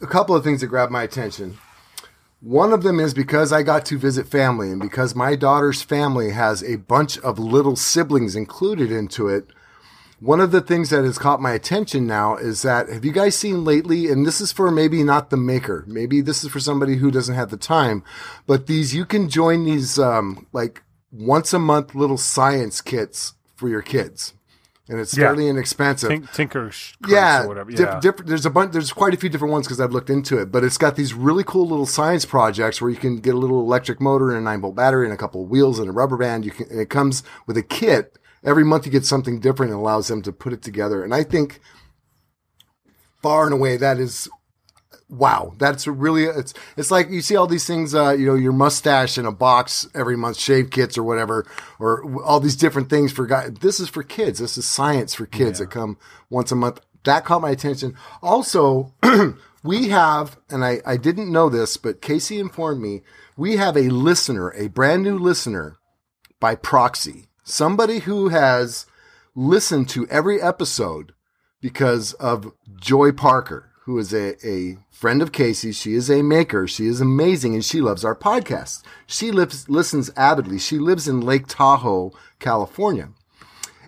a 0.00 0.06
couple 0.06 0.34
of 0.34 0.44
things 0.44 0.60
that 0.60 0.68
grabbed 0.68 0.92
my 0.92 1.02
attention. 1.02 1.58
One 2.40 2.74
of 2.74 2.82
them 2.82 3.00
is 3.00 3.14
because 3.14 3.52
I 3.52 3.62
got 3.62 3.86
to 3.86 3.98
visit 3.98 4.28
family, 4.28 4.70
and 4.70 4.80
because 4.80 5.14
my 5.14 5.34
daughter's 5.34 5.82
family 5.82 6.30
has 6.32 6.62
a 6.62 6.76
bunch 6.76 7.18
of 7.20 7.38
little 7.38 7.74
siblings 7.74 8.36
included 8.36 8.92
into 8.92 9.28
it. 9.28 9.46
One 10.20 10.40
of 10.40 10.52
the 10.52 10.60
things 10.60 10.90
that 10.90 11.04
has 11.04 11.18
caught 11.18 11.40
my 11.40 11.52
attention 11.52 12.06
now 12.06 12.36
is 12.36 12.62
that 12.62 12.88
have 12.88 13.04
you 13.04 13.12
guys 13.12 13.36
seen 13.36 13.64
lately? 13.64 14.08
And 14.08 14.26
this 14.26 14.40
is 14.40 14.52
for 14.52 14.70
maybe 14.70 15.02
not 15.02 15.30
the 15.30 15.36
maker, 15.36 15.84
maybe 15.86 16.20
this 16.20 16.44
is 16.44 16.50
for 16.50 16.60
somebody 16.60 16.96
who 16.96 17.10
doesn't 17.10 17.34
have 17.34 17.50
the 17.50 17.56
time, 17.56 18.04
but 18.46 18.66
these 18.66 18.94
you 18.94 19.06
can 19.06 19.28
join 19.28 19.64
these 19.64 19.98
um, 19.98 20.46
like 20.52 20.82
once 21.10 21.52
a 21.52 21.58
month 21.58 21.94
little 21.94 22.18
science 22.18 22.80
kits 22.80 23.34
for 23.56 23.68
your 23.68 23.82
kids, 23.82 24.34
and 24.88 25.00
it's 25.00 25.16
Yeah. 25.16 25.24
fairly 25.28 25.48
inexpensive 25.48 26.10
Tink, 26.10 26.32
Tinker 26.32 26.70
yeah, 27.08 27.44
or 27.44 27.48
whatever. 27.48 27.70
diff- 27.70 27.80
Yeah. 27.80 28.00
different. 28.00 28.28
There's 28.28 28.44
a 28.44 28.50
bunch. 28.50 28.72
There's 28.72 28.92
quite 28.92 29.14
a 29.14 29.16
few 29.16 29.28
different 29.30 29.52
ones 29.52 29.66
because 29.66 29.80
I've 29.80 29.92
looked 29.92 30.10
into 30.10 30.38
it. 30.38 30.52
But 30.52 30.62
it's 30.64 30.76
got 30.78 30.96
these 30.96 31.14
really 31.14 31.44
cool 31.44 31.66
little 31.68 31.86
science 31.86 32.24
projects 32.24 32.80
where 32.82 32.90
you 32.90 32.96
can 32.98 33.16
get 33.16 33.34
a 33.34 33.38
little 33.38 33.60
electric 33.60 34.00
motor 34.00 34.28
and 34.30 34.38
a 34.38 34.40
nine 34.42 34.60
volt 34.60 34.74
battery 34.76 35.06
and 35.06 35.14
a 35.14 35.16
couple 35.16 35.42
of 35.44 35.48
wheels 35.48 35.78
and 35.78 35.88
a 35.88 35.92
rubber 35.92 36.16
band. 36.16 36.44
You 36.44 36.50
can. 36.50 36.66
It 36.70 36.90
comes 36.90 37.22
with 37.46 37.56
a 37.56 37.62
kit. 37.62 38.18
Every 38.44 38.64
month 38.64 38.84
you 38.84 38.92
get 38.92 39.06
something 39.06 39.40
different 39.40 39.72
and 39.72 39.80
allows 39.80 40.08
them 40.08 40.20
to 40.22 40.32
put 40.32 40.52
it 40.52 40.60
together. 40.60 41.02
And 41.02 41.14
I 41.14 41.22
think 41.22 41.60
far 43.22 43.44
and 43.44 43.54
away 43.54 43.76
that 43.78 43.98
is. 43.98 44.28
Wow, 45.14 45.54
that's 45.58 45.86
really 45.86 46.24
it's 46.24 46.54
it's 46.76 46.90
like 46.90 47.10
you 47.10 47.20
see 47.20 47.36
all 47.36 47.46
these 47.46 47.66
things, 47.66 47.94
uh, 47.94 48.10
you 48.10 48.26
know, 48.26 48.34
your 48.34 48.52
mustache 48.52 49.16
in 49.16 49.26
a 49.26 49.32
box 49.32 49.86
every 49.94 50.16
month, 50.16 50.36
shave 50.36 50.70
kits 50.70 50.98
or 50.98 51.04
whatever, 51.04 51.46
or 51.78 52.22
all 52.22 52.40
these 52.40 52.56
different 52.56 52.90
things 52.90 53.12
for 53.12 53.26
guys. 53.26 53.52
This 53.60 53.78
is 53.78 53.88
for 53.88 54.02
kids. 54.02 54.40
This 54.40 54.58
is 54.58 54.66
science 54.66 55.14
for 55.14 55.26
kids 55.26 55.60
that 55.60 55.70
come 55.70 55.98
once 56.30 56.50
a 56.50 56.56
month. 56.56 56.80
That 57.04 57.24
caught 57.24 57.42
my 57.42 57.50
attention. 57.50 57.96
Also, 58.22 58.92
we 59.62 59.88
have, 59.88 60.38
and 60.50 60.64
I, 60.64 60.80
I 60.84 60.96
didn't 60.96 61.32
know 61.32 61.48
this, 61.48 61.76
but 61.76 62.02
Casey 62.02 62.38
informed 62.38 62.82
me, 62.82 63.02
we 63.36 63.56
have 63.56 63.76
a 63.76 63.88
listener, 63.90 64.52
a 64.52 64.68
brand 64.68 65.02
new 65.02 65.18
listener 65.18 65.76
by 66.40 66.54
proxy, 66.54 67.28
somebody 67.42 68.00
who 68.00 68.28
has 68.28 68.86
listened 69.34 69.88
to 69.90 70.06
every 70.08 70.40
episode 70.40 71.12
because 71.60 72.12
of 72.14 72.52
Joy 72.76 73.12
Parker, 73.12 73.70
who 73.84 73.98
is 73.98 74.14
a, 74.14 74.34
a 74.46 74.78
friend 74.90 75.20
of 75.20 75.30
Casey's. 75.30 75.76
She 75.76 75.94
is 75.94 76.10
a 76.10 76.22
maker. 76.22 76.66
She 76.66 76.86
is 76.86 77.02
amazing 77.02 77.54
and 77.54 77.64
she 77.64 77.82
loves 77.82 78.04
our 78.04 78.16
podcast. 78.16 78.82
She 79.06 79.30
lives, 79.30 79.68
listens 79.68 80.10
avidly. 80.16 80.58
She 80.58 80.78
lives 80.78 81.06
in 81.06 81.20
Lake 81.20 81.46
Tahoe, 81.46 82.12
California. 82.38 83.10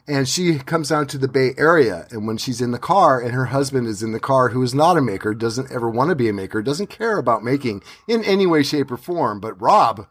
And 0.07 0.29
she 0.29 0.59
comes 0.59 0.91
down 0.91 1.07
to 1.09 1.19
the 1.19 1.29
Bay 1.29 1.55
Area. 1.57 2.07
And 2.11 2.27
when 2.27 2.37
she's 2.37 2.61
in 2.61 2.73
the 2.73 2.79
car 2.79 3.21
and 3.21 3.33
her 3.33 3.47
husband 3.47 3.87
is 3.87 4.03
in 4.03 4.13
the 4.13 4.21
car, 4.21 4.51
who 4.51 4.63
is 4.63 4.75
not 4.75 4.99
a 4.99 5.03
maker, 5.03 5.35
doesn't 5.35 5.73
ever 5.73 5.89
want 5.89 6.11
to 6.11 6.15
be 6.15 6.29
a 6.29 6.33
maker, 6.33 6.63
doesn't 6.63 6.89
care 6.89 7.19
about 7.19 7.43
making 7.43 7.83
in 8.07 8.23
any 8.23 8.47
way, 8.47 8.63
shape, 8.63 8.91
or 8.91 8.99
form. 8.99 9.41
But 9.41 9.61
Rob 9.61 10.07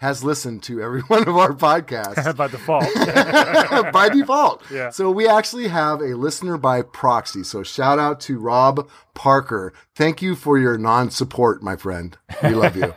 has 0.00 0.24
listened 0.24 0.62
to 0.62 0.80
every 0.80 1.00
one 1.08 1.28
of 1.28 1.36
our 1.36 1.52
podcasts 1.52 2.34
by 2.36 2.48
default. 2.48 2.84
by 3.92 4.08
default. 4.08 4.62
Yeah. 4.70 4.90
So 4.90 5.10
we 5.10 5.28
actually 5.28 5.68
have 5.68 6.00
a 6.00 6.16
listener 6.16 6.56
by 6.56 6.82
proxy. 6.82 7.44
So 7.44 7.62
shout 7.62 7.98
out 7.98 8.18
to 8.20 8.38
Rob 8.38 8.88
Parker. 9.14 9.74
Thank 9.94 10.22
you 10.22 10.34
for 10.34 10.58
your 10.58 10.78
non-support, 10.78 11.62
my 11.62 11.76
friend. 11.76 12.16
We 12.42 12.50
love 12.50 12.76
you. 12.76 12.94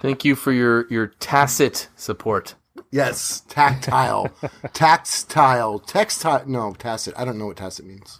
Thank 0.00 0.24
you 0.24 0.34
for 0.34 0.52
your, 0.52 0.86
your 0.90 1.08
tacit 1.20 1.88
support. 1.96 2.54
yes, 2.90 3.42
tactile, 3.48 4.30
tactile, 4.72 5.78
textile. 5.78 6.42
No, 6.46 6.74
tacit. 6.74 7.14
I 7.16 7.24
don't 7.24 7.38
know 7.38 7.46
what 7.46 7.56
tacit 7.56 7.86
means. 7.86 8.18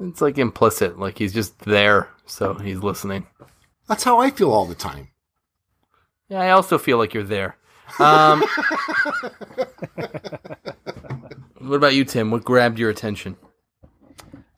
It's 0.00 0.20
like 0.20 0.38
implicit, 0.38 0.98
like 0.98 1.18
he's 1.18 1.32
just 1.32 1.58
there, 1.60 2.08
so 2.26 2.54
he's 2.54 2.78
listening. 2.78 3.26
That's 3.88 4.04
how 4.04 4.18
I 4.20 4.30
feel 4.30 4.50
all 4.50 4.66
the 4.66 4.74
time. 4.74 5.08
Yeah, 6.34 6.40
I 6.40 6.50
also 6.50 6.78
feel 6.78 6.98
like 6.98 7.14
you're 7.14 7.22
there. 7.22 7.56
Um, 8.00 8.40
what 11.60 11.76
about 11.76 11.94
you, 11.94 12.04
Tim? 12.04 12.32
What 12.32 12.42
grabbed 12.42 12.76
your 12.76 12.90
attention? 12.90 13.36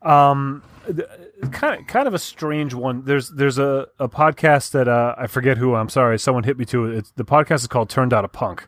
Um, 0.01 0.63
th- 0.87 1.07
kind 1.51 1.79
of, 1.79 1.87
kind 1.87 2.09
of 2.09 2.15
a 2.15 2.19
strange 2.19 2.73
one. 2.73 3.05
There's, 3.05 3.29
there's 3.29 3.59
a, 3.59 3.89
a 3.99 4.09
podcast 4.09 4.71
that 4.71 4.89
uh, 4.89 5.17
I 5.19 5.27
forget 5.27 5.59
who. 5.59 5.75
I'm 5.75 5.91
sorry, 5.91 6.19
someone 6.19 6.45
hit 6.45 6.57
me 6.57 6.65
to 6.65 6.87
it. 6.87 6.97
It's, 6.97 7.11
the 7.11 7.27
podcast 7.27 7.57
is 7.57 7.67
called 7.67 7.91
"Turned 7.91 8.15
Out 8.15 8.25
a 8.25 8.29
Punk," 8.29 8.67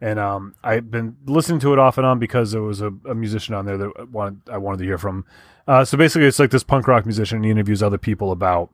and 0.00 0.18
um, 0.18 0.56
I've 0.64 0.90
been 0.90 1.16
listening 1.26 1.60
to 1.60 1.72
it 1.72 1.78
off 1.78 1.96
and 1.96 2.04
on 2.04 2.18
because 2.18 2.50
there 2.50 2.62
was 2.62 2.80
a, 2.80 2.90
a 3.08 3.14
musician 3.14 3.54
on 3.54 3.66
there 3.66 3.78
that 3.78 3.92
I 3.96 4.02
wanted, 4.02 4.40
I 4.50 4.58
wanted 4.58 4.78
to 4.78 4.84
hear 4.84 4.98
from. 4.98 5.24
Uh, 5.68 5.84
so 5.84 5.96
basically, 5.96 6.26
it's 6.26 6.40
like 6.40 6.50
this 6.50 6.64
punk 6.64 6.88
rock 6.88 7.06
musician. 7.06 7.36
And 7.36 7.44
he 7.44 7.52
interviews 7.52 7.84
other 7.84 7.98
people 7.98 8.32
about 8.32 8.72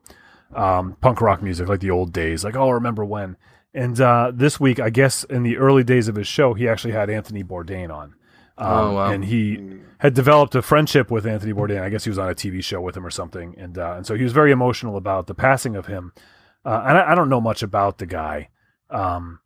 um, 0.55 0.97
punk 1.01 1.21
rock 1.21 1.43
music, 1.43 1.67
like 1.67 1.81
the 1.81 1.91
old 1.91 2.11
days, 2.11 2.43
like 2.43 2.55
oh, 2.55 2.71
remember 2.71 3.05
when. 3.05 3.37
And 3.75 3.99
uh, 3.99 4.31
this 4.33 4.57
week, 4.57 4.79
I 4.79 4.89
guess 4.89 5.25
in 5.25 5.43
the 5.43 5.57
early 5.57 5.83
days 5.83 6.07
of 6.07 6.15
his 6.15 6.27
show, 6.27 6.53
he 6.53 6.67
actually 6.67 6.93
had 6.93 7.09
Anthony 7.09 7.43
Bourdain 7.43 7.93
on. 7.93 8.15
Um, 8.57 8.71
Oh, 8.71 8.93
wow. 8.93 9.11
And 9.11 9.25
he 9.25 9.79
had 9.97 10.13
developed 10.13 10.55
a 10.55 10.61
friendship 10.61 11.11
with 11.11 11.27
Anthony 11.27 11.51
Bourdain. 11.51 11.81
I 11.81 11.89
guess 11.89 12.05
he 12.05 12.09
was 12.09 12.17
on 12.17 12.29
a 12.29 12.33
TV 12.33 12.63
show 12.63 12.79
with 12.79 12.95
him 12.95 13.05
or 13.05 13.09
something, 13.09 13.53
and 13.57 13.77
uh, 13.77 13.95
and 13.97 14.07
so 14.07 14.15
he 14.15 14.23
was 14.23 14.31
very 14.31 14.51
emotional 14.53 14.95
about 14.95 15.27
the 15.27 15.35
passing 15.35 15.75
of 15.75 15.87
him. 15.87 16.13
Uh, 16.63 16.83
and 16.87 16.97
I, 16.97 17.11
I 17.11 17.15
don't 17.15 17.27
know 17.27 17.41
much 17.41 17.61
about 17.63 17.97
the 17.97 18.05
guy, 18.05 18.49
um, 18.89 19.39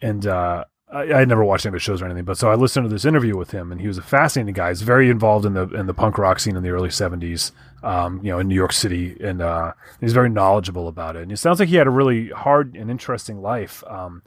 and 0.00 0.24
uh, 0.24 0.64
I, 0.90 1.12
I 1.12 1.24
never 1.24 1.44
watched 1.44 1.66
any 1.66 1.70
of 1.70 1.74
his 1.74 1.82
shows 1.82 2.00
or 2.00 2.04
anything. 2.04 2.24
But 2.24 2.38
so 2.38 2.50
I 2.50 2.54
listened 2.54 2.84
to 2.88 2.92
this 2.92 3.04
interview 3.04 3.36
with 3.36 3.50
him, 3.50 3.72
and 3.72 3.80
he 3.80 3.88
was 3.88 3.98
a 3.98 4.02
fascinating 4.02 4.54
guy. 4.54 4.68
He's 4.68 4.82
very 4.82 5.10
involved 5.10 5.44
in 5.44 5.54
the 5.54 5.68
in 5.74 5.86
the 5.86 5.94
punk 5.94 6.16
rock 6.18 6.38
scene 6.38 6.56
in 6.56 6.62
the 6.62 6.70
early 6.70 6.90
'70s, 6.90 7.50
um, 7.82 8.20
you 8.22 8.30
know, 8.30 8.38
in 8.38 8.48
New 8.48 8.54
York 8.54 8.72
City, 8.72 9.16
and 9.20 9.42
uh, 9.42 9.72
he's 10.00 10.12
very 10.12 10.28
knowledgeable 10.28 10.86
about 10.88 11.16
it. 11.16 11.22
And 11.22 11.32
it 11.32 11.38
sounds 11.38 11.58
like 11.60 11.68
he 11.68 11.76
had 11.76 11.86
a 11.86 11.90
really 11.90 12.28
hard 12.30 12.76
and 12.76 12.90
interesting 12.90 13.42
life. 13.42 13.82
Um, 13.88 14.22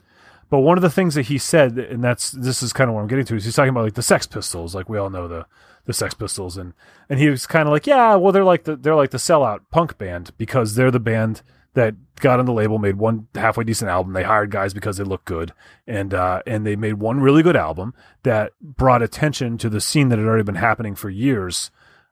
But 0.50 0.60
one 0.60 0.76
of 0.76 0.82
the 0.82 0.90
things 0.90 1.14
that 1.14 1.26
he 1.26 1.38
said, 1.38 1.78
and 1.78 2.02
that's 2.04 2.32
this 2.32 2.62
is 2.62 2.72
kind 2.72 2.90
of 2.90 2.94
what 2.94 3.02
I'm 3.02 3.08
getting 3.08 3.24
to, 3.26 3.36
is 3.36 3.44
he's 3.44 3.54
talking 3.56 3.70
about 3.70 3.84
like 3.84 3.94
the 3.94 4.02
Sex 4.02 4.26
Pistols, 4.26 4.74
like 4.74 4.88
we 4.88 4.98
all 4.98 5.08
know 5.10 5.28
the 5.28 5.46
the 5.86 5.92
Sex 5.94 6.12
Pistols, 6.12 6.56
and 6.58 6.74
and 7.08 7.18
he 7.18 7.30
was 7.30 7.46
kind 7.46 7.68
of 7.68 7.72
like, 7.72 7.86
yeah, 7.86 8.16
well 8.16 8.32
they're 8.32 8.44
like 8.44 8.64
the 8.64 8.76
they're 8.76 8.96
like 8.96 9.12
the 9.12 9.18
sellout 9.18 9.60
punk 9.70 9.96
band 9.96 10.32
because 10.36 10.74
they're 10.74 10.90
the 10.90 11.00
band 11.00 11.40
that 11.74 11.94
got 12.16 12.38
on 12.38 12.46
the 12.46 12.52
label, 12.52 12.78
made 12.78 12.96
one 12.96 13.28
halfway 13.34 13.64
decent 13.64 13.90
album. 13.90 14.12
They 14.12 14.22
hired 14.22 14.50
guys 14.50 14.74
because 14.74 14.96
they 14.96 15.04
looked 15.04 15.24
good, 15.24 15.52
and 15.86 16.12
uh, 16.12 16.42
and 16.46 16.66
they 16.66 16.76
made 16.76 16.94
one 16.94 17.20
really 17.20 17.42
good 17.42 17.56
album 17.56 17.94
that 18.22 18.52
brought 18.60 19.02
attention 19.02 19.58
to 19.58 19.68
the 19.68 19.80
scene 19.80 20.08
that 20.08 20.18
had 20.18 20.26
already 20.26 20.44
been 20.44 20.56
happening 20.56 20.94
for 20.94 21.10
years. 21.10 21.70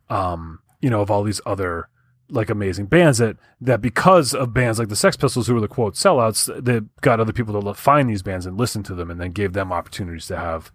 Um, 0.08 0.60
you 0.80 0.90
know, 0.90 1.00
of 1.00 1.10
all 1.10 1.22
these 1.22 1.40
other 1.44 1.88
like 2.30 2.50
amazing 2.50 2.86
bands 2.86 3.18
that 3.18 3.36
that 3.60 3.80
because 3.80 4.34
of 4.34 4.52
bands 4.52 4.78
like 4.78 4.88
the 4.88 4.96
Sex 4.96 5.16
Pistols, 5.16 5.46
who 5.46 5.54
were 5.54 5.60
the 5.60 5.68
quote 5.68 5.94
sellouts, 5.94 6.46
that 6.64 7.00
got 7.00 7.20
other 7.20 7.32
people 7.32 7.60
to 7.60 7.74
find 7.74 8.08
these 8.08 8.22
bands 8.22 8.46
and 8.46 8.58
listen 8.58 8.82
to 8.84 8.94
them, 8.94 9.10
and 9.10 9.20
then 9.20 9.32
gave 9.32 9.52
them 9.52 9.72
opportunities 9.72 10.26
to 10.26 10.36
have 10.36 10.70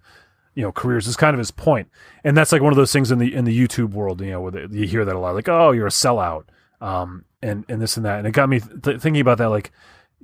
you 0.56 0.64
know 0.64 0.72
careers. 0.72 1.08
Is 1.08 1.16
kind 1.16 1.34
of 1.34 1.40
his 1.40 1.52
point, 1.52 1.90
and 2.24 2.36
that's 2.36 2.52
like 2.52 2.62
one 2.62 2.74
of 2.74 2.78
those 2.78 2.92
things 2.92 3.12
in 3.12 3.20
the 3.20 3.34
in 3.34 3.46
the 3.46 3.58
YouTube 3.58 3.92
world, 3.92 4.22
you 4.22 4.32
know, 4.32 4.42
where 4.42 4.52
they, 4.52 4.68
you 4.70 4.88
hear 4.88 5.06
that 5.06 5.16
a 5.16 5.20
lot, 5.20 5.36
like 5.36 5.50
oh, 5.50 5.72
you're 5.72 5.88
a 5.88 5.92
sellout, 5.92 6.46
um, 6.82 7.26
and 7.44 7.66
and 7.70 7.82
this 7.82 7.98
and 7.98 8.06
that, 8.06 8.20
and 8.20 8.28
it 8.28 8.32
got 8.32 8.50
me 8.50 8.60
th- 8.60 9.00
thinking 9.00 9.22
about 9.22 9.38
that, 9.38 9.50
like 9.50 9.72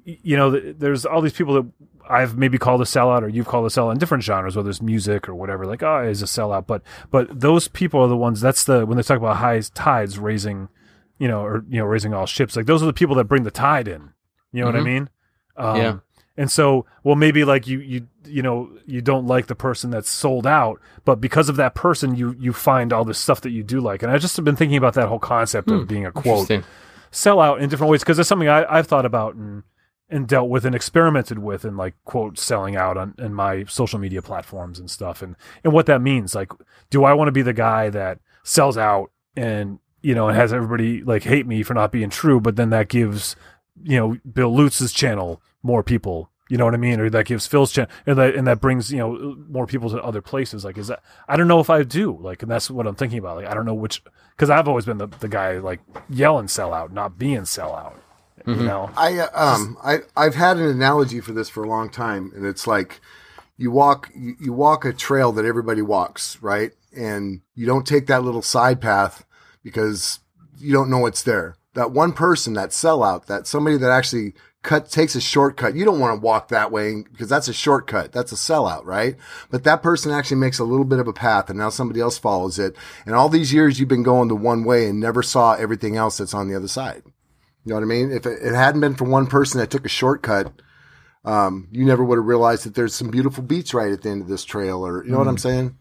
you 0.05 0.38
know, 0.38 0.51
there's 0.51 1.05
all 1.05 1.22
these 1.22 1.34
people 1.34 1.53
that 1.53 1.72
I've 2.09 2.38
maybe 2.38 2.57
called 2.57 2.82
a 2.82 2.86
sellout 2.86 3.22
or 3.22 3.28
you've 3.28 3.47
called 3.47 3.65
a 3.65 3.70
sellout 3.70 3.93
in 3.93 3.99
different 3.99 4.24
genres, 4.24 4.55
whether 4.55 4.70
it's 4.70 4.82
music 4.82 5.30
or 5.30 5.36
whatever, 5.36 5.65
like, 5.65 5.84
oh, 5.84 6.03
is 6.03 6.22
a 6.22 6.26
sellout. 6.26 6.65
But, 6.65 6.82
but 7.11 7.39
those 7.39 7.67
people 7.67 8.01
are 8.01 8.07
the 8.07 8.17
ones, 8.17 8.41
that's 8.41 8.63
the, 8.63 8.86
when 8.86 8.97
they 8.97 9.03
talk 9.03 9.17
about 9.17 9.38
high 9.38 9.59
tides 9.59 10.17
raising, 10.17 10.70
you 11.20 11.28
know, 11.28 11.41
or, 11.41 11.65
you 11.70 11.80
know, 11.80 11.86
raising 11.86 12.13
all 12.13 12.26
ships, 12.26 12.55
like 12.55 12.65
those 12.65 12.82
are 12.82 12.88
the 12.88 12.93
people 12.93 13.15
that 13.15 13.26
bring 13.26 13.43
the 13.43 13.51
tide 13.51 13.88
in. 13.88 14.11
You 14.51 14.61
know 14.61 14.70
mm-hmm. 14.70 14.78
what 14.78 14.82
I 14.82 14.84
mean? 14.84 15.09
Um, 15.57 15.78
yeah. 15.78 15.97
And 16.36 16.49
so, 16.49 16.86
well, 17.03 17.15
maybe 17.15 17.43
like 17.43 17.67
you, 17.67 17.80
you, 17.80 18.07
you 18.26 18.41
know, 18.41 18.72
you 18.86 19.01
don't 19.01 19.28
like 19.28 19.47
the 19.47 19.55
person 19.55 19.91
that's 19.91 20.09
sold 20.09 20.47
out, 20.47 20.80
but 21.03 21.20
because 21.20 21.49
of 21.49 21.57
that 21.57 21.76
person, 21.76 22.15
you, 22.15 22.36
you 22.39 22.53
find 22.53 22.93
all 22.93 23.03
this 23.03 23.20
stuff 23.20 23.41
that 23.41 23.51
you 23.51 23.61
do 23.61 23.82
like. 23.82 24.01
And 24.01 24.11
I 24.11 24.17
just 24.17 24.38
have 24.38 24.45
been 24.45 24.55
thinking 24.55 24.78
about 24.78 24.93
that 24.93 25.09
whole 25.09 25.20
concept 25.20 25.70
hmm, 25.70 25.76
of 25.76 25.88
being 25.88 26.05
a 26.05 26.11
quote 26.11 26.49
sellout 27.12 27.60
in 27.60 27.70
different 27.70 27.91
ways 27.91 28.01
because 28.01 28.20
it's 28.20 28.30
something 28.30 28.49
I, 28.49 28.66
I've 28.70 28.88
thought 28.88 29.05
about 29.05 29.36
and, 29.36 29.64
and 30.10 30.28
dealt 30.28 30.49
with 30.49 30.66
and 30.66 30.76
experimented 30.76 31.39
with 31.39 31.66
and 31.66 31.78
like 31.78 31.95
quote 32.05 32.38
selling 32.38 32.76
out 32.76 32.97
on 32.97 33.16
in 33.18 33.34
my 33.34 33.66
social 33.66 33.99
media 33.99 34.22
platforms 34.22 34.80
and 34.80 34.89
stuff 34.89 35.22
and 35.22 35.36
and 35.64 35.74
what 35.74 35.86
that 35.88 36.01
means. 36.01 36.36
Like 36.36 36.51
do 36.89 37.03
i 37.03 37.14
want 37.14 37.28
to 37.28 37.32
be 37.32 37.41
the 37.41 37.53
guy 37.53 37.89
that 37.89 38.20
sells 38.43 38.78
out 38.78 39.12
and 39.36 39.80
you 40.01 40.16
know 40.16 40.28
and 40.28 40.38
has 40.38 40.53
everybody 40.53 41.03
like 41.03 41.24
hate 41.24 41.47
me 41.47 41.64
for 41.64 41.74
not 41.74 41.91
being 41.91 42.10
true 42.10 42.39
but 42.39 42.55
then 42.55 42.70
that 42.70 42.88
gives 42.88 43.36
you 43.84 43.97
know 43.97 44.18
bill 44.32 44.53
lutz's 44.55 44.91
channel 44.91 45.41
more 45.64 45.84
people 45.84 46.30
you 46.49 46.57
know 46.57 46.65
what 46.65 46.73
i 46.73 46.77
mean 46.77 46.99
or 46.99 47.09
that 47.09 47.25
gives 47.25 47.47
phil's 47.47 47.71
channel 47.71 47.89
and 48.05 48.17
that 48.17 48.35
and 48.35 48.45
that 48.45 48.59
brings 48.59 48.91
you 48.91 48.97
know 48.97 49.37
more 49.47 49.65
people 49.65 49.89
to 49.89 50.03
other 50.03 50.21
places 50.21 50.65
like 50.65 50.77
is 50.77 50.87
that 50.87 51.01
i 51.27 51.37
don't 51.37 51.47
know 51.47 51.59
if 51.59 51.69
i 51.69 51.81
do 51.83 52.17
like 52.19 52.41
and 52.41 52.51
that's 52.51 52.69
what 52.69 52.85
i'm 52.85 52.95
thinking 52.95 53.19
about 53.19 53.37
like 53.37 53.47
i 53.47 53.53
don't 53.53 53.65
know 53.65 53.73
which 53.73 54.03
because 54.35 54.49
i've 54.49 54.67
always 54.67 54.85
been 54.85 54.97
the, 54.97 55.07
the 55.07 55.29
guy 55.29 55.57
like 55.59 55.79
yelling 56.09 56.47
sell 56.47 56.73
out 56.73 56.91
not 56.91 57.17
being 57.17 57.45
sell 57.45 57.73
out 57.73 57.95
Mm-hmm. 58.45 58.61
You 58.61 58.67
know, 58.67 58.89
I 58.95 59.19
uh, 59.19 59.29
um 59.33 59.77
I 59.83 59.99
I've 60.15 60.35
had 60.35 60.57
an 60.57 60.67
analogy 60.67 61.21
for 61.21 61.33
this 61.33 61.49
for 61.49 61.63
a 61.63 61.67
long 61.67 61.89
time, 61.89 62.31
and 62.35 62.45
it's 62.45 62.67
like 62.67 62.99
you 63.57 63.71
walk 63.71 64.09
you, 64.15 64.35
you 64.39 64.53
walk 64.53 64.85
a 64.85 64.93
trail 64.93 65.31
that 65.33 65.45
everybody 65.45 65.81
walks, 65.81 66.41
right? 66.41 66.71
And 66.95 67.41
you 67.55 67.65
don't 67.65 67.85
take 67.85 68.07
that 68.07 68.23
little 68.23 68.41
side 68.41 68.81
path 68.81 69.25
because 69.63 70.19
you 70.57 70.73
don't 70.73 70.89
know 70.89 70.99
what's 70.99 71.23
there. 71.23 71.57
That 71.73 71.91
one 71.91 72.13
person, 72.13 72.53
that 72.53 72.69
sellout, 72.69 73.25
that 73.27 73.45
somebody 73.45 73.77
that 73.77 73.91
actually 73.91 74.33
cut 74.62 74.89
takes 74.89 75.16
a 75.16 75.22
shortcut. 75.22 75.76
You 75.76 75.86
don't 75.86 75.99
want 75.99 76.20
to 76.20 76.26
walk 76.26 76.49
that 76.49 76.72
way 76.72 77.03
because 77.12 77.30
that's 77.30 77.47
a 77.47 77.53
shortcut. 77.53 78.12
That's 78.12 78.32
a 78.32 78.36
sellout, 78.36 78.86
right? 78.86 79.16
But 79.49 79.64
that 79.64 79.82
person 79.82 80.12
actually 80.12 80.38
makes 80.38 80.60
a 80.60 80.66
little 80.66 80.86
bit 80.86 80.99
of 80.99 81.07
a 81.07 81.14
path 81.14 81.49
and 81.49 81.57
now 81.57 81.70
somebody 81.70 82.01
else 82.01 82.18
follows 82.18 82.60
it. 82.60 82.76
And 83.05 83.16
all 83.16 83.30
these 83.30 83.53
years 83.53 83.80
you've 83.80 83.89
been 83.89 84.03
going 84.03 84.28
the 84.28 84.36
one 84.36 84.64
way 84.64 84.88
and 84.88 84.99
never 84.99 85.24
saw 85.24 85.53
everything 85.53 85.95
else 85.95 86.18
that's 86.18 86.34
on 86.34 86.49
the 86.49 86.55
other 86.55 86.68
side. 86.68 87.03
You 87.66 87.72
know 87.72 87.76
what 87.76 87.84
I 87.84 87.88
mean? 87.88 88.12
If 88.12 88.26
it, 88.26 88.53
hadn't 88.53 88.82
been 88.82 88.95
for 88.95 89.05
one 89.05 89.28
person 89.28 89.60
that 89.60 89.70
took 89.70 89.86
a 89.86 89.89
shortcut, 89.89 90.51
um, 91.26 91.68
you 91.72 91.86
never 91.86 92.03
would 92.03 92.18
have 92.18 92.26
realized 92.26 92.66
that 92.66 92.76
there's 92.76 92.95
some 92.95 93.10
beautiful 93.10 93.43
beats 93.43 93.74
right 93.74 93.91
at 93.91 94.01
the 94.01 94.10
end 94.10 94.22
of 94.22 94.28
this 94.28 94.45
trail, 94.45 94.86
or 94.86 95.03
you 95.03 95.12
know 95.12 95.18
mm. 95.18 95.20
what 95.20 95.28
I'm 95.28 95.36
mm. 95.36 95.41
saying? 95.41 95.78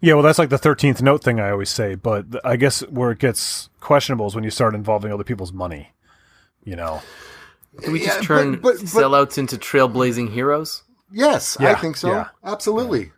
Yeah, 0.00 0.14
well, 0.14 0.22
that's 0.22 0.38
like 0.38 0.48
the 0.48 0.58
thirteenth 0.58 1.02
note 1.02 1.22
thing 1.22 1.38
I 1.38 1.50
always 1.50 1.68
say, 1.68 1.94
but 1.94 2.24
I 2.44 2.56
guess 2.56 2.80
where 2.88 3.10
it 3.10 3.18
gets 3.18 3.68
questionable 3.80 4.26
is 4.26 4.34
when 4.34 4.44
you 4.44 4.50
start 4.50 4.74
involving 4.74 5.12
other 5.12 5.24
people's 5.24 5.52
money. 5.52 5.92
You 6.64 6.76
know, 6.76 7.02
do 7.82 7.92
we 7.92 8.00
just 8.00 8.20
yeah, 8.20 8.26
turn 8.26 8.52
but, 8.52 8.62
but, 8.62 8.76
but, 8.78 8.86
sellouts 8.86 9.38
into 9.38 9.56
trailblazing 9.56 10.30
heroes? 10.32 10.82
Yes, 11.12 11.56
yeah, 11.60 11.72
I 11.72 11.74
think 11.74 11.96
so. 11.96 12.10
Yeah. 12.10 12.28
Absolutely. 12.44 13.12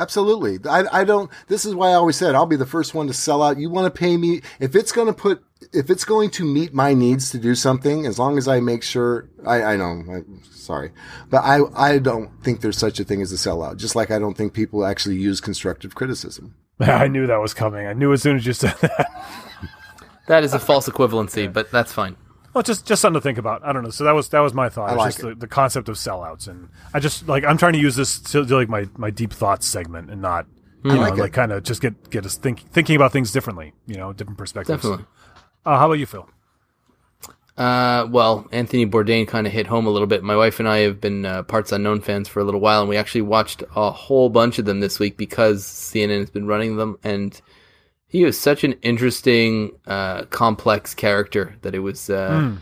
Absolutely. 0.00 0.58
I, 0.68 1.00
I 1.00 1.04
don't, 1.04 1.30
this 1.48 1.66
is 1.66 1.74
why 1.74 1.90
I 1.90 1.94
always 1.94 2.16
said 2.16 2.34
I'll 2.34 2.46
be 2.46 2.56
the 2.56 2.64
first 2.64 2.94
one 2.94 3.06
to 3.08 3.12
sell 3.12 3.42
out. 3.42 3.58
You 3.58 3.68
want 3.68 3.92
to 3.92 3.98
pay 3.98 4.16
me, 4.16 4.40
if 4.58 4.74
it's 4.74 4.92
going 4.92 5.08
to 5.08 5.12
put, 5.12 5.42
if 5.74 5.90
it's 5.90 6.04
going 6.04 6.30
to 6.30 6.44
meet 6.44 6.72
my 6.72 6.94
needs 6.94 7.30
to 7.32 7.38
do 7.38 7.54
something, 7.54 8.06
as 8.06 8.18
long 8.18 8.38
as 8.38 8.48
I 8.48 8.60
make 8.60 8.82
sure, 8.82 9.28
I, 9.46 9.62
I 9.62 9.76
know, 9.76 10.02
I, 10.10 10.22
sorry, 10.52 10.92
but 11.28 11.42
I, 11.44 11.60
I 11.74 11.98
don't 11.98 12.42
think 12.42 12.62
there's 12.62 12.78
such 12.78 12.98
a 12.98 13.04
thing 13.04 13.20
as 13.20 13.30
a 13.30 13.36
sellout. 13.36 13.76
Just 13.76 13.94
like 13.94 14.10
I 14.10 14.18
don't 14.18 14.36
think 14.36 14.54
people 14.54 14.86
actually 14.86 15.16
use 15.16 15.40
constructive 15.40 15.94
criticism. 15.94 16.54
I 16.80 17.08
knew 17.08 17.26
that 17.26 17.40
was 17.40 17.52
coming. 17.52 17.86
I 17.86 17.92
knew 17.92 18.12
as 18.12 18.22
soon 18.22 18.36
as 18.36 18.46
you 18.46 18.54
said 18.54 18.76
that. 18.80 19.10
that 20.28 20.44
is 20.44 20.54
a 20.54 20.58
false 20.58 20.88
equivalency, 20.88 21.52
but 21.52 21.70
that's 21.70 21.92
fine. 21.92 22.16
Well, 22.52 22.62
just 22.62 22.86
just 22.86 23.00
something 23.00 23.20
to 23.20 23.22
think 23.22 23.38
about. 23.38 23.64
I 23.64 23.72
don't 23.72 23.84
know. 23.84 23.90
So 23.90 24.04
that 24.04 24.12
was 24.12 24.28
that 24.30 24.40
was 24.40 24.54
my 24.54 24.68
thought. 24.68 24.90
I 24.90 24.94
like 24.94 25.08
just 25.14 25.20
it. 25.20 25.22
The, 25.28 25.34
the, 25.34 25.46
concept 25.46 25.88
of 25.88 25.96
sellouts, 25.96 26.48
and 26.48 26.68
I 26.92 26.98
just 26.98 27.28
like 27.28 27.44
I'm 27.44 27.56
trying 27.56 27.74
to 27.74 27.78
use 27.78 27.94
this 27.96 28.18
to, 28.18 28.44
to 28.44 28.54
like 28.56 28.68
my 28.68 28.88
my 28.96 29.10
deep 29.10 29.32
thoughts 29.32 29.66
segment, 29.66 30.10
and 30.10 30.20
not 30.20 30.46
you 30.84 30.94
know, 30.94 31.00
like, 31.00 31.16
like 31.16 31.32
kind 31.32 31.52
of 31.52 31.62
just 31.62 31.80
get 31.80 32.10
get 32.10 32.24
us 32.24 32.36
think, 32.36 32.60
thinking 32.70 32.96
about 32.96 33.12
things 33.12 33.30
differently. 33.32 33.72
You 33.86 33.96
know, 33.96 34.12
different 34.12 34.38
perspectives. 34.38 34.82
Definitely. 34.82 35.06
Uh, 35.64 35.78
how 35.78 35.86
about 35.86 35.98
you, 35.98 36.06
Phil? 36.06 36.28
Uh, 37.56 38.08
well, 38.10 38.48
Anthony 38.52 38.86
Bourdain 38.86 39.28
kind 39.28 39.46
of 39.46 39.52
hit 39.52 39.66
home 39.66 39.86
a 39.86 39.90
little 39.90 40.06
bit. 40.06 40.22
My 40.22 40.34
wife 40.34 40.60
and 40.60 40.68
I 40.68 40.78
have 40.78 41.00
been 41.00 41.26
uh, 41.26 41.42
Parts 41.42 41.72
Unknown 41.72 42.00
fans 42.00 42.26
for 42.26 42.40
a 42.40 42.44
little 42.44 42.60
while, 42.60 42.80
and 42.80 42.88
we 42.88 42.96
actually 42.96 43.22
watched 43.22 43.62
a 43.76 43.90
whole 43.90 44.30
bunch 44.30 44.58
of 44.58 44.64
them 44.64 44.80
this 44.80 44.98
week 44.98 45.18
because 45.18 45.64
CNN 45.64 46.20
has 46.20 46.30
been 46.30 46.46
running 46.46 46.76
them, 46.76 46.98
and 47.04 47.38
he 48.10 48.24
was 48.24 48.38
such 48.38 48.64
an 48.64 48.72
interesting, 48.82 49.70
uh, 49.86 50.24
complex 50.24 50.94
character 50.94 51.56
that 51.62 51.74
it 51.74 51.78
was. 51.78 52.10
Uh, 52.10 52.30
mm. 52.30 52.58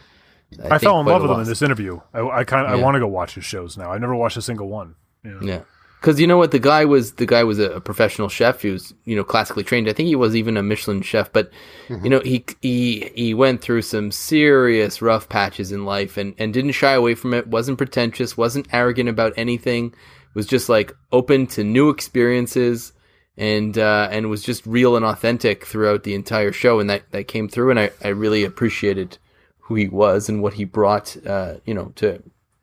I, 0.63 0.77
I 0.77 0.79
fell 0.79 1.01
in 1.01 1.07
love 1.07 1.23
with 1.23 1.31
him 1.31 1.41
in 1.41 1.47
this 1.47 1.63
interview. 1.63 2.01
I, 2.13 2.21
I 2.21 2.45
kind 2.45 2.67
of 2.67 2.71
yeah. 2.71 2.79
I 2.79 2.85
want 2.85 2.95
to 2.95 3.01
go 3.01 3.07
watch 3.07 3.35
his 3.35 3.45
shows 3.45 3.77
now. 3.77 3.91
I've 3.91 4.01
never 4.01 4.15
watched 4.15 4.37
a 4.37 4.43
single 4.43 4.69
one. 4.69 4.95
Yeah. 5.25 5.39
yeah. 5.43 5.61
Because 6.01 6.21
you 6.21 6.27
know 6.27 6.37
what, 6.37 6.53
the 6.53 6.59
guy 6.59 6.85
was 6.85 7.15
the 7.15 7.27
guy 7.27 7.45
was 7.45 7.59
a, 7.59 7.81
professional 7.81 8.29
chef. 8.29 8.63
He 8.63 8.71
was 8.71 8.95
you 9.05 9.17
know 9.17 9.25
classically 9.25 9.65
trained. 9.65 9.89
I 9.89 9.95
think 9.95 10.07
he 10.07 10.17
was 10.17 10.37
even 10.37 10.59
a 10.59 10.63
Michelin 10.63 11.01
chef. 11.01 11.33
But 11.33 11.51
mm-hmm. 11.89 12.05
you 12.05 12.11
know 12.11 12.21
he 12.21 12.45
he 12.61 13.11
he 13.15 13.35
went 13.35 13.63
through 13.63 13.83
some 13.83 14.13
serious 14.13 15.01
rough 15.01 15.31
patches 15.31 15.73
in 15.73 15.87
life 15.87 16.19
and 16.19 16.35
and 16.39 16.53
didn't 16.53 16.73
shy 16.73 16.93
away 16.93 17.15
from 17.15 17.33
it. 17.33 17.47
wasn't 17.47 17.79
pretentious. 17.79 18.37
wasn't 18.37 18.69
arrogant 18.73 19.09
about 19.09 19.33
anything. 19.37 19.95
Was 20.35 20.47
just 20.47 20.69
like 20.69 20.95
open 21.11 21.47
to 21.49 21.65
new 21.65 21.89
experiences 21.89 22.93
and 23.39 23.79
uh, 23.79 24.09
and 24.11 24.29
was 24.29 24.43
just 24.43 24.67
real 24.67 24.97
and 24.97 25.05
authentic 25.05 25.65
throughout 25.65 26.03
the 26.03 26.15
entire 26.15 26.53
show, 26.53 26.81
and 26.81 26.91
that 26.91 27.11
that 27.13 27.29
came 27.29 27.49
through, 27.49 27.71
and 27.71 27.81
I, 27.81 27.91
I 28.03 28.09
really 28.09 28.45
appreciated 28.45 29.17
who 29.61 29.77
he 29.77 29.87
was 29.89 30.29
and 30.29 30.43
what 30.43 30.55
he 30.55 30.65
brought, 30.65 31.17
uh, 31.25 31.55
you 31.65 31.73
know, 31.73 31.93
to 31.97 32.23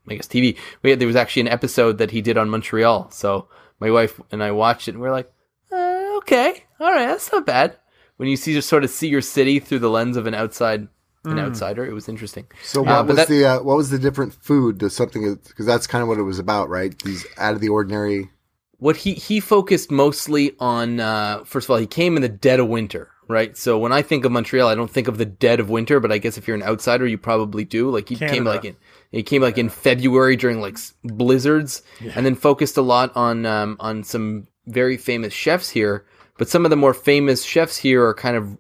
I 0.10 0.16
guess 0.16 0.28
TV. 0.28 0.58
We 0.84 0.90
had, 0.90 1.00
there 1.00 1.08
was 1.08 1.16
actually 1.16 1.44
an 1.44 1.48
episode 1.48 1.98
that 1.98 2.12
he 2.12 2.22
did 2.22 2.38
on 2.38 2.50
Montreal, 2.50 3.10
so 3.12 3.48
my 3.80 3.90
wife 3.90 4.20
and 4.32 4.44
I 4.44 4.52
watched 4.52 4.90
it, 4.90 4.92
and 4.92 5.02
we 5.02 5.08
are 5.08 5.12
like, 5.12 5.32
uh, 5.72 6.18
okay, 6.18 6.66
all 6.80 6.92
right, 6.92 7.08
that's 7.08 7.32
not 7.32 7.46
bad. 7.46 7.78
When 8.18 8.30
you 8.30 8.36
see 8.36 8.54
just 8.54 8.70
sort 8.70 8.84
of 8.84 8.90
see 8.90 9.08
your 9.08 9.22
city 9.22 9.60
through 9.60 9.80
the 9.80 9.90
lens 9.90 10.18
of 10.18 10.28
an 10.28 10.34
outside 10.34 10.90
an 11.24 11.38
mm. 11.38 11.40
outsider. 11.40 11.84
It 11.84 11.94
was 11.94 12.08
interesting. 12.08 12.46
So 12.64 12.84
what 12.84 12.92
uh, 12.92 13.04
was 13.04 13.16
that, 13.16 13.28
the 13.28 13.46
uh, 13.46 13.64
what 13.64 13.78
was 13.78 13.90
the 13.90 13.98
different 13.98 14.34
food 14.34 14.80
to 14.82 14.92
something 14.92 15.40
because 15.48 15.66
that's 15.66 15.88
kind 15.88 16.04
of 16.04 16.08
what 16.08 16.20
it 16.20 16.24
was 16.24 16.38
about, 16.38 16.70
right? 16.70 16.98
These 17.00 17.26
out 17.38 17.56
of 17.56 17.62
the 17.62 17.70
ordinary 17.70 18.30
what 18.78 18.98
he 18.98 19.14
he 19.14 19.40
focused 19.40 19.92
mostly 19.92 20.54
on 20.60 21.00
uh, 21.00 21.44
first 21.44 21.66
of 21.66 21.72
all 21.72 21.78
he 21.78 21.88
came 21.88 22.16
in 22.16 22.22
the 22.22 22.30
dead 22.30 22.60
of 22.60 22.68
winter 22.68 23.10
right 23.28 23.58
so 23.58 23.78
when 23.78 23.92
i 23.92 24.02
think 24.02 24.24
of 24.24 24.32
montreal 24.32 24.68
i 24.68 24.76
don't 24.76 24.92
think 24.92 25.08
of 25.08 25.18
the 25.18 25.26
dead 25.26 25.60
of 25.60 25.70
winter 25.70 26.00
but 26.00 26.12
i 26.12 26.18
guess 26.18 26.38
if 26.38 26.48
you're 26.48 26.56
an 26.56 26.64
outsider 26.64 27.08
you 27.08 27.18
probably 27.18 27.64
do 27.64 27.90
like 27.90 28.08
he 28.10 28.16
Canada. 28.16 28.36
came 28.36 28.44
like 28.44 28.66
in 28.66 28.76
he 29.12 29.24
came 29.24 29.42
like 29.42 29.58
in 29.58 29.70
february 29.70 30.36
during 30.36 30.62
like 30.62 30.78
blizzards 31.04 31.82
yeah. 32.00 32.12
and 32.16 32.26
then 32.26 32.36
focused 32.36 32.78
a 32.78 32.82
lot 32.82 33.16
on 33.16 33.46
um, 33.46 33.78
on 33.80 34.04
some 34.04 34.48
very 34.68 34.98
famous 34.98 35.34
chefs 35.34 35.70
here 35.70 36.06
but 36.38 36.48
some 36.48 36.66
of 36.66 36.70
the 36.70 36.76
more 36.76 36.94
famous 36.94 37.44
chefs 37.44 37.78
here 37.78 38.06
are 38.06 38.14
kind 38.14 38.36
of 38.36 38.58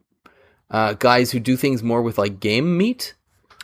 uh, 0.72 0.93
guys 0.93 1.32
who 1.32 1.39
do 1.39 1.55
things 1.55 1.84
more 1.84 2.01
with 2.01 2.18
like 2.18 2.39
game 2.39 2.76
meat 2.76 3.13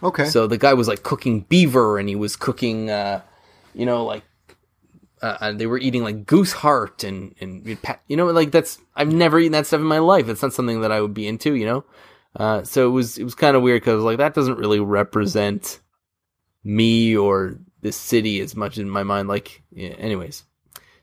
okay 0.04 0.26
so 0.26 0.46
the 0.46 0.58
guy 0.58 0.74
was 0.74 0.88
like 0.88 1.02
cooking 1.02 1.42
beaver 1.42 1.98
and 1.98 2.10
he 2.10 2.16
was 2.16 2.36
cooking 2.36 2.92
uh, 2.92 3.22
you 3.74 3.88
know 3.88 4.06
like 4.06 4.24
uh, 5.22 5.38
uh, 5.40 5.52
they 5.52 5.68
were 5.68 5.78
eating 5.78 6.04
like 6.04 6.26
goose 6.26 6.52
heart 6.52 7.04
and 7.04 7.36
and 7.40 7.78
you 8.08 8.18
know 8.18 8.26
like 8.28 8.52
that's 8.52 8.80
I've 8.96 9.14
never 9.14 9.40
eaten 9.40 9.52
that 9.52 9.68
stuff 9.68 9.82
in 9.82 9.88
my 9.88 10.00
life. 10.00 10.28
It's 10.30 10.42
not 10.42 10.54
something 10.54 10.82
that 10.82 10.92
I 10.92 11.02
would 11.02 11.14
be 11.14 11.28
into, 11.28 11.56
you 11.56 11.66
know. 11.66 11.84
Uh, 12.36 12.64
so 12.64 12.88
it 12.88 12.92
was 12.92 13.18
it 13.18 13.24
was 13.24 13.36
kind 13.36 13.56
of 13.56 13.62
weird 13.62 13.82
because 13.82 14.04
like 14.04 14.18
that 14.18 14.34
doesn't 14.34 14.58
really 14.58 14.80
represent 14.80 15.80
me 16.64 17.16
or 17.16 17.60
this 17.82 17.96
city 17.96 18.40
as 18.40 18.56
much 18.56 18.78
in 18.78 18.90
my 18.90 19.04
mind. 19.04 19.28
Like, 19.28 19.64
yeah, 19.72 19.90
anyways. 19.90 20.44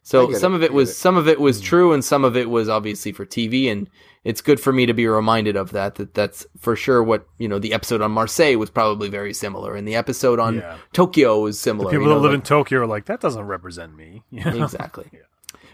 So 0.03 0.33
some 0.33 0.55
it, 0.55 0.57
of 0.57 0.63
it 0.63 0.73
was 0.73 0.91
it. 0.91 0.95
Some 0.95 1.17
of 1.17 1.29
it 1.29 1.39
was 1.39 1.61
true, 1.61 1.93
and 1.93 2.05
some 2.05 2.25
of 2.25 2.37
it 2.37 2.49
was 2.49 2.69
obviously 2.69 3.13
for 3.13 3.27
TV, 3.27 3.71
and 3.71 3.91
it's 4.29 4.43
good 4.43 4.61
for 4.61 4.73
me 4.73 4.85
to 4.87 4.93
be 4.93 5.07
reminded 5.07 5.57
of 5.57 5.71
that. 5.73 5.95
That 5.95 6.13
that's 6.13 6.47
for 6.59 6.77
sure 6.77 7.03
what 7.03 7.27
you 7.39 7.49
know. 7.49 7.59
The 7.59 7.73
episode 7.73 8.03
on 8.03 8.11
Marseille 8.13 8.57
was 8.59 8.69
probably 8.71 9.09
very 9.09 9.33
similar, 9.33 9.75
and 9.75 9.89
the 9.89 9.95
episode 9.97 10.39
on 10.39 10.57
Yeah. 10.57 10.77
Tokyo 10.93 11.41
was 11.41 11.59
similar. 11.59 11.91
People 11.91 12.03
you 12.05 12.09
know, 12.11 12.15
that 12.17 12.21
live 12.21 12.33
like- 12.33 12.41
in 12.41 12.43
Tokyo 12.43 12.81
are 12.81 12.87
like, 12.87 13.07
that 13.07 13.21
doesn't 13.21 13.47
represent 13.47 13.97
me. 13.97 14.23
You 14.31 14.45
know? 14.45 14.65
exactly. 14.65 15.07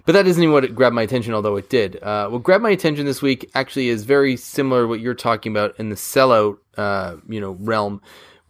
But 0.07 0.12
that 0.12 0.26
isn't 0.26 0.42
even 0.42 0.52
what 0.52 0.74
grabbed 0.74 0.94
my 0.94 1.02
attention, 1.02 1.32
although 1.34 1.57
it 1.57 1.68
did. 1.70 2.00
Uh, 2.02 2.28
what 2.28 2.42
grabbed 2.42 2.62
my 2.62 2.70
attention 2.70 3.07
this 3.07 3.22
week 3.22 3.50
actually 3.55 3.88
is 3.88 4.05
very 4.05 4.36
similar 4.36 4.82
to 4.82 4.86
what 4.88 5.00
you're 5.00 5.14
talking 5.14 5.50
about 5.50 5.74
in 5.80 5.88
the 5.88 5.96
sellout, 5.96 6.59
uh, 6.76 7.16
you 7.28 7.40
know, 7.40 7.52
realm. 7.61 8.00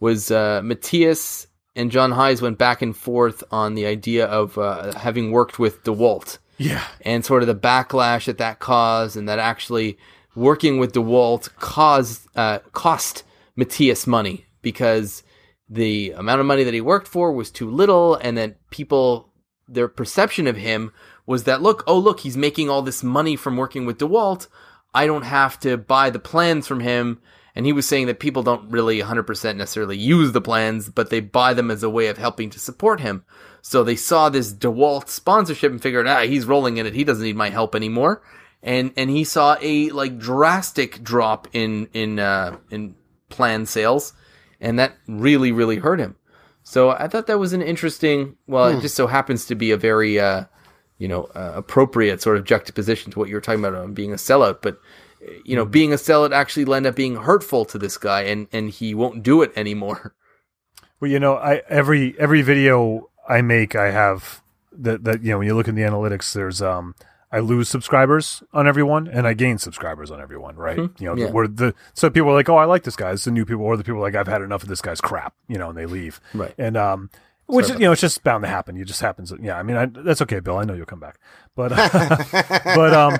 Was 0.01 0.29
uh, 0.31 0.61
Matthias 0.63 1.47
and 1.75 1.89
John 1.91 2.11
Heisz 2.11 2.41
went 2.41 2.57
back 2.57 2.81
and 2.81 2.95
forth 2.95 3.43
on 3.51 3.73
the 3.75 3.85
idea 3.85 4.25
of 4.25 4.57
uh, 4.57 4.93
having 4.99 5.31
worked 5.31 5.57
with 5.57 5.81
DeWalt 5.83 6.37
Yeah. 6.57 6.83
and 7.01 7.25
sort 7.25 7.43
of 7.43 7.47
the 7.47 7.55
backlash 7.55 8.25
that 8.25 8.37
that 8.37 8.59
caused, 8.59 9.17
and 9.17 9.27
that 9.27 9.39
actually 9.39 9.97
working 10.35 10.77
with 10.77 10.93
DeWalt 10.93 11.55
caused 11.57 12.27
uh, 12.35 12.59
cost 12.73 13.23
Matthias 13.55 14.05
money 14.05 14.45
because 14.61 15.23
the 15.69 16.11
amount 16.11 16.41
of 16.41 16.45
money 16.45 16.63
that 16.63 16.73
he 16.73 16.81
worked 16.81 17.07
for 17.07 17.31
was 17.31 17.51
too 17.51 17.69
little, 17.69 18.15
and 18.15 18.37
then 18.37 18.55
people 18.69 19.31
their 19.67 19.87
perception 19.87 20.45
of 20.45 20.57
him 20.57 20.91
was 21.25 21.43
that 21.45 21.61
look, 21.61 21.83
oh 21.87 21.97
look, 21.97 22.19
he's 22.19 22.37
making 22.37 22.69
all 22.69 22.81
this 22.81 23.03
money 23.03 23.35
from 23.35 23.57
working 23.57 23.85
with 23.85 23.97
DeWalt. 23.97 24.47
I 24.93 25.05
don't 25.07 25.23
have 25.23 25.59
to 25.61 25.77
buy 25.77 26.09
the 26.09 26.19
plans 26.19 26.67
from 26.67 26.79
him. 26.79 27.19
And 27.55 27.65
he 27.65 27.73
was 27.73 27.87
saying 27.87 28.07
that 28.07 28.19
people 28.19 28.43
don't 28.43 28.69
really 28.69 29.01
100% 29.01 29.55
necessarily 29.55 29.97
use 29.97 30.33
the 30.33 30.41
plans, 30.41 30.89
but 30.89 31.09
they 31.09 31.21
buy 31.21 31.53
them 31.53 31.71
as 31.71 31.83
a 31.83 31.89
way 31.89 32.07
of 32.07 32.17
helping 32.17 32.49
to 32.49 32.59
support 32.59 32.99
him. 32.99 33.23
So 33.67 33.83
they 33.83 33.95
saw 33.95 34.29
this 34.29 34.53
DeWalt 34.53 35.09
sponsorship 35.09 35.71
and 35.71 35.81
figured, 35.81 36.05
ah, 36.05 36.21
he's 36.21 36.45
rolling 36.45 36.77
in 36.77 36.85
it. 36.85 36.93
He 36.93 37.03
doesn't 37.03 37.23
need 37.23 37.35
my 37.35 37.49
help 37.49 37.73
anymore. 37.73 38.21
And, 38.61 38.93
and 38.95 39.09
he 39.09 39.23
saw 39.23 39.57
a 39.59 39.89
like 39.89 40.19
drastic 40.19 41.01
drop 41.01 41.47
in, 41.51 41.89
in, 41.91 42.19
uh, 42.19 42.57
in 42.69 42.93
plan 43.29 43.65
sales. 43.65 44.13
And 44.61 44.77
that 44.77 44.93
really, 45.07 45.51
really 45.51 45.77
hurt 45.77 45.99
him. 45.99 46.15
So 46.61 46.91
I 46.91 47.07
thought 47.07 47.25
that 47.25 47.39
was 47.39 47.53
an 47.53 47.63
interesting, 47.63 48.37
well, 48.45 48.67
it 48.67 48.81
just 48.81 48.93
so 48.93 49.07
happens 49.07 49.47
to 49.47 49.55
be 49.55 49.71
a 49.71 49.77
very, 49.77 50.19
uh, 50.19 50.43
you 50.99 51.07
know, 51.07 51.23
uh, 51.33 51.53
appropriate 51.55 52.21
sort 52.21 52.37
of 52.37 52.43
juxtaposition 52.43 53.13
to 53.13 53.19
what 53.19 53.29
you 53.29 53.33
were 53.33 53.41
talking 53.41 53.65
about 53.65 53.73
on 53.73 53.95
being 53.95 54.13
a 54.13 54.17
sellout. 54.17 54.61
But, 54.61 54.75
uh, 55.27 55.31
you 55.43 55.55
know, 55.55 55.65
being 55.65 55.91
a 55.91 55.95
sellout 55.95 56.33
actually 56.33 56.71
end 56.71 56.85
up 56.85 56.95
being 56.95 57.15
hurtful 57.15 57.65
to 57.65 57.79
this 57.79 57.97
guy 57.97 58.21
and, 58.25 58.47
and 58.51 58.69
he 58.69 58.93
won't 58.93 59.23
do 59.23 59.41
it 59.41 59.51
anymore. 59.55 60.13
Well, 61.01 61.11
you 61.11 61.19
know, 61.19 61.35
I 61.35 61.61
every 61.67 62.15
every 62.17 62.41
video 62.41 63.09
I 63.27 63.41
make, 63.41 63.75
I 63.75 63.91
have 63.91 64.41
that 64.71 65.03
that 65.05 65.23
you 65.23 65.31
know 65.31 65.37
when 65.39 65.47
you 65.47 65.55
look 65.55 65.67
in 65.67 65.75
the 65.75 65.81
analytics, 65.83 66.33
there's 66.33 66.61
um 66.61 66.95
I 67.31 67.39
lose 67.39 67.67
subscribers 67.67 68.43
on 68.53 68.67
everyone 68.67 69.07
and 69.07 69.27
I 69.27 69.33
gain 69.33 69.57
subscribers 69.57 70.09
on 70.11 70.21
everyone, 70.21 70.55
right? 70.55 70.77
You 70.77 70.91
know, 71.01 71.15
Yeah. 71.17 71.31
where 71.31 71.47
the 71.47 71.73
so 71.93 72.09
people 72.09 72.29
are 72.29 72.33
like, 72.33 72.47
oh, 72.49 72.55
I 72.57 72.65
like 72.65 72.83
this 72.83 72.95
guy. 72.95 73.11
It's 73.11 73.25
the 73.25 73.31
new 73.31 73.45
people, 73.45 73.65
or 73.65 73.75
the 73.75 73.83
people 73.83 73.99
are 73.99 74.03
like, 74.03 74.15
I've 74.15 74.27
had 74.27 74.41
enough 74.41 74.63
of 74.63 74.69
this 74.69 74.79
guy's 74.81 75.01
crap, 75.01 75.33
you 75.47 75.57
know, 75.57 75.69
and 75.69 75.77
they 75.77 75.85
leave. 75.85 76.21
Right. 76.33 76.53
And 76.57 76.77
um, 76.77 77.09
which 77.47 77.65
Sorry 77.67 77.79
you 77.79 77.85
know, 77.85 77.91
it's 77.91 78.01
just 78.01 78.23
bound 78.23 78.43
to 78.43 78.47
happen. 78.47 78.75
You 78.75 78.85
just 78.85 79.01
happens. 79.01 79.33
Yeah, 79.41 79.57
I 79.57 79.63
mean, 79.63 79.75
I, 79.77 79.85
that's 79.87 80.21
okay, 80.21 80.39
Bill. 80.39 80.57
I 80.57 80.63
know 80.63 80.73
you'll 80.73 80.85
come 80.85 80.99
back, 80.99 81.19
but 81.55 81.69
but 82.63 82.93
um, 82.93 83.17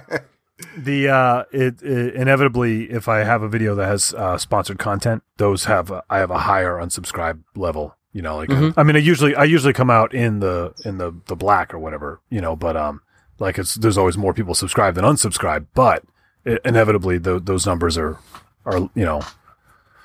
the 0.78 1.10
uh, 1.10 1.44
it, 1.52 1.82
it 1.84 2.16
inevitably, 2.16 2.90
if 2.92 3.08
I 3.10 3.20
have 3.20 3.42
a 3.44 3.50
video 3.50 3.76
that 3.76 3.86
has 3.88 4.14
uh, 4.14 4.38
sponsored 4.38 4.80
content, 4.80 5.24
those 5.38 5.66
have 5.66 5.92
a, 5.92 6.04
I 6.10 6.20
have 6.20 6.32
a 6.32 6.40
higher 6.40 6.76
unsubscribe 6.78 7.44
level. 7.56 7.96
You 8.16 8.22
know, 8.22 8.38
like 8.38 8.50
I 8.78 8.84
mean, 8.84 8.96
I 8.96 9.00
usually 9.00 9.36
I 9.36 9.44
usually 9.44 9.74
come 9.74 9.90
out 9.90 10.14
in 10.14 10.40
the 10.40 10.74
in 10.86 11.00
the 11.00 11.14
the 11.26 11.36
black 11.36 11.74
or 11.74 11.80
whatever. 11.80 12.22
You 12.30 12.40
know, 12.40 12.56
but 12.56 12.78
um, 12.78 13.02
like 13.40 13.60
it's 13.60 13.76
there's 13.76 13.98
always 13.98 14.18
more 14.18 14.34
people 14.34 14.56
subscribe 14.56 14.96
than 14.96 15.04
unsubscribe, 15.04 15.68
but 15.74 16.06
it, 16.46 16.62
inevitably 16.64 17.18
tho- 17.18 17.40
those 17.40 17.66
numbers 17.66 17.98
are 17.98 18.18
are 18.66 18.90
you 18.96 19.04
know 19.04 19.22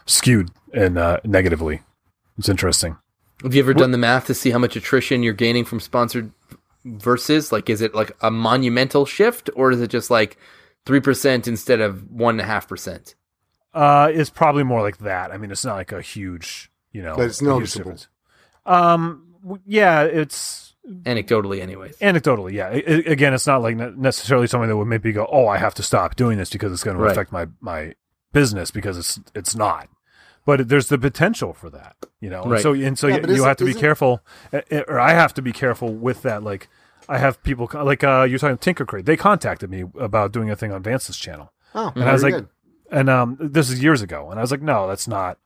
skewed 0.06 0.50
and 0.74 0.98
uh, 0.98 1.20
negatively. 1.22 1.82
It's 2.36 2.48
interesting. 2.48 2.96
Have 3.44 3.54
you 3.54 3.62
ever 3.62 3.74
done 3.74 3.92
the 3.92 3.98
math 3.98 4.26
to 4.26 4.34
see 4.34 4.50
how 4.50 4.58
much 4.58 4.74
attrition 4.74 5.22
you're 5.22 5.32
gaining 5.32 5.64
from 5.64 5.78
sponsored 5.78 6.32
versus? 6.84 7.52
Like, 7.52 7.70
is 7.70 7.80
it 7.80 7.94
like 7.94 8.12
a 8.20 8.30
monumental 8.30 9.06
shift 9.06 9.48
or 9.54 9.70
is 9.70 9.80
it 9.80 9.88
just 9.88 10.10
like 10.10 10.36
3% 10.86 11.46
instead 11.46 11.80
of 11.80 12.02
1.5%? 12.14 13.14
Uh, 13.72 14.10
it's 14.12 14.30
probably 14.30 14.64
more 14.64 14.82
like 14.82 14.98
that. 14.98 15.30
I 15.32 15.38
mean, 15.38 15.50
it's 15.50 15.64
not 15.64 15.76
like 15.76 15.92
a 15.92 16.02
huge, 16.02 16.69
you 16.92 17.02
know, 17.02 17.16
But 17.16 17.26
it's 17.26 17.40
a 17.40 17.44
noticeable. 17.44 17.82
difference. 17.92 18.08
Um, 18.66 19.34
yeah, 19.66 20.02
it's 20.02 20.74
Anecdotally, 21.04 21.60
anyways. 21.60 21.96
anecdotally. 21.98 22.52
Yeah, 22.52 22.66
I- 22.68 22.84
I- 22.86 23.04
again, 23.12 23.32
it's 23.34 23.46
not 23.46 23.62
like 23.62 23.76
necessarily 23.76 24.46
something 24.46 24.68
that 24.68 24.76
would 24.76 24.88
make 24.88 25.04
me 25.04 25.12
go, 25.12 25.26
"Oh, 25.30 25.46
I 25.46 25.58
have 25.58 25.74
to 25.74 25.82
stop 25.82 26.16
doing 26.16 26.36
this 26.38 26.50
because 26.50 26.72
it's 26.72 26.82
going 26.82 26.96
to 26.96 27.04
affect 27.04 27.32
my 27.32 27.46
my 27.60 27.94
business," 28.32 28.70
because 28.70 28.98
it's 28.98 29.20
it's 29.34 29.54
not. 29.54 29.88
But 30.46 30.68
there's 30.68 30.88
the 30.88 30.98
potential 30.98 31.52
for 31.52 31.68
that, 31.70 31.96
you 32.20 32.30
know. 32.30 32.42
And 32.44 32.60
so 32.60 32.72
and 32.72 32.98
so 32.98 33.06
Yeah, 33.08 33.26
you, 33.26 33.34
you 33.36 33.44
have 33.44 33.58
to 33.58 33.64
be 33.64 33.74
careful, 33.74 34.20
or 34.88 34.98
I 34.98 35.12
have 35.12 35.34
to 35.34 35.42
be 35.42 35.52
careful 35.52 35.92
with 35.94 36.22
that. 36.22 36.42
Like, 36.42 36.68
I 37.08 37.18
have 37.18 37.40
people 37.42 37.68
like 37.72 38.02
uh, 38.02 38.26
you're 38.28 38.38
talking 38.38 38.56
Tinker 38.58 38.86
Crate. 38.86 39.04
They 39.04 39.16
contacted 39.18 39.70
me 39.70 39.84
about 39.98 40.32
doing 40.32 40.50
a 40.50 40.56
thing 40.56 40.72
on 40.72 40.82
Vance's 40.82 41.18
channel. 41.18 41.52
Oh, 41.74 41.92
And 41.94 42.04
I 42.04 42.12
was 42.12 42.22
very 42.22 42.32
like, 42.32 42.42
good. 42.42 42.98
and 42.98 43.10
um, 43.10 43.36
this 43.38 43.70
is 43.70 43.82
years 43.82 44.00
ago, 44.02 44.30
and 44.30 44.40
I 44.40 44.42
was 44.42 44.50
like, 44.50 44.62
no, 44.62 44.88
that's 44.88 45.06
not. 45.06 45.38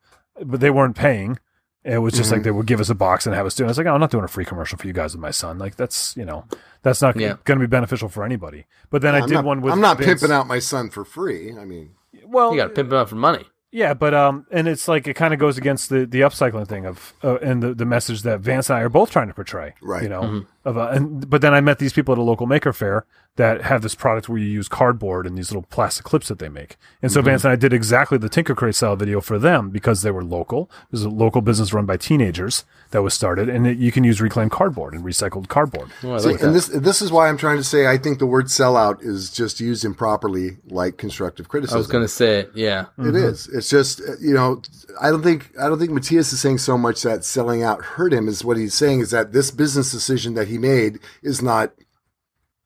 But 0.43 0.61
they 0.61 0.71
weren't 0.71 0.97
paying. 0.97 1.39
It 1.85 1.99
was 1.99 2.15
just 2.15 2.31
like 2.31 2.39
Mm-hmm. 2.39 2.45
they 2.45 2.51
would 2.51 2.67
give 2.67 2.81
us 2.81 2.89
a 2.89 2.95
box 2.95 3.27
and 3.27 3.35
have 3.35 3.45
us 3.45 3.55
do. 3.55 3.63
it. 3.65 3.67
I 3.67 3.69
was 3.69 3.77
like, 3.79 3.87
oh, 3.87 3.93
I'm 3.95 4.01
not 4.01 4.11
doing 4.11 4.25
a 4.25 4.29
free 4.29 4.47
commercial 4.47 4.79
for 4.79 4.87
you 4.87 4.95
guys 4.95 5.13
with 5.15 5.21
my 5.21 5.31
son. 5.31 5.59
Like 5.59 5.77
that's 5.77 6.17
you 6.17 6.25
know, 6.25 6.47
that's 6.83 7.03
not 7.03 7.15
Yeah. 7.17 7.37
going 7.45 7.59
to 7.61 7.67
be 7.67 7.71
beneficial 7.71 8.09
for 8.09 8.25
anybody. 8.25 8.65
But 8.91 9.03
then 9.03 9.15
I 9.15 9.19
I'm 9.21 9.29
did 9.29 9.35
not, 9.35 9.45
one 9.45 9.61
with. 9.61 9.73
I'm 9.73 9.81
not 9.83 9.99
Vince. 9.99 10.21
pimping 10.23 10.35
out 10.35 10.47
my 10.47 10.59
son 10.61 10.89
for 10.91 11.05
free. 11.05 11.55
I 11.55 11.65
mean, 11.67 11.91
Well, 12.27 12.53
You 12.53 12.57
got 12.57 12.69
to 12.69 12.73
pimp 12.75 12.91
it 12.93 12.97
out 12.97 13.11
for 13.11 13.17
money. 13.17 13.45
yeah, 13.71 13.93
but 13.93 14.15
um, 14.15 14.47
and 14.51 14.67
it's 14.67 14.89
like 14.89 15.07
it 15.07 15.15
kind 15.15 15.35
of 15.35 15.41
goes 15.41 15.59
against 15.59 15.91
the 15.91 16.07
the 16.07 16.23
upcycling 16.23 16.67
thing 16.67 16.87
of 16.87 17.13
uh, 17.23 17.37
and 17.43 17.63
the 17.63 17.75
the 17.75 17.85
message 17.85 18.23
that 18.23 18.41
Vance 18.41 18.71
and 18.71 18.79
I 18.79 18.81
are 18.83 18.89
both 18.89 19.11
trying 19.11 19.29
to 19.29 19.35
portray. 19.35 19.75
Right. 19.83 20.03
You 20.05 20.09
know, 20.09 20.23
Mm-hmm. 20.23 20.39
Of 20.65 20.77
uh, 20.79 20.89
and 20.93 21.29
but 21.29 21.41
then 21.41 21.55
I 21.55 21.61
met 21.61 21.79
these 21.79 21.93
people 21.93 22.13
at 22.13 22.19
a 22.19 22.23
local 22.23 22.47
maker 22.47 22.73
fair 22.73 23.05
that 23.37 23.63
have 23.63 23.83
this 23.83 23.97
product 23.97 24.29
where 24.29 24.39
you 24.39 24.47
use 24.47 24.69
cardboard 24.69 25.27
and 25.27 25.37
these 25.37 25.51
little 25.51 25.65
plastic 25.69 26.05
clips 26.05 26.29
that 26.29 26.39
they 26.39 26.49
make. 26.49 26.77
And 27.03 27.11
Mm-hmm. 27.11 27.15
so 27.15 27.23
Vance 27.23 27.45
and 27.45 27.53
I 27.53 27.57
did 27.57 27.73
exactly 27.73 28.17
the 28.17 28.29
Tinker 28.29 28.55
Crate 28.55 28.77
style 28.77 28.95
video 28.95 29.21
for 29.21 29.41
them 29.41 29.71
because 29.71 30.03
they 30.03 30.13
were 30.13 30.23
local. 30.23 30.71
It 30.85 30.93
was 30.93 31.03
a 31.03 31.09
local 31.09 31.41
business 31.41 31.73
run 31.73 31.85
by 31.85 31.97
teenagers 31.97 32.65
that 32.93 33.03
was 33.03 33.13
started, 33.13 33.49
and 33.49 33.67
it, 33.67 33.77
you 33.79 33.91
can 33.91 34.05
use 34.05 34.21
reclaimed 34.21 34.53
cardboard 34.53 34.95
and 34.95 35.05
recycled 35.05 35.49
cardboard. 35.49 35.91
Oh, 36.05 36.17
See, 36.19 36.29
like 36.29 36.41
that. 36.41 36.47
and 36.47 36.55
this 36.55 36.69
this 36.69 37.03
is 37.03 37.11
why 37.11 37.29
I'm 37.29 37.37
trying 37.37 37.57
to 37.57 37.65
say 37.65 37.89
I 37.89 37.99
think 37.99 38.21
the 38.21 38.27
word 38.27 38.47
sellout 38.47 39.03
is 39.03 39.31
just 39.31 39.59
used 39.61 39.85
improperly, 39.85 40.59
like 40.69 40.97
constructive 40.97 41.49
criticism. 41.49 41.77
I 41.77 41.79
was 41.79 41.89
going 41.89 42.05
to 42.05 42.09
say 42.09 42.39
it. 42.41 42.53
Yeah. 42.55 42.87
It 42.99 43.17
is. 43.17 43.49
It's 43.49 43.69
just 43.69 44.01
uh, 44.01 44.13
you 44.21 44.33
know 44.33 44.63
I 45.01 45.11
don't 45.11 45.23
think 45.23 45.51
I 45.61 45.69
don't 45.69 45.81
think 45.81 45.91
Matthias 45.91 46.33
is 46.33 46.41
saying 46.41 46.59
so 46.59 46.79
much 46.79 47.03
that 47.03 47.25
selling 47.25 47.65
out 47.65 47.83
hurt 47.83 48.13
him. 48.13 48.29
Is 48.29 48.45
what 48.45 48.57
he's 48.57 48.75
saying 48.75 49.01
is 49.01 49.11
that 49.11 49.33
this 49.33 49.51
business 49.51 49.91
decision 49.91 50.35
that 50.35 50.47
he 50.47 50.54
made 50.59 50.99
is 51.23 51.43
not. 51.43 51.73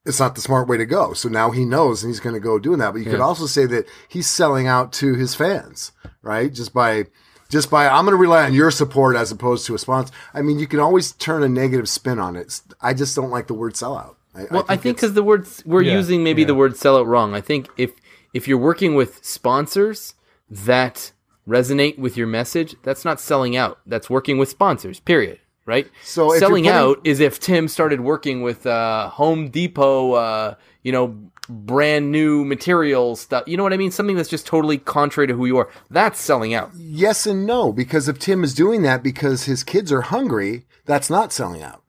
It's 0.07 0.20
not 0.20 0.34
the 0.34 0.41
smart 0.41 0.68
way 0.68 0.78
to 0.78 0.86
go. 0.86 1.12
So 1.12 1.28
now 1.28 1.51
he 1.51 1.66
knows 1.66 2.03
and 2.03 2.11
he's 2.11 2.20
going 2.20 2.34
to 2.34 2.41
go 2.41 2.59
doing 2.59 2.78
that. 2.78 2.93
But 2.93 3.01
you 3.01 3.11
could 3.11 3.20
also 3.20 3.45
say 3.45 3.66
that 3.66 3.86
he's 4.09 4.26
selling 4.26 4.66
out 4.66 4.91
to 4.95 5.14
his 5.14 5.34
fans, 5.34 5.93
right? 6.22 6.51
Just 6.51 6.72
by, 6.72 7.07
just 7.51 7.70
by, 7.70 7.86
I'm 7.86 8.07
going 8.07 8.16
to 8.16 8.16
rely 8.16 8.45
on 8.45 8.55
your 8.55 8.70
support 8.70 9.16
as 9.16 9.30
opposed 9.30 9.66
to 9.66 9.74
a 9.74 9.78
sponsor. 9.78 10.14
I 10.32 10.41
mean, 10.41 10.59
you 10.59 10.66
can 10.66 10.80
always 10.80 11.12
turn 11.12 11.43
a 11.43 11.49
negative 11.49 11.91
spin 11.91 12.18
on 12.18 12.36
it. 12.36 12.59
I 12.80 12.95
just 12.95 13.14
don't 13.16 13.28
like 13.28 13.49
the 13.49 13.55
word 13.55 13.74
sellout. 13.74 14.14
I, 14.34 14.47
Well, 14.51 14.64
I 14.66 14.76
think 14.76 14.97
because 14.97 15.12
the 15.12 15.22
words 15.22 15.62
we're 15.66 15.82
Yeah, 15.82 15.95
using 15.95 16.24
maybe 16.24 16.41
yeah. 16.43 16.47
the 16.49 16.55
word 16.55 16.72
sellout 16.72 17.07
wrong. 17.07 17.34
I 17.34 17.43
think 17.43 17.68
if 17.76 17.93
if 18.32 18.49
you're 18.49 18.57
working 18.57 18.95
with 18.95 19.22
sponsors 19.22 20.14
that 20.49 21.12
resonate 21.47 21.99
with 21.99 22.16
your 22.16 22.26
message, 22.28 22.76
that's 22.82 23.05
not 23.05 23.20
selling 23.20 23.57
out. 23.57 23.80
That's 23.84 24.09
working 24.09 24.39
with 24.39 24.49
sponsors. 24.49 25.01
Period. 25.01 25.39
Right. 25.69 25.87
So 26.03 26.33
if 26.33 26.39
selling 26.39 26.64
putting- 26.64 26.77
out 26.77 26.99
is 27.05 27.21
if 27.21 27.39
Tim 27.39 27.69
started 27.69 28.01
working 28.01 28.43
with 28.43 28.66
uh, 28.66 29.09
Home 29.11 29.51
Depot. 29.51 30.12
Uh, 30.14 30.55
you 30.85 30.93
know, 30.93 31.14
brand 31.51 32.11
new 32.12 32.45
material 32.45 33.14
stuff. 33.16 33.45
You 33.47 33.57
know 33.59 33.62
what 33.62 33.75
I 33.75 33.77
mean? 33.77 33.91
Something 33.91 34.16
that's 34.16 34.29
just 34.29 34.47
totally 34.47 34.79
contrary 34.79 35.27
to 35.27 35.35
who 35.35 35.45
you 35.45 35.59
are. 35.59 35.69
That's 35.91 36.19
selling 36.19 36.55
out. 36.55 36.71
yes 36.77 37.27
and 37.27 37.45
no, 37.47 37.73
because 37.73 38.09
if 38.09 38.19
Tim 38.19 38.43
is 38.43 38.55
doing 38.55 38.83
that 38.83 39.03
because 39.03 39.45
his 39.45 39.64
kids 39.64 39.93
are 39.93 40.01
hungry, 40.03 40.64
that's 40.87 41.11
not 41.11 41.33
selling 41.33 41.62
out. 41.62 41.83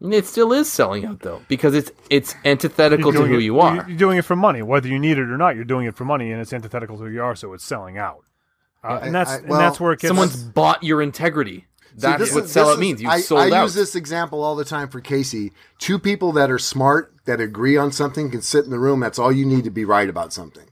It 0.00 0.26
still 0.26 0.52
is 0.52 0.72
selling 0.72 1.04
out 1.04 1.20
though 1.20 1.42
because 1.48 1.74
it's 1.74 1.92
it's 2.10 2.34
antithetical 2.44 3.12
to 3.12 3.22
who 3.24 3.38
it- 3.38 3.44
you 3.44 3.60
are. 3.60 3.84
You're 3.88 3.96
doing 3.96 4.18
it 4.18 4.24
for 4.24 4.34
money, 4.36 4.62
whether 4.62 4.88
you 4.88 4.98
need 4.98 5.18
it 5.18 5.30
or 5.30 5.36
not. 5.38 5.54
You're 5.54 5.64
doing 5.64 5.86
it 5.86 5.94
for 5.94 6.04
money, 6.04 6.32
and 6.32 6.40
it's 6.40 6.52
antithetical 6.52 6.96
to 6.98 7.04
who 7.04 7.10
you 7.10 7.22
are, 7.22 7.36
so 7.36 7.52
it's 7.52 7.64
selling 7.64 7.98
out. 7.98 8.24
Uh, 8.82 8.98
and 9.02 9.14
that's 9.14 9.30
I- 9.30 9.36
and 9.36 9.48
well, 9.48 9.60
that's 9.60 9.78
where 9.78 9.92
it 9.92 10.00
gets. 10.00 10.08
Someone's 10.08 10.36
bought 10.42 10.82
your 10.82 11.00
integrity. 11.00 11.66
See, 11.96 12.00
That's 12.00 12.18
this 12.24 12.34
what 12.34 12.44
is- 12.44 12.52
this 12.54 12.62
sellout 12.64 12.72
is- 12.74 12.78
means. 12.80 13.02
You 13.02 13.08
I, 13.08 13.20
sold 13.20 13.40
I 13.40 13.56
out. 13.56 13.62
use 13.64 13.74
this 13.74 13.94
example 13.94 14.42
all 14.42 14.56
the 14.56 14.64
time 14.64 14.88
for 14.88 15.00
Casey. 15.00 15.52
Two 15.78 15.98
people 15.98 16.32
that 16.32 16.50
are 16.50 16.58
smart, 16.58 17.14
that 17.24 17.40
agree 17.40 17.76
on 17.76 17.92
something, 17.92 18.30
can 18.30 18.42
sit 18.42 18.64
in 18.64 18.70
the 18.70 18.78
room. 18.80 18.98
That's 19.00 19.18
all 19.18 19.30
you 19.30 19.46
need 19.46 19.62
to 19.64 19.70
be 19.70 19.84
right 19.84 20.08
about 20.08 20.32
something. 20.32 20.66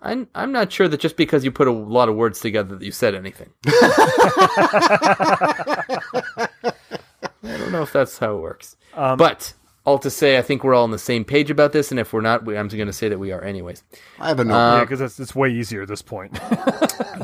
I'm 0.00 0.28
I'm 0.34 0.52
not 0.52 0.70
sure 0.70 0.86
that 0.88 1.00
just 1.00 1.16
because 1.16 1.44
you 1.46 1.50
put 1.52 1.66
a 1.66 1.72
lot 1.72 2.10
of 2.10 2.14
words 2.14 2.38
together 2.40 2.76
that 2.76 2.84
you 2.84 2.92
said 2.92 3.14
anything. 3.14 3.50
I 3.66 4.90
don't 7.42 7.72
know 7.72 7.82
if 7.82 7.92
that's 7.92 8.18
how 8.18 8.36
it 8.36 8.40
works. 8.40 8.76
Um, 8.94 9.18
but 9.18 9.52
all 9.84 9.98
to 9.98 10.10
say, 10.10 10.38
I 10.38 10.42
think 10.42 10.64
we're 10.64 10.74
all 10.74 10.84
on 10.84 10.90
the 10.90 10.98
same 10.98 11.24
page 11.24 11.50
about 11.50 11.72
this, 11.72 11.90
and 11.90 12.00
if 12.00 12.12
we're 12.12 12.20
not, 12.22 12.44
we, 12.44 12.56
I'm 12.56 12.68
going 12.68 12.86
to 12.86 12.92
say 12.92 13.08
that 13.08 13.18
we 13.18 13.32
are 13.32 13.42
anyways. 13.42 13.82
I 14.18 14.28
have 14.28 14.40
a 14.40 14.44
note. 14.44 14.54
Uh, 14.54 14.76
yeah, 14.78 14.84
because 14.84 15.00
it's, 15.00 15.20
it's 15.20 15.34
way 15.34 15.50
easier 15.50 15.82
at 15.82 15.88
this 15.88 16.02
point. 16.02 16.38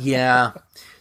Yeah. 0.01 0.53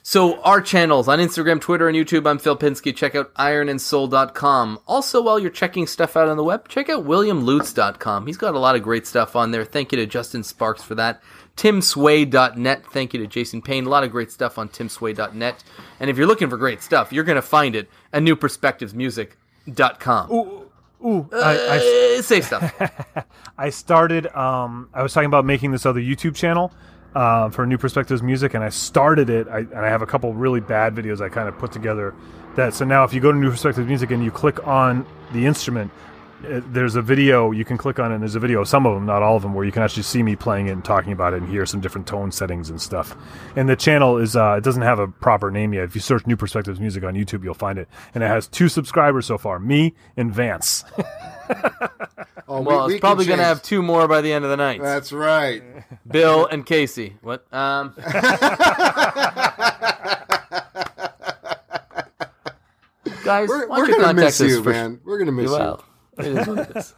So 0.01 0.41
our 0.41 0.62
channels 0.62 1.07
on 1.07 1.20
Instagram, 1.20 1.62
Twitter, 1.62 1.88
and 1.88 1.95
YouTube, 1.95 2.28
I'm 2.28 2.39
Phil 2.39 2.57
Pinsky. 2.57 2.95
Check 2.95 3.14
out 3.14 3.32
ironandsoul.com. 3.36 4.80
Also, 4.88 5.22
while 5.22 5.38
you're 5.38 5.51
checking 5.51 5.86
stuff 5.86 6.18
out 6.18 6.28
on 6.28 6.38
the 6.38 6.43
web, 6.43 6.68
check 6.68 6.89
out 6.89 7.05
williamlutz.com. 7.05 8.26
He's 8.26 8.38
got 8.38 8.55
a 8.55 8.60
lot 8.60 8.76
of 8.76 8.82
great 8.82 9.05
stuff 9.05 9.36
on 9.36 9.51
there. 9.51 9.64
Thank 9.64 9.91
you 9.91 9.99
to 9.99 10.07
Justin 10.07 10.43
Sparks 10.43 10.82
for 10.82 10.95
that. 10.95 11.22
timsway.net. 11.55 12.86
Thank 12.91 13.14
you 13.14 13.20
to 13.20 13.28
Jason 13.28 13.62
Payne. 13.62 13.86
A 13.86 13.89
lot 13.89 14.03
of 14.03 14.10
great 14.12 14.32
stuff 14.32 14.57
on 14.57 14.70
timsway.net. 14.70 15.64
And 15.99 16.10
if 16.10 16.18
you're 16.18 16.28
looking 16.28 16.49
for 16.49 16.57
great 16.57 16.82
stuff, 16.82 17.14
you're 17.14 17.24
going 17.24 17.36
to 17.36 17.43
find 17.43 17.76
it 17.76 17.89
at 18.12 18.24
newperspectivesmusic.com. 18.24 20.32
Ooh, 20.32 20.68
I, 21.33 22.17
Uh, 22.17 22.21
say 22.21 22.41
stuff. 22.41 22.73
I, 22.79 23.23
I 23.57 23.69
started. 23.69 24.27
Um, 24.35 24.89
I 24.93 25.03
was 25.03 25.13
talking 25.13 25.27
about 25.27 25.45
making 25.45 25.71
this 25.71 25.85
other 25.85 26.01
YouTube 26.01 26.35
channel 26.35 26.71
uh, 27.15 27.49
for 27.49 27.65
New 27.65 27.77
Perspectives 27.77 28.21
Music, 28.21 28.53
and 28.53 28.63
I 28.63 28.69
started 28.69 29.29
it. 29.29 29.47
I, 29.47 29.59
and 29.59 29.79
I 29.79 29.87
have 29.87 30.01
a 30.01 30.05
couple 30.05 30.33
really 30.33 30.59
bad 30.59 30.95
videos 30.95 31.21
I 31.21 31.29
kind 31.29 31.47
of 31.47 31.57
put 31.57 31.71
together. 31.71 32.13
That 32.55 32.73
so 32.73 32.83
now, 32.85 33.03
if 33.03 33.13
you 33.13 33.21
go 33.21 33.31
to 33.31 33.37
New 33.37 33.51
Perspectives 33.51 33.87
Music 33.87 34.11
and 34.11 34.23
you 34.23 34.31
click 34.31 34.65
on 34.67 35.05
the 35.33 35.45
instrument, 35.45 35.91
uh, 35.91 36.09
there's 36.41 36.95
a 36.95 37.01
video 37.01 37.51
you 37.51 37.65
can 37.65 37.77
click 37.77 37.99
on, 37.99 38.11
it 38.11 38.15
and 38.15 38.23
there's 38.23 38.35
a 38.35 38.39
video, 38.39 38.63
some 38.63 38.85
of 38.85 38.93
them, 38.93 39.05
not 39.05 39.21
all 39.21 39.35
of 39.35 39.41
them, 39.41 39.53
where 39.53 39.65
you 39.65 39.71
can 39.71 39.83
actually 39.83 40.03
see 40.03 40.23
me 40.23 40.35
playing 40.35 40.67
it 40.67 40.71
and 40.71 40.83
talking 40.85 41.11
about 41.11 41.33
it 41.33 41.41
and 41.41 41.49
hear 41.49 41.65
some 41.65 41.81
different 41.81 42.07
tone 42.07 42.31
settings 42.31 42.69
and 42.69 42.81
stuff. 42.81 43.15
And 43.55 43.67
the 43.67 43.75
channel 43.75 44.17
is 44.17 44.35
uh, 44.35 44.55
it 44.57 44.63
doesn't 44.63 44.81
have 44.83 44.99
a 44.99 45.07
proper 45.07 45.51
name 45.51 45.73
yet. 45.73 45.83
If 45.83 45.95
you 45.95 46.01
search 46.01 46.25
New 46.27 46.37
Perspectives 46.37 46.79
Music 46.79 47.03
on 47.03 47.13
YouTube, 47.15 47.43
you'll 47.43 47.53
find 47.53 47.77
it, 47.77 47.87
and 48.15 48.23
it 48.23 48.27
has 48.27 48.47
two 48.47 48.69
subscribers 48.69 49.25
so 49.25 49.37
far, 49.37 49.59
me 49.59 49.93
and 50.17 50.33
Vance. 50.33 50.83
oh, 52.47 52.59
we- 52.61 52.65
Well, 52.67 52.87
we 52.87 52.93
it's 52.95 53.01
probably 53.01 53.25
going 53.25 53.39
to 53.39 53.45
have 53.45 53.61
two 53.61 53.81
more 53.81 54.07
by 54.07 54.21
the 54.21 54.31
end 54.31 54.45
of 54.45 54.51
the 54.51 54.57
night. 54.57 54.81
That's 54.81 55.11
right. 55.11 55.61
Bill 56.07 56.45
and 56.45 56.65
Casey. 56.65 57.17
What? 57.21 57.45
Um, 57.53 57.93
guys, 63.23 63.49
We're, 63.49 63.67
why 63.67 63.77
we're 63.79 63.85
don't 63.85 63.87
you 63.87 63.93
gonna 63.95 64.05
contact 64.05 64.17
miss 64.17 64.39
you, 64.41 64.63
for 64.63 64.69
man. 64.71 64.99
We're 65.03 65.19
gonna 65.19 65.31
miss 65.31 65.49
well, 65.51 65.83
it 66.20 66.26
is 66.26 66.47
what 66.47 66.70
it 66.70 66.78
is. 66.78 66.95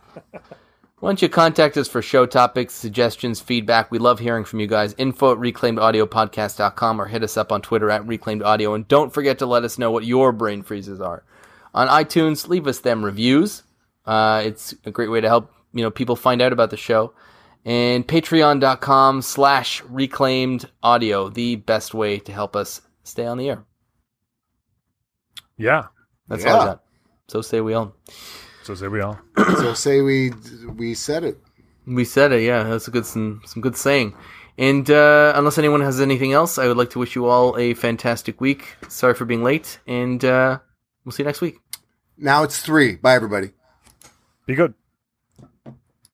Why 1.02 1.10
don't 1.10 1.22
you 1.22 1.30
contact 1.30 1.78
us 1.78 1.88
for 1.88 2.04
show 2.04 2.28
topics, 2.28 2.76
suggestions, 2.76 3.40
feedback? 3.40 3.90
We 3.90 3.98
love 3.98 4.20
hearing 4.20 4.46
from 4.46 4.60
you 4.60 4.68
guys. 4.68 4.94
Info 5.00 5.32
at 5.32 5.40
reclaimedaudiopodcast.com 5.40 7.02
or 7.02 7.08
hit 7.08 7.24
us 7.24 7.38
up 7.38 7.52
on 7.52 7.64
Twitter 7.64 7.90
at 7.90 8.04
reclaimedaudio. 8.06 8.76
And 8.76 8.88
don't 8.88 9.12
forget 9.12 9.40
to 9.40 9.48
let 9.48 9.64
us 9.64 9.80
know 9.80 9.90
what 9.90 10.06
your 10.06 10.32
brain 10.32 10.62
freezes 10.62 11.02
are. 11.02 11.24
On 11.74 11.88
iTunes, 11.88 12.48
leave 12.48 12.68
us 12.68 12.80
them 12.80 13.04
reviews. 13.04 13.64
Uh, 14.06 14.44
it's 14.46 14.76
a 14.86 14.92
great 14.92 15.10
way 15.10 15.22
to 15.22 15.28
help 15.28 15.52
you 15.74 15.82
know 15.82 15.90
people 15.90 16.16
find 16.16 16.40
out 16.42 16.54
about 16.54 16.70
the 16.70 16.78
show. 16.78 17.14
And 17.66 18.08
patreon.com 18.08 19.22
slash 19.22 19.84
reclaimed 19.84 20.70
audio, 20.84 21.30
the 21.30 21.56
best 21.56 21.94
way 21.94 22.20
to 22.20 22.32
help 22.32 22.56
us 22.56 22.82
stay 23.04 23.26
on 23.26 23.38
the 23.38 23.50
air. 23.50 23.66
yeah. 25.58 25.88
That's 26.28 26.46
all 26.46 26.62
I 26.62 26.66
got. 26.66 26.84
So 27.28 27.42
say 27.42 27.60
we 27.62 27.74
all. 27.74 27.96
So 28.64 28.76
there 28.76 28.90
we 28.90 29.02
are. 29.02 29.22
So 29.58 29.74
say 29.74 30.02
we 30.02 30.32
we 30.76 30.94
said 30.94 31.24
it. 31.24 31.38
We 31.86 32.06
said 32.06 32.32
it, 32.32 32.44
yeah. 32.44 32.64
That's 32.64 32.88
a 32.88 32.92
good 32.92 33.06
some 33.06 33.42
some 33.46 33.62
good 33.62 33.76
saying. 33.76 34.16
And 34.58 34.90
uh, 34.90 35.34
unless 35.36 35.58
anyone 35.58 35.82
has 35.82 36.00
anything 36.02 36.34
else, 36.34 36.58
I 36.58 36.68
would 36.68 36.78
like 36.78 36.90
to 36.92 37.00
wish 37.00 37.16
you 37.16 37.26
all 37.26 37.58
a 37.58 37.74
fantastic 37.74 38.40
week. 38.42 38.76
Sorry 38.88 39.14
for 39.14 39.26
being 39.26 39.44
late, 39.44 39.80
and 39.88 40.24
uh, 40.24 40.60
we'll 41.04 41.12
see 41.12 41.24
you 41.24 41.28
next 41.28 41.42
week. 41.42 41.58
Now 42.18 42.44
it's 42.44 42.62
three. 42.62 42.96
Bye, 42.96 43.16
everybody. 43.16 43.52
Be 44.46 44.56
good. 44.56 44.74